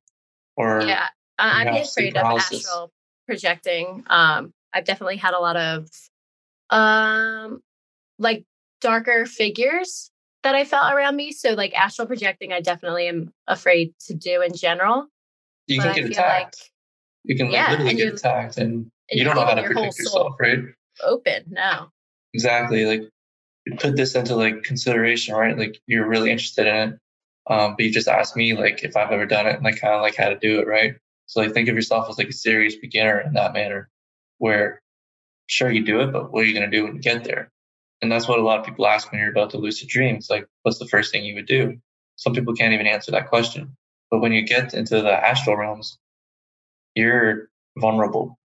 or 0.55 0.81
Yeah, 0.81 1.07
I'm 1.39 1.67
afraid 1.75 2.15
of 2.17 2.23
astral 2.23 2.91
projecting. 3.29 4.03
Um, 4.07 4.51
I've 4.73 4.85
definitely 4.85 5.17
had 5.17 5.33
a 5.33 5.39
lot 5.39 5.55
of 5.55 5.87
um 6.69 7.61
like 8.19 8.43
darker 8.81 9.25
figures 9.25 10.11
that 10.43 10.55
I 10.55 10.65
felt 10.65 10.93
around 10.93 11.15
me. 11.15 11.31
So 11.31 11.53
like 11.53 11.73
astral 11.73 12.07
projecting, 12.07 12.53
I 12.53 12.61
definitely 12.61 13.07
am 13.07 13.31
afraid 13.47 13.93
to 14.07 14.13
do 14.13 14.41
in 14.41 14.55
general. 14.55 15.07
you 15.67 15.81
can 15.81 15.93
get 15.93 16.05
attacked. 16.05 16.69
you 17.23 17.35
can 17.35 17.47
like, 17.47 17.55
yeah, 17.55 17.71
literally 17.71 17.95
get 17.95 18.13
attacked, 18.13 18.57
and 18.57 18.89
and 19.09 19.19
you 19.19 19.23
don't 19.23 19.35
know 19.35 19.45
how 19.45 19.55
to 19.55 19.61
leaving 19.61 19.71
your 19.71 19.73
whole 19.73 19.83
protect 19.87 19.99
yourself, 19.99 20.35
right? 20.39 20.59
open. 21.03 21.43
No. 21.49 21.87
Exactly. 22.33 22.85
Like 22.85 23.09
put 23.79 23.95
this 23.95 24.15
into 24.15 24.35
like 24.35 24.63
consideration, 24.63 25.35
right? 25.35 25.57
Like 25.57 25.79
you're 25.87 26.07
really 26.07 26.31
interested 26.31 26.67
in 26.67 26.75
it. 26.75 26.99
Um, 27.49 27.75
but 27.75 27.85
you 27.85 27.91
just 27.91 28.07
asked 28.07 28.35
me 28.35 28.55
like 28.55 28.83
if 28.83 28.95
I've 28.95 29.11
ever 29.11 29.25
done 29.25 29.47
it 29.47 29.55
and 29.55 29.63
like 29.63 29.79
kind 29.79 29.93
of 29.93 30.01
like 30.01 30.15
how 30.15 30.29
to 30.29 30.37
do 30.37 30.59
it, 30.59 30.67
right? 30.67 30.95
So 31.29 31.41
like 31.41 31.53
think 31.53 31.69
of 31.69 31.75
yourself 31.75 32.09
as 32.09 32.17
like 32.17 32.29
a 32.29 32.33
serious 32.33 32.75
beginner 32.75 33.19
in 33.19 33.33
that 33.33 33.53
manner, 33.53 33.87
where 34.39 34.81
sure 35.45 35.71
you 35.71 35.85
do 35.85 36.01
it, 36.01 36.11
but 36.11 36.31
what 36.31 36.41
are 36.41 36.47
you 36.47 36.55
gonna 36.55 36.71
do 36.71 36.85
when 36.85 36.95
you 36.95 37.01
get 37.01 37.23
there? 37.23 37.51
And 38.01 38.11
that's 38.11 38.27
what 38.27 38.39
a 38.39 38.41
lot 38.41 38.59
of 38.59 38.65
people 38.65 38.87
ask 38.87 39.11
when 39.11 39.21
you're 39.21 39.29
about 39.29 39.51
to 39.51 39.59
lucid 39.59 39.89
dream. 39.89 40.15
It's 40.15 40.29
like, 40.31 40.47
what's 40.63 40.79
the 40.79 40.87
first 40.87 41.11
thing 41.11 41.23
you 41.23 41.35
would 41.35 41.45
do? 41.45 41.77
Some 42.15 42.33
people 42.33 42.55
can't 42.55 42.73
even 42.73 42.87
answer 42.87 43.11
that 43.11 43.29
question. 43.29 43.77
But 44.09 44.21
when 44.21 44.31
you 44.31 44.41
get 44.41 44.73
into 44.73 45.03
the 45.03 45.11
astral 45.11 45.55
realms, 45.55 45.99
you're 46.95 47.49
vulnerable. 47.77 48.39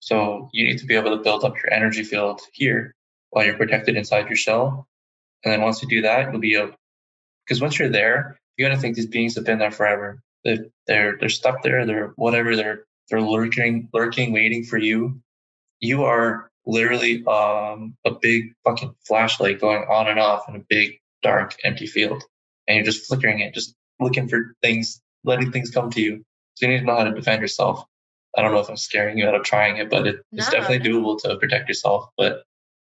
So 0.00 0.50
you 0.52 0.66
need 0.66 0.78
to 0.78 0.86
be 0.86 0.96
able 0.96 1.16
to 1.16 1.22
build 1.22 1.42
up 1.42 1.56
your 1.56 1.72
energy 1.72 2.04
field 2.04 2.42
here 2.52 2.94
while 3.30 3.46
you're 3.46 3.56
protected 3.56 3.96
inside 3.96 4.26
your 4.26 4.36
shell. 4.36 4.86
And 5.42 5.54
then 5.54 5.62
once 5.62 5.80
you 5.80 5.88
do 5.88 6.02
that, 6.02 6.30
you'll 6.30 6.40
be 6.40 6.56
able, 6.56 6.74
because 7.46 7.62
once 7.62 7.78
you're 7.78 7.88
there, 7.88 8.38
you 8.58 8.66
got 8.66 8.74
to 8.74 8.80
think 8.80 8.94
these 8.94 9.06
beings 9.06 9.36
have 9.36 9.46
been 9.46 9.58
there 9.58 9.70
forever. 9.70 10.22
They're, 10.44 10.66
they're, 10.86 11.16
they're 11.18 11.28
stuck 11.28 11.62
there. 11.62 11.86
They're 11.86 12.12
whatever. 12.16 12.56
They're, 12.56 12.84
they're 13.08 13.20
lurking, 13.20 13.88
lurking, 13.92 14.32
waiting 14.32 14.64
for 14.64 14.78
you. 14.78 15.20
You 15.80 16.04
are 16.04 16.50
literally 16.66 17.24
um, 17.26 17.96
a 18.04 18.12
big 18.20 18.52
fucking 18.64 18.94
flashlight 19.06 19.60
going 19.60 19.82
on 19.82 20.08
and 20.08 20.18
off 20.18 20.48
in 20.48 20.56
a 20.56 20.64
big, 20.68 21.00
dark, 21.22 21.56
empty 21.64 21.86
field. 21.86 22.22
And 22.68 22.76
you're 22.76 22.84
just 22.84 23.06
flickering 23.06 23.40
it, 23.40 23.54
just 23.54 23.74
looking 23.98 24.28
for 24.28 24.54
things, 24.62 25.00
letting 25.24 25.50
things 25.50 25.70
come 25.70 25.90
to 25.90 26.00
you. 26.00 26.24
So 26.54 26.66
you 26.66 26.72
need 26.72 26.80
to 26.80 26.86
know 26.86 26.96
how 26.96 27.04
to 27.04 27.12
defend 27.12 27.42
yourself. 27.42 27.84
I 28.36 28.42
don't 28.42 28.52
know 28.52 28.60
if 28.60 28.68
I'm 28.68 28.76
scaring 28.76 29.18
you 29.18 29.26
out 29.26 29.34
of 29.34 29.42
trying 29.42 29.78
it, 29.78 29.90
but 29.90 30.06
it, 30.06 30.16
it's 30.32 30.50
definitely 30.50 30.88
doable 30.88 31.20
to 31.22 31.36
protect 31.36 31.68
yourself. 31.68 32.08
But 32.16 32.44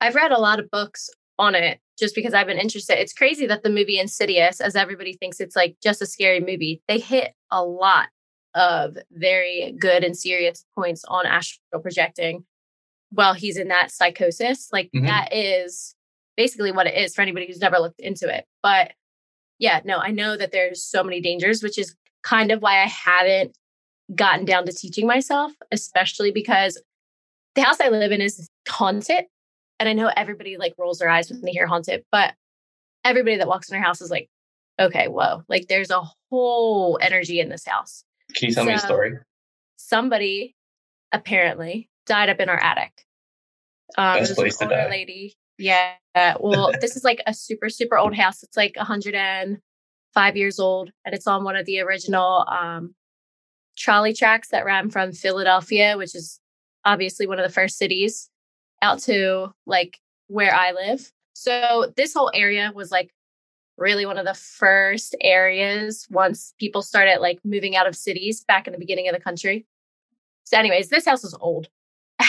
I've 0.02 0.16
read 0.16 0.32
a 0.32 0.40
lot 0.40 0.60
of 0.60 0.72
books 0.72 1.10
on 1.38 1.54
it 1.54 1.80
just 1.98 2.16
because 2.16 2.34
I've 2.34 2.48
been 2.48 2.60
interested. 2.60 3.00
It's 3.00 3.14
crazy 3.14 3.48
that 3.48 3.64
the 3.64 3.70
movie 3.70 4.00
Insidious, 4.00 4.62
as 4.62 4.76
everybody 4.76 5.14
thinks 5.14 5.40
it's 5.40 5.56
like 5.56 5.76
just 5.82 6.02
a 6.02 6.06
scary 6.06 6.40
movie, 6.40 6.82
they 6.88 7.00
hit 7.00 7.34
a 7.52 7.64
lot 7.64 8.10
of 8.56 8.98
very 9.12 9.76
good 9.80 10.04
and 10.04 10.18
serious 10.18 10.66
points 10.76 11.04
on 11.08 11.26
astral 11.26 11.82
projecting 11.82 12.46
while 13.12 13.34
he's 13.34 13.58
in 13.58 13.68
that 13.70 13.92
psychosis. 13.92 14.70
Like 14.72 14.90
Mhm. 14.96 15.08
that 15.08 15.34
is 15.34 15.96
basically 16.36 16.72
what 16.72 16.88
it 16.88 16.96
is 16.96 17.16
for 17.16 17.22
anybody 17.22 17.48
who's 17.48 17.60
never 17.60 17.80
looked 17.80 18.00
into 18.00 18.28
it. 18.34 18.46
But 18.62 18.94
yeah, 19.60 19.82
no, 19.86 19.98
I 19.98 20.12
know 20.12 20.38
that 20.38 20.52
there's 20.52 20.84
so 20.84 21.04
many 21.04 21.20
dangers, 21.22 21.64
which 21.64 21.78
is 21.80 21.96
kind 22.24 22.52
of 22.52 22.62
why 22.62 22.82
I 22.84 22.88
haven't 22.88 23.58
gotten 24.14 24.46
down 24.46 24.66
to 24.66 24.72
teaching 24.74 25.08
myself, 25.08 25.52
especially 25.72 26.32
because 26.32 26.82
the 27.56 27.62
house 27.62 27.80
I 27.80 27.90
live 27.90 28.12
in 28.12 28.22
is 28.22 28.50
haunted. 28.68 29.26
And 29.80 29.88
I 29.88 29.94
know 29.94 30.12
everybody 30.16 30.58
like 30.58 30.74
rolls 30.78 31.00
their 31.00 31.10
eyes 31.10 31.30
when 31.30 31.42
they 31.42 31.52
hear 31.52 31.68
haunted, 31.68 32.04
but 32.12 32.34
everybody 33.04 33.38
that 33.38 33.48
walks 33.48 33.70
in 33.70 33.76
their 33.76 33.84
house 33.84 34.02
is 34.02 34.10
like, 34.10 34.30
okay, 34.80 35.08
whoa, 35.08 35.44
like 35.48 35.68
there's 35.68 35.92
a 35.92 36.02
whole 36.30 36.98
energy 37.02 37.40
in 37.40 37.50
this 37.50 37.66
house. 37.66 38.04
can 38.36 38.50
you 38.50 38.56
tell 38.56 38.66
me 38.66 38.74
a 38.74 38.80
story? 38.80 39.18
Somebody 39.78 40.56
apparently 41.12 41.90
died 42.06 42.30
up 42.30 42.40
in 42.40 42.50
our 42.50 42.62
attic. 42.62 42.92
Um, 43.98 44.20
Best 44.20 44.36
place 44.36 44.58
to 44.58 44.68
die. 44.68 44.90
lady. 44.90 45.36
Yeah. 45.58 45.94
Well, 46.40 46.72
this 46.82 46.96
is 46.96 47.04
like 47.04 47.22
a 47.26 47.34
super, 47.34 47.70
super 47.70 47.98
old 47.98 48.16
house. 48.16 48.44
It's 48.44 48.58
like 48.58 48.76
105 48.76 50.38
years 50.38 50.60
old, 50.60 50.92
and 51.06 51.16
it's 51.16 51.28
on 51.28 51.44
one 51.44 51.56
of 51.56 51.66
the 51.66 51.80
original 51.82 52.46
um, 52.48 52.96
trolley 53.78 54.14
tracks 54.14 54.50
that 54.50 54.66
ran 54.66 54.90
from 54.90 55.12
Philadelphia, 55.12 55.98
which 55.98 56.16
is 56.16 56.40
obviously 56.86 57.28
one 57.28 57.40
of 57.40 57.48
the 57.48 57.54
first 57.54 57.78
cities, 57.78 58.30
out 58.82 59.00
to 59.00 59.54
like 59.66 60.00
where 60.28 60.54
I 60.54 60.72
live. 60.72 61.12
So 61.34 61.92
this 61.96 62.14
whole 62.14 62.32
area 62.34 62.72
was 62.74 62.92
like 62.92 63.12
really 63.78 64.06
one 64.06 64.18
of 64.18 64.26
the 64.26 64.34
first 64.34 65.16
areas 65.22 66.08
once 66.10 66.54
people 66.60 66.82
started 66.82 67.20
like 67.20 67.40
moving 67.44 67.76
out 67.76 67.88
of 67.88 67.96
cities 67.96 68.44
back 68.48 68.68
in 68.68 68.74
the 68.74 68.80
beginning 68.80 69.08
of 69.08 69.14
the 69.14 69.22
country. 69.22 69.66
So, 70.44 70.58
anyways, 70.58 70.90
this 70.90 71.06
house 71.06 71.24
is 71.24 71.36
old. 71.40 71.68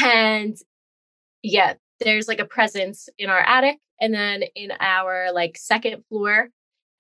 And 0.03 0.57
yeah, 1.43 1.75
there's 2.01 2.29
like 2.29 2.41
a 2.41 2.45
presence 2.45 3.09
in 3.19 3.31
our 3.31 3.41
attic 3.41 3.79
and 4.01 4.13
then 4.13 4.43
in 4.55 4.73
our 4.81 5.33
like 5.33 5.57
second 5.57 6.05
floor 6.09 6.51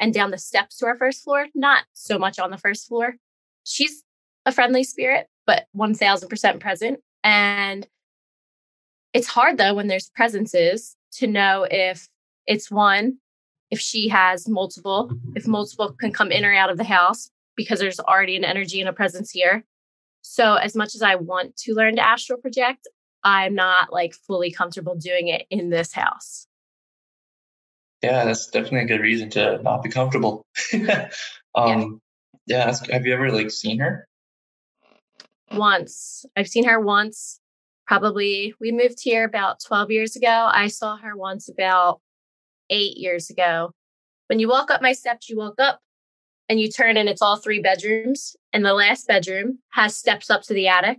and 0.00 0.14
down 0.14 0.30
the 0.30 0.38
steps 0.38 0.76
to 0.78 0.86
our 0.86 0.96
first 0.96 1.24
floor, 1.24 1.46
not 1.54 1.84
so 1.92 2.18
much 2.18 2.38
on 2.38 2.50
the 2.50 2.58
first 2.58 2.88
floor. 2.88 3.16
She's 3.64 4.04
a 4.46 4.52
friendly 4.52 4.84
spirit, 4.84 5.26
but 5.46 5.66
1000% 5.76 6.60
present. 6.60 7.00
And 7.24 7.86
it's 9.12 9.28
hard 9.28 9.58
though 9.58 9.74
when 9.74 9.88
there's 9.88 10.10
presences 10.10 10.96
to 11.12 11.26
know 11.26 11.66
if 11.70 12.08
it's 12.46 12.70
one, 12.70 13.18
if 13.70 13.78
she 13.80 14.08
has 14.08 14.48
multiple, 14.48 15.10
if 15.34 15.46
multiple 15.46 15.92
can 15.92 16.12
come 16.12 16.30
in 16.30 16.44
or 16.44 16.54
out 16.54 16.70
of 16.70 16.78
the 16.78 16.84
house 16.84 17.30
because 17.56 17.78
there's 17.80 18.00
already 18.00 18.36
an 18.36 18.44
energy 18.44 18.80
and 18.80 18.88
a 18.88 18.92
presence 18.92 19.30
here. 19.30 19.64
So, 20.22 20.54
as 20.54 20.74
much 20.74 20.94
as 20.94 21.02
I 21.02 21.16
want 21.16 21.56
to 21.58 21.74
learn 21.74 21.96
to 21.96 22.06
astral 22.06 22.40
project, 22.40 22.88
I'm 23.24 23.54
not 23.54 23.92
like 23.92 24.14
fully 24.14 24.50
comfortable 24.50 24.94
doing 24.94 25.28
it 25.28 25.46
in 25.50 25.70
this 25.70 25.92
house. 25.92 26.46
Yeah, 28.02 28.24
that's 28.24 28.46
definitely 28.46 28.82
a 28.82 28.96
good 28.96 29.02
reason 29.02 29.30
to 29.30 29.60
not 29.62 29.82
be 29.82 29.90
comfortable. 29.90 30.42
um, 31.54 32.00
yeah. 32.46 32.66
that's, 32.66 32.88
have 32.90 33.06
you 33.06 33.12
ever 33.12 33.30
like 33.32 33.50
seen 33.50 33.80
her? 33.80 34.06
Once 35.52 36.24
I've 36.36 36.48
seen 36.48 36.64
her 36.64 36.78
once, 36.78 37.40
probably 37.88 38.54
we 38.60 38.70
moved 38.70 39.02
here 39.02 39.24
about 39.24 39.60
12 39.66 39.90
years 39.90 40.14
ago. 40.14 40.48
I 40.52 40.68
saw 40.68 40.98
her 40.98 41.16
once 41.16 41.48
about 41.48 42.00
eight 42.68 42.98
years 42.98 43.30
ago. 43.30 43.72
When 44.26 44.38
you 44.38 44.48
walk 44.48 44.70
up 44.70 44.82
my 44.82 44.92
steps, 44.92 45.30
you 45.30 45.38
walk 45.38 45.54
up 45.58 45.80
and 46.50 46.60
you 46.60 46.70
turn 46.70 46.98
and 46.98 47.08
it's 47.08 47.22
all 47.22 47.36
three 47.36 47.60
bedrooms. 47.60 48.36
And 48.52 48.64
the 48.64 48.74
last 48.74 49.08
bedroom 49.08 49.60
has 49.70 49.96
steps 49.96 50.28
up 50.28 50.42
to 50.42 50.54
the 50.54 50.68
attic. 50.68 50.98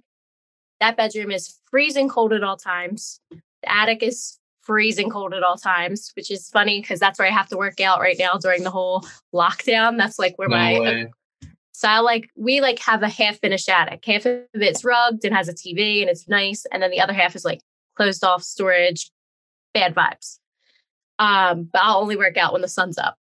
That 0.79 0.97
bedroom 0.97 1.29
is 1.29 1.59
freezing 1.69 2.09
cold 2.09 2.33
at 2.33 2.43
all 2.43 2.57
times. 2.57 3.21
The 3.29 3.71
attic 3.71 4.01
is 4.01 4.39
freezing 4.61 5.11
cold 5.11 5.35
at 5.35 5.43
all 5.43 5.57
times, 5.57 6.11
which 6.15 6.31
is 6.31 6.49
funny 6.49 6.81
because 6.81 6.99
that's 6.99 7.19
where 7.19 7.27
I 7.27 7.31
have 7.31 7.49
to 7.49 7.57
work 7.57 7.79
out 7.79 7.99
right 7.99 8.17
now 8.17 8.33
during 8.35 8.63
the 8.63 8.71
whole 8.71 9.05
lockdown. 9.33 9.97
That's 9.97 10.17
like 10.17 10.39
where 10.39 10.49
No 10.49 10.57
my 10.57 10.79
way. 10.79 11.11
So 11.79 11.87
I 11.87 11.99
like 11.99 12.29
we 12.35 12.59
like 12.59 12.77
have 12.79 13.03
a 13.03 13.07
half 13.07 13.39
finished 13.39 13.69
attic. 13.69 14.03
Half 14.03 14.25
of 14.25 14.41
it's 14.53 14.83
rugged 14.83 15.23
and 15.23 15.33
has 15.33 15.47
a 15.47 15.53
TV 15.53 16.01
and 16.01 16.09
it's 16.09 16.27
nice, 16.27 16.65
and 16.73 16.83
then 16.83 16.91
the 16.91 16.99
other 16.99 17.13
half 17.13 17.37
is 17.37 17.45
like 17.45 17.61
closed 17.95 18.21
off 18.21 18.43
storage, 18.43 19.09
bad 19.73 19.95
vibes. 19.95 20.39
Um, 21.19 21.69
but 21.71 21.81
I'll 21.81 22.01
only 22.01 22.17
work 22.17 22.35
out 22.35 22.51
when 22.51 22.61
the 22.61 22.67
sun's 22.67 22.97
up. 22.97 23.15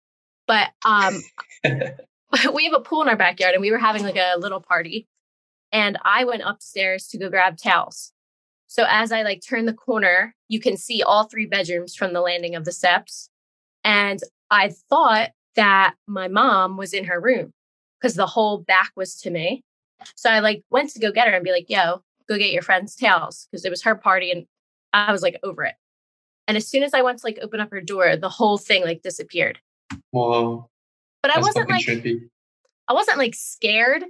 But 0.48 0.70
um, 0.84 1.22
we 2.52 2.64
have 2.64 2.74
a 2.74 2.80
pool 2.80 3.02
in 3.02 3.09
our 3.09 3.16
backyard, 3.16 3.54
and 3.54 3.61
we 3.61 3.70
were 3.70 3.78
having 3.78 4.02
like 4.02 4.16
a 4.16 4.34
little 4.36 4.61
party, 4.61 5.06
and 5.70 5.96
I 6.04 6.24
went 6.24 6.42
upstairs 6.44 7.06
to 7.11 7.18
go 7.18 7.30
grab 7.30 7.59
towels. 7.59 8.12
So 8.66 8.84
as 8.88 9.12
I 9.12 9.22
like 9.22 9.40
turn 9.40 9.66
the 9.66 9.72
corner, 9.72 10.34
you 10.48 10.59
can 10.59 10.76
see 10.76 11.00
all 11.00 11.28
three 11.28 11.46
bedrooms 11.46 11.94
from 11.94 12.12
the 12.12 12.20
landing 12.20 12.56
of 12.56 12.64
the 12.64 12.72
steps, 12.72 13.30
and 13.84 14.18
I 14.50 14.70
thought 14.90 15.30
that 15.54 15.94
my 16.09 16.26
mom 16.26 16.76
was 16.76 16.92
in 16.92 17.04
her 17.04 17.20
room 17.20 17.52
because 18.01 18.14
the 18.14 18.26
whole 18.26 18.59
back 18.59 18.92
was 18.96 19.16
to 19.22 19.30
me. 19.30 19.62
So 20.16 20.30
I 20.30 20.40
like 20.40 20.62
went 20.70 20.90
to 20.90 21.01
go 21.01 21.11
get 21.12 21.28
her 21.28 21.34
and 21.34 21.44
be 21.44 21.53
like, 21.53 21.68
yo, 21.68 22.03
go 22.28 22.38
get 22.38 22.53
your 22.53 22.62
friend's 22.62 22.94
tails 22.94 23.49
because 23.51 23.64
it 23.64 23.70
was 23.70 23.82
her 23.82 23.94
party 23.94 24.30
and 24.30 24.46
I 24.92 25.12
was 25.12 25.22
like 25.22 25.38
over 25.42 25.64
it. 25.64 25.74
And 26.46 26.57
as 26.57 26.66
soon 26.66 26.82
as 26.82 26.94
I 26.94 27.03
went 27.03 27.18
to 27.18 27.26
like 27.26 27.38
open 27.42 27.61
up 27.61 27.70
her 27.70 27.80
door, 27.80 28.16
the 28.16 28.28
whole 28.28 28.59
thing 28.59 28.84
like 28.84 29.03
disappeared. 29.03 29.59
Whoa, 30.11 30.68
But 31.22 31.36
I 31.36 31.40
wasn't 31.40 31.68
like 31.68 31.84
trippy. 31.84 32.28
I 32.86 32.92
wasn't 32.92 33.18
like 33.18 33.34
scared 33.34 34.05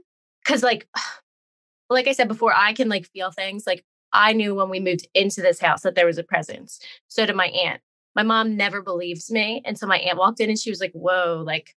because 0.45 0.63
like 0.63 0.89
like 1.91 2.07
I 2.07 2.13
said 2.13 2.29
before, 2.29 2.55
I 2.55 2.75
can 2.75 2.89
like 2.89 3.07
feel 3.07 3.31
things. 3.31 3.67
Like 3.67 3.85
I 4.13 4.33
knew 4.33 4.55
when 4.55 4.71
we 4.71 4.81
moved 4.81 5.09
into 5.15 5.41
this 5.41 5.61
house 5.61 5.83
that 5.83 5.95
there 5.95 6.07
was 6.07 6.19
a 6.19 6.25
presence. 6.25 6.81
So 7.09 7.27
did 7.27 7.37
my 7.37 7.49
aunt. 7.49 7.81
My 8.15 8.23
mom 8.23 8.57
never 8.57 8.83
believes 8.83 9.31
me 9.31 9.63
until 9.65 9.89
my 9.89 9.99
aunt 9.99 10.19
walked 10.19 10.41
in 10.41 10.49
and 10.49 10.59
she 10.59 10.71
was 10.71 10.81
like, 10.81 10.93
whoa, 10.93 11.43
like 11.45 11.75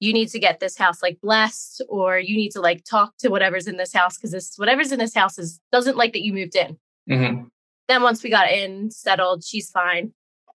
you 0.00 0.12
need 0.12 0.28
to 0.28 0.38
get 0.38 0.60
this 0.60 0.76
house 0.76 1.02
like 1.02 1.20
blessed 1.20 1.82
or 1.88 2.18
you 2.18 2.36
need 2.36 2.50
to 2.50 2.60
like 2.60 2.84
talk 2.84 3.16
to 3.18 3.28
whatever's 3.28 3.66
in 3.66 3.76
this 3.76 3.92
house 3.92 4.16
because 4.16 4.32
this 4.32 4.54
whatever's 4.56 4.92
in 4.92 4.98
this 4.98 5.14
house 5.14 5.38
is 5.38 5.60
doesn't 5.72 5.96
like 5.96 6.12
that 6.12 6.22
you 6.22 6.32
moved 6.32 6.56
in. 6.56 6.78
Mhm. 7.08 7.48
Then 7.88 8.02
once 8.02 8.22
we 8.22 8.30
got 8.30 8.50
in, 8.50 8.90
settled, 8.90 9.44
she's 9.44 9.70
fine. 9.70 10.12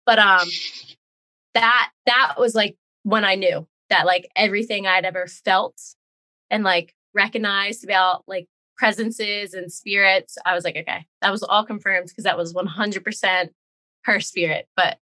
But 0.04 0.18
um 0.18 0.48
that 1.54 1.90
that 2.06 2.34
was 2.38 2.54
like 2.54 2.76
when 3.02 3.24
I 3.24 3.34
knew 3.34 3.66
that 3.90 4.06
like 4.06 4.28
everything 4.36 4.86
I'd 4.86 5.04
ever 5.04 5.26
felt 5.26 5.80
and 6.50 6.64
like 6.64 6.94
recognized 7.14 7.84
about 7.84 8.24
like 8.26 8.46
presences 8.76 9.54
and 9.54 9.72
spirits, 9.72 10.36
I 10.44 10.54
was 10.54 10.64
like, 10.64 10.76
okay, 10.76 11.06
that 11.22 11.30
was 11.32 11.42
all 11.42 11.64
confirmed 11.64 12.08
because 12.08 12.24
that 12.24 12.36
was 12.36 12.52
100% 12.52 13.48
her 14.04 14.20
spirit. 14.20 14.68
But 14.76 14.98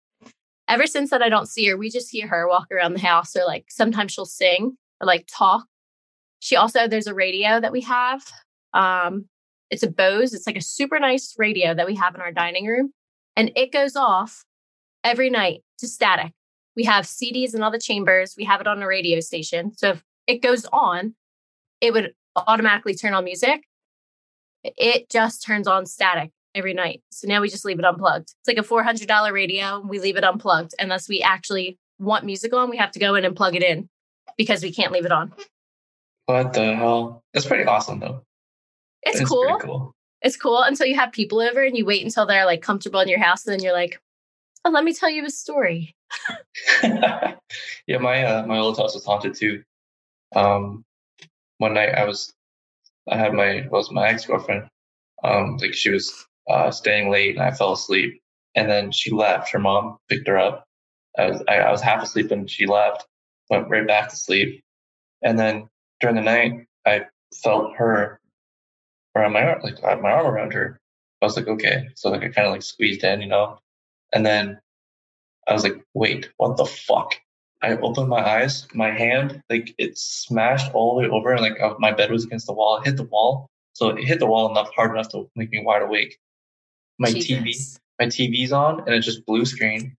ever 0.67 0.87
since 0.87 1.09
that, 1.09 1.21
I 1.21 1.29
don't 1.29 1.47
see 1.47 1.67
her. 1.67 1.77
We 1.77 1.89
just 1.89 2.07
see 2.07 2.21
her 2.21 2.47
walk 2.47 2.67
around 2.71 2.93
the 2.93 2.99
house 2.99 3.35
or 3.35 3.45
like 3.45 3.65
sometimes 3.69 4.11
she'll 4.11 4.25
sing 4.25 4.77
or 5.01 5.07
like 5.07 5.27
talk. 5.27 5.65
She 6.39 6.55
also, 6.55 6.87
there's 6.87 7.07
a 7.07 7.13
radio 7.13 7.59
that 7.59 7.71
we 7.71 7.81
have. 7.81 8.23
Um, 8.73 9.25
it's 9.69 9.83
a 9.83 9.89
Bose. 9.89 10.33
It's 10.33 10.47
like 10.47 10.57
a 10.57 10.61
super 10.61 10.99
nice 10.99 11.35
radio 11.37 11.73
that 11.73 11.87
we 11.87 11.95
have 11.95 12.15
in 12.15 12.21
our 12.21 12.31
dining 12.31 12.67
room. 12.67 12.93
And 13.35 13.51
it 13.55 13.71
goes 13.71 13.95
off 13.95 14.43
every 15.03 15.29
night 15.29 15.63
to 15.79 15.87
static. 15.87 16.31
We 16.75 16.83
have 16.83 17.05
CDs 17.05 17.55
in 17.55 17.63
all 17.63 17.71
the 17.71 17.79
chambers. 17.79 18.35
We 18.37 18.45
have 18.45 18.61
it 18.61 18.67
on 18.67 18.81
a 18.81 18.87
radio 18.87 19.19
station. 19.19 19.73
So 19.75 19.91
if 19.91 20.03
it 20.27 20.41
goes 20.41 20.65
on, 20.71 21.15
it 21.81 21.93
would 21.93 22.13
automatically 22.35 22.95
turn 22.95 23.13
on 23.13 23.23
music. 23.23 23.63
It 24.63 25.09
just 25.09 25.43
turns 25.43 25.67
on 25.67 25.85
static 25.85 26.31
every 26.55 26.73
night. 26.73 27.01
So 27.11 27.27
now 27.27 27.41
we 27.41 27.49
just 27.49 27.65
leave 27.65 27.79
it 27.79 27.85
unplugged. 27.85 28.33
It's 28.39 28.47
like 28.47 28.57
a 28.57 28.61
$400 28.61 29.31
radio. 29.31 29.79
We 29.79 29.99
leave 29.99 30.17
it 30.17 30.23
unplugged 30.23 30.73
unless 30.79 31.09
we 31.09 31.21
actually 31.21 31.77
want 31.99 32.25
music 32.25 32.53
on. 32.53 32.69
We 32.69 32.77
have 32.77 32.91
to 32.91 32.99
go 32.99 33.15
in 33.15 33.25
and 33.25 33.35
plug 33.35 33.55
it 33.55 33.63
in 33.63 33.89
because 34.37 34.63
we 34.63 34.71
can't 34.71 34.91
leave 34.91 35.05
it 35.05 35.11
on. 35.11 35.33
What 36.25 36.53
the 36.53 36.75
hell? 36.75 37.23
That's 37.33 37.45
pretty 37.45 37.65
awesome 37.65 37.99
though. 37.99 38.23
It's 39.03 39.23
cool. 39.27 39.57
Cool. 39.59 39.93
It's 40.21 40.37
cool 40.37 40.61
until 40.61 40.87
you 40.87 40.95
have 40.95 41.11
people 41.11 41.41
over 41.41 41.63
and 41.63 41.77
you 41.77 41.85
wait 41.85 42.03
until 42.03 42.25
they're 42.25 42.45
like 42.45 42.61
comfortable 42.61 43.01
in 43.01 43.09
your 43.09 43.19
house. 43.19 43.45
And 43.45 43.53
then 43.53 43.63
you're 43.63 43.73
like, 43.73 43.99
oh, 44.63 44.69
let 44.69 44.83
me 44.83 44.93
tell 44.93 45.09
you 45.09 45.25
a 45.25 45.29
story. 45.29 45.95
yeah, 46.83 47.97
my 47.99 48.23
uh, 48.23 48.45
my 48.45 48.59
old 48.59 48.77
house 48.77 48.93
was 48.93 49.05
haunted 49.05 49.35
too. 49.35 49.63
Um, 50.35 50.85
one 51.57 51.73
night 51.73 51.89
I 51.89 52.05
was, 52.05 52.33
I 53.09 53.17
had 53.17 53.33
my 53.33 53.67
was 53.69 53.91
my 53.91 54.07
ex 54.07 54.25
girlfriend. 54.25 54.69
Um, 55.23 55.57
like 55.57 55.73
she 55.73 55.89
was 55.89 56.25
uh, 56.49 56.71
staying 56.71 57.09
late 57.11 57.35
and 57.35 57.43
I 57.43 57.51
fell 57.51 57.73
asleep, 57.73 58.21
and 58.55 58.69
then 58.69 58.91
she 58.91 59.11
left. 59.11 59.51
Her 59.51 59.59
mom 59.59 59.97
picked 60.09 60.27
her 60.27 60.37
up. 60.37 60.65
I 61.17 61.27
was 61.29 61.43
I, 61.47 61.57
I 61.59 61.71
was 61.71 61.81
half 61.81 62.03
asleep 62.03 62.31
and 62.31 62.49
she 62.49 62.65
left. 62.65 63.05
Went 63.49 63.69
right 63.69 63.85
back 63.87 64.09
to 64.09 64.15
sleep, 64.15 64.63
and 65.21 65.37
then 65.37 65.67
during 65.99 66.15
the 66.15 66.21
night 66.21 66.65
I 66.85 67.05
felt 67.43 67.75
her 67.77 68.19
around 69.15 69.33
my 69.33 69.43
arm, 69.43 69.61
like 69.63 69.83
I 69.83 69.91
had 69.91 70.01
my 70.01 70.11
arm 70.11 70.27
around 70.27 70.53
her. 70.53 70.79
I 71.21 71.25
was 71.25 71.37
like, 71.37 71.47
okay. 71.47 71.87
So 71.95 72.09
like 72.09 72.23
I 72.23 72.29
kind 72.29 72.47
of 72.47 72.53
like 72.53 72.63
squeezed 72.63 73.03
in, 73.03 73.21
you 73.21 73.27
know, 73.27 73.57
and 74.13 74.25
then 74.25 74.59
I 75.47 75.53
was 75.53 75.63
like, 75.63 75.83
wait, 75.93 76.29
what 76.37 76.57
the 76.57 76.65
fuck? 76.65 77.15
I 77.61 77.77
opened 77.77 78.09
my 78.09 78.27
eyes, 78.27 78.67
my 78.73 78.91
hand, 78.91 79.41
like 79.49 79.73
it 79.77 79.97
smashed 79.97 80.73
all 80.73 80.95
the 80.95 81.01
way 81.01 81.09
over, 81.09 81.31
and 81.31 81.41
like 81.41 81.59
uh, 81.61 81.75
my 81.79 81.91
bed 81.93 82.11
was 82.11 82.25
against 82.25 82.45
the 82.47 82.53
wall. 82.53 82.77
It 82.77 82.85
hit 82.85 82.97
the 82.97 83.03
wall, 83.03 83.49
so 83.73 83.89
it 83.89 84.03
hit 84.03 84.19
the 84.19 84.25
wall 84.25 84.49
enough, 84.51 84.69
hard 84.75 84.91
enough 84.91 85.09
to 85.09 85.29
make 85.35 85.49
me 85.51 85.63
wide 85.63 85.81
awake. 85.81 86.17
My 87.03 87.09
TV, 87.09 87.79
my 87.99 88.05
TV's 88.05 88.51
on, 88.51 88.79
and 88.81 88.95
it's 88.95 89.05
just 89.05 89.25
blue 89.25 89.45
screen, 89.45 89.95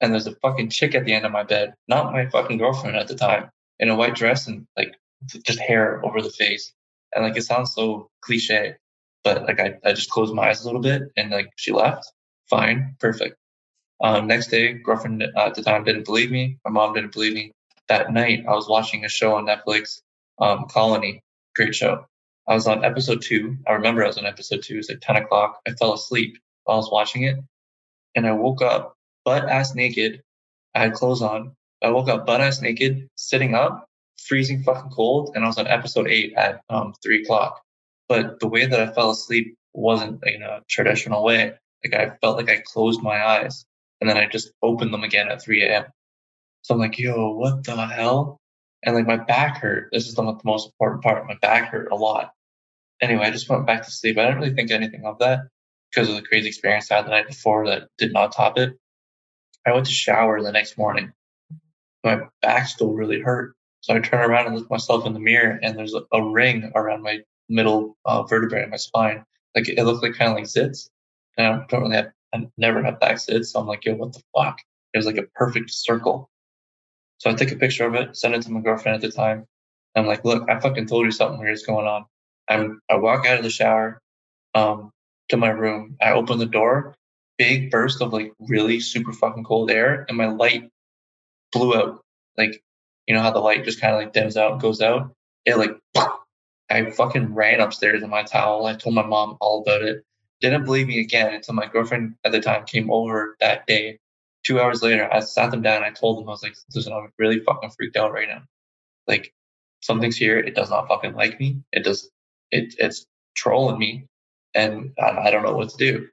and 0.00 0.12
there's 0.12 0.26
a 0.26 0.36
fucking 0.36 0.70
chick 0.70 0.94
at 0.94 1.04
the 1.04 1.12
end 1.12 1.26
of 1.26 1.32
my 1.32 1.42
bed, 1.42 1.74
not 1.88 2.12
my 2.12 2.26
fucking 2.26 2.58
girlfriend 2.58 2.96
at 2.96 3.08
the 3.08 3.14
time, 3.14 3.50
in 3.80 3.88
a 3.88 3.96
white 3.96 4.14
dress 4.14 4.46
and 4.46 4.66
like 4.76 4.94
just 5.44 5.58
hair 5.58 6.04
over 6.04 6.22
the 6.22 6.30
face, 6.30 6.72
and 7.14 7.24
like 7.24 7.36
it 7.36 7.42
sounds 7.42 7.74
so 7.74 8.08
cliche, 8.20 8.76
but 9.24 9.42
like 9.42 9.60
I, 9.60 9.74
I 9.84 9.92
just 9.92 10.10
closed 10.10 10.34
my 10.34 10.48
eyes 10.48 10.62
a 10.62 10.66
little 10.66 10.80
bit, 10.80 11.02
and 11.16 11.30
like 11.30 11.50
she 11.56 11.72
left, 11.72 12.10
fine, 12.48 12.96
perfect. 13.00 13.36
Um, 14.00 14.26
next 14.26 14.48
day, 14.48 14.74
girlfriend 14.74 15.22
uh, 15.22 15.46
at 15.46 15.54
the 15.54 15.62
time 15.62 15.84
didn't 15.84 16.04
believe 16.04 16.30
me. 16.30 16.58
My 16.64 16.70
mom 16.70 16.94
didn't 16.94 17.12
believe 17.12 17.34
me. 17.34 17.52
That 17.88 18.12
night, 18.12 18.44
I 18.46 18.54
was 18.54 18.68
watching 18.68 19.04
a 19.04 19.08
show 19.08 19.34
on 19.34 19.46
Netflix, 19.46 20.00
um, 20.38 20.66
Colony. 20.68 21.22
Great 21.54 21.74
show. 21.74 22.06
I 22.48 22.54
was 22.54 22.66
on 22.66 22.84
episode 22.84 23.22
two. 23.22 23.56
I 23.66 23.72
remember 23.72 24.04
I 24.04 24.06
was 24.06 24.18
on 24.18 24.26
episode 24.26 24.62
two. 24.62 24.74
It 24.74 24.78
was 24.78 24.88
like 24.88 25.00
10 25.00 25.16
o'clock. 25.16 25.60
I 25.66 25.72
fell 25.72 25.94
asleep 25.94 26.38
while 26.64 26.76
I 26.76 26.78
was 26.78 26.90
watching 26.90 27.24
it. 27.24 27.38
And 28.14 28.26
I 28.26 28.32
woke 28.32 28.62
up 28.62 28.94
butt 29.24 29.48
ass 29.48 29.74
naked. 29.74 30.22
I 30.74 30.80
had 30.80 30.94
clothes 30.94 31.22
on. 31.22 31.56
I 31.82 31.90
woke 31.90 32.08
up 32.08 32.26
butt 32.26 32.40
ass 32.40 32.62
naked, 32.62 33.08
sitting 33.16 33.54
up, 33.54 33.86
freezing 34.16 34.62
fucking 34.62 34.90
cold. 34.90 35.32
And 35.34 35.44
I 35.44 35.48
was 35.48 35.58
on 35.58 35.66
episode 35.66 36.08
eight 36.08 36.34
at 36.36 36.60
um, 36.70 36.94
three 37.02 37.22
o'clock. 37.22 37.62
But 38.08 38.38
the 38.38 38.48
way 38.48 38.66
that 38.66 38.80
I 38.80 38.92
fell 38.92 39.10
asleep 39.10 39.56
wasn't 39.74 40.22
in 40.24 40.42
a 40.42 40.62
traditional 40.68 41.24
way. 41.24 41.54
Like 41.84 41.94
I 41.94 42.16
felt 42.20 42.36
like 42.36 42.48
I 42.48 42.62
closed 42.64 43.02
my 43.02 43.24
eyes 43.24 43.64
and 44.00 44.08
then 44.08 44.16
I 44.16 44.26
just 44.26 44.52
opened 44.62 44.92
them 44.92 45.04
again 45.04 45.28
at 45.28 45.42
3 45.42 45.62
a.m. 45.64 45.84
So 46.62 46.74
I'm 46.74 46.80
like, 46.80 46.98
yo, 46.98 47.32
what 47.32 47.64
the 47.64 47.76
hell? 47.86 48.38
And 48.82 48.94
like 48.94 49.06
my 49.06 49.16
back 49.16 49.58
hurt. 49.58 49.88
This 49.92 50.06
is 50.06 50.14
the 50.14 50.22
the 50.22 50.40
most 50.44 50.66
important 50.68 51.02
part. 51.02 51.26
My 51.26 51.36
back 51.40 51.70
hurt 51.70 51.90
a 51.90 51.96
lot. 51.96 52.32
Anyway, 53.00 53.24
I 53.24 53.30
just 53.30 53.48
went 53.48 53.66
back 53.66 53.84
to 53.84 53.90
sleep. 53.90 54.18
I 54.18 54.24
didn't 54.24 54.40
really 54.40 54.54
think 54.54 54.70
anything 54.70 55.04
of 55.04 55.18
that 55.18 55.40
because 55.90 56.08
of 56.08 56.16
the 56.16 56.22
crazy 56.22 56.48
experience 56.48 56.90
I 56.90 56.96
had 56.96 57.06
the 57.06 57.10
night 57.10 57.26
before 57.26 57.66
that 57.68 57.88
did 57.98 58.12
not 58.12 58.32
top 58.32 58.58
it. 58.58 58.78
I 59.66 59.72
went 59.72 59.86
to 59.86 59.92
shower 59.92 60.42
the 60.42 60.52
next 60.52 60.78
morning. 60.78 61.12
My 62.04 62.20
back 62.42 62.68
still 62.68 62.92
really 62.92 63.20
hurt. 63.20 63.54
So 63.80 63.94
I 63.94 64.00
turn 64.00 64.28
around 64.28 64.46
and 64.46 64.56
look 64.56 64.70
myself 64.70 65.06
in 65.06 65.12
the 65.12 65.20
mirror 65.20 65.58
and 65.62 65.76
there's 65.76 65.94
a, 65.94 66.02
a 66.12 66.22
ring 66.22 66.70
around 66.74 67.02
my 67.02 67.20
middle 67.48 67.96
uh, 68.04 68.22
vertebrae 68.22 68.64
in 68.64 68.70
my 68.70 68.76
spine. 68.76 69.24
Like 69.54 69.68
it 69.68 69.82
looked 69.84 70.02
like 70.02 70.14
kind 70.14 70.30
of 70.30 70.36
like 70.36 70.44
zits. 70.44 70.88
And 71.36 71.46
I 71.46 71.66
don't 71.68 71.82
really 71.82 71.96
have 71.96 72.12
I 72.34 72.48
never 72.56 72.82
had 72.82 73.00
back 73.00 73.16
zits. 73.16 73.46
So 73.46 73.60
I'm 73.60 73.66
like, 73.66 73.84
yo, 73.84 73.94
what 73.94 74.12
the 74.12 74.22
fuck? 74.36 74.58
It 74.92 74.98
was 74.98 75.06
like 75.06 75.18
a 75.18 75.26
perfect 75.34 75.70
circle. 75.70 76.30
So 77.18 77.30
I 77.30 77.34
take 77.34 77.52
a 77.52 77.56
picture 77.56 77.86
of 77.86 77.94
it, 77.94 78.16
send 78.16 78.34
it 78.34 78.42
to 78.42 78.50
my 78.50 78.60
girlfriend 78.60 78.96
at 78.96 79.00
the 79.00 79.14
time. 79.14 79.46
I'm 79.94 80.06
like, 80.06 80.24
look, 80.24 80.48
I 80.48 80.60
fucking 80.60 80.86
told 80.86 81.06
you 81.06 81.10
something 81.12 81.40
weird 81.40 81.54
is 81.54 81.64
going 81.64 81.86
on. 81.86 82.04
I'm, 82.48 82.80
I 82.90 82.96
walk 82.96 83.26
out 83.26 83.38
of 83.38 83.44
the 83.44 83.50
shower, 83.50 84.00
um, 84.54 84.90
to 85.30 85.36
my 85.36 85.48
room. 85.48 85.96
I 86.00 86.12
open 86.12 86.38
the 86.38 86.46
door, 86.46 86.94
big 87.38 87.70
burst 87.70 88.02
of 88.02 88.12
like 88.12 88.32
really 88.38 88.80
super 88.80 89.12
fucking 89.12 89.44
cold 89.44 89.70
air, 89.70 90.04
and 90.08 90.16
my 90.16 90.26
light 90.26 90.70
blew 91.52 91.74
out. 91.74 92.00
Like, 92.36 92.62
you 93.06 93.14
know 93.14 93.22
how 93.22 93.30
the 93.30 93.40
light 93.40 93.64
just 93.64 93.80
kind 93.80 93.94
of 93.94 94.00
like 94.00 94.12
dims 94.12 94.36
out 94.36 94.52
and 94.52 94.60
goes 94.60 94.82
out? 94.82 95.12
It 95.46 95.56
like, 95.56 95.76
I 96.70 96.90
fucking 96.90 97.34
ran 97.34 97.60
upstairs 97.60 98.02
in 98.02 98.10
my 98.10 98.22
towel. 98.24 98.66
I 98.66 98.74
told 98.74 98.94
my 98.94 99.06
mom 99.06 99.36
all 99.40 99.62
about 99.62 99.82
it 99.82 100.04
didn't 100.40 100.64
believe 100.64 100.86
me 100.86 101.00
again 101.00 101.34
until 101.34 101.54
my 101.54 101.66
girlfriend 101.66 102.14
at 102.24 102.32
the 102.32 102.40
time 102.40 102.64
came 102.66 102.90
over 102.90 103.36
that 103.40 103.66
day. 103.66 103.98
Two 104.46 104.60
hours 104.60 104.80
later, 104.80 105.12
I 105.12 105.20
sat 105.20 105.50
them 105.50 105.62
down. 105.62 105.82
I 105.82 105.90
told 105.90 106.18
them, 106.18 106.28
I 106.28 106.30
was 106.30 106.42
like, 106.44 106.54
listen, 106.72 106.92
I'm 106.92 107.12
really 107.18 107.40
fucking 107.40 107.70
freaked 107.70 107.96
out 107.96 108.12
right 108.12 108.28
now. 108.28 108.42
Like, 109.08 109.34
something's 109.80 110.16
here. 110.16 110.38
It 110.38 110.54
does 110.54 110.70
not 110.70 110.86
fucking 110.86 111.14
like 111.14 111.40
me. 111.40 111.62
It 111.72 111.82
does, 111.82 112.08
it, 112.52 112.76
it's 112.78 113.06
trolling 113.34 113.78
me. 113.78 114.06
And 114.54 114.92
I, 115.00 115.26
I 115.26 115.30
don't 115.32 115.42
know 115.42 115.56
what 115.56 115.70
to 115.70 115.76
do. 115.76 116.08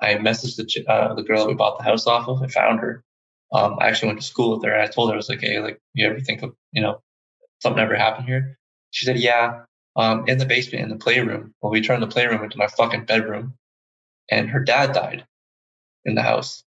I 0.00 0.14
messaged 0.14 0.56
the, 0.56 0.88
uh, 0.88 1.14
the 1.14 1.24
girl 1.24 1.40
that 1.40 1.48
we 1.48 1.54
bought 1.54 1.78
the 1.78 1.84
house 1.84 2.06
off 2.06 2.28
of. 2.28 2.40
I 2.42 2.46
found 2.46 2.78
her. 2.78 3.02
Um, 3.52 3.78
I 3.80 3.88
actually 3.88 4.10
went 4.10 4.20
to 4.20 4.26
school 4.26 4.54
with 4.54 4.64
her. 4.64 4.72
And 4.72 4.82
I 4.82 4.86
told 4.86 5.10
her, 5.10 5.14
I 5.14 5.16
was 5.16 5.28
like, 5.28 5.40
hey, 5.40 5.58
like, 5.58 5.80
you 5.94 6.06
ever 6.06 6.20
think 6.20 6.42
of, 6.42 6.54
you 6.72 6.82
know, 6.82 7.00
something 7.60 7.82
ever 7.82 7.96
happened 7.96 8.28
here? 8.28 8.56
She 8.92 9.04
said, 9.04 9.18
yeah, 9.18 9.64
um, 9.96 10.28
in 10.28 10.38
the 10.38 10.46
basement 10.46 10.84
in 10.84 10.90
the 10.90 10.96
playroom. 10.96 11.54
Well, 11.60 11.72
we 11.72 11.80
turned 11.80 12.04
the 12.04 12.06
playroom 12.06 12.44
into 12.44 12.56
my 12.56 12.68
fucking 12.68 13.06
bedroom, 13.06 13.54
and 14.30 14.50
her 14.50 14.60
dad 14.60 14.92
died 14.92 15.26
in 16.04 16.14
the 16.14 16.22
house, 16.22 16.62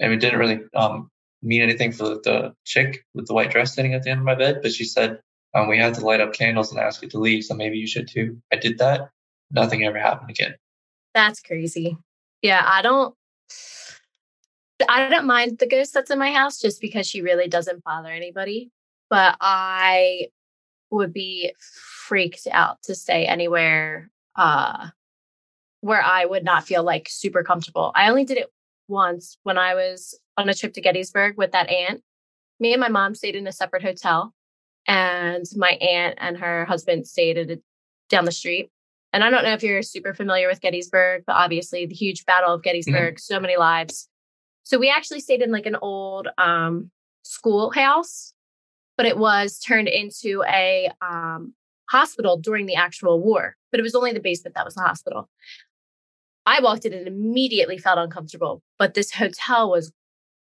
and 0.00 0.12
it 0.12 0.20
didn't 0.20 0.38
really 0.38 0.60
um, 0.74 1.10
mean 1.42 1.62
anything 1.62 1.92
for 1.92 2.04
the 2.22 2.54
chick 2.64 3.04
with 3.14 3.26
the 3.26 3.34
white 3.34 3.50
dress 3.50 3.74
sitting 3.74 3.94
at 3.94 4.02
the 4.02 4.10
end 4.10 4.20
of 4.20 4.26
my 4.26 4.34
bed. 4.34 4.60
But 4.62 4.72
she 4.72 4.84
said 4.84 5.20
um, 5.54 5.68
we 5.68 5.78
had 5.78 5.94
to 5.94 6.04
light 6.04 6.20
up 6.20 6.32
candles 6.32 6.70
and 6.70 6.80
ask 6.80 7.02
you 7.02 7.08
to 7.08 7.18
leave, 7.18 7.44
so 7.44 7.54
maybe 7.54 7.78
you 7.78 7.86
should 7.86 8.08
too. 8.08 8.40
I 8.52 8.56
did 8.56 8.78
that. 8.78 9.10
Nothing 9.50 9.84
ever 9.84 9.98
happened 9.98 10.30
again. 10.30 10.54
That's 11.14 11.40
crazy. 11.40 11.96
Yeah, 12.42 12.62
I 12.64 12.82
don't. 12.82 13.14
I 14.88 15.08
don't 15.08 15.26
mind 15.26 15.58
the 15.58 15.66
ghost 15.66 15.94
that's 15.94 16.10
in 16.10 16.18
my 16.18 16.32
house 16.32 16.60
just 16.60 16.80
because 16.80 17.06
she 17.06 17.22
really 17.22 17.48
doesn't 17.48 17.82
bother 17.82 18.10
anybody. 18.10 18.70
But 19.08 19.36
I 19.40 20.28
would 20.90 21.12
be 21.12 21.52
freaked 22.06 22.46
out 22.50 22.82
to 22.82 22.94
stay 22.94 23.26
anywhere 23.26 24.10
uh 24.36 24.88
where 25.80 26.02
I 26.02 26.24
would 26.24 26.44
not 26.44 26.66
feel 26.66 26.82
like 26.82 27.08
super 27.08 27.42
comfortable. 27.42 27.92
I 27.94 28.08
only 28.08 28.24
did 28.24 28.38
it 28.38 28.50
once 28.88 29.38
when 29.42 29.58
I 29.58 29.74
was 29.74 30.18
on 30.36 30.48
a 30.48 30.54
trip 30.54 30.72
to 30.74 30.80
Gettysburg 30.80 31.36
with 31.36 31.52
that 31.52 31.68
aunt. 31.68 32.02
Me 32.58 32.72
and 32.72 32.80
my 32.80 32.88
mom 32.88 33.14
stayed 33.14 33.36
in 33.36 33.46
a 33.46 33.52
separate 33.52 33.82
hotel 33.82 34.32
and 34.86 35.44
my 35.56 35.72
aunt 35.72 36.16
and 36.18 36.38
her 36.38 36.64
husband 36.64 37.06
stayed 37.06 37.38
at 37.38 37.50
a, 37.50 37.60
down 38.08 38.24
the 38.24 38.32
street. 38.32 38.70
And 39.12 39.24
I 39.24 39.30
don't 39.30 39.44
know 39.44 39.52
if 39.52 39.62
you're 39.62 39.82
super 39.82 40.14
familiar 40.14 40.48
with 40.48 40.60
Gettysburg, 40.60 41.24
but 41.26 41.36
obviously 41.36 41.86
the 41.86 41.94
huge 41.94 42.24
battle 42.24 42.54
of 42.54 42.62
Gettysburg, 42.62 43.14
mm-hmm. 43.14 43.34
so 43.34 43.40
many 43.40 43.56
lives. 43.56 44.08
So 44.64 44.78
we 44.78 44.90
actually 44.90 45.20
stayed 45.20 45.42
in 45.42 45.52
like 45.52 45.66
an 45.66 45.76
old 45.76 46.28
um 46.38 46.90
schoolhouse 47.22 48.32
but 48.96 49.06
it 49.06 49.18
was 49.18 49.58
turned 49.58 49.88
into 49.88 50.42
a 50.48 50.90
um, 51.02 51.54
hospital 51.90 52.36
during 52.36 52.66
the 52.66 52.74
actual 52.74 53.20
war. 53.20 53.56
But 53.70 53.80
it 53.80 53.82
was 53.82 53.94
only 53.94 54.12
the 54.12 54.20
basement 54.20 54.54
that 54.54 54.64
was 54.64 54.74
the 54.74 54.82
hospital. 54.82 55.28
I 56.46 56.60
walked 56.60 56.84
in 56.84 56.92
and 56.92 57.06
immediately 57.06 57.76
felt 57.76 57.98
uncomfortable, 57.98 58.62
but 58.78 58.94
this 58.94 59.12
hotel 59.12 59.70
was 59.70 59.92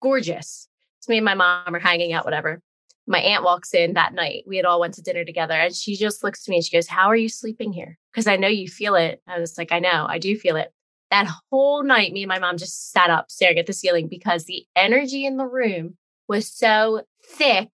gorgeous. 0.01 0.67
So 0.99 1.11
me 1.11 1.17
and 1.17 1.25
my 1.25 1.35
mom 1.35 1.75
are 1.75 1.79
hanging 1.79 2.13
out, 2.13 2.25
whatever. 2.25 2.61
My 3.05 3.19
aunt 3.19 3.43
walks 3.43 3.73
in 3.73 3.93
that 3.93 4.13
night. 4.13 4.43
We 4.47 4.57
had 4.57 4.65
all 4.65 4.79
went 4.79 4.93
to 4.95 5.01
dinner 5.01 5.25
together, 5.25 5.53
and 5.53 5.75
she 5.75 5.95
just 5.95 6.23
looks 6.23 6.43
to 6.43 6.51
me 6.51 6.57
and 6.57 6.65
she 6.65 6.75
goes, 6.75 6.87
"How 6.87 7.07
are 7.07 7.15
you 7.15 7.29
sleeping 7.29 7.73
here?" 7.73 7.97
Because 8.11 8.27
I 8.27 8.37
know 8.37 8.47
you 8.47 8.67
feel 8.67 8.95
it. 8.95 9.21
I 9.27 9.39
was 9.39 9.57
like, 9.57 9.71
"I 9.71 9.79
know, 9.79 10.05
I 10.07 10.19
do 10.19 10.37
feel 10.37 10.55
it." 10.55 10.73
That 11.11 11.27
whole 11.51 11.83
night, 11.83 12.13
me 12.13 12.23
and 12.23 12.29
my 12.29 12.39
mom 12.39 12.57
just 12.57 12.91
sat 12.91 13.09
up 13.09 13.29
staring 13.29 13.59
at 13.59 13.67
the 13.67 13.73
ceiling 13.73 14.07
because 14.07 14.45
the 14.45 14.65
energy 14.75 15.25
in 15.25 15.37
the 15.37 15.45
room 15.45 15.97
was 16.27 16.47
so 16.49 17.03
thick 17.23 17.69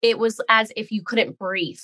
it 0.00 0.18
was 0.18 0.40
as 0.48 0.72
if 0.76 0.92
you 0.92 1.02
couldn't 1.02 1.38
breathe. 1.38 1.80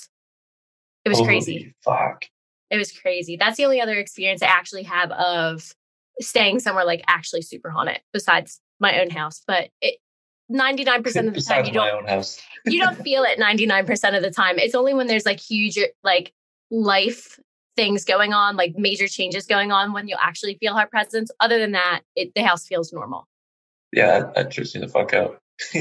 It 1.05 1.09
was 1.09 1.17
Holy 1.17 1.27
crazy. 1.27 1.75
Fuck. 1.83 2.25
It 2.73 2.77
was 2.79 2.91
crazy. 2.91 3.37
That's 3.37 3.57
the 3.57 3.65
only 3.65 3.79
other 3.79 3.93
experience 3.99 4.41
I 4.41 4.47
actually 4.47 4.83
have 4.83 5.11
of 5.11 5.75
staying 6.19 6.59
somewhere 6.59 6.85
like 6.85 7.03
actually 7.07 7.43
super 7.43 7.69
haunted 7.69 7.99
besides 8.11 8.59
my 8.79 8.99
own 8.99 9.11
house. 9.11 9.43
But 9.45 9.69
it 9.79 9.99
99% 10.51 11.27
of 11.27 11.35
the 11.35 11.41
time 11.41 11.65
you 11.65 11.71
my 11.71 11.87
don't 11.87 12.03
own 12.03 12.07
house. 12.07 12.41
you 12.65 12.79
don't 12.79 12.97
feel 12.97 13.23
it 13.25 13.39
99% 13.39 14.17
of 14.17 14.23
the 14.23 14.31
time. 14.31 14.57
It's 14.57 14.73
only 14.73 14.95
when 14.95 15.05
there's 15.05 15.25
like 15.25 15.39
huge 15.39 15.77
like 16.03 16.33
life 16.71 17.39
things 17.75 18.05
going 18.05 18.33
on, 18.33 18.55
like 18.55 18.73
major 18.75 19.07
changes 19.07 19.45
going 19.45 19.71
on 19.71 19.93
when 19.93 20.07
you'll 20.07 20.17
actually 20.19 20.55
feel 20.55 20.75
her 20.75 20.87
presence. 20.87 21.29
Other 21.39 21.59
than 21.59 21.73
that, 21.73 22.01
it, 22.15 22.33
the 22.33 22.41
house 22.41 22.65
feels 22.65 22.91
normal. 22.91 23.27
Yeah, 23.91 24.19
that, 24.19 24.35
that 24.35 24.51
trips 24.51 24.73
me 24.73 24.81
the 24.81 24.87
fuck 24.87 25.13
out. 25.13 25.39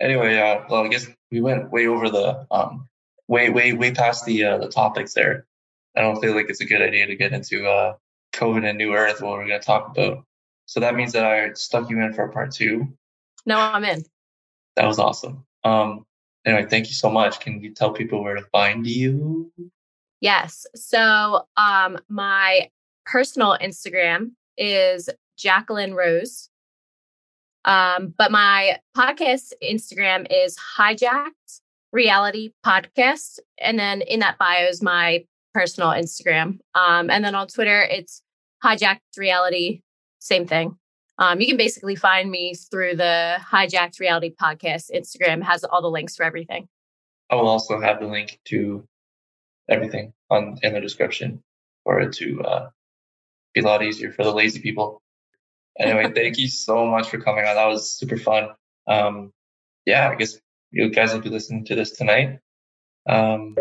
anyway, 0.00 0.38
uh, 0.38 0.62
well, 0.70 0.84
I 0.84 0.88
guess 0.88 1.08
we 1.32 1.40
went 1.40 1.72
way 1.72 1.88
over 1.88 2.08
the 2.08 2.46
um, 2.52 2.88
way 3.26 3.50
way 3.50 3.72
way 3.72 3.92
past 3.92 4.24
the 4.24 4.44
uh, 4.44 4.58
the 4.58 4.68
topics 4.68 5.14
there. 5.14 5.46
I 5.98 6.02
don't 6.02 6.20
feel 6.20 6.32
like 6.32 6.48
it's 6.48 6.60
a 6.60 6.64
good 6.64 6.80
idea 6.80 7.08
to 7.08 7.16
get 7.16 7.32
into 7.32 7.66
uh, 7.66 7.94
COVID 8.32 8.64
and 8.64 8.78
New 8.78 8.94
Earth, 8.94 9.20
what 9.20 9.32
we're 9.32 9.48
going 9.48 9.60
to 9.60 9.66
talk 9.66 9.88
about. 9.88 10.24
So 10.66 10.78
that 10.78 10.94
means 10.94 11.12
that 11.12 11.24
I 11.24 11.52
stuck 11.54 11.90
you 11.90 12.00
in 12.00 12.12
for 12.12 12.28
part 12.28 12.52
two. 12.52 12.86
No, 13.44 13.58
I'm 13.58 13.84
in. 13.84 14.04
That 14.76 14.86
was 14.86 15.00
awesome. 15.00 15.44
Um, 15.64 16.06
anyway, 16.44 16.66
thank 16.70 16.86
you 16.86 16.94
so 16.94 17.10
much. 17.10 17.40
Can 17.40 17.60
you 17.60 17.74
tell 17.74 17.90
people 17.90 18.22
where 18.22 18.36
to 18.36 18.44
find 18.52 18.86
you? 18.86 19.50
Yes. 20.20 20.66
So 20.76 21.46
um, 21.56 21.98
my 22.08 22.70
personal 23.04 23.56
Instagram 23.60 24.30
is 24.56 25.10
Jacqueline 25.36 25.94
Rose. 25.94 26.48
Um, 27.64 28.14
but 28.16 28.30
my 28.30 28.78
podcast 28.96 29.52
Instagram 29.64 30.28
is 30.30 30.56
hijacked 30.78 31.60
reality 31.92 32.52
podcast. 32.64 33.40
And 33.60 33.78
then 33.78 34.02
in 34.02 34.20
that 34.20 34.38
bio 34.38 34.66
is 34.66 34.80
my 34.80 35.24
personal 35.54 35.90
Instagram. 35.90 36.58
Um, 36.74 37.10
and 37.10 37.24
then 37.24 37.34
on 37.34 37.48
Twitter, 37.48 37.82
it's 37.82 38.22
hijacked 38.64 39.00
reality, 39.16 39.82
same 40.18 40.46
thing. 40.46 40.76
Um, 41.18 41.40
you 41.40 41.46
can 41.48 41.56
basically 41.56 41.96
find 41.96 42.30
me 42.30 42.54
through 42.54 42.96
the 42.96 43.38
hijacked 43.40 43.98
reality 43.98 44.32
podcast. 44.40 44.90
Instagram 44.94 45.42
has 45.42 45.64
all 45.64 45.82
the 45.82 45.90
links 45.90 46.16
for 46.16 46.22
everything. 46.22 46.68
I 47.30 47.34
will 47.34 47.48
also 47.48 47.80
have 47.80 48.00
the 48.00 48.06
link 48.06 48.38
to 48.46 48.86
everything 49.68 50.12
on 50.30 50.56
in 50.62 50.74
the 50.74 50.80
description 50.80 51.42
for 51.84 52.00
it 52.00 52.12
to 52.14 52.40
uh, 52.42 52.68
be 53.52 53.60
a 53.60 53.64
lot 53.64 53.82
easier 53.82 54.12
for 54.12 54.22
the 54.22 54.32
lazy 54.32 54.60
people. 54.60 55.02
Anyway, 55.78 56.10
thank 56.14 56.38
you 56.38 56.48
so 56.48 56.86
much 56.86 57.08
for 57.08 57.18
coming 57.18 57.44
on. 57.44 57.56
That 57.56 57.66
was 57.66 57.90
super 57.90 58.16
fun. 58.16 58.50
Um, 58.86 59.32
yeah, 59.86 60.08
I 60.08 60.14
guess 60.14 60.38
you 60.70 60.90
guys 60.90 61.12
will 61.12 61.20
be 61.20 61.30
listening 61.30 61.64
to 61.66 61.74
this 61.74 61.92
tonight. 61.92 62.38
Um, 63.08 63.56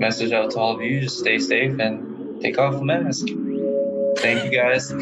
message 0.00 0.32
out 0.32 0.50
to 0.52 0.58
all 0.58 0.76
of 0.76 0.82
you: 0.82 1.00
just 1.00 1.18
stay 1.18 1.38
safe 1.38 1.78
and 1.78 2.42
take 2.42 2.58
off 2.58 2.74
the 2.74 2.84
mask. 2.84 3.26
Thank 4.18 4.44
you 4.44 4.50
guys. 4.50 4.92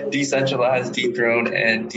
Decentralized, 0.10 0.94
dethroned, 0.94 1.48
and. 1.48 1.90
De- 1.90 1.94